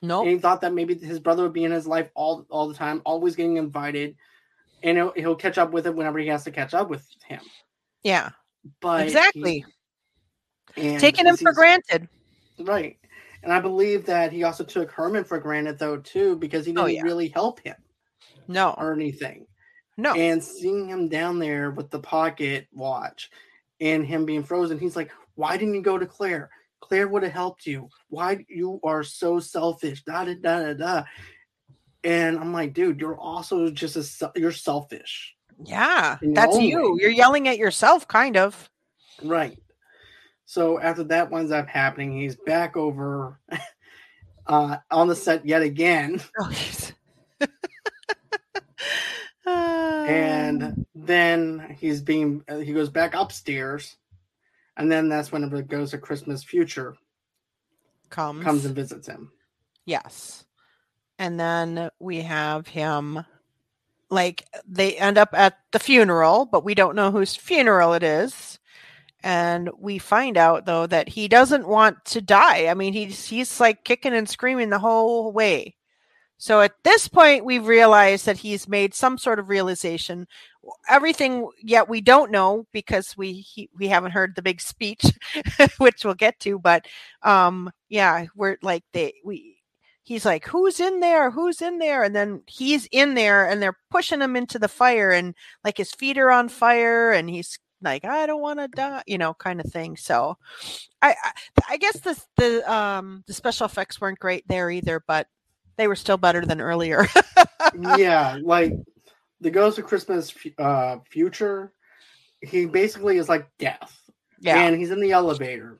No. 0.00 0.22
Nope. 0.22 0.28
he 0.28 0.38
thought 0.38 0.60
that 0.60 0.74
maybe 0.74 0.94
his 0.94 1.18
brother 1.18 1.42
would 1.42 1.52
be 1.52 1.64
in 1.64 1.72
his 1.72 1.86
life 1.86 2.08
all 2.14 2.46
all 2.50 2.68
the 2.68 2.74
time, 2.74 3.02
always 3.04 3.36
getting 3.36 3.56
invited, 3.56 4.16
and 4.82 4.96
he'll, 4.96 5.12
he'll 5.16 5.34
catch 5.34 5.58
up 5.58 5.72
with 5.72 5.86
it 5.86 5.94
whenever 5.94 6.18
he 6.18 6.28
has 6.28 6.44
to 6.44 6.50
catch 6.50 6.72
up 6.72 6.88
with 6.88 7.06
him. 7.26 7.40
Yeah. 8.02 8.30
But 8.80 9.04
exactly. 9.04 9.64
He, 10.74 10.96
Taking 10.98 11.26
him 11.26 11.36
for 11.36 11.52
granted. 11.52 12.08
Right. 12.60 12.98
And 13.42 13.52
I 13.52 13.60
believe 13.60 14.04
that 14.06 14.32
he 14.32 14.44
also 14.44 14.64
took 14.64 14.90
Herman 14.90 15.24
for 15.24 15.38
granted 15.38 15.78
though 15.78 15.98
too, 15.98 16.36
because 16.36 16.66
he 16.66 16.72
oh, 16.72 16.74
didn't 16.74 16.84
oh, 16.84 16.86
yeah. 16.86 17.02
really 17.02 17.28
help 17.28 17.60
him. 17.60 17.76
No. 18.48 18.74
Or 18.78 18.92
anything. 18.92 19.46
No. 19.96 20.14
And 20.14 20.42
seeing 20.42 20.88
him 20.88 21.08
down 21.08 21.38
there 21.38 21.70
with 21.70 21.90
the 21.90 21.98
pocket 21.98 22.68
watch 22.72 23.30
and 23.80 24.06
him 24.06 24.24
being 24.24 24.44
frozen, 24.44 24.78
he's 24.78 24.96
like, 24.96 25.10
Why 25.34 25.56
didn't 25.56 25.74
you 25.74 25.82
go 25.82 25.98
to 25.98 26.06
Claire? 26.06 26.50
Claire 26.80 27.08
would 27.08 27.22
have 27.22 27.32
helped 27.32 27.66
you. 27.66 27.88
Why 28.08 28.44
you 28.48 28.80
are 28.84 29.02
so 29.02 29.40
selfish? 29.40 30.04
Da 30.04 30.24
da 30.24 30.34
da 30.34 30.60
da 30.60 30.72
da. 30.74 31.04
And 32.04 32.38
I'm 32.38 32.52
like, 32.52 32.72
dude, 32.72 33.00
you're 33.00 33.18
also 33.18 33.70
just 33.70 33.96
a 33.96 34.32
you're 34.36 34.52
selfish. 34.52 35.34
Yeah, 35.64 36.18
that's 36.22 36.58
you. 36.58 36.94
Way. 36.94 36.98
You're 37.02 37.10
yelling 37.10 37.48
at 37.48 37.58
yourself, 37.58 38.06
kind 38.06 38.36
of. 38.36 38.70
Right. 39.22 39.58
So 40.48 40.80
after 40.80 41.04
that 41.04 41.30
winds 41.30 41.52
up 41.52 41.68
happening, 41.68 42.18
he's 42.18 42.34
back 42.34 42.74
over 42.74 43.38
uh, 44.46 44.78
on 44.90 45.06
the 45.06 45.14
set 45.14 45.44
yet 45.46 45.60
again. 45.62 46.22
Oh, 49.46 50.06
and 50.06 50.84
then 50.94 51.76
he's 51.78 52.02
being 52.02 52.44
uh, 52.48 52.58
he 52.58 52.74
goes 52.74 52.90
back 52.90 53.14
upstairs, 53.14 53.96
and 54.76 54.92
then 54.92 55.08
that's 55.08 55.32
when 55.32 55.44
it 55.44 55.68
goes 55.68 55.92
to 55.92 55.98
Christmas 55.98 56.44
Future 56.44 56.96
comes 58.10 58.44
comes 58.44 58.64
and 58.66 58.74
visits 58.74 59.06
him. 59.06 59.32
Yes. 59.86 60.44
And 61.18 61.40
then 61.40 61.88
we 61.98 62.20
have 62.22 62.66
him 62.66 63.24
like 64.10 64.44
they 64.66 64.96
end 64.96 65.16
up 65.16 65.30
at 65.32 65.58
the 65.72 65.78
funeral, 65.78 66.44
but 66.44 66.64
we 66.64 66.74
don't 66.74 66.96
know 66.96 67.10
whose 67.10 67.34
funeral 67.34 67.94
it 67.94 68.02
is. 68.02 68.57
And 69.22 69.70
we 69.78 69.98
find 69.98 70.36
out 70.36 70.64
though 70.64 70.86
that 70.86 71.08
he 71.08 71.28
doesn't 71.28 71.66
want 71.66 72.04
to 72.06 72.20
die. 72.20 72.68
I 72.68 72.74
mean, 72.74 72.92
he's 72.92 73.26
he's 73.26 73.60
like 73.60 73.84
kicking 73.84 74.14
and 74.14 74.28
screaming 74.28 74.70
the 74.70 74.78
whole 74.78 75.32
way. 75.32 75.74
So 76.38 76.60
at 76.60 76.74
this 76.84 77.08
point, 77.08 77.44
we've 77.44 77.66
realized 77.66 78.26
that 78.26 78.38
he's 78.38 78.68
made 78.68 78.94
some 78.94 79.18
sort 79.18 79.40
of 79.40 79.48
realization. 79.48 80.28
Everything 80.88 81.48
yet 81.62 81.88
we 81.88 82.00
don't 82.00 82.30
know 82.30 82.66
because 82.72 83.16
we 83.16 83.32
he, 83.32 83.68
we 83.76 83.88
haven't 83.88 84.12
heard 84.12 84.36
the 84.36 84.42
big 84.42 84.60
speech, 84.60 85.04
which 85.78 86.04
we'll 86.04 86.14
get 86.14 86.38
to. 86.40 86.60
But 86.60 86.86
um, 87.22 87.70
yeah, 87.88 88.26
we're 88.36 88.56
like 88.62 88.84
they 88.92 89.14
we 89.24 89.56
he's 90.04 90.24
like, 90.24 90.46
"Who's 90.46 90.78
in 90.78 91.00
there? 91.00 91.30
Who's 91.32 91.60
in 91.60 91.78
there?" 91.78 92.04
And 92.04 92.14
then 92.14 92.42
he's 92.46 92.86
in 92.92 93.14
there, 93.14 93.48
and 93.48 93.60
they're 93.60 93.78
pushing 93.90 94.20
him 94.20 94.36
into 94.36 94.58
the 94.60 94.68
fire, 94.68 95.10
and 95.10 95.34
like 95.64 95.76
his 95.76 95.92
feet 95.92 96.18
are 96.18 96.30
on 96.30 96.48
fire, 96.48 97.10
and 97.10 97.28
he's 97.28 97.58
like, 97.82 98.04
"I 98.04 98.26
don't 98.26 98.40
want 98.40 98.58
to 98.58 98.68
die," 98.68 99.02
you 99.06 99.18
know, 99.18 99.34
kind 99.34 99.60
of 99.60 99.70
thing. 99.70 99.96
So, 99.96 100.36
I, 101.02 101.14
I 101.22 101.32
I 101.70 101.76
guess 101.76 102.00
the 102.00 102.20
the 102.36 102.72
um 102.72 103.24
the 103.26 103.32
special 103.32 103.66
effects 103.66 104.00
weren't 104.00 104.18
great 104.18 104.46
there 104.48 104.70
either, 104.70 105.02
but 105.06 105.28
they 105.76 105.88
were 105.88 105.96
still 105.96 106.16
better 106.16 106.44
than 106.44 106.60
earlier. 106.60 107.06
yeah, 107.96 108.38
like 108.42 108.72
the 109.40 109.50
Ghost 109.50 109.78
of 109.78 109.86
Christmas 109.86 110.34
uh, 110.58 110.98
Future, 111.08 111.72
he 112.40 112.66
basically 112.66 113.18
is 113.18 113.28
like 113.28 113.48
death. 113.58 113.96
Yeah, 114.40 114.58
and 114.60 114.76
he's 114.76 114.90
in 114.90 115.00
the 115.00 115.12
elevator. 115.12 115.78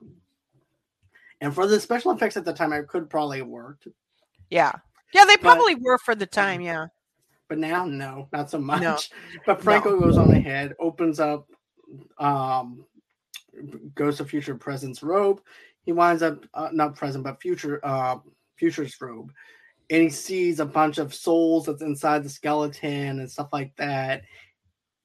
And 1.41 1.55
for 1.55 1.67
the 1.67 1.79
special 1.79 2.11
effects 2.11 2.37
at 2.37 2.45
the 2.45 2.53
time, 2.53 2.73
I 2.73 2.83
could 2.83 3.09
probably 3.09 3.39
have 3.39 3.47
worked. 3.47 3.87
Yeah, 4.51 4.73
yeah, 5.13 5.25
they 5.25 5.37
probably 5.37 5.75
but, 5.75 5.83
were 5.83 5.99
for 5.99 6.15
the 6.15 6.27
time. 6.27 6.61
Yeah, 6.61 6.87
but 7.49 7.59
now, 7.59 7.85
no, 7.85 8.29
not 8.33 8.51
so 8.51 8.59
much. 8.59 8.83
No. 8.83 8.99
But 9.47 9.63
Franco 9.63 9.95
no. 9.95 10.01
goes 10.01 10.17
on 10.17 10.31
ahead, 10.31 10.75
opens 10.79 11.19
up 11.19 11.49
um 12.19 12.85
Ghost 13.95 14.21
of 14.21 14.31
Future 14.31 14.55
Present's 14.55 15.03
robe. 15.03 15.41
He 15.83 15.93
winds 15.93 16.23
up 16.23 16.45
uh, 16.55 16.69
not 16.73 16.97
present, 16.97 17.25
but 17.25 17.41
future 17.41 17.81
uh 17.83 18.19
future's 18.57 19.01
robe 19.01 19.33
and 19.91 20.03
he 20.03 20.11
sees 20.11 20.61
a 20.61 20.67
bunch 20.67 20.99
of 20.99 21.15
souls 21.15 21.67
that's 21.67 21.83
inside 21.83 22.23
the 22.23 22.29
skeleton 22.29 23.21
and 23.21 23.31
stuff 23.31 23.49
like 23.53 23.75
that. 23.77 24.23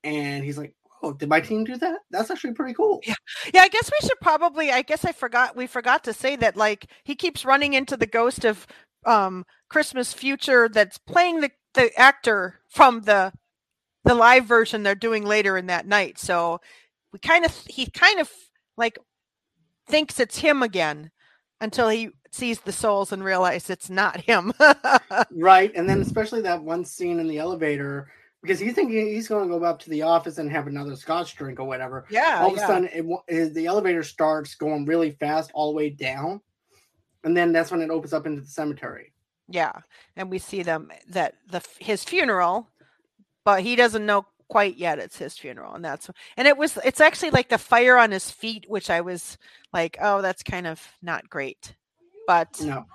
And 0.03 0.43
he's 0.43 0.57
like, 0.57 0.75
"Oh, 1.01 1.13
did 1.13 1.29
my 1.29 1.39
team 1.39 1.63
do 1.63 1.77
that? 1.77 1.99
That's 2.11 2.29
actually 2.29 2.53
pretty 2.53 2.73
cool." 2.73 3.01
Yeah, 3.05 3.15
yeah. 3.53 3.61
I 3.61 3.69
guess 3.69 3.89
we 3.89 4.07
should 4.07 4.19
probably. 4.21 4.71
I 4.71 4.81
guess 4.81 5.05
I 5.05 5.13
forgot. 5.13 5.55
We 5.55 5.67
forgot 5.67 6.03
to 6.05 6.13
say 6.13 6.35
that. 6.37 6.57
Like 6.57 6.87
he 7.03 7.15
keeps 7.15 7.45
running 7.45 7.73
into 7.73 7.95
the 7.95 8.07
ghost 8.07 8.43
of 8.45 8.67
um 9.05 9.45
Christmas 9.69 10.13
Future 10.13 10.67
that's 10.67 10.97
playing 10.97 11.39
the 11.39 11.51
the 11.73 11.97
actor 11.97 12.59
from 12.69 13.01
the 13.01 13.31
the 14.03 14.15
live 14.15 14.45
version 14.45 14.83
they're 14.83 14.95
doing 14.95 15.25
later 15.25 15.57
in 15.57 15.67
that 15.67 15.87
night. 15.87 16.19
So 16.19 16.59
we 17.11 17.19
kind 17.19 17.45
of 17.45 17.55
he 17.67 17.85
kind 17.87 18.19
of 18.19 18.29
like 18.77 18.97
thinks 19.87 20.19
it's 20.19 20.39
him 20.39 20.63
again 20.63 21.11
until 21.61 21.89
he 21.89 22.09
sees 22.31 22.59
the 22.59 22.71
souls 22.71 23.11
and 23.11 23.23
realizes 23.23 23.69
it's 23.69 23.89
not 23.89 24.21
him. 24.21 24.53
right. 25.31 25.71
And 25.75 25.87
then 25.87 26.01
especially 26.01 26.41
that 26.41 26.63
one 26.63 26.83
scene 26.83 27.19
in 27.19 27.27
the 27.27 27.37
elevator 27.37 28.09
because 28.43 28.59
he's 28.59 28.73
thinking 28.73 29.07
he's 29.07 29.29
going 29.29 29.47
to 29.49 29.57
go 29.57 29.63
up 29.63 29.79
to 29.79 29.89
the 29.89 30.01
office 30.01 30.37
and 30.37 30.51
have 30.51 30.67
another 30.67 30.95
scotch 30.95 31.35
drink 31.35 31.59
or 31.59 31.63
whatever. 31.63 32.05
Yeah. 32.09 32.39
All 32.41 32.51
of 32.51 32.57
yeah. 32.57 32.63
a 32.63 32.67
sudden, 32.67 32.89
it, 32.91 33.05
it, 33.27 33.53
the 33.53 33.65
elevator 33.65 34.03
starts 34.03 34.55
going 34.55 34.85
really 34.85 35.11
fast 35.11 35.49
all 35.53 35.71
the 35.71 35.77
way 35.77 35.89
down, 35.89 36.41
and 37.23 37.35
then 37.35 37.53
that's 37.53 37.71
when 37.71 37.81
it 37.81 37.89
opens 37.89 38.11
up 38.11 38.27
into 38.27 38.41
the 38.41 38.47
cemetery. 38.47 39.13
Yeah, 39.47 39.71
and 40.15 40.29
we 40.29 40.39
see 40.39 40.61
them 40.61 40.91
that 41.09 41.35
the 41.49 41.61
his 41.79 42.03
funeral, 42.03 42.69
but 43.45 43.61
he 43.61 43.75
doesn't 43.75 44.05
know 44.05 44.25
quite 44.49 44.77
yet 44.77 44.99
it's 44.99 45.17
his 45.17 45.37
funeral, 45.37 45.73
and 45.73 45.83
that's 45.83 46.09
and 46.37 46.47
it 46.47 46.57
was 46.57 46.77
it's 46.83 47.01
actually 47.01 47.31
like 47.31 47.49
the 47.49 47.57
fire 47.57 47.97
on 47.97 48.11
his 48.11 48.29
feet, 48.29 48.65
which 48.67 48.89
I 48.89 49.01
was 49.01 49.37
like, 49.71 49.97
oh, 50.01 50.21
that's 50.21 50.43
kind 50.43 50.67
of 50.67 50.81
not 51.01 51.29
great 51.29 51.75
but 52.25 52.61
no. 52.61 52.85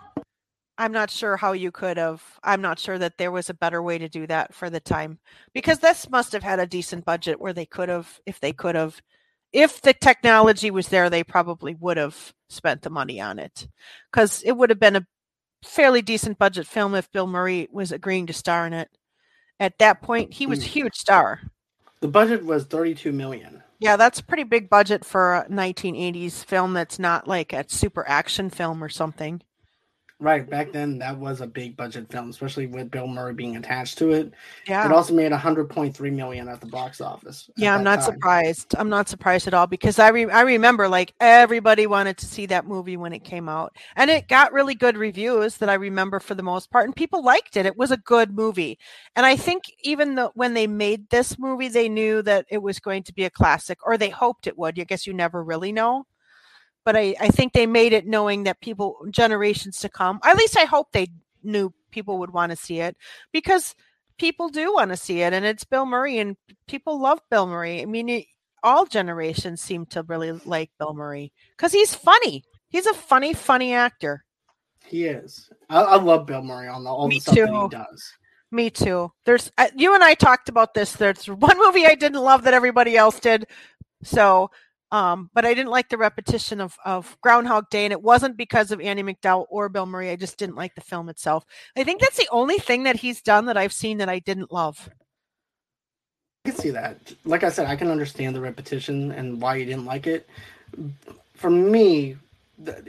I'm 0.76 0.92
not 0.92 1.10
sure 1.10 1.36
how 1.36 1.52
you 1.52 1.72
could 1.72 1.96
have. 1.96 2.22
I'm 2.42 2.60
not 2.60 2.78
sure 2.78 2.98
that 2.98 3.18
there 3.18 3.32
was 3.32 3.50
a 3.50 3.54
better 3.54 3.82
way 3.82 3.98
to 3.98 4.08
do 4.08 4.26
that 4.28 4.54
for 4.54 4.70
the 4.70 4.80
time 4.80 5.18
because 5.52 5.80
this 5.80 6.08
must 6.08 6.32
have 6.32 6.42
had 6.42 6.60
a 6.60 6.66
decent 6.66 7.04
budget 7.04 7.40
where 7.40 7.52
they 7.52 7.66
could 7.66 7.88
have, 7.88 8.20
if 8.26 8.38
they 8.38 8.52
could 8.52 8.76
have, 8.76 9.00
if 9.52 9.80
the 9.80 9.92
technology 9.92 10.70
was 10.70 10.88
there, 10.88 11.10
they 11.10 11.24
probably 11.24 11.74
would 11.74 11.96
have 11.96 12.32
spent 12.48 12.82
the 12.82 12.90
money 12.90 13.20
on 13.20 13.38
it 13.38 13.66
because 14.12 14.42
it 14.44 14.52
would 14.52 14.70
have 14.70 14.78
been 14.78 14.96
a 14.96 15.06
fairly 15.64 16.00
decent 16.00 16.38
budget 16.38 16.66
film 16.66 16.94
if 16.94 17.10
Bill 17.10 17.26
Murray 17.26 17.66
was 17.72 17.90
agreeing 17.90 18.26
to 18.26 18.32
star 18.32 18.66
in 18.66 18.72
it. 18.72 18.88
At 19.60 19.78
that 19.78 20.02
point, 20.02 20.34
he 20.34 20.46
was 20.46 20.60
a 20.60 20.62
mm. 20.62 20.66
huge 20.66 20.94
star. 20.94 21.40
The 22.00 22.08
budget 22.08 22.44
was 22.44 22.64
32 22.64 23.12
million. 23.12 23.62
Yeah, 23.80 23.96
that's 23.96 24.20
a 24.20 24.24
pretty 24.24 24.44
big 24.44 24.68
budget 24.68 25.04
for 25.04 25.34
a 25.34 25.48
1980s 25.48 26.44
film 26.44 26.74
that's 26.74 26.98
not 26.98 27.28
like 27.28 27.52
a 27.52 27.64
super 27.68 28.06
action 28.08 28.50
film 28.50 28.82
or 28.82 28.88
something. 28.88 29.42
Right 30.20 30.50
back 30.50 30.72
then, 30.72 30.98
that 30.98 31.16
was 31.16 31.40
a 31.40 31.46
big 31.46 31.76
budget 31.76 32.10
film, 32.10 32.30
especially 32.30 32.66
with 32.66 32.90
Bill 32.90 33.06
Murray 33.06 33.34
being 33.34 33.56
attached 33.56 33.98
to 33.98 34.10
it. 34.10 34.32
Yeah, 34.66 34.84
it 34.84 34.90
also 34.90 35.14
made 35.14 35.30
100.3 35.30 36.12
million 36.12 36.48
at 36.48 36.60
the 36.60 36.66
box 36.66 37.00
office. 37.00 37.48
Yeah, 37.56 37.76
I'm 37.76 37.84
not 37.84 38.00
time. 38.00 38.14
surprised. 38.14 38.74
I'm 38.76 38.88
not 38.88 39.08
surprised 39.08 39.46
at 39.46 39.54
all 39.54 39.68
because 39.68 40.00
I 40.00 40.08
re- 40.08 40.28
I 40.28 40.40
remember 40.40 40.88
like 40.88 41.14
everybody 41.20 41.86
wanted 41.86 42.18
to 42.18 42.26
see 42.26 42.46
that 42.46 42.66
movie 42.66 42.96
when 42.96 43.12
it 43.12 43.22
came 43.22 43.48
out, 43.48 43.76
and 43.94 44.10
it 44.10 44.26
got 44.26 44.52
really 44.52 44.74
good 44.74 44.96
reviews 44.96 45.58
that 45.58 45.68
I 45.68 45.74
remember 45.74 46.18
for 46.18 46.34
the 46.34 46.42
most 46.42 46.72
part, 46.72 46.86
and 46.86 46.96
people 46.96 47.22
liked 47.22 47.56
it. 47.56 47.64
It 47.64 47.76
was 47.76 47.92
a 47.92 47.96
good 47.96 48.34
movie, 48.34 48.76
and 49.14 49.24
I 49.24 49.36
think 49.36 49.66
even 49.84 50.16
though 50.16 50.32
when 50.34 50.54
they 50.54 50.66
made 50.66 51.10
this 51.10 51.38
movie, 51.38 51.68
they 51.68 51.88
knew 51.88 52.22
that 52.22 52.44
it 52.50 52.58
was 52.58 52.80
going 52.80 53.04
to 53.04 53.14
be 53.14 53.24
a 53.24 53.30
classic, 53.30 53.78
or 53.86 53.96
they 53.96 54.10
hoped 54.10 54.48
it 54.48 54.58
would. 54.58 54.80
I 54.80 54.82
guess 54.82 55.06
you 55.06 55.14
never 55.14 55.44
really 55.44 55.70
know 55.70 56.06
but 56.88 56.96
I, 56.96 57.14
I 57.20 57.28
think 57.28 57.52
they 57.52 57.66
made 57.66 57.92
it 57.92 58.06
knowing 58.06 58.44
that 58.44 58.62
people 58.62 58.96
generations 59.10 59.78
to 59.80 59.90
come 59.90 60.20
at 60.24 60.38
least 60.38 60.56
i 60.56 60.64
hope 60.64 60.90
they 60.90 61.08
knew 61.42 61.70
people 61.90 62.18
would 62.20 62.32
want 62.32 62.48
to 62.48 62.56
see 62.56 62.80
it 62.80 62.96
because 63.30 63.74
people 64.18 64.48
do 64.48 64.72
want 64.72 64.90
to 64.90 64.96
see 64.96 65.20
it 65.20 65.34
and 65.34 65.44
it's 65.44 65.64
bill 65.64 65.84
murray 65.84 66.18
and 66.18 66.38
people 66.66 66.98
love 66.98 67.20
bill 67.30 67.46
murray 67.46 67.82
i 67.82 67.84
mean 67.84 68.08
it, 68.08 68.24
all 68.62 68.86
generations 68.86 69.60
seem 69.60 69.84
to 69.84 70.02
really 70.04 70.32
like 70.46 70.70
bill 70.78 70.94
murray 70.94 71.30
because 71.58 71.72
he's 71.72 71.94
funny 71.94 72.42
he's 72.70 72.86
a 72.86 72.94
funny 72.94 73.34
funny 73.34 73.74
actor 73.74 74.24
he 74.86 75.04
is 75.04 75.50
i, 75.68 75.82
I 75.82 75.96
love 75.96 76.24
bill 76.24 76.42
murray 76.42 76.68
on 76.68 76.84
the, 76.84 76.90
all 76.90 77.06
Me 77.06 77.16
the 77.16 77.20
stuff 77.20 77.34
too. 77.34 77.44
that 77.44 77.62
he 77.64 77.68
does 77.68 78.12
me 78.50 78.70
too. 78.70 79.12
There's 79.26 79.52
uh, 79.58 79.68
you 79.76 79.94
and 79.94 80.02
I 80.02 80.14
talked 80.14 80.48
about 80.48 80.72
this. 80.72 80.94
There's 80.94 81.26
one 81.26 81.58
movie 81.58 81.84
I 81.84 81.94
didn't 81.94 82.22
love 82.22 82.44
that 82.44 82.54
everybody 82.54 82.96
else 82.96 83.20
did. 83.20 83.44
So 84.02 84.50
um, 84.90 85.30
but 85.34 85.44
I 85.44 85.52
didn't 85.52 85.70
like 85.70 85.88
the 85.88 85.98
repetition 85.98 86.60
of, 86.60 86.76
of 86.84 87.16
Groundhog 87.20 87.68
Day, 87.70 87.84
and 87.84 87.92
it 87.92 88.02
wasn't 88.02 88.36
because 88.36 88.70
of 88.70 88.80
Andie 88.80 89.02
MacDowell 89.02 89.46
or 89.50 89.68
Bill 89.68 89.86
Murray. 89.86 90.10
I 90.10 90.16
just 90.16 90.38
didn't 90.38 90.56
like 90.56 90.74
the 90.74 90.80
film 90.80 91.08
itself. 91.08 91.44
I 91.76 91.84
think 91.84 92.00
that's 92.00 92.16
the 92.16 92.28
only 92.30 92.58
thing 92.58 92.84
that 92.84 92.96
he's 92.96 93.20
done 93.20 93.46
that 93.46 93.56
I've 93.56 93.72
seen 93.72 93.98
that 93.98 94.08
I 94.08 94.18
didn't 94.18 94.52
love. 94.52 94.88
I 96.44 96.50
can 96.50 96.58
see 96.58 96.70
that. 96.70 97.12
Like 97.24 97.44
I 97.44 97.50
said, 97.50 97.66
I 97.66 97.76
can 97.76 97.90
understand 97.90 98.34
the 98.34 98.40
repetition 98.40 99.12
and 99.12 99.40
why 99.40 99.56
you 99.56 99.66
didn't 99.66 99.84
like 99.84 100.06
it. 100.06 100.28
For 101.34 101.50
me, 101.50 102.16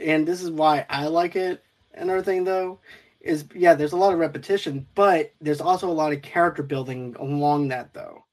and 0.02 0.26
this 0.26 0.42
is 0.42 0.50
why 0.50 0.86
I 0.88 1.06
like 1.06 1.36
it 1.36 1.62
and 1.94 2.08
everything, 2.08 2.44
though, 2.44 2.78
is 3.20 3.44
yeah, 3.54 3.74
there's 3.74 3.92
a 3.92 3.96
lot 3.96 4.14
of 4.14 4.18
repetition, 4.18 4.86
but 4.94 5.32
there's 5.42 5.60
also 5.60 5.90
a 5.90 5.92
lot 5.92 6.14
of 6.14 6.22
character 6.22 6.62
building 6.62 7.14
along 7.18 7.68
that, 7.68 7.92
though 7.92 8.24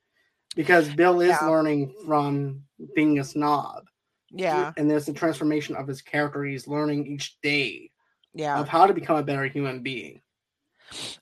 because 0.58 0.90
Bill 0.90 1.22
is 1.22 1.30
yeah. 1.30 1.48
learning 1.48 1.94
from 2.06 2.64
being 2.96 3.20
a 3.20 3.24
snob. 3.24 3.86
Yeah. 4.32 4.74
And 4.76 4.90
there's 4.90 5.06
the 5.06 5.14
transformation 5.14 5.76
of 5.76 5.88
his 5.88 6.02
character. 6.02 6.44
He's 6.44 6.68
learning 6.68 7.06
each 7.06 7.40
day 7.42 7.92
yeah. 8.34 8.60
of 8.60 8.68
how 8.68 8.88
to 8.88 8.94
become 8.94 9.18
a 9.18 9.24
better 9.24 9.46
human 9.46 9.84
being. 9.84 10.20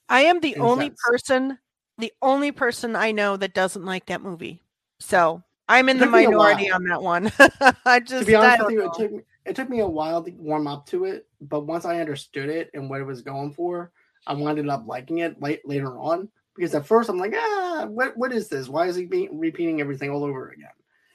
I 0.07 0.21
am 0.21 0.39
the 0.39 0.55
only 0.55 0.91
person, 1.09 1.59
the 1.97 2.13
only 2.21 2.51
person 2.51 2.95
I 2.95 3.11
know 3.11 3.35
that 3.35 3.53
doesn't 3.53 3.83
like 3.85 4.05
that 4.07 4.21
movie. 4.21 4.61
So 4.99 5.43
I'm 5.67 5.89
in 5.89 5.97
the 5.97 6.05
minority 6.05 6.71
on 6.71 6.85
that 6.85 7.01
one. 7.01 7.31
I 7.85 7.99
just 7.99 8.21
to 8.21 8.25
be 8.25 8.35
honest 8.35 8.65
with 8.65 8.73
you, 8.73 8.85
it 8.85 8.93
took, 8.93 9.11
me, 9.11 9.21
it 9.45 9.55
took 9.55 9.69
me 9.69 9.79
a 9.81 9.87
while 9.87 10.23
to 10.23 10.31
warm 10.31 10.67
up 10.67 10.85
to 10.87 11.05
it, 11.05 11.27
but 11.41 11.65
once 11.65 11.83
I 11.83 11.99
understood 11.99 12.49
it 12.49 12.69
and 12.73 12.89
what 12.89 13.01
it 13.01 13.05
was 13.05 13.21
going 13.21 13.51
for, 13.51 13.91
I 14.25 14.33
wound 14.33 14.69
up 14.69 14.87
liking 14.87 15.19
it 15.19 15.41
late, 15.41 15.67
later 15.67 15.99
on 15.99 16.29
because 16.55 16.73
at 16.73 16.85
first 16.85 17.09
I'm 17.09 17.17
like, 17.17 17.33
ah, 17.35 17.85
what 17.89 18.15
what 18.17 18.31
is 18.31 18.47
this? 18.47 18.69
Why 18.69 18.87
is 18.87 18.95
he 18.95 19.05
being, 19.05 19.37
repeating 19.37 19.81
everything 19.81 20.09
all 20.09 20.23
over 20.23 20.49
again? 20.49 20.69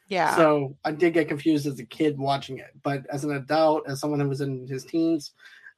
Yeah. 0.08 0.34
So 0.36 0.76
I 0.84 0.90
did 0.90 1.14
get 1.14 1.28
confused 1.28 1.66
as 1.66 1.78
a 1.78 1.84
kid 1.84 2.18
watching 2.18 2.58
it, 2.58 2.70
but 2.82 3.06
as 3.10 3.24
an 3.24 3.32
adult, 3.32 3.88
as 3.88 4.00
someone 4.00 4.18
that 4.18 4.28
was 4.28 4.40
in 4.40 4.66
his 4.66 4.84
teens, 4.84 5.32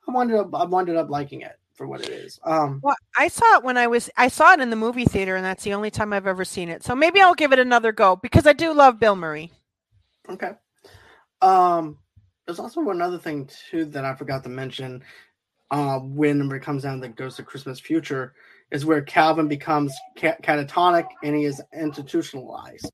I 0.08 0.12
wound 0.12 0.32
up 0.34 0.54
I 0.54 0.64
wound 0.64 0.90
up 0.90 1.10
liking 1.10 1.42
it 1.42 1.58
for 1.74 1.86
what 1.86 2.00
it 2.00 2.08
is. 2.08 2.40
Um, 2.44 2.80
well, 2.82 2.96
I 3.16 3.28
saw 3.28 3.56
it 3.56 3.64
when 3.64 3.76
I 3.76 3.86
was 3.86 4.10
I 4.16 4.28
saw 4.28 4.52
it 4.52 4.60
in 4.60 4.70
the 4.70 4.76
movie 4.76 5.04
theater, 5.04 5.36
and 5.36 5.44
that's 5.44 5.64
the 5.64 5.74
only 5.74 5.90
time 5.90 6.12
I've 6.12 6.26
ever 6.26 6.44
seen 6.44 6.68
it. 6.68 6.82
So 6.82 6.94
maybe 6.94 7.20
I'll 7.20 7.34
give 7.34 7.52
it 7.52 7.58
another 7.58 7.92
go 7.92 8.16
because 8.16 8.46
I 8.46 8.52
do 8.52 8.72
love 8.72 8.98
Bill 8.98 9.16
Murray. 9.16 9.52
Okay. 10.28 10.52
Um, 11.40 11.98
there's 12.46 12.58
also 12.58 12.88
another 12.88 13.18
thing 13.18 13.48
too 13.70 13.84
that 13.86 14.04
I 14.04 14.14
forgot 14.14 14.42
to 14.44 14.48
mention. 14.48 15.02
Uh, 15.70 16.00
when 16.00 16.52
it 16.52 16.62
comes 16.62 16.82
down 16.82 17.00
to 17.00 17.08
Ghost 17.08 17.38
of 17.38 17.46
Christmas 17.46 17.80
Future, 17.80 18.34
is 18.72 18.84
where 18.84 19.02
Calvin 19.02 19.46
becomes 19.46 19.94
catatonic 20.16 21.06
and 21.22 21.36
he 21.36 21.44
is 21.44 21.62
institutionalized. 21.72 22.90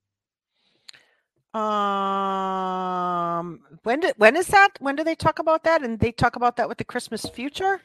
Um, 1.53 1.61
when 3.81 4.01
did 4.01 4.13
when 4.17 4.35
is 4.35 4.45
that? 4.47 4.69
When 4.79 4.95
do 4.95 5.03
they 5.03 5.15
talk 5.15 5.39
about 5.39 5.63
that? 5.63 5.81
And 5.81 5.99
they 5.99 6.11
talk 6.11 6.35
about 6.35 6.57
that 6.57 6.69
with 6.69 6.77
the 6.77 6.83
Christmas 6.83 7.25
Future. 7.25 7.81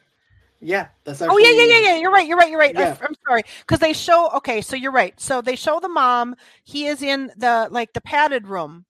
Yeah, 0.61 0.89
that's 1.03 1.21
actually, 1.21 1.43
oh 1.43 1.47
yeah, 1.47 1.63
yeah, 1.63 1.65
yeah, 1.65 1.79
yeah. 1.79 1.95
You're 1.97 2.11
right. 2.11 2.27
You're 2.27 2.37
right. 2.37 2.49
You're 2.51 2.59
right. 2.59 2.75
Yeah. 2.75 2.95
I, 3.01 3.05
am 3.05 3.15
sorry 3.27 3.43
because 3.59 3.79
they 3.79 3.93
show. 3.93 4.29
Okay, 4.35 4.61
so 4.61 4.75
you're 4.75 4.91
right. 4.91 5.19
So 5.19 5.41
they 5.41 5.55
show 5.55 5.79
the 5.79 5.89
mom. 5.89 6.35
He 6.63 6.85
is 6.85 7.01
in 7.01 7.31
the 7.37 7.67
like 7.71 7.93
the 7.93 8.01
padded 8.01 8.47
room, 8.47 8.85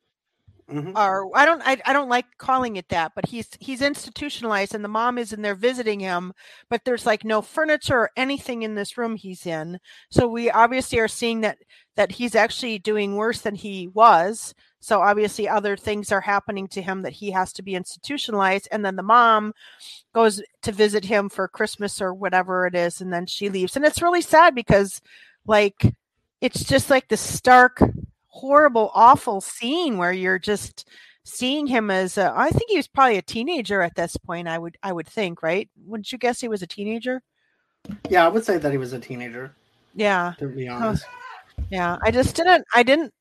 mm-hmm. 0.70 0.97
or 0.97 1.30
I 1.36 1.45
don't. 1.45 1.61
I, 1.66 1.78
I 1.86 1.93
don't 1.93 2.09
like 2.09 2.26
calling 2.38 2.76
it 2.76 2.89
that, 2.89 3.13
but 3.16 3.28
he's 3.28 3.49
he's 3.59 3.82
institutionalized, 3.82 4.76
and 4.76 4.84
the 4.84 4.89
mom 4.89 5.18
is 5.18 5.34
in 5.34 5.41
there 5.41 5.55
visiting 5.55 5.99
him. 5.99 6.34
But 6.70 6.82
there's 6.86 7.05
like 7.05 7.24
no 7.24 7.41
furniture 7.41 7.97
or 7.97 8.11
anything 8.16 8.63
in 8.63 8.76
this 8.76 8.97
room 8.97 9.16
he's 9.16 9.45
in. 9.45 9.80
So 10.09 10.28
we 10.28 10.49
obviously 10.49 10.99
are 10.99 11.07
seeing 11.07 11.41
that 11.41 11.57
that 11.95 12.11
he's 12.11 12.36
actually 12.36 12.80
doing 12.80 13.16
worse 13.16 13.41
than 13.41 13.55
he 13.55 13.88
was. 13.88 14.53
So 14.80 15.01
obviously 15.01 15.49
other 15.49 15.76
things 15.76 16.11
are 16.11 16.22
happening 16.22 16.68
to 16.70 16.82
him 16.82 17.01
that 17.01 17.13
he 17.13 17.32
has 17.32 17.51
to 17.53 17.63
be 17.63 17.74
institutionalized. 17.74 18.68
And 18.72 18.86
then 18.86 18.95
the 18.95 19.01
mom 19.01 19.53
goes 20.13 20.43
to 20.61 20.72
visit 20.72 21.05
him 21.05 21.28
for 21.30 21.47
Christmas 21.47 21.99
or 22.01 22.13
whatever 22.13 22.68
it 22.68 22.76
is, 22.76 23.01
and 23.01 23.11
then 23.11 23.26
she 23.26 23.49
leaves. 23.49 23.76
And 23.76 23.84
it's 23.84 24.01
really 24.01 24.22
sad 24.22 24.53
because 24.53 25.01
like 25.47 25.95
it's 26.41 26.63
just 26.63 26.89
like 26.89 27.07
the 27.07 27.18
stark, 27.18 27.82
horrible, 28.36 28.91
awful 28.93 29.39
scene 29.41 29.97
where 29.97 30.11
you're 30.11 30.39
just 30.39 30.88
seeing 31.23 31.65
him 31.67 31.89
as 31.89 32.17
a, 32.17 32.31
I 32.36 32.49
think 32.49 32.69
he 32.69 32.77
was 32.77 32.88
probably 32.88 33.17
a 33.17 33.21
teenager 33.21 33.81
at 33.81 33.95
this 33.95 34.17
point, 34.17 34.47
I 34.47 34.59
would 34.59 34.77
I 34.83 34.91
would 34.91 35.07
think, 35.07 35.41
right? 35.41 35.69
Wouldn't 35.86 36.11
you 36.11 36.17
guess 36.17 36.41
he 36.41 36.47
was 36.47 36.61
a 36.61 36.67
teenager? 36.67 37.21
Yeah, 38.09 38.25
I 38.25 38.27
would 38.27 38.45
say 38.45 38.57
that 38.57 38.71
he 38.71 38.77
was 38.77 38.93
a 38.93 38.99
teenager. 38.99 39.55
Yeah. 39.95 40.33
To 40.39 40.47
be 40.47 40.67
honest. 40.67 41.05
Yeah, 41.71 41.97
I 42.03 42.11
just 42.11 42.36
didn't 42.36 42.65
I 42.73 42.83
didn't 42.83 43.13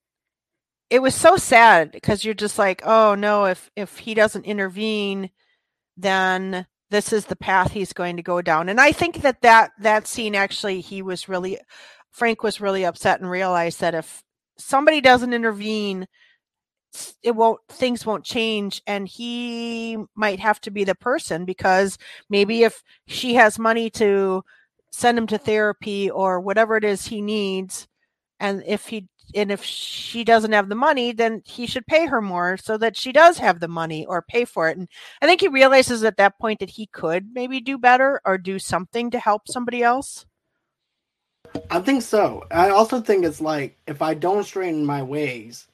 it 0.91 1.01
was 1.01 1.15
so 1.15 1.37
sad 1.37 1.93
because 1.93 2.25
you're 2.25 2.35
just 2.35 2.59
like, 2.59 2.83
oh 2.85 3.15
no, 3.15 3.45
if 3.45 3.71
if 3.77 3.99
he 3.99 4.15
doesn't 4.15 4.45
intervene, 4.45 5.31
then 5.97 6.67
this 6.91 7.13
is 7.13 7.27
the 7.27 7.37
path 7.37 7.71
he's 7.71 7.93
going 7.93 8.17
to 8.17 8.23
go 8.23 8.43
down. 8.43 8.69
And 8.69 8.81
I 8.81 8.91
think 8.91 9.23
that 9.23 9.43
that 9.43 9.71
that 9.79 10.09
scene 10.09 10.35
actually 10.35 10.81
he 10.81 11.03
was 11.03 11.29
really 11.29 11.59
Frank 12.11 12.43
was 12.43 12.61
really 12.61 12.85
upset 12.85 13.21
and 13.21 13.31
realized 13.31 13.81
that 13.81 13.95
if 13.95 14.24
somebody 14.59 15.01
doesn't 15.01 15.33
intervene, 15.33 16.07
it 17.23 17.35
won't 17.35 17.61
things 17.69 18.07
won't 18.07 18.25
change 18.25 18.83
and 18.87 19.09
he 19.09 19.97
might 20.15 20.41
have 20.41 20.61
to 20.61 20.71
be 20.71 20.85
the 20.85 20.95
person 20.95 21.45
because 21.45 21.99
maybe 22.31 22.63
if 22.63 22.83
she 23.07 23.35
has 23.35 23.59
money 23.59 23.91
to 23.91 24.43
send 24.93 25.19
him 25.19 25.27
to 25.27 25.39
therapy 25.39 26.11
or 26.11 26.41
whatever 26.41 26.77
it 26.77 26.85
is 26.85 27.07
he 27.07 27.21
needs 27.21 27.89
and 28.39 28.63
if 28.67 28.87
he 28.87 29.09
and 29.35 29.51
if 29.51 29.65
she 29.65 30.23
doesn't 30.23 30.53
have 30.53 30.69
the 30.69 30.75
money 30.75 31.13
then 31.13 31.43
he 31.45 31.67
should 31.67 31.87
pay 31.87 32.07
her 32.07 32.21
more 32.21 32.57
so 32.57 32.77
that 32.79 32.97
she 32.97 33.11
does 33.11 33.39
have 33.39 33.59
the 33.59 33.69
money 33.69 34.07
or 34.07 34.23
pay 34.23 34.45
for 34.45 34.69
it 34.69 34.77
and 34.77 34.89
i 35.21 35.27
think 35.27 35.41
he 35.41 35.49
realizes 35.49 36.05
at 36.05 36.17
that 36.17 36.39
point 36.39 36.61
that 36.61 36.71
he 36.71 36.87
could 36.87 37.29
maybe 37.33 37.61
do 37.61 37.77
better 37.77 38.21
or 38.25 38.39
do 38.39 38.59
something 38.59 39.11
to 39.11 39.19
help 39.19 39.49
somebody 39.49 39.83
else 39.83 40.27
i 41.71 41.81
think 41.81 42.03
so 42.03 42.45
i 42.51 42.69
also 42.71 43.01
think 43.01 43.25
it's 43.25 43.41
like 43.41 43.77
if 43.87 44.03
i 44.03 44.15
don't 44.15 44.45
straighten 44.45 44.85
my 44.85 45.03
ways 45.03 45.67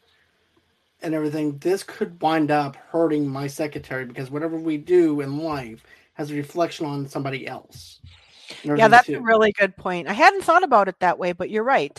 and 1.02 1.14
everything 1.14 1.56
this 1.58 1.82
could 1.82 2.20
wind 2.20 2.50
up 2.50 2.76
hurting 2.76 3.26
my 3.26 3.46
secretary 3.46 4.04
because 4.04 4.30
whatever 4.30 4.56
we 4.56 4.76
do 4.76 5.20
in 5.20 5.38
life 5.38 5.82
has 6.14 6.30
a 6.30 6.34
reflection 6.34 6.86
on 6.86 7.08
somebody 7.08 7.46
else 7.46 8.00
yeah 8.64 8.88
that's 8.88 9.06
too. 9.06 9.16
a 9.16 9.20
really 9.20 9.52
good 9.52 9.76
point 9.76 10.08
i 10.08 10.12
hadn't 10.12 10.42
thought 10.42 10.64
about 10.64 10.88
it 10.88 10.98
that 11.00 11.18
way 11.18 11.32
but 11.32 11.50
you're 11.50 11.64
right 11.64 11.98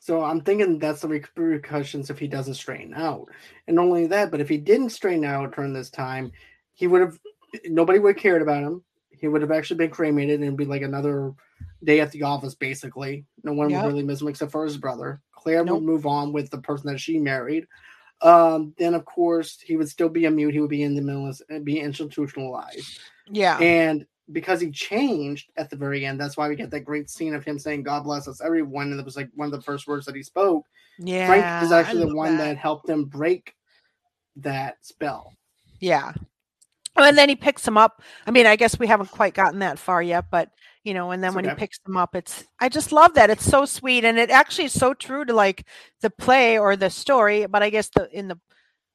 so 0.00 0.24
I'm 0.24 0.40
thinking 0.40 0.78
that's 0.78 1.02
the 1.02 1.08
repercussions 1.08 2.08
if 2.08 2.18
he 2.18 2.26
doesn't 2.26 2.54
straighten 2.54 2.94
out. 2.94 3.28
And 3.66 3.76
not 3.76 3.84
only 3.84 4.06
that, 4.06 4.30
but 4.30 4.40
if 4.40 4.48
he 4.48 4.56
didn't 4.56 4.90
straighten 4.90 5.26
out 5.26 5.54
during 5.54 5.74
this 5.74 5.90
time, 5.90 6.32
he 6.72 6.86
would 6.86 7.02
have 7.02 7.18
nobody 7.66 7.98
would 7.98 8.16
have 8.16 8.22
cared 8.22 8.40
about 8.40 8.62
him. 8.62 8.82
He 9.20 9.28
would 9.28 9.42
have 9.42 9.50
actually 9.50 9.78
been 9.78 9.90
cremated 9.90 10.40
and 10.40 10.56
be 10.56 10.64
like 10.64 10.82
another 10.82 11.32
day 11.84 12.00
at 12.00 12.10
the 12.12 12.22
office, 12.22 12.54
basically. 12.54 13.24
No 13.44 13.52
one 13.52 13.70
yep. 13.70 13.82
would 13.82 13.88
really 13.88 14.02
miss 14.02 14.20
him 14.20 14.28
except 14.28 14.52
for 14.52 14.64
his 14.64 14.76
brother. 14.76 15.20
Claire 15.32 15.64
nope. 15.64 15.76
would 15.76 15.84
move 15.84 16.06
on 16.06 16.32
with 16.32 16.50
the 16.50 16.58
person 16.58 16.90
that 16.90 17.00
she 17.00 17.18
married. 17.18 17.66
Um, 18.22 18.74
then 18.76 18.94
of 18.94 19.04
course 19.06 19.58
he 19.60 19.76
would 19.76 19.88
still 19.88 20.10
be 20.10 20.26
a 20.26 20.30
mute. 20.30 20.52
He 20.52 20.60
would 20.60 20.70
be 20.70 20.82
in 20.82 20.94
the 20.94 21.02
middle, 21.02 21.32
and 21.48 21.64
be 21.64 21.80
institutionalized. 21.80 23.00
Yeah. 23.30 23.58
And 23.58 24.06
because 24.32 24.60
he 24.60 24.70
changed 24.70 25.50
at 25.56 25.70
the 25.70 25.76
very 25.76 26.04
end. 26.04 26.20
That's 26.20 26.36
why 26.36 26.48
we 26.48 26.56
get 26.56 26.70
that 26.70 26.80
great 26.80 27.10
scene 27.10 27.34
of 27.34 27.44
him 27.44 27.58
saying, 27.58 27.82
God 27.82 28.04
bless 28.04 28.28
us, 28.28 28.40
everyone. 28.40 28.90
And 28.90 29.00
it 29.00 29.04
was 29.04 29.16
like 29.16 29.30
one 29.34 29.46
of 29.46 29.52
the 29.52 29.62
first 29.62 29.86
words 29.86 30.06
that 30.06 30.14
he 30.14 30.22
spoke. 30.22 30.66
Yeah. 30.98 31.26
Frank 31.26 31.64
is 31.64 31.72
actually 31.72 32.06
the 32.06 32.14
one 32.14 32.36
that. 32.36 32.44
that 32.44 32.56
helped 32.56 32.88
him 32.88 33.04
break 33.04 33.54
that 34.36 34.76
spell. 34.82 35.32
Yeah. 35.80 36.12
And 37.02 37.16
then 37.16 37.28
he 37.28 37.36
picks 37.36 37.66
him 37.66 37.76
up. 37.76 38.02
I 38.26 38.30
mean, 38.30 38.46
I 38.46 38.56
guess 38.56 38.78
we 38.78 38.86
haven't 38.86 39.10
quite 39.10 39.34
gotten 39.34 39.60
that 39.60 39.78
far 39.78 40.02
yet, 40.02 40.26
but 40.30 40.50
you 40.84 40.94
know, 40.94 41.10
and 41.10 41.22
then 41.22 41.28
it's 41.28 41.36
when 41.36 41.46
okay. 41.46 41.54
he 41.54 41.58
picks 41.58 41.78
them 41.80 41.96
up, 41.96 42.14
it's 42.14 42.44
I 42.58 42.68
just 42.68 42.92
love 42.92 43.14
that. 43.14 43.30
It's 43.30 43.44
so 43.44 43.64
sweet. 43.64 44.04
And 44.04 44.18
it 44.18 44.30
actually 44.30 44.64
is 44.64 44.72
so 44.72 44.94
true 44.94 45.24
to 45.24 45.34
like 45.34 45.66
the 46.00 46.10
play 46.10 46.58
or 46.58 46.76
the 46.76 46.90
story. 46.90 47.46
But 47.46 47.62
I 47.62 47.70
guess 47.70 47.88
the 47.90 48.08
in 48.12 48.28
the 48.28 48.38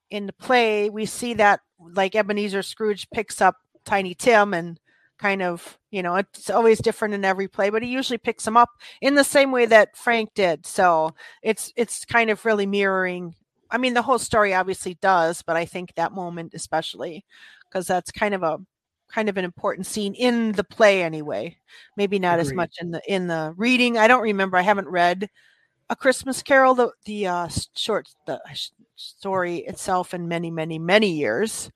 in 0.09 0.25
the 0.25 0.33
play, 0.33 0.89
we 0.89 1.05
see 1.05 1.33
that 1.35 1.61
like 1.79 2.15
Ebenezer 2.15 2.63
Scrooge 2.63 3.07
picks 3.11 3.41
up 3.41 3.57
Tiny 3.85 4.15
Tim 4.15 4.53
and 4.53 4.79
kind 5.17 5.41
of, 5.41 5.77
you 5.91 6.03
know, 6.03 6.15
it's 6.15 6.49
always 6.49 6.79
different 6.79 7.13
in 7.13 7.23
every 7.23 7.47
play, 7.47 7.69
but 7.69 7.83
he 7.83 7.89
usually 7.89 8.17
picks 8.17 8.43
them 8.45 8.57
up 8.57 8.69
in 9.01 9.15
the 9.15 9.23
same 9.23 9.51
way 9.51 9.65
that 9.65 9.95
Frank 9.95 10.33
did. 10.33 10.65
So 10.65 11.13
it's 11.43 11.71
it's 11.75 12.03
kind 12.05 12.29
of 12.29 12.45
really 12.45 12.65
mirroring. 12.65 13.35
I 13.69 13.77
mean, 13.77 13.93
the 13.93 14.01
whole 14.01 14.19
story 14.19 14.53
obviously 14.53 14.95
does, 14.95 15.41
but 15.41 15.55
I 15.55 15.65
think 15.65 15.93
that 15.95 16.11
moment 16.11 16.53
especially 16.53 17.25
because 17.75 17.87
that's 17.87 18.09
kind 18.09 18.33
of 18.33 18.41
a 18.41 18.57
kind 19.11 19.27
of 19.27 19.35
an 19.37 19.43
important 19.43 19.85
scene 19.85 20.13
in 20.13 20.53
the 20.53 20.63
play 20.63 21.03
anyway. 21.03 21.57
Maybe 21.97 22.19
not 22.19 22.39
Agreed. 22.39 22.51
as 22.51 22.53
much 22.53 22.75
in 22.79 22.91
the 22.91 23.01
in 23.05 23.27
the 23.27 23.53
reading. 23.57 23.97
I 23.97 24.07
don't 24.07 24.21
remember. 24.21 24.55
I 24.55 24.61
haven't 24.61 24.87
read 24.87 25.29
a 25.89 25.95
Christmas 25.95 26.41
Carol, 26.41 26.73
the 26.73 26.91
the 27.03 27.27
uh, 27.27 27.49
short 27.75 28.07
the 28.27 28.39
story 28.95 29.57
itself 29.57 30.13
in 30.13 30.29
many 30.29 30.49
many 30.49 30.79
many 30.79 31.11
years. 31.11 31.69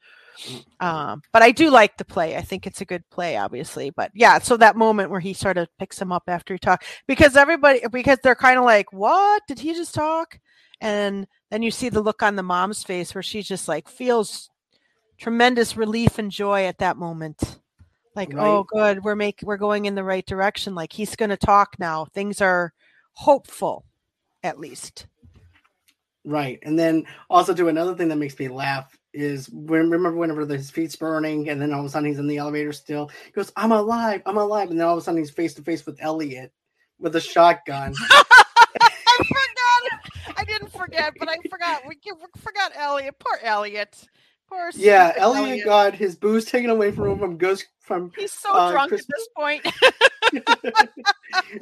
Um, 0.80 1.22
but 1.34 1.42
I 1.42 1.52
do 1.52 1.70
like 1.70 1.98
the 1.98 2.06
play. 2.06 2.38
I 2.38 2.42
think 2.42 2.66
it's 2.66 2.80
a 2.80 2.86
good 2.86 3.04
play, 3.10 3.36
obviously. 3.36 3.90
But 3.90 4.12
yeah, 4.16 4.40
so 4.40 4.56
that 4.56 4.78
moment 4.78 5.10
where 5.10 5.20
he 5.20 5.34
sort 5.34 5.58
of 5.58 5.68
picks 5.80 6.02
him 6.02 6.14
up 6.14 6.24
after 6.28 6.54
he 6.54 6.60
talked, 6.60 6.86
because 7.08 7.36
everybody, 7.36 7.82
because 7.92 8.20
they're 8.24 8.36
kind 8.36 8.58
of 8.58 8.64
like, 8.64 8.94
"What 8.94 9.44
did 9.50 9.60
he 9.60 9.74
just 9.74 9.94
talk?" 9.94 10.40
And 10.80 11.28
then 11.52 11.62
you 11.62 11.72
see 11.72 11.90
the 11.90 12.00
look 12.00 12.24
on 12.24 12.38
the 12.38 12.44
mom's 12.44 12.84
face 12.84 13.14
where 13.14 13.22
she 13.22 13.42
just 13.42 13.68
like 13.68 13.90
feels 13.90 14.50
tremendous 15.20 15.78
relief 15.78 16.18
and 16.18 16.32
joy 16.32 16.66
at 16.66 16.80
that 16.80 16.98
moment. 16.98 17.60
Like, 18.16 18.34
right. 18.34 18.46
oh, 18.46 18.64
good, 18.64 19.04
we're 19.04 19.16
make 19.16 19.40
we're 19.44 19.58
going 19.58 19.86
in 19.86 19.96
the 19.96 20.04
right 20.04 20.26
direction. 20.26 20.76
Like 20.76 20.92
he's 20.92 21.16
going 21.16 21.30
to 21.30 21.38
talk 21.38 21.76
now. 21.78 22.06
Things 22.06 22.42
are 22.42 22.74
hopeful, 23.14 23.86
at 24.44 24.60
least. 24.60 25.08
Right, 26.26 26.60
and 26.64 26.78
then 26.78 27.06
also 27.30 27.54
do 27.54 27.70
another 27.70 27.96
thing 27.96 28.10
that 28.10 28.18
makes 28.18 28.38
me 28.38 28.48
laugh 28.48 28.98
is 29.14 29.50
when 29.50 29.90
remember 29.90 30.18
whenever 30.18 30.46
his 30.46 30.70
feet's 30.70 30.96
burning 30.96 31.50
and 31.50 31.62
then 31.62 31.74
all 31.74 31.80
of 31.80 31.86
a 31.86 31.90
sudden 31.90 32.08
he's 32.08 32.20
in 32.20 32.28
the 32.28 32.38
elevator 32.38 32.72
still 32.72 33.10
he 33.26 33.32
goes 33.32 33.52
i'm 33.56 33.72
alive 33.72 34.22
i'm 34.28 34.38
alive 34.38 34.70
and 34.70 34.80
then 34.80 34.86
all 34.86 34.94
of 34.94 35.00
a 35.00 35.02
sudden 35.02 35.20
he's 35.20 35.32
face 35.32 35.56
to 35.56 35.64
face 35.64 35.84
with 35.86 35.98
elliot 36.00 36.54
with 37.00 37.16
a 37.16 37.20
shotgun 37.20 37.94
i 38.12 38.92
forgot 39.18 40.38
i 40.38 40.44
didn't 40.44 40.72
forget 40.72 41.12
but 41.18 41.28
i 41.28 41.38
forgot 41.50 41.82
we 41.88 41.98
forgot 42.38 42.72
elliot 42.76 43.16
poor 43.18 43.40
elliot 43.42 44.06
poor 44.50 44.72
yeah 44.76 45.14
elliot, 45.18 45.50
elliot, 45.50 45.66
got 45.66 45.94
his 45.94 46.16
booze 46.16 46.46
taken 46.46 46.70
away 46.70 46.92
from 46.92 47.12
him 47.12 47.20
from 47.20 47.38
Ghost 47.38 47.68
from 47.82 48.12
he's 48.18 48.34
so 48.34 48.54
uh, 48.54 48.72
drunk 48.72 48.90
Christmas. 48.90 49.10
at 49.10 49.18
this 49.18 49.28
point 49.36 50.94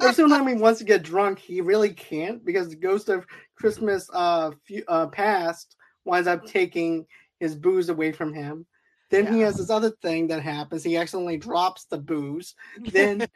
every 0.00 0.28
time 0.28 0.46
he 0.46 0.54
wants 0.54 0.78
to 0.78 0.84
get 0.84 1.02
drunk 1.02 1.38
he 1.38 1.60
really 1.60 1.90
can't 1.90 2.44
because 2.44 2.68
the 2.68 2.76
ghost 2.76 3.08
of 3.08 3.26
christmas 3.56 4.10
uh, 4.12 4.50
few, 4.66 4.84
uh 4.88 5.06
past 5.06 5.76
winds 6.08 6.26
up 6.26 6.44
taking 6.44 7.06
his 7.38 7.54
booze 7.54 7.88
away 7.88 8.12
from 8.12 8.34
him. 8.34 8.66
Then 9.10 9.24
yeah. 9.24 9.32
he 9.32 9.40
has 9.40 9.56
this 9.56 9.70
other 9.70 9.92
thing 10.02 10.26
that 10.28 10.42
happens. 10.42 10.84
He 10.84 10.96
accidentally 10.96 11.38
drops 11.38 11.84
the 11.84 11.98
booze. 11.98 12.54
Then, 12.78 13.26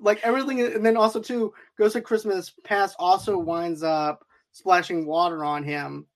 like 0.00 0.20
everything, 0.22 0.60
and 0.60 0.84
then 0.84 0.96
also 0.96 1.20
too, 1.20 1.52
Ghost 1.78 1.94
of 1.94 2.02
Christmas 2.04 2.52
Past 2.64 2.96
also 2.98 3.38
winds 3.38 3.82
up 3.82 4.24
splashing 4.52 5.06
water 5.06 5.44
on 5.44 5.62
him 5.62 6.06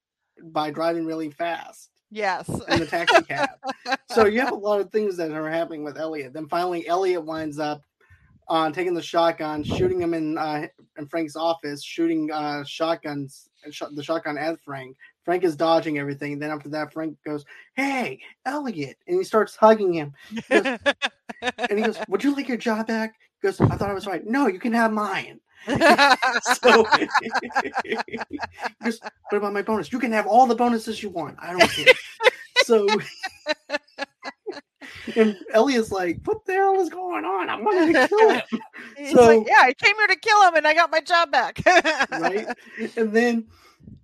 by 0.43 0.71
driving 0.71 1.07
really 1.07 1.31
fast. 1.31 1.91
Yes. 2.11 2.49
In 2.69 2.79
the 2.81 2.87
taxi 2.87 3.23
cab. 3.25 3.49
so 4.11 4.27
you 4.27 4.41
have 4.41 4.53
a 4.53 4.55
lot 4.69 4.81
of 4.81 4.91
things 4.91 5.17
that 5.17 5.33
are 5.33 5.51
happening 5.51 5.83
with 5.83 5.99
Elliot. 5.99 6.33
Then 6.33 6.49
finally, 6.49 6.87
Elliot 6.87 7.25
winds 7.25 7.59
up 7.59 7.83
uh, 8.49 8.71
taking 8.71 8.95
the 8.95 9.03
shotgun, 9.03 9.65
shooting 9.65 10.01
him 10.01 10.15
in 10.15 10.39
uh, 10.39 10.67
in 10.99 11.07
Frank's 11.09 11.37
office, 11.37 11.83
shooting 11.83 12.31
uh, 12.33 12.65
shotguns, 12.65 13.49
sh- 13.71 13.83
the 13.93 14.03
shotgun 14.03 14.39
at 14.39 14.61
Frank. 14.61 14.97
Frank 15.25 15.43
is 15.43 15.57
dodging 15.57 15.99
everything. 15.99 16.39
Then 16.39 16.51
after 16.51 16.69
that, 16.71 16.93
Frank 16.93 17.17
goes, 17.27 17.45
"Hey, 17.75 18.21
Elliot," 18.45 18.97
and 19.09 19.19
he 19.19 19.25
starts 19.25 19.57
hugging 19.57 19.93
him. 19.93 20.13
He 20.31 20.41
goes, 20.49 20.65
and 21.43 21.79
he 21.79 21.85
goes, 21.85 21.99
"Would 22.09 22.23
you 22.23 22.35
like 22.35 22.49
your 22.49 22.57
job 22.57 22.87
back?" 22.87 23.15
He 23.43 23.49
goes, 23.49 23.61
"I 23.61 23.77
thought 23.77 23.91
I 23.91 23.95
was 23.95 24.07
right." 24.07 24.25
No, 24.25 24.47
you 24.47 24.61
can 24.61 24.73
have 24.73 24.93
mine. 24.93 25.41
So 25.67 25.75
just 28.85 29.03
what 29.03 29.39
about 29.39 29.53
my 29.53 29.63
bonus? 29.63 29.93
You 29.93 29.99
can 29.99 30.13
have 30.13 30.27
all 30.27 30.47
the 30.47 30.55
bonuses 30.55 31.03
you 31.03 31.11
want. 31.11 31.37
I 31.41 31.53
don't 31.53 31.71
care. 31.71 31.87
so 32.65 32.87
and 35.17 35.37
Elliot's 35.53 35.91
like, 35.91 36.21
"What 36.25 36.45
the 36.45 36.55
hell 36.55 36.81
is 36.81 36.89
going 36.89 37.25
on? 37.25 37.49
I 37.49 37.61
wanted 37.61 37.93
to 37.93 38.09
kill 38.09 38.31
him." 38.31 38.43
He's 38.97 39.13
so 39.13 39.39
like, 39.39 39.47
yeah, 39.47 39.63
I 39.63 39.73
came 39.73 39.95
here 39.97 40.07
to 40.07 40.17
kill 40.17 40.49
him, 40.49 40.57
and 40.57 40.67
I 40.67 40.75
got 40.75 40.91
my 40.91 41.01
job 41.01 41.31
back. 41.31 41.61
right, 42.13 42.47
and 42.97 43.13
then 43.13 43.47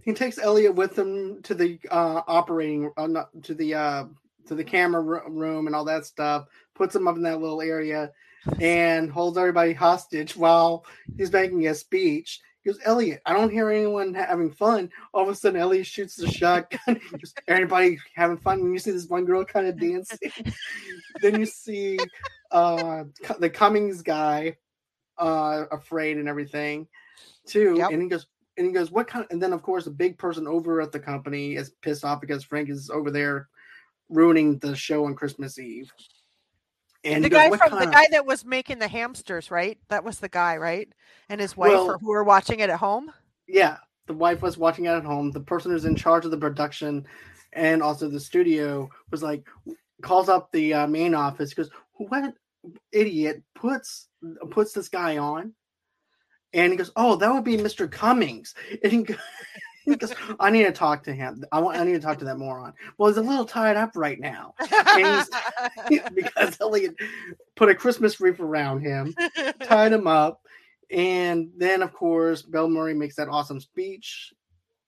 he 0.03 0.13
takes 0.13 0.39
Elliot 0.39 0.75
with 0.75 0.99
him 0.99 1.43
to 1.43 1.55
the 1.55 1.79
uh, 1.91 2.23
operating, 2.27 2.91
uh, 2.97 3.07
not, 3.07 3.31
to 3.45 3.55
the 3.55 3.75
uh, 3.75 4.05
to 4.47 4.55
the 4.55 4.65
camera 4.65 5.23
room 5.29 5.67
and 5.67 5.77
all 5.77 5.85
that 5.85 6.07
stuff. 6.07 6.47
Puts 6.75 6.97
him 6.97 7.07
up 7.07 7.17
in 7.17 7.23
that 7.23 7.41
little 7.41 7.63
area 7.63 8.11
and 8.61 9.11
holds 9.11 9.39
everybody 9.39 9.73
hostage 9.73 10.37
while 10.37 10.85
he's 11.17 11.33
making 11.33 11.67
a 11.69 11.75
speech. 11.75 12.41
He 12.63 12.71
goes, 12.71 12.79
Elliot, 12.85 13.21
I 13.27 13.33
don't 13.33 13.51
hear 13.51 13.71
anyone 13.71 14.15
having 14.15 14.53
fun. 14.53 14.91
All 15.13 15.25
of 15.25 15.29
a 15.29 15.35
sudden, 15.35 15.61
Elliot 15.61 15.87
shoots 15.87 16.15
the 16.15 16.31
shotgun. 16.31 17.01
Everybody 17.49 17.99
having 18.15 18.37
fun. 18.37 18.61
And 18.61 18.73
you 18.73 18.79
see 18.79 18.93
this 18.93 19.09
one 19.09 19.25
girl 19.25 19.45
kind 19.45 19.67
of 19.67 19.81
dancing. 19.81 20.31
then 21.23 21.41
you 21.41 21.47
see 21.47 21.99
uh, 22.53 23.05
the 23.41 23.51
Cummings 23.51 24.03
guy 24.03 24.57
uh, 25.19 25.65
afraid 25.73 26.19
and 26.19 26.29
everything, 26.29 26.87
too. 27.47 27.75
Yep. 27.79 27.91
And 27.91 28.03
he 28.03 28.09
goes, 28.09 28.27
and 28.57 28.67
he 28.67 28.73
goes, 28.73 28.93
what 28.93 29.09
kind? 29.09 29.25
Of, 29.25 29.33
and 29.33 29.43
then, 29.43 29.53
of 29.53 29.63
course, 29.63 29.85
the 29.85 29.91
big 29.91 30.17
person 30.17 30.47
over 30.47 30.81
at 30.81 30.93
the 30.93 31.01
company 31.01 31.57
is 31.57 31.71
pissed 31.83 32.05
off 32.05 32.21
because 32.21 32.45
Frank 32.45 32.69
is 32.69 32.91
over 32.91 33.11
there 33.11 33.49
ruining 34.09 34.59
the 34.59 34.77
show 34.77 35.07
on 35.07 35.17
Christmas 35.17 35.59
Eve. 35.59 35.91
And 37.05 37.25
the 37.25 37.29
guy 37.29 37.49
goes, 37.49 37.59
from 37.59 37.79
the 37.79 37.87
of... 37.87 37.93
guy 37.93 38.07
that 38.11 38.27
was 38.27 38.45
making 38.45 38.79
the 38.79 38.89
hamsters, 38.89 39.51
right? 39.51 39.79
That 39.89 40.05
was 40.05 40.21
the 40.21 40.29
guy, 40.29 40.57
right? 40.57 40.89
And 41.29 41.41
his 41.41 41.57
wife, 41.57 41.73
well, 41.73 41.99
who 41.99 42.09
were 42.09 42.25
watching 42.25 42.61
it 42.61 42.71
at 42.71 42.79
home. 42.79 43.13
Yeah, 43.49 43.79
the 44.07 44.15
wife 44.15 44.43
was 44.43 44.57
watching 44.57 44.85
it 44.87 44.91
at 44.91 45.05
home. 45.05 45.33
The 45.33 45.41
person 45.41 45.73
who's 45.73 45.85
in 45.85 45.97
charge 45.97 46.25
of 46.25 46.31
the 46.31 46.39
production 46.39 47.07
and 47.53 47.83
also 47.83 48.09
the 48.09 48.21
studio 48.21 48.89
was 49.11 49.23
like, 49.23 49.47
calls 50.03 50.29
up 50.29 50.53
the 50.53 50.75
uh, 50.75 50.87
main 50.87 51.15
office. 51.15 51.55
Goes, 51.55 51.71
what 51.95 52.35
idiot 52.93 53.43
puts 53.55 54.09
puts 54.51 54.73
this 54.73 54.89
guy 54.89 55.19
on? 55.19 55.53
And 56.53 56.73
he 56.73 56.77
goes, 56.77 56.93
oh, 56.97 57.17
that 57.17 57.33
would 57.33 57.45
be 57.45 57.57
Mr. 57.57 57.91
Cummings. 57.91 58.55
And 58.83 58.93
he 58.93 59.03
goes, 59.03 59.17
because 59.87 60.15
I 60.41 60.51
need 60.51 60.65
to 60.65 60.73
talk 60.73 61.05
to 61.05 61.13
him. 61.13 61.45
I 61.53 61.61
want. 61.61 61.79
I 61.79 61.85
need 61.85 61.93
to 61.93 62.01
talk 62.01 62.19
to 62.19 62.25
that 62.25 62.39
moron. 62.39 62.73
Well, 62.99 63.09
he's 63.09 63.19
a 63.19 63.23
little 63.23 63.45
tied 63.45 63.77
up 63.77 63.93
right 63.95 64.19
now, 64.21 64.55
because 66.15 66.61
Elliot 66.61 66.97
put 67.57 67.69
a 67.69 67.75
Christmas 67.75 68.21
wreath 68.21 68.41
around 68.41 68.81
him, 68.81 69.15
tied 69.65 69.93
him 69.93 70.07
up, 70.07 70.43
and 70.91 71.51
then 71.57 71.83
of 71.83 71.93
course 71.93 72.43
Bill 72.43 72.69
Murray 72.69 72.95
makes 72.95 73.17
that 73.17 73.29
awesome 73.29 73.61
speech. 73.61 74.33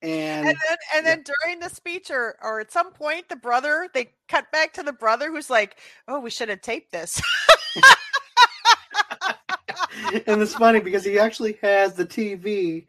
And, 0.03 0.49
and 0.49 0.59
then, 0.69 0.77
and 0.97 1.07
then 1.07 1.25
during 1.25 1.61
the 1.61 1.71
speech, 1.71 2.11
or 2.11 2.37
or 2.43 2.61
at 2.61 2.71
some 2.71 2.93
point, 2.93 3.29
the 3.31 3.37
brother 3.37 3.89
they 3.95 4.13
cut 4.29 4.53
back 4.53 4.75
to 4.75 4.83
the 4.83 4.93
brother 4.93 5.31
who's 5.31 5.49
like, 5.49 5.79
"Oh, 6.09 6.21
we 6.21 6.29
should 6.29 6.51
have 6.51 6.61
taped 6.61 6.93
this." 6.93 7.23
and 10.27 10.43
it's 10.43 10.55
funny 10.55 10.81
because 10.81 11.05
he 11.05 11.19
actually 11.19 11.59
has 11.63 11.95
the 11.95 12.05
TV 12.05 12.85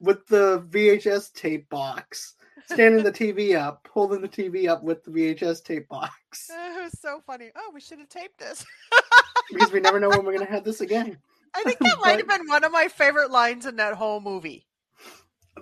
with 0.00 0.26
the 0.26 0.60
VHS 0.70 1.32
tape 1.32 1.68
box, 1.68 2.34
standing 2.66 3.04
the 3.04 3.12
TV 3.12 3.56
up, 3.56 3.88
holding 3.92 4.20
the 4.20 4.28
TV 4.28 4.68
up 4.68 4.82
with 4.82 5.04
the 5.04 5.10
VHS 5.10 5.64
tape 5.64 5.88
box. 5.88 6.50
It 6.82 6.84
was 6.84 7.00
so 7.00 7.22
funny. 7.26 7.50
Oh, 7.54 7.70
we 7.72 7.80
should 7.80 8.00
have 8.00 8.08
taped 8.08 8.38
this. 8.38 8.64
because 9.52 9.70
we 9.70 9.78
never 9.78 10.00
know 10.00 10.08
when 10.08 10.24
we're 10.24 10.32
going 10.32 10.46
to 10.46 10.52
have 10.52 10.64
this 10.64 10.80
again. 10.80 11.16
I 11.54 11.62
think 11.62 11.78
that 11.78 11.98
might 12.00 12.18
have 12.18 12.26
been 12.26 12.48
one 12.48 12.64
of 12.64 12.72
my 12.72 12.88
favorite 12.88 13.30
lines 13.30 13.66
in 13.66 13.76
that 13.76 13.94
whole 13.94 14.20
movie. 14.20 14.66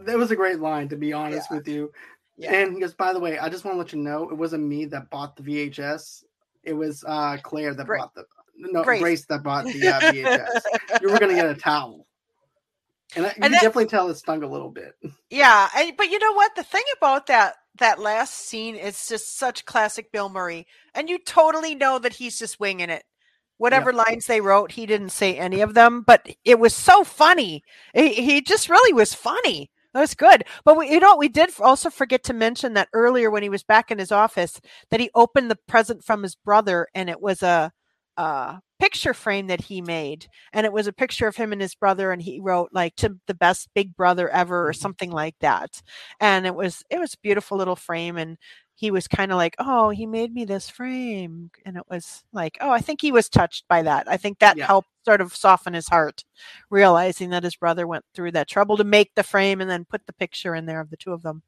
That 0.04 0.16
was 0.16 0.30
a 0.30 0.36
great 0.36 0.60
line, 0.60 0.88
to 0.88 0.96
be 0.96 1.12
honest 1.12 1.48
yeah. 1.50 1.56
with 1.56 1.68
you. 1.68 1.92
Yeah. 2.36 2.54
And 2.54 2.74
he 2.74 2.80
goes, 2.80 2.94
by 2.94 3.12
the 3.12 3.20
way, 3.20 3.38
I 3.38 3.48
just 3.48 3.64
want 3.64 3.74
to 3.74 3.78
let 3.78 3.92
you 3.92 3.98
know 3.98 4.30
it 4.30 4.36
wasn't 4.36 4.64
me 4.64 4.86
that 4.86 5.10
bought 5.10 5.36
the 5.36 5.42
VHS. 5.42 6.24
It 6.62 6.72
was 6.72 7.04
uh, 7.06 7.38
Claire 7.42 7.74
that 7.74 7.86
bought 7.86 8.14
the 8.14 8.24
no 8.56 8.82
Grace. 8.82 9.00
Grace 9.00 9.26
that 9.26 9.42
bought 9.42 9.64
the 9.64 9.88
uh, 9.88 10.00
VHS. 10.00 11.00
you 11.02 11.10
were 11.10 11.18
going 11.18 11.34
to 11.34 11.40
get 11.40 11.50
a 11.50 11.54
towel. 11.54 12.06
And, 13.16 13.26
I, 13.26 13.28
you 13.30 13.34
and 13.42 13.52
definitely 13.54 13.86
tell 13.86 14.08
it 14.08 14.16
stung 14.16 14.42
a 14.42 14.48
little 14.48 14.70
bit. 14.70 14.94
Yeah, 15.32 15.68
and, 15.76 15.96
but 15.96 16.10
you 16.10 16.18
know 16.18 16.32
what? 16.32 16.56
The 16.56 16.64
thing 16.64 16.82
about 16.96 17.28
that 17.28 17.54
that 17.78 18.00
last 18.00 18.34
scene 18.34 18.74
is 18.74 19.06
just 19.06 19.38
such 19.38 19.64
classic 19.64 20.10
Bill 20.10 20.28
Murray, 20.28 20.66
and 20.92 21.08
you 21.08 21.18
totally 21.18 21.76
know 21.76 22.00
that 22.00 22.14
he's 22.14 22.36
just 22.36 22.58
winging 22.58 22.90
it. 22.90 23.04
Whatever 23.58 23.92
lines 23.92 24.26
they 24.26 24.40
wrote, 24.40 24.72
he 24.72 24.86
didn't 24.86 25.10
say 25.10 25.36
any 25.36 25.60
of 25.60 25.74
them, 25.74 26.02
but 26.04 26.26
it 26.44 26.58
was 26.58 26.74
so 26.74 27.04
funny. 27.04 27.62
He, 27.94 28.14
he 28.14 28.40
just 28.40 28.68
really 28.68 28.92
was 28.92 29.14
funny. 29.14 29.70
That 29.92 30.00
was 30.00 30.14
good. 30.14 30.44
But 30.64 30.76
we, 30.76 30.90
you 30.90 30.98
know, 30.98 31.16
we 31.16 31.28
did 31.28 31.50
also 31.60 31.90
forget 31.90 32.22
to 32.24 32.32
mention 32.32 32.74
that 32.74 32.88
earlier 32.92 33.30
when 33.30 33.42
he 33.42 33.48
was 33.48 33.62
back 33.62 33.90
in 33.90 33.98
his 33.98 34.10
office, 34.10 34.60
that 34.90 35.00
he 35.00 35.10
opened 35.14 35.50
the 35.50 35.58
present 35.68 36.04
from 36.04 36.22
his 36.22 36.34
brother, 36.36 36.88
and 36.94 37.10
it 37.10 37.20
was 37.20 37.42
a, 37.42 37.70
a 38.16 38.60
picture 38.80 39.12
frame 39.12 39.46
that 39.48 39.60
he 39.60 39.82
made 39.82 40.26
and 40.54 40.64
it 40.64 40.72
was 40.72 40.86
a 40.86 40.92
picture 40.92 41.28
of 41.28 41.36
him 41.36 41.52
and 41.52 41.60
his 41.60 41.74
brother 41.74 42.12
and 42.12 42.22
he 42.22 42.40
wrote 42.40 42.70
like 42.72 42.96
to 42.96 43.16
the 43.26 43.34
best 43.34 43.68
big 43.74 43.94
brother 43.94 44.28
ever 44.30 44.68
or 44.68 44.72
mm-hmm. 44.72 44.80
something 44.80 45.10
like 45.10 45.36
that 45.40 45.82
and 46.18 46.46
it 46.46 46.54
was 46.54 46.82
it 46.88 46.98
was 46.98 47.14
beautiful 47.16 47.58
little 47.58 47.76
frame 47.76 48.16
and 48.16 48.38
he 48.74 48.90
was 48.90 49.06
kind 49.06 49.30
of 49.30 49.36
like 49.36 49.54
oh 49.58 49.90
he 49.90 50.06
made 50.06 50.32
me 50.32 50.46
this 50.46 50.70
frame 50.70 51.50
and 51.66 51.76
it 51.76 51.82
was 51.90 52.22
like 52.32 52.56
oh 52.62 52.70
i 52.70 52.80
think 52.80 53.02
he 53.02 53.12
was 53.12 53.28
touched 53.28 53.68
by 53.68 53.82
that 53.82 54.08
i 54.08 54.16
think 54.16 54.38
that 54.38 54.56
yeah. 54.56 54.66
helped 54.66 54.88
sort 55.04 55.20
of 55.20 55.36
soften 55.36 55.74
his 55.74 55.88
heart 55.88 56.24
realizing 56.70 57.28
that 57.30 57.44
his 57.44 57.56
brother 57.56 57.86
went 57.86 58.04
through 58.14 58.32
that 58.32 58.48
trouble 58.48 58.78
to 58.78 58.84
make 58.84 59.10
the 59.14 59.22
frame 59.22 59.60
and 59.60 59.68
then 59.68 59.84
put 59.84 60.06
the 60.06 60.12
picture 60.14 60.54
in 60.54 60.64
there 60.64 60.80
of 60.80 60.88
the 60.88 60.96
two 60.96 61.12
of 61.12 61.22
them 61.22 61.42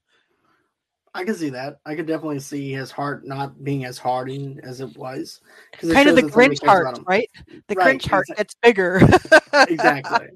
I 1.14 1.24
can 1.24 1.34
see 1.34 1.50
that. 1.50 1.78
I 1.84 1.94
could 1.94 2.06
definitely 2.06 2.40
see 2.40 2.72
his 2.72 2.90
heart 2.90 3.26
not 3.26 3.62
being 3.62 3.84
as 3.84 3.98
hardened 3.98 4.60
as 4.64 4.80
it 4.80 4.96
was. 4.96 5.40
Kind 5.78 6.08
of 6.08 6.16
the 6.16 6.22
Grinch 6.22 6.64
heart, 6.64 6.98
right? 7.06 7.28
The 7.68 7.74
right, 7.74 7.98
Grinch 8.00 8.08
heart 8.08 8.26
gets 8.36 8.54
bigger. 8.62 9.00
exactly. 9.68 10.28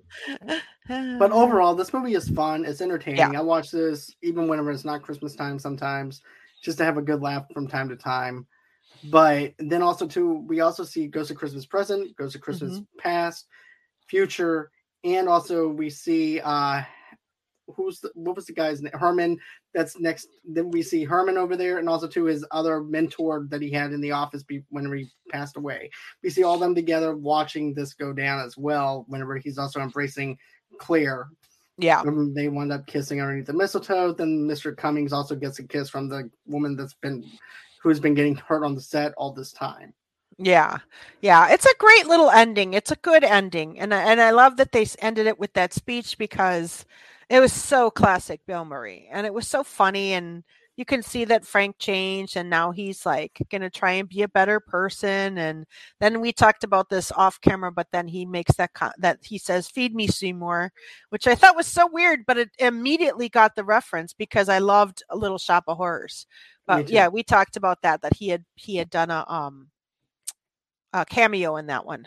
But 0.89 1.33
overall, 1.33 1.75
this 1.75 1.93
movie 1.93 2.15
is 2.15 2.29
fun. 2.29 2.65
It's 2.65 2.81
entertaining. 2.81 3.19
Yeah. 3.19 3.41
I 3.41 3.43
watch 3.43 3.73
this 3.73 4.15
even 4.23 4.47
whenever 4.47 4.71
it's 4.71 4.85
not 4.85 5.03
Christmas 5.03 5.35
time 5.35 5.59
sometimes, 5.59 6.23
just 6.63 6.79
to 6.79 6.85
have 6.85 6.97
a 6.97 7.03
good 7.03 7.21
laugh 7.21 7.45
from 7.53 7.67
time 7.67 7.89
to 7.89 7.97
time. 7.97 8.47
But 9.11 9.55
then 9.59 9.83
also 9.83 10.07
too, 10.07 10.45
we 10.47 10.61
also 10.61 10.85
see 10.85 11.09
Ghost 11.09 11.33
of 11.33 11.39
Christmas 11.39 11.67
Present, 11.67 12.17
Ghost 12.17 12.37
of 12.37 12.41
Christmas 12.41 12.75
mm-hmm. 12.75 12.99
Past, 13.01 13.49
Future, 14.07 14.71
and 15.03 15.29
also 15.29 15.67
we 15.67 15.91
see 15.91 16.41
uh 16.41 16.83
who's 17.75 18.01
the, 18.01 18.11
what 18.15 18.37
was 18.37 18.47
the 18.47 18.53
guy's 18.53 18.83
name? 18.83 18.93
Herman. 18.93 19.39
That's 19.75 19.99
next. 19.99 20.29
Then 20.45 20.71
we 20.71 20.83
see 20.83 21.05
Herman 21.05 21.37
over 21.37 21.57
there, 21.57 21.79
and 21.79 21.89
also 21.89 22.09
to 22.09 22.25
his 22.25 22.45
other 22.51 22.83
mentor 22.83 23.47
that 23.51 23.63
he 23.63 23.71
had 23.71 23.93
in 23.93 24.01
the 24.01 24.13
office 24.13 24.43
be, 24.43 24.63
whenever 24.71 24.97
he 24.97 25.09
passed 25.31 25.57
away. 25.57 25.91
We 26.23 26.31
see 26.31 26.43
all 26.43 26.59
them 26.59 26.75
together 26.75 27.17
watching 27.17 27.75
this 27.75 27.95
go 27.95 28.13
down 28.13 28.45
as 28.45 28.57
well. 28.57 29.05
Whenever 29.09 29.37
he's 29.37 29.59
also 29.59 29.81
embracing 29.81 30.39
Claire. 30.79 31.29
Yeah. 31.79 32.03
When 32.03 32.33
they 32.33 32.49
wind 32.49 32.73
up 32.73 32.87
kissing 32.87 33.21
underneath 33.21 33.47
the 33.47 33.53
mistletoe. 33.53 34.13
Then 34.13 34.49
Mr. 34.49 34.77
Cummings 34.77 35.13
also 35.13 35.35
gets 35.35 35.59
a 35.59 35.65
kiss 35.65 35.91
from 35.91 36.09
the 36.09 36.31
woman 36.47 36.77
that's 36.77 36.95
been 36.95 37.25
who's 37.83 38.01
been 38.01 38.15
getting 38.15 38.37
hurt 38.37 38.65
on 38.65 38.75
the 38.75 38.81
set 38.81 39.13
all 39.17 39.33
this 39.33 39.53
time. 39.53 39.93
Yeah. 40.39 40.79
Yeah, 41.21 41.49
it's 41.49 41.67
a 41.67 41.75
great 41.79 42.07
little 42.07 42.31
ending. 42.31 42.75
It's 42.75 42.91
a 42.91 42.97
good 42.97 43.25
ending. 43.25 43.79
And 43.79 43.93
and 43.93 44.21
I 44.21 44.31
love 44.31 44.57
that 44.57 44.73
they 44.73 44.87
ended 45.01 45.27
it 45.27 45.39
with 45.39 45.53
that 45.55 45.73
speech 45.73 46.19
because 46.19 46.85
it 47.29 47.41
was 47.41 47.53
so 47.53 47.91
classic 47.91 48.41
Bill 48.47 48.65
Murray, 48.65 49.09
and 49.11 49.27
it 49.27 49.35
was 49.35 49.49
so 49.49 49.65
funny, 49.65 50.13
and 50.13 50.45
you 50.77 50.85
can 50.85 51.03
see 51.03 51.25
that 51.25 51.47
Frank 51.47 51.77
changed, 51.79 52.37
and 52.37 52.51
now 52.51 52.71
he's 52.71 53.07
like 53.07 53.43
gonna 53.51 53.71
try 53.71 53.93
and 53.93 54.09
be 54.09 54.23
a 54.23 54.29
better 54.29 54.61
person. 54.61 55.39
And 55.39 55.67
then 56.01 56.21
we 56.21 56.33
talked 56.33 56.65
about 56.65 56.89
this 56.91 57.11
off 57.13 57.41
camera, 57.41 57.73
but 57.73 57.89
then 57.93 58.07
he 58.09 58.27
makes 58.27 58.55
that 58.57 58.75
co- 58.75 58.91
that 58.99 59.19
he 59.23 59.39
says, 59.39 59.69
"Feed 59.69 59.95
me, 59.95 60.07
Seymour," 60.07 60.73
which 61.09 61.27
I 61.27 61.35
thought 61.35 61.57
was 61.57 61.67
so 61.67 61.87
weird, 61.91 62.27
but 62.27 62.39
it 62.39 62.51
immediately 62.59 63.29
got 63.29 63.57
the 63.57 63.65
reference 63.65 64.13
because 64.13 64.49
I 64.49 64.59
loved 64.59 65.03
a 65.11 65.17
Little 65.17 65.39
Shop 65.39 65.65
of 65.67 65.79
Horrors. 65.79 66.27
But 66.67 66.91
yeah, 66.91 67.09
we 67.09 67.23
talked 67.23 67.57
about 67.57 67.83
that 67.83 68.03
that 68.03 68.15
he 68.17 68.29
had 68.29 68.45
he 68.55 68.77
had 68.77 68.91
done 68.91 69.11
a 69.11 69.25
um 69.29 69.71
a 70.93 71.05
cameo 71.05 71.57
in 71.57 71.67
that 71.67 71.85
one. 71.87 72.07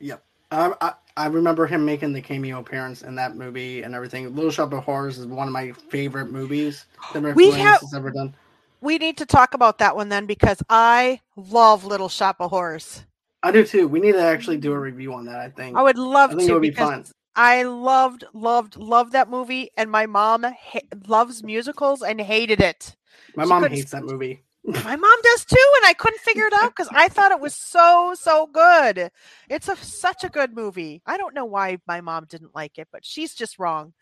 Yep. 0.00 0.24
I, 0.50 0.74
I 0.80 0.94
remember 1.26 1.66
him 1.66 1.84
making 1.84 2.12
the 2.12 2.20
cameo 2.20 2.58
appearance 2.58 3.02
in 3.02 3.14
that 3.16 3.36
movie 3.36 3.82
and 3.82 3.94
everything. 3.94 4.34
Little 4.34 4.50
Shop 4.50 4.72
of 4.72 4.82
Horrors 4.82 5.18
is 5.18 5.26
one 5.26 5.46
of 5.46 5.52
my 5.52 5.72
favorite 5.72 6.30
movies 6.30 6.86
that 7.12 7.34
we 7.34 7.50
have, 7.52 7.80
has 7.80 7.94
ever 7.94 8.10
done. 8.10 8.34
We 8.80 8.98
need 8.98 9.16
to 9.18 9.26
talk 9.26 9.54
about 9.54 9.78
that 9.78 9.96
one 9.96 10.08
then 10.08 10.26
because 10.26 10.62
I 10.68 11.20
love 11.36 11.84
Little 11.84 12.08
Shop 12.08 12.36
of 12.40 12.50
Horrors. 12.50 13.04
I 13.42 13.50
do 13.50 13.64
too. 13.64 13.86
We 13.86 14.00
need 14.00 14.12
to 14.12 14.22
actually 14.22 14.56
do 14.56 14.72
a 14.72 14.78
review 14.78 15.12
on 15.14 15.26
that. 15.26 15.38
I 15.38 15.50
think 15.50 15.76
I 15.76 15.82
would 15.82 15.98
love 15.98 16.30
I 16.30 16.34
think 16.34 16.48
to. 16.48 16.52
It 16.52 16.54
would 16.54 16.62
be 16.62 16.70
fun. 16.70 17.04
I 17.36 17.64
loved, 17.64 18.24
loved, 18.32 18.76
loved 18.76 19.12
that 19.12 19.28
movie, 19.28 19.70
and 19.76 19.90
my 19.90 20.06
mom 20.06 20.44
ha- 20.44 20.80
loves 21.08 21.42
musicals 21.42 22.02
and 22.02 22.20
hated 22.20 22.60
it. 22.60 22.94
My 23.34 23.42
she 23.44 23.48
mom 23.48 23.64
hates 23.64 23.90
that 23.90 24.04
movie. 24.04 24.43
My 24.66 24.96
mom 24.96 25.18
does 25.22 25.44
too, 25.44 25.72
and 25.76 25.86
I 25.86 25.92
couldn't 25.92 26.20
figure 26.20 26.46
it 26.46 26.54
out 26.54 26.74
because 26.74 26.88
I 26.90 27.08
thought 27.08 27.32
it 27.32 27.40
was 27.40 27.54
so 27.54 28.14
so 28.18 28.46
good. 28.46 29.10
It's 29.50 29.68
a 29.68 29.76
such 29.76 30.24
a 30.24 30.30
good 30.30 30.54
movie. 30.54 31.02
I 31.04 31.18
don't 31.18 31.34
know 31.34 31.44
why 31.44 31.78
my 31.86 32.00
mom 32.00 32.24
didn't 32.30 32.54
like 32.54 32.78
it, 32.78 32.88
but 32.90 33.04
she's 33.04 33.34
just 33.34 33.58
wrong. 33.58 33.92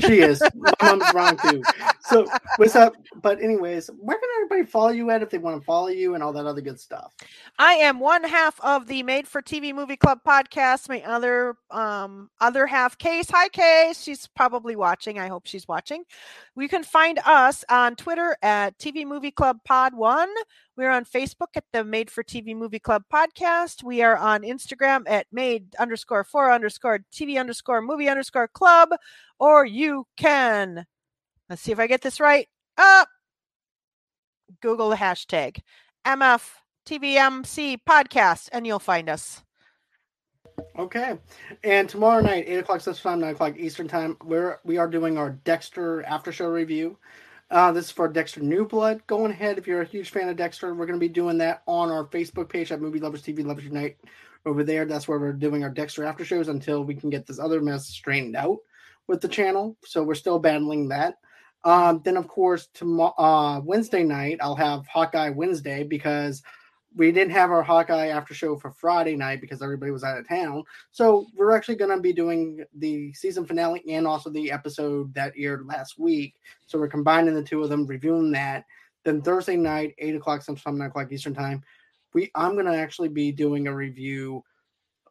She 0.00 0.20
is. 0.20 0.40
My 0.54 0.72
mom's 0.80 1.12
wrong 1.12 1.36
too. 1.38 1.62
So 2.02 2.26
what's 2.56 2.76
up? 2.76 2.94
But 3.20 3.42
anyways, 3.42 3.88
where 3.98 4.16
can 4.16 4.28
everybody 4.36 4.70
follow 4.70 4.90
you 4.90 5.10
at 5.10 5.22
if 5.22 5.30
they 5.30 5.38
want 5.38 5.60
to 5.60 5.64
follow 5.64 5.88
you 5.88 6.14
and 6.14 6.22
all 6.22 6.32
that 6.34 6.46
other 6.46 6.60
good 6.60 6.78
stuff? 6.78 7.12
I 7.58 7.74
am 7.74 7.98
one 7.98 8.22
half 8.22 8.60
of 8.60 8.86
the 8.86 9.02
Made 9.02 9.26
for 9.26 9.42
TV 9.42 9.74
Movie 9.74 9.96
Club 9.96 10.20
podcast. 10.26 10.88
My 10.88 11.02
other 11.02 11.56
um 11.72 12.30
other 12.40 12.66
half, 12.66 12.96
Case. 12.96 13.28
Hi, 13.30 13.48
Case. 13.48 14.02
She's 14.02 14.28
probably 14.28 14.76
watching. 14.76 15.18
I 15.18 15.26
hope 15.26 15.46
she's 15.46 15.66
watching. 15.66 16.04
You 16.56 16.68
can 16.68 16.84
find 16.84 17.18
us 17.26 17.64
on 17.68 17.96
Twitter 17.96 18.36
at 18.42 18.78
TV 18.78 19.04
Movie 19.04 19.32
Club 19.32 19.58
Pod 19.64 19.95
One. 19.96 20.28
We're 20.76 20.90
on 20.90 21.04
Facebook 21.04 21.56
at 21.56 21.64
the 21.72 21.82
Made 21.82 22.10
for 22.10 22.22
TV 22.22 22.54
Movie 22.54 22.78
Club 22.78 23.04
podcast. 23.12 23.82
We 23.82 24.02
are 24.02 24.16
on 24.16 24.42
Instagram 24.42 25.04
at 25.06 25.26
made 25.32 25.74
underscore 25.78 26.24
for 26.24 26.52
underscore 26.52 27.00
TV 27.12 27.40
underscore 27.40 27.82
movie 27.82 28.08
underscore 28.08 28.48
club. 28.48 28.90
Or 29.38 29.64
you 29.64 30.06
can, 30.16 30.86
let's 31.48 31.62
see 31.62 31.72
if 31.72 31.78
I 31.78 31.86
get 31.86 32.02
this 32.02 32.20
right. 32.20 32.46
Uh, 32.76 33.06
Google 34.60 34.90
the 34.90 34.96
hashtag 34.96 35.60
MFTVMC 36.06 37.78
podcast 37.88 38.48
and 38.52 38.66
you'll 38.66 38.78
find 38.78 39.08
us. 39.08 39.42
Okay, 40.78 41.18
and 41.64 41.88
tomorrow 41.88 42.22
night, 42.22 42.44
eight 42.46 42.58
o'clock 42.58 42.80
Central 42.80 43.12
Time, 43.12 43.20
nine 43.20 43.34
o'clock 43.34 43.56
Eastern 43.58 43.88
Time, 43.88 44.16
we're 44.24 44.58
we 44.64 44.78
are 44.78 44.88
doing 44.88 45.18
our 45.18 45.30
Dexter 45.30 46.02
after 46.04 46.32
show 46.32 46.48
review. 46.48 46.98
Uh, 47.48 47.70
this 47.70 47.86
is 47.86 47.90
for 47.92 48.08
Dexter 48.08 48.40
New 48.40 48.66
Blood. 48.66 49.06
Going 49.06 49.30
ahead, 49.30 49.56
if 49.56 49.68
you're 49.68 49.82
a 49.82 49.86
huge 49.86 50.10
fan 50.10 50.28
of 50.28 50.36
Dexter, 50.36 50.74
we're 50.74 50.86
going 50.86 50.98
to 50.98 51.06
be 51.06 51.12
doing 51.12 51.38
that 51.38 51.62
on 51.66 51.90
our 51.90 52.04
Facebook 52.06 52.48
page 52.48 52.72
at 52.72 52.80
Movie 52.80 52.98
Lovers 52.98 53.22
TV 53.22 53.44
Lovers 53.44 53.64
Unite. 53.64 53.98
Over 54.44 54.64
there, 54.64 54.84
that's 54.84 55.06
where 55.06 55.18
we're 55.18 55.32
doing 55.32 55.62
our 55.62 55.70
Dexter 55.70 56.04
after 56.04 56.24
shows 56.24 56.48
until 56.48 56.82
we 56.82 56.94
can 56.94 57.08
get 57.08 57.24
this 57.24 57.38
other 57.38 57.60
mess 57.60 57.86
straightened 57.86 58.34
out 58.34 58.58
with 59.06 59.20
the 59.20 59.28
channel. 59.28 59.76
So 59.84 60.02
we're 60.02 60.14
still 60.14 60.40
battling 60.40 60.88
that. 60.88 61.18
Um, 61.62 62.00
then, 62.04 62.16
of 62.16 62.26
course, 62.26 62.68
tomorrow 62.74 63.14
uh, 63.16 63.60
Wednesday 63.60 64.02
night, 64.02 64.38
I'll 64.40 64.56
have 64.56 64.86
Hawkeye 64.88 65.30
Wednesday 65.30 65.84
because 65.84 66.42
we 66.96 67.12
didn't 67.12 67.32
have 67.32 67.50
our 67.50 67.62
Hawkeye 67.62 68.08
after 68.08 68.32
show 68.32 68.56
for 68.56 68.70
Friday 68.70 69.16
night 69.16 69.42
because 69.42 69.60
everybody 69.60 69.92
was 69.92 70.02
out 70.02 70.16
of 70.18 70.26
town. 70.26 70.64
So 70.92 71.26
we're 71.34 71.54
actually 71.54 71.76
going 71.76 71.94
to 71.94 72.00
be 72.00 72.12
doing 72.12 72.64
the 72.74 73.12
season 73.12 73.44
finale 73.44 73.82
and 73.88 74.06
also 74.06 74.30
the 74.30 74.50
episode 74.50 75.12
that 75.12 75.34
aired 75.36 75.66
last 75.66 75.98
week. 75.98 76.36
So 76.66 76.78
we're 76.78 76.88
combining 76.88 77.34
the 77.34 77.42
two 77.42 77.62
of 77.62 77.68
them, 77.68 77.86
reviewing 77.86 78.32
that. 78.32 78.64
Then 79.04 79.20
Thursday 79.20 79.56
night, 79.56 79.94
eight 79.98 80.16
o'clock 80.16 80.42
Central 80.42 80.64
Time, 80.64 80.78
nine 80.78 80.88
o'clock 80.88 81.12
Eastern 81.12 81.34
Time, 81.34 81.62
we 82.14 82.30
I'm 82.34 82.54
going 82.54 82.66
to 82.66 82.76
actually 82.76 83.08
be 83.08 83.30
doing 83.30 83.68
a 83.68 83.74
review 83.74 84.42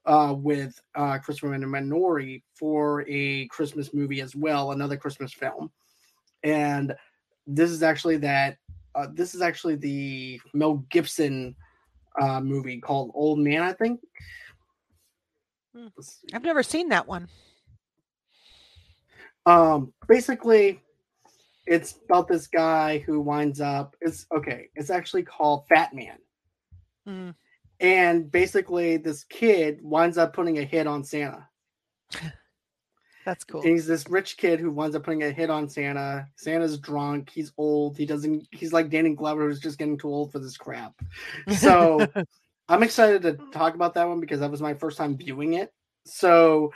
uh, 0.06 0.34
with 0.36 0.82
uh, 0.96 1.20
Christopher 1.20 1.50
Minori 1.50 2.42
for 2.56 3.06
a 3.08 3.48
Christmas 3.48 3.94
movie 3.94 4.22
as 4.22 4.36
well, 4.36 4.72
another 4.72 4.98
Christmas 4.98 5.32
film, 5.32 5.72
and 6.44 6.96
this 7.48 7.70
is 7.70 7.84
actually 7.84 8.18
that. 8.18 8.58
Uh, 8.96 9.08
this 9.14 9.36
is 9.36 9.42
actually 9.42 9.76
the 9.76 10.40
Mel 10.54 10.78
Gibson 10.90 11.54
uh, 12.22 12.42
movie 12.42 12.80
called 12.80 13.12
Old 13.14 13.40
Man, 13.40 13.62
I 13.62 13.74
think. 13.74 14.00
Hmm. 15.76 15.88
I've 16.34 16.44
never 16.44 16.64
seen 16.64 16.90
that 16.90 17.08
one. 17.08 17.28
Um, 19.46 19.94
basically, 20.08 20.82
it's 21.68 21.96
about 22.06 22.28
this 22.28 22.48
guy 22.48 23.00
who 23.00 23.20
winds 23.22 23.62
up. 23.62 23.96
It's 24.02 24.26
okay. 24.36 24.70
It's 24.76 24.90
actually 24.90 25.24
called 25.24 25.68
Fat 25.68 25.94
Man. 25.94 26.18
Mm. 27.08 27.36
And 27.80 28.32
basically, 28.32 28.98
this 28.98 29.24
kid 29.26 29.80
winds 29.82 30.18
up 30.18 30.34
putting 30.34 30.60
a 30.60 30.64
hit 30.64 30.88
on 30.88 31.04
Santa. 31.04 31.48
That's 33.26 33.44
cool. 33.44 33.62
And 33.62 33.72
he's 33.72 33.88
this 33.88 34.08
rich 34.08 34.38
kid 34.38 34.60
who 34.60 34.70
winds 34.70 34.96
up 34.96 35.04
putting 35.04 35.24
a 35.24 35.32
hit 35.32 35.50
on 35.50 35.68
Santa. 35.68 36.28
Santa's 36.36 36.78
drunk. 36.78 37.32
He's 37.34 37.52
old. 37.58 37.98
He 37.98 38.06
doesn't. 38.06 38.48
He's 38.52 38.72
like 38.72 38.92
Danny 38.92 39.16
Glover, 39.16 39.48
who's 39.48 39.60
just 39.60 39.80
getting 39.80 39.98
too 39.98 40.10
old 40.10 40.32
for 40.32 40.38
this 40.38 40.58
crap. 40.58 40.94
So 41.58 42.06
I'm 42.70 42.84
excited 42.84 43.24
to 43.24 43.34
talk 43.52 43.74
about 43.74 43.96
that 43.96 44.08
one 44.08 44.20
because 44.20 44.40
that 44.42 44.52
was 44.52 44.62
my 44.62 44.76
first 44.76 44.98
time 44.98 45.18
viewing 45.18 45.56
it. 45.56 45.74
So 46.06 46.72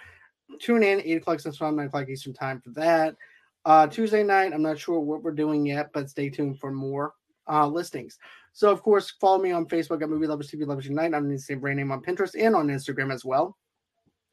tune 0.60 0.82
in 0.82 1.02
eight 1.02 1.18
o'clock 1.18 1.40
Central 1.40 1.72
nine 1.72 1.86
o'clock 1.86 2.10
Eastern 2.10 2.34
Time 2.34 2.60
for 2.62 2.72
that. 2.72 3.16
Uh, 3.64 3.86
Tuesday 3.86 4.24
night, 4.24 4.52
I'm 4.52 4.64
not 4.64 4.80
sure 4.80 5.00
what 5.00 5.22
we're 5.22 5.32
doing 5.32 5.68
yet, 5.68 5.92
but 5.94 6.10
stay 6.10 6.32
tuned 6.32 6.60
for 6.60 6.72
more 6.72 7.14
uh, 7.48 7.68
listings. 7.68 8.18
So, 8.54 8.72
of 8.72 8.82
course, 8.82 9.12
follow 9.22 9.38
me 9.38 9.52
on 9.52 9.68
Facebook 9.68 10.02
at 10.02 10.10
Movie 10.10 10.26
Lovers 10.26 10.50
TV 10.50 10.66
Lovers 10.66 10.88
Unite. 10.88 11.14
I'm 11.14 11.30
the 11.30 11.38
same 11.38 11.60
brand 11.60 11.78
name 11.78 11.92
on 11.92 12.02
Pinterest 12.02 12.34
and 12.40 12.56
on 12.56 12.70
Instagram 12.70 13.14
as 13.14 13.24
well 13.24 13.56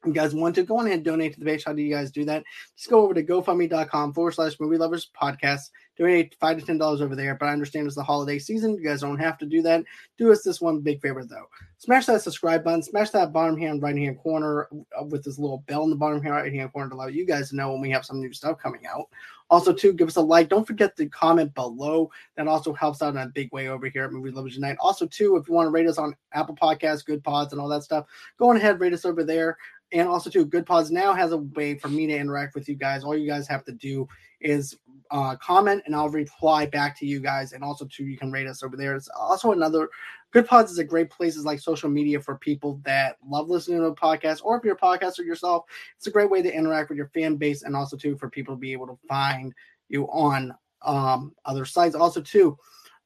you 0.05 0.13
guys 0.13 0.33
want 0.33 0.55
to 0.55 0.63
go 0.63 0.77
on 0.77 0.87
and 0.87 1.03
donate 1.03 1.33
to 1.33 1.39
the 1.39 1.45
page, 1.45 1.63
how 1.63 1.73
do 1.73 1.81
you 1.81 1.93
guys 1.93 2.11
do 2.11 2.23
that? 2.25 2.43
Just 2.75 2.89
go 2.89 3.01
over 3.01 3.13
to 3.13 3.23
gofundme.com 3.23 4.13
forward 4.13 4.33
slash 4.33 4.59
movie 4.59 4.77
lovers 4.77 5.09
podcast. 5.19 5.69
Donate 5.97 6.35
five 6.39 6.59
to 6.59 6.65
ten 6.65 6.77
dollars 6.77 7.01
over 7.01 7.15
there. 7.15 7.35
But 7.35 7.47
I 7.47 7.53
understand 7.53 7.87
it's 7.87 7.95
the 7.95 8.03
holiday 8.03 8.37
season. 8.37 8.77
You 8.77 8.83
guys 8.83 9.01
don't 9.01 9.17
have 9.17 9.37
to 9.39 9.45
do 9.45 9.61
that. 9.63 9.83
Do 10.17 10.31
us 10.31 10.43
this 10.43 10.61
one 10.61 10.81
big 10.81 11.01
favor 11.01 11.25
though. 11.25 11.47
Smash 11.79 12.05
that 12.05 12.21
subscribe 12.21 12.63
button, 12.63 12.83
smash 12.83 13.09
that 13.11 13.33
bottom 13.33 13.57
hand 13.57 13.81
right 13.81 13.97
hand 13.97 14.19
corner 14.19 14.67
uh, 14.99 15.05
with 15.05 15.23
this 15.23 15.39
little 15.39 15.63
bell 15.67 15.83
in 15.83 15.89
the 15.89 15.95
bottom 15.95 16.21
hand 16.21 16.35
right 16.35 16.53
hand 16.53 16.71
corner 16.71 16.89
to 16.89 16.95
allow 16.95 17.07
you 17.07 17.25
guys 17.25 17.49
to 17.49 17.55
know 17.55 17.71
when 17.71 17.81
we 17.81 17.89
have 17.89 18.05
some 18.05 18.19
new 18.19 18.31
stuff 18.31 18.59
coming 18.59 18.85
out. 18.85 19.07
Also, 19.49 19.71
too, 19.71 19.93
give 19.93 20.07
us 20.07 20.17
a 20.17 20.21
like. 20.21 20.49
Don't 20.49 20.67
forget 20.67 20.95
to 20.97 21.07
comment 21.07 21.53
below. 21.55 22.11
That 22.35 22.47
also 22.47 22.73
helps 22.73 23.01
out 23.01 23.15
in 23.15 23.21
a 23.21 23.27
big 23.27 23.51
way 23.53 23.69
over 23.69 23.87
here 23.87 24.03
at 24.03 24.11
Movie 24.11 24.31
Lovers 24.31 24.55
Unite. 24.55 24.77
Also, 24.81 25.05
too, 25.05 25.37
if 25.37 25.47
you 25.47 25.53
want 25.53 25.67
to 25.67 25.71
rate 25.71 25.87
us 25.87 25.97
on 25.97 26.15
Apple 26.33 26.55
Podcasts, 26.55 27.05
Good 27.05 27.23
Pods, 27.23 27.53
and 27.53 27.61
all 27.61 27.69
that 27.69 27.83
stuff, 27.83 28.05
go 28.37 28.49
on 28.49 28.57
ahead, 28.57 28.79
rate 28.79 28.93
us 28.93 29.05
over 29.05 29.23
there 29.23 29.57
and 29.91 30.07
also 30.07 30.29
too 30.29 30.45
good 30.45 30.65
pods 30.65 30.91
now 30.91 31.13
has 31.13 31.31
a 31.31 31.37
way 31.37 31.77
for 31.77 31.87
me 31.87 32.07
to 32.07 32.17
interact 32.17 32.55
with 32.55 32.67
you 32.67 32.75
guys 32.75 33.03
all 33.03 33.15
you 33.15 33.27
guys 33.27 33.47
have 33.47 33.63
to 33.63 33.71
do 33.71 34.07
is 34.41 34.77
uh, 35.11 35.35
comment 35.37 35.81
and 35.85 35.95
i'll 35.95 36.09
reply 36.09 36.65
back 36.65 36.97
to 36.97 37.05
you 37.05 37.19
guys 37.19 37.53
and 37.53 37.63
also 37.63 37.85
too 37.85 38.05
you 38.05 38.17
can 38.17 38.31
rate 38.31 38.47
us 38.47 38.63
over 38.63 38.75
there 38.75 38.95
it's 38.95 39.09
also 39.17 39.51
another 39.51 39.89
good 40.37 40.47
pods 40.47 40.71
is 40.71 40.77
a 40.77 40.83
great 40.83 41.09
place 41.09 41.35
is 41.35 41.45
like 41.45 41.59
social 41.59 41.89
media 41.89 42.21
for 42.21 42.37
people 42.37 42.79
that 42.83 43.17
love 43.27 43.49
listening 43.49 43.79
to 43.79 43.85
a 43.85 43.95
podcast 43.95 44.39
or 44.43 44.55
if 44.55 44.63
you're 44.63 44.75
a 44.75 44.77
podcaster 44.77 45.25
yourself 45.25 45.65
it's 45.97 46.05
a 46.05 46.11
great 46.11 46.29
way 46.29 46.43
to 46.43 46.53
interact 46.53 46.89
with 46.89 46.97
your 46.97 47.07
fan 47.07 47.37
base 47.37 47.63
and 47.63 47.75
also 47.75 47.97
too 47.97 48.15
for 48.15 48.29
people 48.29 48.53
to 48.53 48.59
be 48.59 48.71
able 48.71 48.85
to 48.85 48.99
find 49.07 49.51
you 49.89 50.05
on 50.11 50.53
um, 50.83 51.33
other 51.45 51.65
sites. 51.65 51.95
Also 51.95 52.21
too 52.21 52.55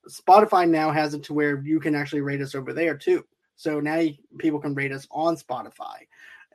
spotify 0.09 0.67
now 0.67 0.91
has 0.91 1.13
it 1.13 1.23
to 1.23 1.33
where 1.33 1.61
you 1.61 1.79
can 1.79 1.95
actually 1.95 2.19
rate 2.19 2.41
us 2.41 2.53
over 2.53 2.73
there 2.73 2.97
too. 2.97 3.23
So 3.55 3.79
now 3.79 3.99
you, 3.99 4.15
people 4.37 4.59
can 4.59 4.73
rate 4.73 4.91
us 4.91 5.07
on 5.09 5.37
spotify. 5.37 6.07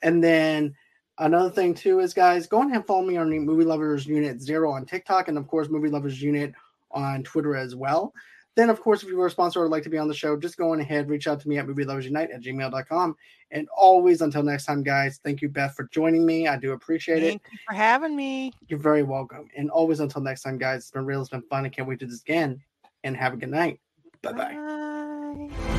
And 0.03 0.23
then 0.23 0.75
another 1.17 1.49
thing 1.49 1.73
too 1.73 2.01
is 2.01 2.13
guys, 2.13 2.47
go 2.47 2.61
ahead 2.61 2.75
and 2.75 2.87
follow 2.87 3.03
me 3.03 3.17
on 3.17 3.31
Movie 3.31 3.65
Lovers 3.65 4.07
Unit 4.07 4.43
Zero 4.43 4.73
on 4.73 4.85
TikTok, 4.85 5.29
and 5.29 5.39
of 5.39 5.49
course 5.49 5.71
Movie 5.71 5.89
Lovers 5.89 6.21
Unit 6.21 6.53
on 6.91 7.23
Twitter 7.23 7.57
as 7.57 7.75
well. 7.75 8.13
Then, 8.57 8.71
of 8.71 8.81
course, 8.81 9.03
if 9.03 9.11
you 9.11 9.21
are 9.21 9.27
a 9.27 9.31
sponsor 9.31 9.61
or 9.61 9.65
would 9.65 9.73
like 9.73 9.83
to 9.83 9.91
be 9.91 9.99
on 9.99 10.09
the 10.09 10.15
show, 10.15 10.37
just 10.37 10.57
go 10.57 10.73
on 10.73 10.81
ahead, 10.81 11.11
reach 11.11 11.27
out 11.27 11.41
to 11.41 11.49
me 11.49 11.59
at 11.59 11.67
movie 11.67 11.85
lovers 11.85 12.07
unite 12.07 12.31
at 12.31 12.43
gmail.com. 12.43 13.15
And 13.51 13.69
always, 13.77 14.23
until 14.23 14.43
next 14.43 14.65
time, 14.65 14.83
guys, 14.83 15.21
thank 15.23 15.43
you, 15.43 15.49
Beth, 15.51 15.75
for 15.75 15.85
joining 15.93 16.25
me. 16.25 16.49
I 16.49 16.57
do 16.57 16.73
appreciate 16.73 17.21
thank 17.21 17.25
it. 17.25 17.29
Thank 17.29 17.43
you 17.53 17.59
for 17.69 17.75
having 17.75 18.17
me. 18.17 18.53
You're 18.69 18.79
very 18.79 19.03
welcome. 19.03 19.49
And 19.57 19.71
always, 19.71 20.01
until 20.01 20.23
next 20.23 20.43
time, 20.43 20.57
guys, 20.57 20.81
it's 20.81 20.91
been 20.91 21.05
real. 21.05 21.21
It's 21.21 21.31
been 21.31 21.43
fun. 21.43 21.67
I 21.67 21.69
can't 21.69 21.87
wait 21.87 22.01
to 22.01 22.07
do 22.07 22.11
this 22.11 22.23
again. 22.23 22.61
And 23.05 23.15
have 23.17 23.35
a 23.35 23.37
good 23.37 23.51
night. 23.51 23.79
Bye-bye. 24.23 24.55
bye 24.55 25.49
bye 25.49 25.76